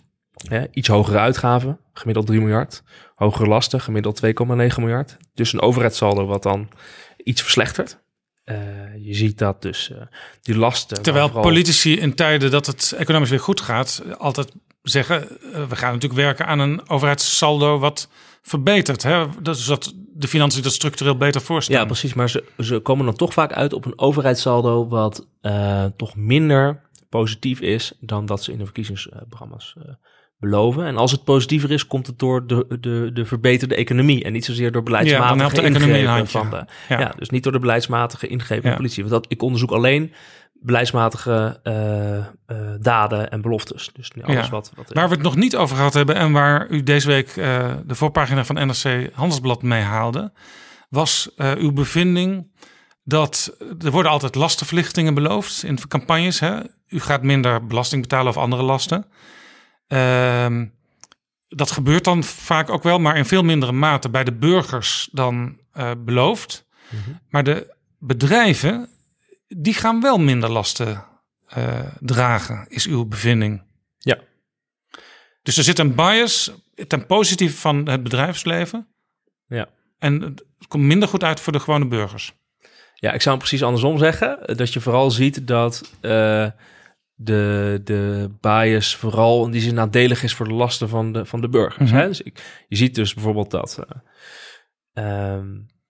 [0.71, 2.83] Iets hogere uitgaven, gemiddeld 3 miljard.
[3.15, 4.31] Hogere lasten, gemiddeld 2,9
[4.77, 5.17] miljard.
[5.33, 6.69] Dus een overheidssaldo wat dan
[7.17, 8.01] iets verslechtert.
[8.43, 8.57] Eh,
[8.99, 10.01] je ziet dat dus eh,
[10.41, 11.01] die lasten...
[11.01, 14.51] Terwijl vooral- politici in tijden dat het economisch weer goed gaat, altijd
[14.81, 18.09] zeggen: eh, we gaan natuurlijk werken aan een overheidssaldo wat
[18.41, 19.03] verbetert.
[19.03, 19.25] Hè?
[19.41, 21.75] Dat is dat de financiën dat structureel beter voorstaan.
[21.77, 22.13] Ja, precies.
[22.13, 26.81] Maar ze, ze komen dan toch vaak uit op een overheidssaldo wat eh, toch minder
[27.09, 29.93] positief is dan dat ze in de verkiezingsprogramma's eh,
[30.37, 30.85] beloven.
[30.85, 34.45] En als het positiever is, komt het door de, de, de verbeterde economie en niet
[34.45, 36.99] zozeer door Ja, beleidsmatige een ingrepen van de, Ja.
[36.99, 37.13] ja.
[37.17, 38.77] dus niet door de beleidsmatige ingrepen van Ja.
[38.77, 39.03] politie.
[39.03, 40.13] Want dat, ik onderzoek alleen
[40.61, 42.25] beleidsmatige eh, eh,
[42.79, 43.89] daden en beloftes.
[43.93, 44.49] Dus alles Ja.
[44.49, 47.27] wat, wat Waar we het nog niet over gehad hebben en waar u deze week
[47.37, 50.31] eh, de voorpagina van NRC Handelsblad mee haalde,
[50.89, 52.51] was uw bevinding
[53.03, 56.39] dat er worden altijd lastenverlichtingen beloofd in campagnes.
[56.39, 56.59] Hè?
[56.87, 59.05] U gaat minder belasting betalen of andere lasten.
[59.87, 60.65] Ehm,
[61.47, 65.57] dat gebeurt dan vaak ook wel, maar in veel mindere mate bij de burgers dan
[65.97, 66.65] beloofd.
[67.29, 68.89] Maar de bedrijven,
[69.57, 71.05] die gaan wel minder lasten
[71.47, 73.63] eh, dragen, is uw bevinding.
[73.97, 74.17] Ja.
[75.43, 76.51] Dus er zit een bias
[76.87, 78.87] ten positieve van het bedrijfsleven.
[79.47, 79.69] Ja.
[79.99, 82.33] En het komt minder goed uit voor de gewone burgers.
[82.95, 84.57] Ja, ik zou hem precies andersom zeggen.
[84.57, 86.47] Dat je vooral ziet dat eh,
[87.13, 91.41] de, de bias vooral in die zin nadelig is voor de lasten van de, van
[91.41, 91.91] de burgers.
[91.91, 91.99] Mhm.
[91.99, 92.07] hè?
[92.07, 93.85] Dus ik, je ziet dus bijvoorbeeld dat...
[94.93, 95.47] eh, ehm,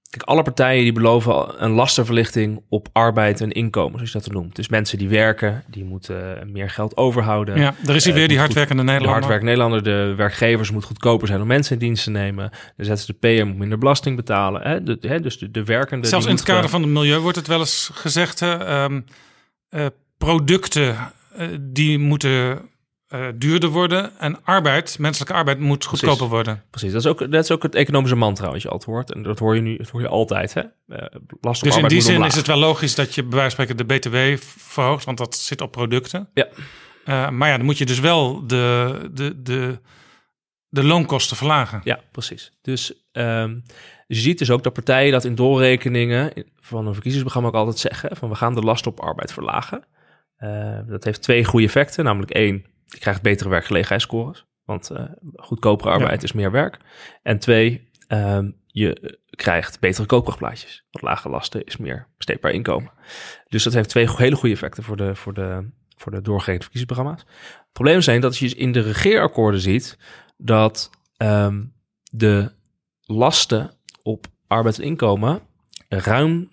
[0.10, 4.56] kijk, alle partijen die beloven een lastenverlichting op arbeid en inkomen, zoals je dat noemt.
[4.56, 7.58] Dus mensen die werken, die moeten eh, meer geld overhouden.
[7.60, 9.22] Ja, daar is hij Eh, weer, die hardwerkende Nederlander.
[9.22, 12.50] De hardwerkende Nederlander, de werkgevers moet goedkoper zijn om mensen in dienst te nemen.
[12.76, 14.62] De ZZP'er moet minder belasting betalen.
[14.62, 14.84] Hè?
[14.84, 15.20] De, hè?
[15.20, 16.08] Dus de, de werkende...
[16.08, 19.02] Zelfs in het kader gewoon- van het milieu wordt het wel eens gezegd: hè, ehm,
[19.70, 19.86] eh,
[20.18, 20.96] producten
[21.62, 22.60] die moeten
[23.10, 26.64] eh, duurder worden en arbeid, menselijke arbeid, moet goedkoper worden.
[26.70, 29.14] Precies, dat is, ook, dat is ook het economische mantra wat je altijd hoort.
[29.14, 30.54] En dat hoor je nu dat hoor je altijd.
[30.54, 30.62] Hè?
[31.42, 32.30] Last op Dus in die zin omlaag.
[32.30, 35.36] is het wel logisch dat je bij wijze van spreken de BTW verhoogt, want dat
[35.38, 36.30] zit op producten.
[36.34, 36.48] Ja.
[37.06, 39.80] Eh, maar ja, dan moet je dus wel de, de, de,
[40.70, 41.82] de loonkosten verlagen.
[41.84, 42.52] Ja, precies.
[42.62, 43.54] Dus, ehm,
[44.08, 47.56] dus je ziet dus ook dat partijen dat in doorrekeningen in- van een verkiezingsprogramma ook
[47.66, 49.84] altijd zeggen: van we gaan de last op arbeid verlagen.
[50.88, 52.04] Dat heeft twee goede effecten.
[52.04, 54.46] Namelijk één, je krijgt betere werkgelegenheidsscores.
[54.64, 55.04] Want eh,
[55.36, 56.28] goedkopere arbeid Ja.
[56.28, 56.78] is meer werk.
[57.24, 60.86] En twee, ehm, je krijgt betere koopkrachtplaatjes.
[60.92, 62.92] Want lage lasten is meer besteedbaar inkomen.
[63.48, 67.26] Dus dat heeft twee hele goede effecten voor de, voor de, voor de doorgerekende verkiezingsprogramma's.
[67.58, 69.98] Het probleem zijn dat je in de regeerakkoorden ziet
[70.38, 71.64] dat ehm,
[72.12, 72.52] de
[73.02, 73.72] lasten
[74.04, 75.42] op arbeid en inkomen
[75.90, 76.50] ruim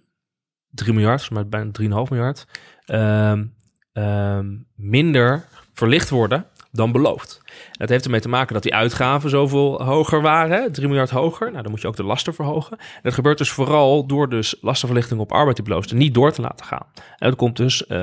[0.70, 2.46] 3 miljard, maar bijna 3,5 miljard,
[2.84, 3.46] ehm,
[3.92, 7.40] ehm, minder verlicht worden dan beloofd.
[7.72, 11.50] Dat heeft ermee te maken dat die uitgaven zoveel hoger waren, hè, 3 miljard hoger.
[11.50, 12.78] Nou, dan moet je ook de lasten verhogen.
[12.78, 16.66] En dat gebeurt dus vooral door dus lastenverlichting op arbeid is, niet door te laten
[16.66, 16.86] gaan.
[17.16, 17.98] En dat komt dus eh,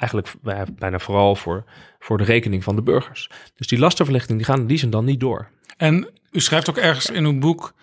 [0.00, 1.64] eigenlijk bij- bijna vooral voor,
[1.98, 3.30] voor de rekening van de burgers.
[3.56, 5.48] Dus die lastenverlichting die gaan die zin dan niet door.
[5.76, 7.74] En u schrijft ook ergens in uw boek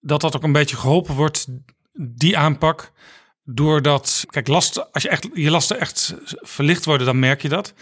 [0.00, 1.46] dat dat ook een beetje geholpen wordt,
[1.92, 2.92] die aanpak,
[3.44, 7.74] doordat, kijk, lasten, als je, echt, je lasten echt verlicht worden, dan merk je dat.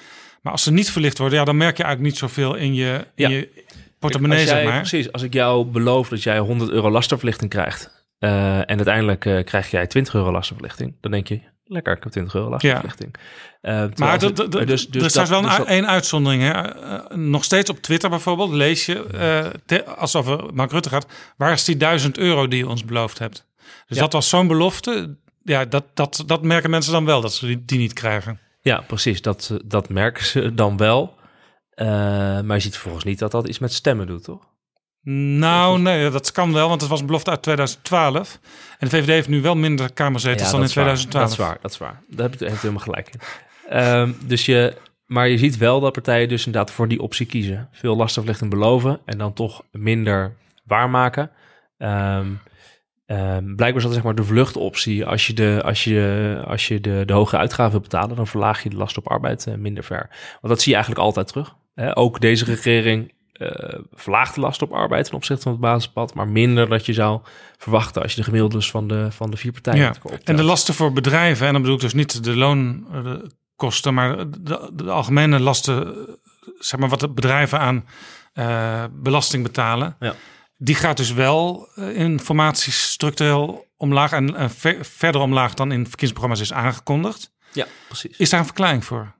[0.42, 3.06] Maar als ze niet verlicht worden, ja, dan merk je eigenlijk niet zoveel in je,
[3.14, 3.28] in Ja.
[3.28, 3.64] je
[3.98, 4.78] portemonnee, Als jij- zeg maar.
[4.80, 9.44] Precies, als ik jou beloof dat jij 100 euro lastenverlichting krijgt eh, en uiteindelijk eh,
[9.44, 13.14] krijg jij 20 euro lastenverlichting, dan denk je, lekker, ik heb 20 euro lastenverlichting.
[13.60, 16.42] Eh, terwijl Maar het- dus- dus er is dat- wel dus een, dat- één uitzondering.
[16.42, 16.62] Hè?
[17.16, 19.04] Nog steeds op Twitter bijvoorbeeld lees je,
[19.66, 21.06] te- als het over Mark Rutte gaat,
[21.36, 23.46] waar is die 1000 euro die je ons beloofd hebt?
[23.86, 24.02] Dus Ja.
[24.02, 25.16] dat was zo'n belofte.
[25.44, 28.40] Ja, dat, dat, dat merken mensen dan wel, dat ze die, die niet krijgen.
[28.62, 31.14] Ja, precies, dat, dat merken ze dan wel.
[31.70, 31.86] Eh,
[32.40, 34.50] maar je ziet vervolgens niet dat dat iets met stemmen doet, toch?
[35.38, 38.38] Nou, nee, dat kan wel, want het was een belofte uit 2012.
[38.78, 40.84] En de VVD heeft nu wel minder kamerzetels dan in dat is waar.
[40.84, 41.24] 2012.
[41.24, 42.02] Dat is waar, dat is waar.
[42.08, 43.20] Daar heb je helemaal gelijk in.
[43.68, 44.76] Ehm, dus je,
[45.06, 47.68] maar je ziet wel dat partijen dus inderdaad voor die optie kiezen.
[47.72, 51.30] Veel lastenverlichting beloven en dan toch minder waarmaken.
[51.78, 52.26] Ehm,
[53.06, 55.06] ehm, blijkbaar is dat zeg maar de vluchtoptie.
[55.06, 58.62] Als je de, als je, als je de, de hoge uitgaven wil betalen, dan verlaag
[58.62, 60.08] je de last op arbeid eh, minder ver.
[60.40, 61.54] Want dat zie je eigenlijk altijd terug.
[61.74, 61.96] Hè?
[61.96, 66.28] Ook deze regering eh, verlaagt de last op arbeid ten opzichte van het basispad, maar
[66.28, 67.20] minder dat je zou
[67.58, 70.22] verwachten als je de gemiddeldes van de, van de vier partijen Ja, optelt.
[70.24, 74.70] en de lasten voor bedrijven, en dan bedoel ik dus niet de loonkosten, maar de,
[74.72, 75.92] de algemene lasten, eh,
[76.58, 77.84] zeg maar wat de bedrijven aan
[78.32, 80.14] eh, belasting betalen, Ja.
[80.64, 85.86] Die gaat dus wel eh, informatie structureel omlaag en, en ver- verder omlaag dan in
[85.86, 87.32] verkiezingsprogramma's is aangekondigd.
[87.52, 88.16] Ja, precies.
[88.16, 89.14] Is daar een verklaring voor?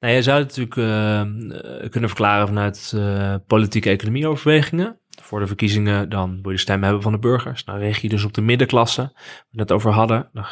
[0.00, 4.96] Nou, je zou het natuurlijk eh, eh, kunnen verklaren vanuit eh, politieke economieoverwegingen.
[5.22, 7.64] Voor de verkiezingen dan wil je de stem hebben van de burgers.
[7.64, 10.28] Dan richt je dus op de middenklasse, waar we het net over hadden.
[10.32, 10.44] Dan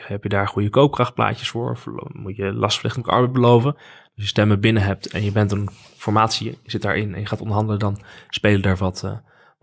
[0.00, 1.78] heb je daar goede koopkrachtplaatjes voor.
[1.78, 3.74] Verlo- Moet je lastverlichting op arbeid beloven.
[3.74, 7.26] Als je stemmen binnen hebt en je bent een formatie, je zit daarin en je
[7.26, 9.16] gaat onderhandelen, dan spelen daar wat, eh,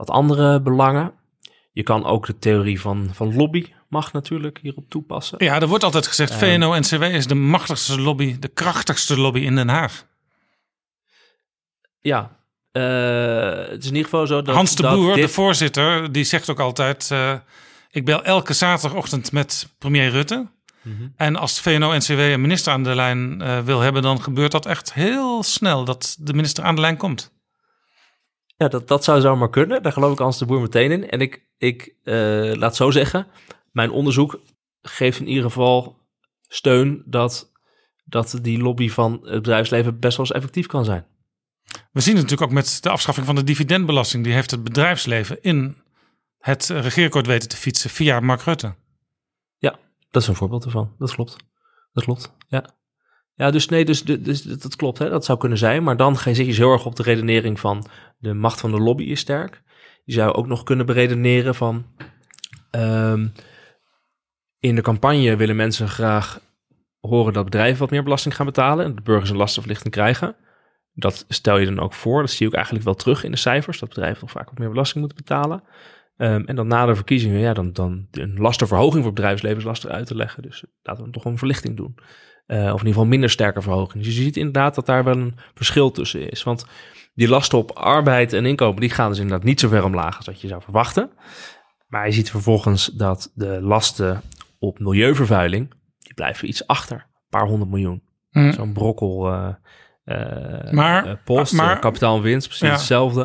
[0.05, 1.13] wat andere belangen.
[1.71, 5.43] Je kan ook de theorie van, van lobby mag natuurlijk hierop toepassen.
[5.43, 6.39] Ja, er wordt altijd gezegd, Ehm.
[6.39, 10.05] VNO-NCW is de machtigste lobby, de krachtigste lobby in Den Haag.
[11.99, 12.37] Ja,
[12.71, 12.83] eh,
[13.69, 14.55] het is in ieder geval zo dat...
[14.55, 17.11] Hans de dat Boer, dit- de voorzitter, die zegt ook altijd...
[17.11, 17.33] eh,
[17.91, 20.47] ik bel elke zaterdagochtend met premier Rutte.
[20.81, 21.07] Mhm.
[21.15, 24.01] En als VNO-NCW een minister aan de lijn eh, wil hebben...
[24.01, 27.31] dan gebeurt dat echt heel snel, dat de minister aan de lijn komt.
[28.55, 29.83] Ja, dat, dat zou zomaar kunnen.
[29.83, 31.09] Daar geloof ik Hans de Boer meteen in.
[31.09, 33.27] En ik, ik eh, laat zo zeggen,
[33.71, 34.39] mijn onderzoek
[34.81, 35.97] geeft in ieder geval
[36.47, 37.51] steun dat,
[38.05, 41.05] dat die lobby van het bedrijfsleven best wel eens effectief kan zijn.
[41.91, 44.23] We zien het natuurlijk ook met de afschaffing van de dividendbelasting.
[44.23, 45.77] Die heeft het bedrijfsleven in
[46.39, 48.75] het regeerakkoord weten te fietsen via Mark Rutte.
[49.57, 50.95] Ja, dat is een voorbeeld ervan.
[50.97, 51.35] Dat klopt.
[51.93, 52.75] Dat klopt, ja.
[53.35, 55.09] Ja, dus nee, dus, dus, dat klopt, hè?
[55.09, 55.83] dat zou kunnen zijn.
[55.83, 57.85] Maar dan zit je heel erg op de redenering van
[58.17, 59.61] de macht van de lobby is sterk.
[60.03, 61.85] Je zou ook nog kunnen beredeneren van...
[62.71, 63.27] ehm,
[64.59, 66.39] in de campagne willen mensen graag
[66.99, 68.85] horen dat bedrijven wat meer belasting gaan betalen...
[68.85, 70.35] en de burgers een lastenverlichting krijgen.
[70.93, 72.21] Dat stel je dan ook voor.
[72.21, 73.79] Dat zie je ook eigenlijk wel terug in de cijfers...
[73.79, 75.63] dat bedrijven nog vaak wat meer belasting moeten betalen.
[76.17, 79.87] Ehm, en dan na de verkiezingen, ja, dan, dan een lastenverhoging voor het bedrijfsleven is
[79.87, 80.43] uit te leggen.
[80.43, 81.95] Dus laten we toch een verlichting doen.
[82.45, 84.03] Eh, of in ieder geval minder sterke verhoging.
[84.03, 86.43] Dus je ziet inderdaad dat daar wel een verschil tussen is.
[86.43, 86.65] Want
[87.15, 90.25] die lasten op arbeid en inkomen, die gaan dus inderdaad niet zo ver omlaag als
[90.25, 91.11] dat je zou verwachten.
[91.87, 94.21] Maar je ziet vervolgens dat de lasten
[94.59, 96.97] op milieuvervuiling, die blijven iets achter.
[96.97, 98.03] Een paar honderd miljoen.
[98.31, 98.51] Hm.
[98.51, 99.49] Zo'n brokkel eh,
[100.65, 102.73] eh, Maar- post, maar- kapitaal en winst, precies Ja.
[102.73, 103.19] hetzelfde.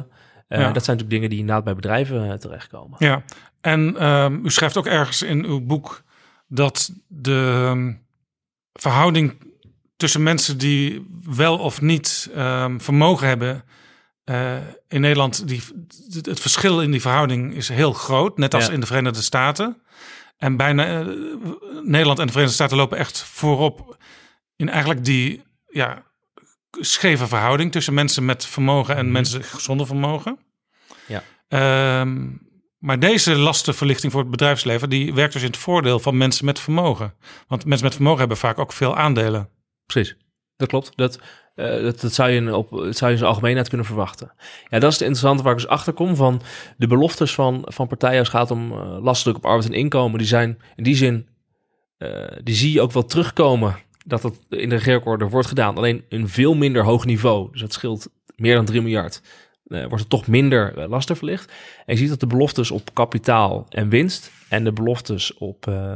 [0.48, 0.56] Ja.
[0.56, 2.96] Dat zijn natuurlijk dingen die inderdaad bij bedrijven terechtkomen.
[2.98, 3.22] Ja,
[3.60, 6.02] en ehm, u schrijft ook ergens in uw boek
[6.48, 7.92] dat de ehm,
[8.82, 9.36] verhouding
[9.96, 13.64] tussen mensen die wel of niet ehm, vermogen hebben
[14.24, 14.56] eh,
[14.88, 15.62] in Nederland, die,
[16.22, 18.72] het verschil in die verhouding is heel groot, net als Ja.
[18.72, 19.82] in de Verenigde Staten.
[20.36, 21.06] En bijna eh,
[21.82, 23.96] Nederland en de Verenigde Staten lopen echt voorop
[24.56, 26.02] in eigenlijk die ja,
[26.70, 30.38] scheve verhouding tussen mensen met vermogen en mensen zonder vermogen.
[31.06, 31.22] Ja.
[31.48, 32.26] Ehm,
[32.78, 36.58] maar deze lastenverlichting voor het bedrijfsleven, die werkt dus in het voordeel van mensen met
[36.58, 37.14] vermogen.
[37.48, 39.48] Want mensen met vermogen hebben vaak ook veel aandelen.
[39.86, 40.16] Precies,
[40.56, 40.92] dat klopt.
[40.94, 41.18] Dat,
[41.54, 44.32] eh, dat, zou je op, zou je in zijn algemeenheid kunnen verwachten.
[44.68, 46.42] Ja, dat is het interessante waar ik dus achter kom van
[46.76, 50.18] de beloftes van, van partijen als het gaat om uh, lastdruk op arbeid en inkomen.
[50.18, 51.28] Die zijn in die zin,
[51.96, 53.76] eh, die zie je ook wel terugkomen
[54.06, 55.76] dat dat in de regeerakkoord wordt gedaan.
[55.76, 57.50] Alleen een veel minder hoog niveau.
[57.52, 59.22] Dus dat scheelt meer dan 3 miljard.
[59.68, 61.52] Uh, wordt het toch minder uh, lasten verlicht.
[61.86, 65.94] En je ziet dat de beloftes op kapitaal en winst en de beloftes op uh,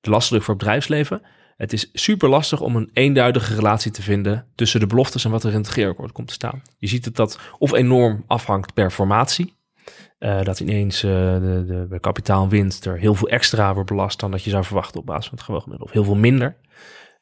[0.00, 1.22] de lastendruk voor het bedrijfsleven.
[1.56, 5.44] Het is super lastig om een eenduidige relatie te vinden tussen de beloftes en wat
[5.44, 6.62] er in het regeerakkoord komt te staan.
[6.78, 9.54] Je ziet dat dat of enorm afhangt per formatie.
[10.18, 14.42] Dat ineens de, de, kapitaal en winst er heel veel extra wordt belast dan dat
[14.44, 15.86] je zou verwachten op basis van het gewoonmiddel.
[15.86, 16.56] Of heel veel minder.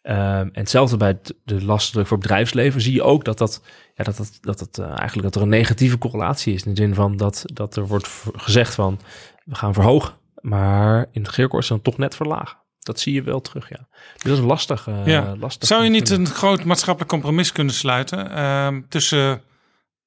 [0.02, 3.62] Um, en hetzelfde bij de lastendruk voor bedrijfsleven zie je ook dat, dat,
[3.94, 6.64] ja, dat, dat, dat, het, uh, eigenlijk dat er een negatieve correlatie is.
[6.64, 9.00] In de zin van dat, dat er wordt gezegd van
[9.44, 12.58] we gaan verhogen, maar in het regeerakkoord dan toch net verlagen.
[12.78, 13.88] Dat zie je wel terug, ja.
[14.12, 14.86] Dus dat is lastig.
[14.86, 15.36] Uh, ja.
[15.36, 19.42] lastig Zou je niet een groot maatschappelijk compromis kunnen sluiten uh, tussen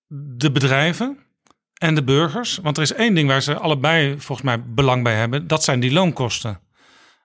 [0.07, 1.17] de bedrijven
[1.73, 2.59] en de burgers?
[2.61, 5.47] Want er is één ding waar ze allebei volgens mij belang bij hebben.
[5.47, 6.59] Dat zijn die loonkosten.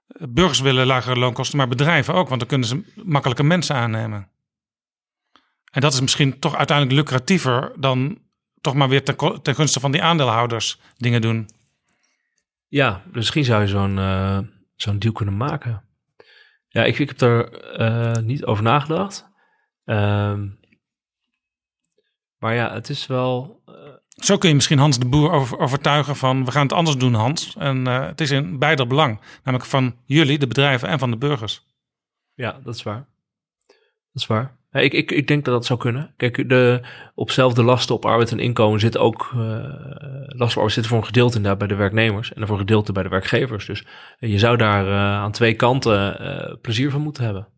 [0.08, 4.28] Burgers willen lagere loonkosten, maar bedrijven ook, want dan kunnen ze makkelijker mensen aannemen.
[5.70, 8.18] En dat is misschien toch uiteindelijk lucratiever dan
[8.60, 9.04] toch maar weer
[9.42, 11.48] ten, gunste van die aandeelhouders dingen doen.
[12.68, 14.38] Ja, misschien zou je zo'n uh,
[14.76, 15.84] zo'n deal kunnen maken.
[16.68, 19.26] Ja, ik, ik heb er uh, niet over nagedacht.
[19.84, 20.58] Um,
[22.38, 23.62] maar ja, het is wel.
[24.18, 27.14] Zo kun je misschien Hans de Boer over, overtuigen van we gaan het anders doen,
[27.14, 27.54] Hans.
[27.58, 29.20] En uh, het is in beider belang.
[29.44, 31.66] Namelijk van jullie, de bedrijven en van de burgers.
[32.34, 33.06] Ja, dat is waar.
[34.12, 34.56] Dat is waar.
[34.70, 36.14] Ja, ik, ik, ik denk dat dat zou kunnen.
[36.16, 36.80] Kijk, de,
[37.14, 39.40] op zelfde lasten op arbeid en inkomen zit ook uh,
[40.26, 42.92] lasten op arbeid zit voor een gedeelte inderdaad bij de werknemers en voor een gedeelte
[42.92, 43.66] bij de werkgevers.
[43.66, 43.86] Dus
[44.18, 47.48] je zou daar uh, aan twee kanten plezier van moeten hebben.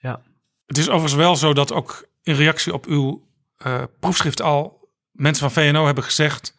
[0.00, 0.22] Ja.
[0.66, 3.26] Het is overigens wel zo dat ook in reactie op uw
[4.00, 4.77] proefschrift al
[5.18, 6.56] mensen van VNO hebben gezegd.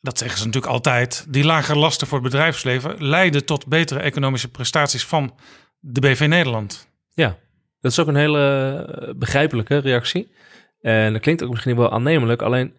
[0.00, 1.26] Dat zeggen ze natuurlijk altijd.
[1.28, 5.34] Die lagere lasten voor het bedrijfsleven leiden tot betere economische prestaties van
[5.78, 6.88] de BV Nederland.
[7.14, 7.38] Ja,
[7.80, 10.34] dat is ook een hele begrijpelijke reactie.
[10.80, 12.42] En dat klinkt ook misschien wel aannemelijk.
[12.42, 12.78] Alleen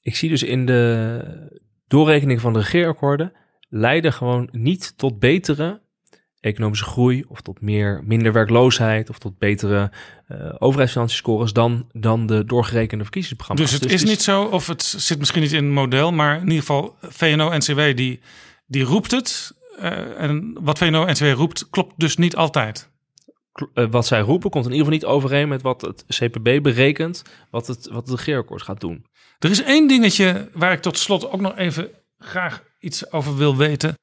[0.00, 3.32] ik zie dus in de doorrekening van de regeerakkoorden
[3.68, 5.82] leiden gewoon niet tot betere
[6.44, 9.90] economische groei of tot meer, minder werkloosheid of tot betere
[10.28, 13.70] uh, overheidsfinanciënscores dan, dan de doorgerekende verkiezingsprogramma's.
[13.70, 16.42] Dus het is niet zo, of het zit misschien niet in het model, maar in
[16.42, 18.20] ieder geval VNO-NCW die,
[18.66, 19.52] die roept het.
[19.78, 22.90] Uh, en wat VNO-NCW roept klopt dus niet altijd.
[23.74, 27.22] Uh, wat zij roepen komt in ieder geval niet overeen met wat het CPB berekent,
[27.50, 29.06] wat het, wat het regeerakkoord gaat doen.
[29.38, 33.56] Er is één dingetje waar ik tot slot ook nog even graag iets over wil
[33.56, 33.94] weten.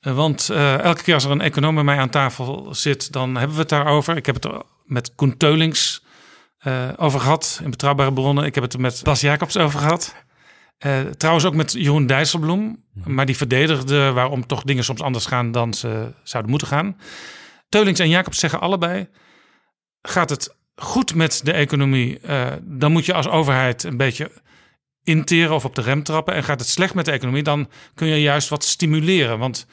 [0.00, 3.36] Uh, want uh, elke keer als er een econoom bij mij aan tafel zit, dan
[3.36, 4.16] hebben we het daarover.
[4.16, 6.04] Ik heb het er met Koen Teulings
[6.66, 8.44] uh, over gehad in Betrouwbare Bronnen.
[8.44, 10.14] Ik heb het er met Bas Jacobs over gehad.
[11.16, 12.84] trouwens ook met Jeroen Dijsselbloem.
[13.04, 16.96] Maar die verdedigde waarom toch dingen soms anders gaan dan ze zouden moeten gaan.
[17.68, 19.08] Teulings en Jacobs zeggen allebei...
[20.02, 22.20] gaat het goed met de economie...
[22.62, 24.30] dan moet je als overheid een beetje
[25.04, 28.06] interen of op de rem trappen en gaat het slecht met de economie, dan kun
[28.06, 29.38] je juist wat stimuleren.
[29.38, 29.66] Want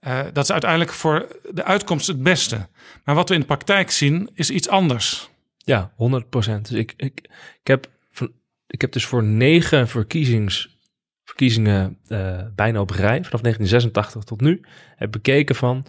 [0.00, 2.68] eh, dat is uiteindelijk voor de uitkomst het beste.
[3.04, 5.30] Maar wat we in de praktijk zien, is iets anders.
[5.56, 6.68] Ja, 100 procent.
[6.68, 7.20] Dus ik, ik,
[7.62, 7.90] ik, heb,
[8.66, 10.78] ik heb dus voor negen verkiezings,
[11.24, 14.60] verkiezingen eh, bijna op rij, vanaf 1986 tot nu,
[14.96, 15.86] heb bekeken van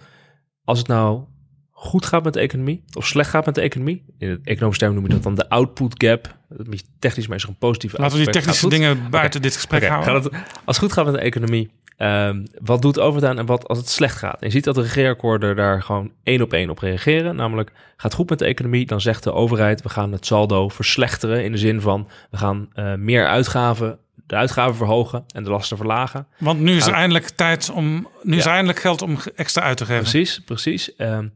[0.63, 1.23] als het nou
[1.71, 4.05] goed gaat met de economie of slecht gaat met de economie.
[4.17, 6.37] In het economische term noem je dat dan de output gap.
[6.49, 8.71] Dat is technisch, maar is een positieve Laten we die technische goed?
[8.71, 10.23] dingen buiten dit gesprek Oké, houden.
[10.23, 10.33] het,
[10.65, 13.89] als het goed gaat met de economie, ehm, wat doet overheid en wat als het
[13.89, 14.39] slecht gaat?
[14.41, 17.35] En je ziet dat de regeerakkoorden daar gewoon één op één op reageren.
[17.35, 21.43] Namelijk, gaat goed met de economie, dan zegt de overheid, we gaan het saldo verslechteren
[21.43, 23.97] in de zin van, we gaan eh, meer uitgaven,
[24.27, 26.27] de uitgaven verhogen en de lasten verlagen.
[26.37, 26.95] Want nu is er Ja.
[26.97, 30.01] eindelijk tijd om, nu is eindelijk geld om extra uit te geven.
[30.01, 30.95] Precies, precies.
[30.95, 31.27] Ehm,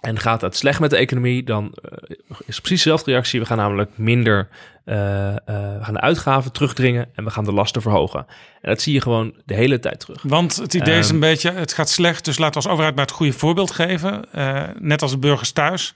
[0.00, 2.16] en gaat het slecht met de economie, dan eh,
[2.46, 3.40] is precies dezelfde reactie.
[3.40, 4.48] We gaan namelijk minder,
[4.88, 8.26] eh, eh, we gaan de uitgaven terugdringen en we gaan de lasten verhogen.
[8.60, 10.22] En dat zie je gewoon de hele tijd terug.
[10.22, 12.94] Want het idee is Ehm, een beetje, het gaat slecht, dus laten we als overheid
[12.94, 14.32] maar het goede voorbeeld geven.
[14.32, 15.94] Eh, net als de burgers thuis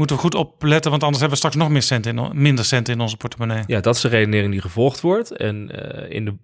[0.00, 2.94] moeten we goed opletten, want anders hebben we straks nog meer centen in, minder centen
[2.94, 3.62] in onze portemonnee.
[3.66, 5.30] Ja, dat is de redenering die gevolgd wordt.
[5.36, 6.34] En eh, in de,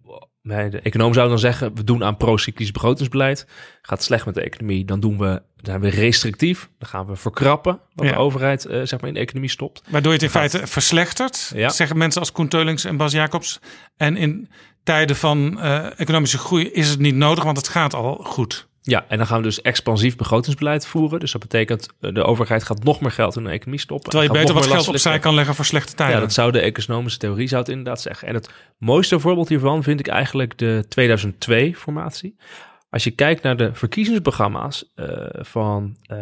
[0.43, 3.47] nee, de econoom zou dan zeggen, we doen aan procyclisch begrotingsbeleid.
[3.83, 6.69] Gaat het slecht met de economie, dan doen we, dan zijn we restrictief.
[6.79, 8.13] Dan gaan we verkrappen wat Ja.
[8.13, 9.83] de overheid eh, zeg maar in de economie stopt.
[9.91, 11.69] Waardoor je het in Gaat- feite verslechtert, Ja.
[11.69, 13.61] zeggen mensen als Koen Teulings en Bas Jacobs.
[13.97, 14.49] En in
[14.83, 18.69] tijden van eh, economische groei is het niet nodig, want het gaat al goed.
[18.89, 21.21] Ja, en dan gaan we dus expansief begrotingsbeleid voeren.
[21.21, 24.11] Dus dat betekent, eh, de overheid gaat nog meer geld in de economie stoppen.
[24.11, 26.15] Terwijl je beter wat geld opzij kan leggen voor slechte tijden.
[26.15, 28.29] Ja, dat zou de economische theorie zou het inderdaad zeggen.
[28.29, 32.37] En het mooiste voorbeeld hiervan vind ik eigenlijk de 2002-formatie.
[32.91, 36.19] Als je kijkt naar de verkiezingsprogramma's eh, van eh,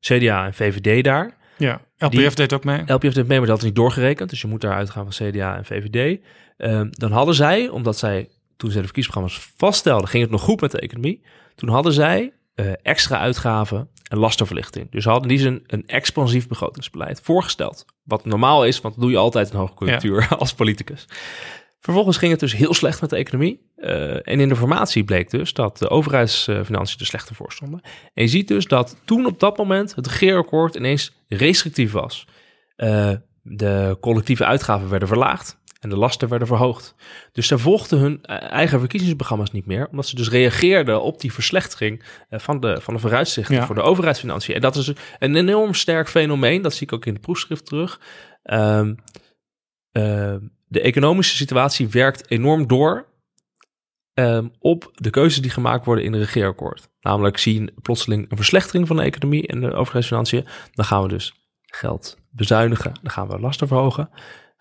[0.00, 1.36] CDA en VVD daar.
[1.56, 2.82] Ja, LPF Die- deed ook mee.
[2.86, 4.30] LPF deed mee, maar dat is niet doorgerekend.
[4.30, 6.20] Dus je moet daar uitgaan van CDA en VVD.
[6.56, 10.60] Ehm, dan hadden zij, omdat zij toen ze de verkiezingsprogramma's vaststelden, ging het nog goed
[10.60, 11.22] met de economie.
[11.54, 14.90] Toen hadden zij eh, extra uitgaven en lastenverlichting.
[14.90, 17.84] Dus hadden die zin een expansief begrotingsbeleid voorgesteld.
[18.04, 21.06] Wat normaal is, want dat doe je altijd in hoge conjunctuur als politicus.
[21.80, 23.70] Vervolgens ging het dus heel slecht met de economie.
[23.76, 27.80] Eh, en in de formatie bleek dus dat de overheidsfinanciën er slechter voor stonden.
[28.14, 32.26] En je ziet dus dat toen op dat moment het regeerakkoord ineens restrictief was.
[32.76, 33.10] Eh,
[33.42, 36.94] de collectieve uitgaven werden verlaagd en de lasten werden verhoogd.
[37.32, 41.32] Dus zij volgden hun eh, eigen verkiezingsprogramma's niet meer, omdat ze dus reageerden op die
[41.32, 43.66] verslechtering eh, van, de, van de vooruitzichten Ja.
[43.66, 44.54] voor de overheidsfinanciën.
[44.54, 48.00] En dat is een enorm sterk fenomeen, dat zie ik ook in de proefschrift terug.
[48.42, 48.94] Ehm,
[49.92, 53.10] ehm, de economische situatie werkt enorm door
[54.14, 56.88] ehm, op de keuzes die gemaakt worden in het regeerakkoord.
[57.00, 60.46] Namelijk zien plotseling een verslechtering van de economie en de overheidsfinanciën.
[60.72, 64.10] Dan gaan we dus geld bezuinigen, dan gaan we lasten verhogen.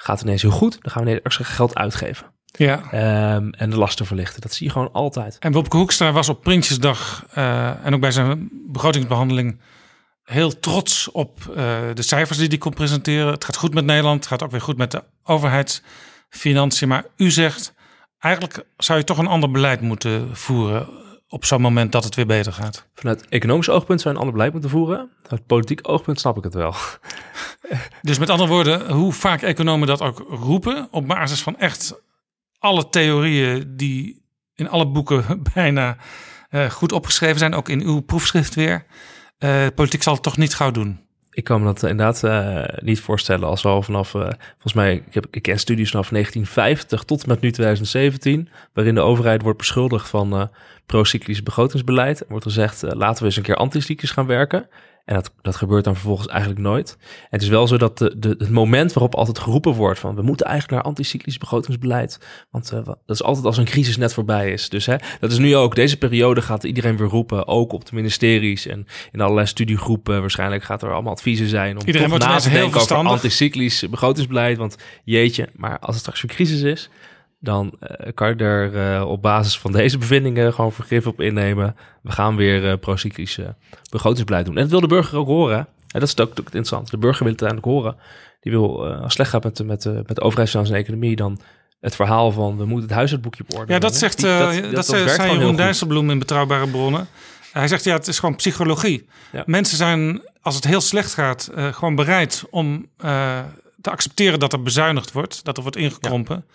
[0.01, 2.25] Gaat het ineens heel goed, dan gaan we ineens extra geld uitgeven.
[2.45, 2.91] Ja.
[2.91, 4.41] Ehm, en de lasten verlichten.
[4.41, 5.37] Dat zie je gewoon altijd.
[5.39, 9.59] En Wopke Hoekstra was op Prinsjesdag eh, en ook bij zijn begrotingsbehandeling
[10.23, 13.31] heel trots op eh, de cijfers die hij kon presenteren.
[13.31, 16.87] Het gaat goed met Nederland, het gaat ook weer goed met de overheidsfinanciën.
[16.87, 17.73] Maar u zegt,
[18.19, 20.87] eigenlijk zou je toch een ander beleid moeten voeren
[21.31, 22.87] op zo'n moment dat het weer beter gaat.
[22.93, 25.09] Vanuit economisch oogpunt zou je een ander beleid moeten voeren.
[25.23, 26.75] Vanuit politiek oogpunt snap ik het wel.
[28.01, 32.01] Dus met andere woorden, hoe vaak economen dat ook roepen, op basis van echt
[32.59, 35.97] alle theorieën die in alle boeken bijna
[36.49, 38.85] eh, goed opgeschreven zijn, ook in uw proefschrift weer.
[39.37, 40.99] Eh, politiek zal het toch niet gauw doen.
[41.33, 44.93] Ik kan me dat inderdaad eh, niet voorstellen als we al vanaf, eh, volgens mij,
[44.93, 50.09] ik, heb, ken studies vanaf 1950 tot met nu 2017, waarin de overheid wordt beschuldigd
[50.09, 50.43] van eh
[50.91, 52.19] procyclisch begrotingsbeleid.
[52.19, 54.67] Er wordt gezegd, eh, laten we eens een keer anticyclisch gaan werken.
[55.05, 56.97] En dat, dat gebeurt dan vervolgens eigenlijk nooit.
[56.99, 60.15] En het is wel zo dat de, de, het moment waarop altijd geroepen wordt van
[60.15, 62.19] we moeten eigenlijk naar anticyclisch begrotingsbeleid.
[62.51, 64.69] Want eh, dat is altijd als een crisis net voorbij is.
[64.69, 65.75] Dus hè, dat is nu ook.
[65.75, 70.21] Deze periode gaat iedereen weer roepen, ook op de ministeries en in allerlei studiegroepen.
[70.21, 73.11] Waarschijnlijk gaat er allemaal adviezen zijn om Iedereen wordt na te heel denken over verstandig.
[73.11, 74.57] anticyclisch begrotingsbeleid.
[74.57, 76.89] Want jeetje, maar als het straks weer crisis is,
[77.43, 81.75] dan eh, kan je er eh, op basis van deze bevindingen gewoon vergif op innemen.
[82.01, 83.39] We gaan weer eh procyclisch
[83.89, 84.55] begrotingsbeleid doen.
[84.55, 85.57] En dat wil de burger ook horen.
[85.87, 86.89] En dat is ook, ook interessant.
[86.91, 87.95] De burger wil het uiteindelijk horen.
[88.41, 91.39] Die wil, als het slecht gaat met, de- met, met de overheidsfinanciën en economie, dan
[91.79, 95.37] het verhaal van we moeten het huishoudboekje op orde Ja, dat zegt Die- dat, zei
[95.37, 95.55] Jeroen.
[95.55, 97.07] Dijsselbloem in Betrouwbare Bronnen.
[97.51, 99.07] Hij zegt ja, het is gewoon psychologie.
[99.31, 99.43] Ja.
[99.45, 102.85] Mensen zijn, als het heel slecht gaat, gewoon bereid om
[103.81, 106.45] te accepteren dat er bezuinigd wordt, dat er wordt ingekrompen.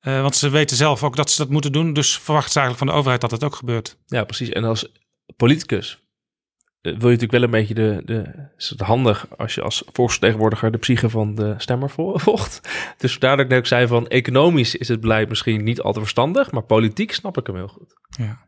[0.00, 1.92] Eh, want ze weten zelf ook dat ze dat moeten doen.
[1.92, 3.96] Dus verwachten ze eigenlijk van de overheid dat het ook gebeurt.
[4.06, 4.48] Ja, precies.
[4.48, 4.92] En als
[5.36, 6.02] politicus
[6.82, 10.70] wil je natuurlijk wel een beetje de, de is het handig als je als volksvertegenwoordiger
[10.72, 12.60] de psyche van de stemmer vo- volgt.
[12.98, 16.50] Dus daardoor dat ik zei van economisch is het beleid misschien niet al te verstandig,
[16.50, 17.94] maar politiek snap ik hem heel goed.
[18.08, 18.44] Ja.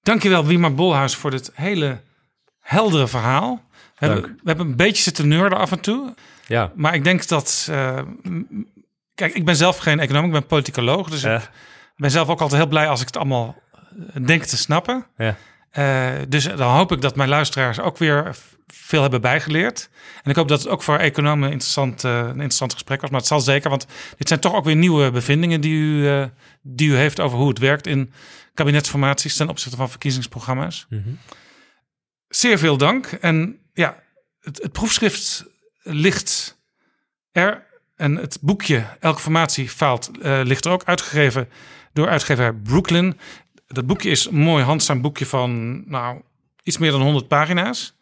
[0.00, 2.00] Dankjewel, Wiemar Bolhuis, voor dit hele
[2.58, 3.64] heldere verhaal.
[3.98, 6.14] We hebben, we hebben een beetje zitten neurden af en toe.
[6.46, 6.72] Ja.
[6.74, 7.66] Maar ik denk dat...
[7.70, 8.02] eh,
[9.22, 11.10] kijk, ik ben zelf geen econoom, ik ben politicoloog.
[11.10, 11.36] Dus Ja.
[11.36, 11.42] ik
[11.96, 13.62] ben zelf ook altijd heel blij als ik het allemaal
[14.14, 15.06] eh, denk te snappen.
[15.16, 15.36] Ja.
[15.70, 18.36] Eh, dus dan hoop ik dat mijn luisteraars ook weer
[18.66, 19.90] veel hebben bijgeleerd.
[20.22, 23.10] En ik hoop dat het ook voor economen interessant, eh, een interessant gesprek was.
[23.10, 23.86] Maar het zal zeker, want
[24.16, 26.28] dit zijn toch ook weer nieuwe bevindingen die u,
[26.62, 28.12] die u heeft over hoe het werkt in
[28.54, 30.86] kabinetsformaties ten opzichte van verkiezingsprogramma's.
[32.28, 33.06] Zeer veel dank.
[33.06, 34.02] En ja,
[34.40, 35.44] het, het proefschrift
[35.82, 36.58] ligt
[37.32, 37.70] er.
[38.02, 41.48] En het boekje Elke formatie faalt eh, ligt er ook uitgegeven
[41.92, 43.18] door uitgever Brooklyn.
[43.66, 46.20] Dat boekje is een mooi handzaam boekje van nou,
[46.62, 47.96] iets meer dan 100 pagina's.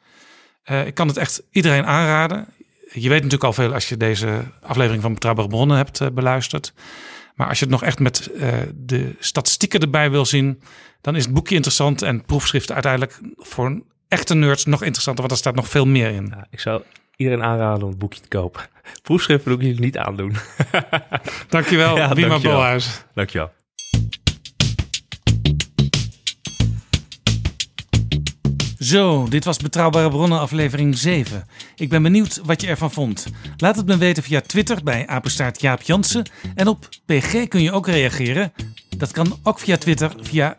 [0.62, 2.46] Eh, ik kan het echt iedereen aanraden.
[2.92, 6.72] Je weet natuurlijk al veel als je deze aflevering van Betrouwbare Bronnen hebt eh, beluisterd.
[7.34, 8.30] Maar als je het nog echt met
[8.74, 10.62] de statistieken erbij wil zien,
[11.00, 15.40] dan is het boekje interessant en proefschriften uiteindelijk voor echte nerds nog interessanter, want er
[15.40, 16.26] staat nog veel meer in.
[16.26, 16.82] Ja, ik zou
[17.20, 18.62] iedereen aanraden om het boekje te kopen.
[19.02, 20.34] Proefschriften doe ik jullie niet aandoen.
[21.49, 22.57] Dankjewel, Ja, Wima dankjewel.
[22.57, 23.05] Bolhuis.
[23.15, 23.50] Dankjewel.
[28.78, 31.47] Zo, dit was Betrouwbare Bronnen aflevering 7.
[31.76, 33.26] Ik ben benieuwd wat je ervan vond.
[33.57, 36.26] Laat het me weten via Twitter bij apenstaart Jaap Jansen.
[36.55, 38.52] En op PG kun je ook reageren.
[38.97, 40.55] Dat kan ook via Twitter via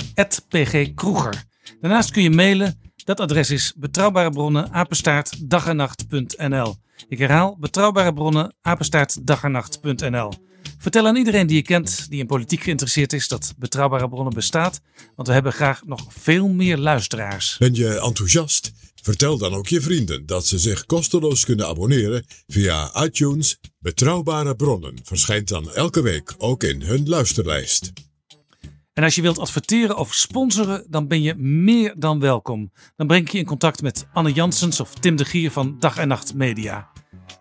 [0.49, 1.43] @pgkroeger.
[1.81, 2.90] Daarnaast kun je mailen.
[3.03, 6.75] Dat adres is betrouwbare bronnen apenstaart dagenacht.nl.
[7.07, 10.31] Ik herhaal betrouwbare bronnen apenstaart dagenacht.nl.
[10.77, 14.81] Vertel aan iedereen die je kent die in politiek geïnteresseerd is dat betrouwbare bronnen bestaat.
[15.15, 17.55] Want we hebben graag nog veel meer luisteraars.
[17.57, 18.71] Ben je enthousiast?
[19.01, 23.57] Vertel dan ook je vrienden dat ze zich kosteloos kunnen abonneren via iTunes.
[23.79, 27.91] Betrouwbare bronnen verschijnt dan elke week ook in hun luisterlijst.
[28.93, 32.71] En als je wilt adverteren of sponsoren, dan ben je meer dan welkom.
[32.95, 35.97] Dan breng ik je in contact met Anne Janssens of Tim de Gier van Dag
[35.97, 36.89] en Nacht Media.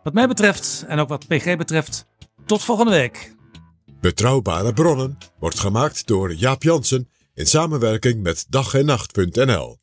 [0.02, 2.06] Wat mij betreft, en ook wat PG betreft,
[2.46, 3.34] tot volgende week.
[4.00, 9.78] Betrouwbare bronnen wordt gemaakt door Jaap Jansen in samenwerking met dag en nacht.nl.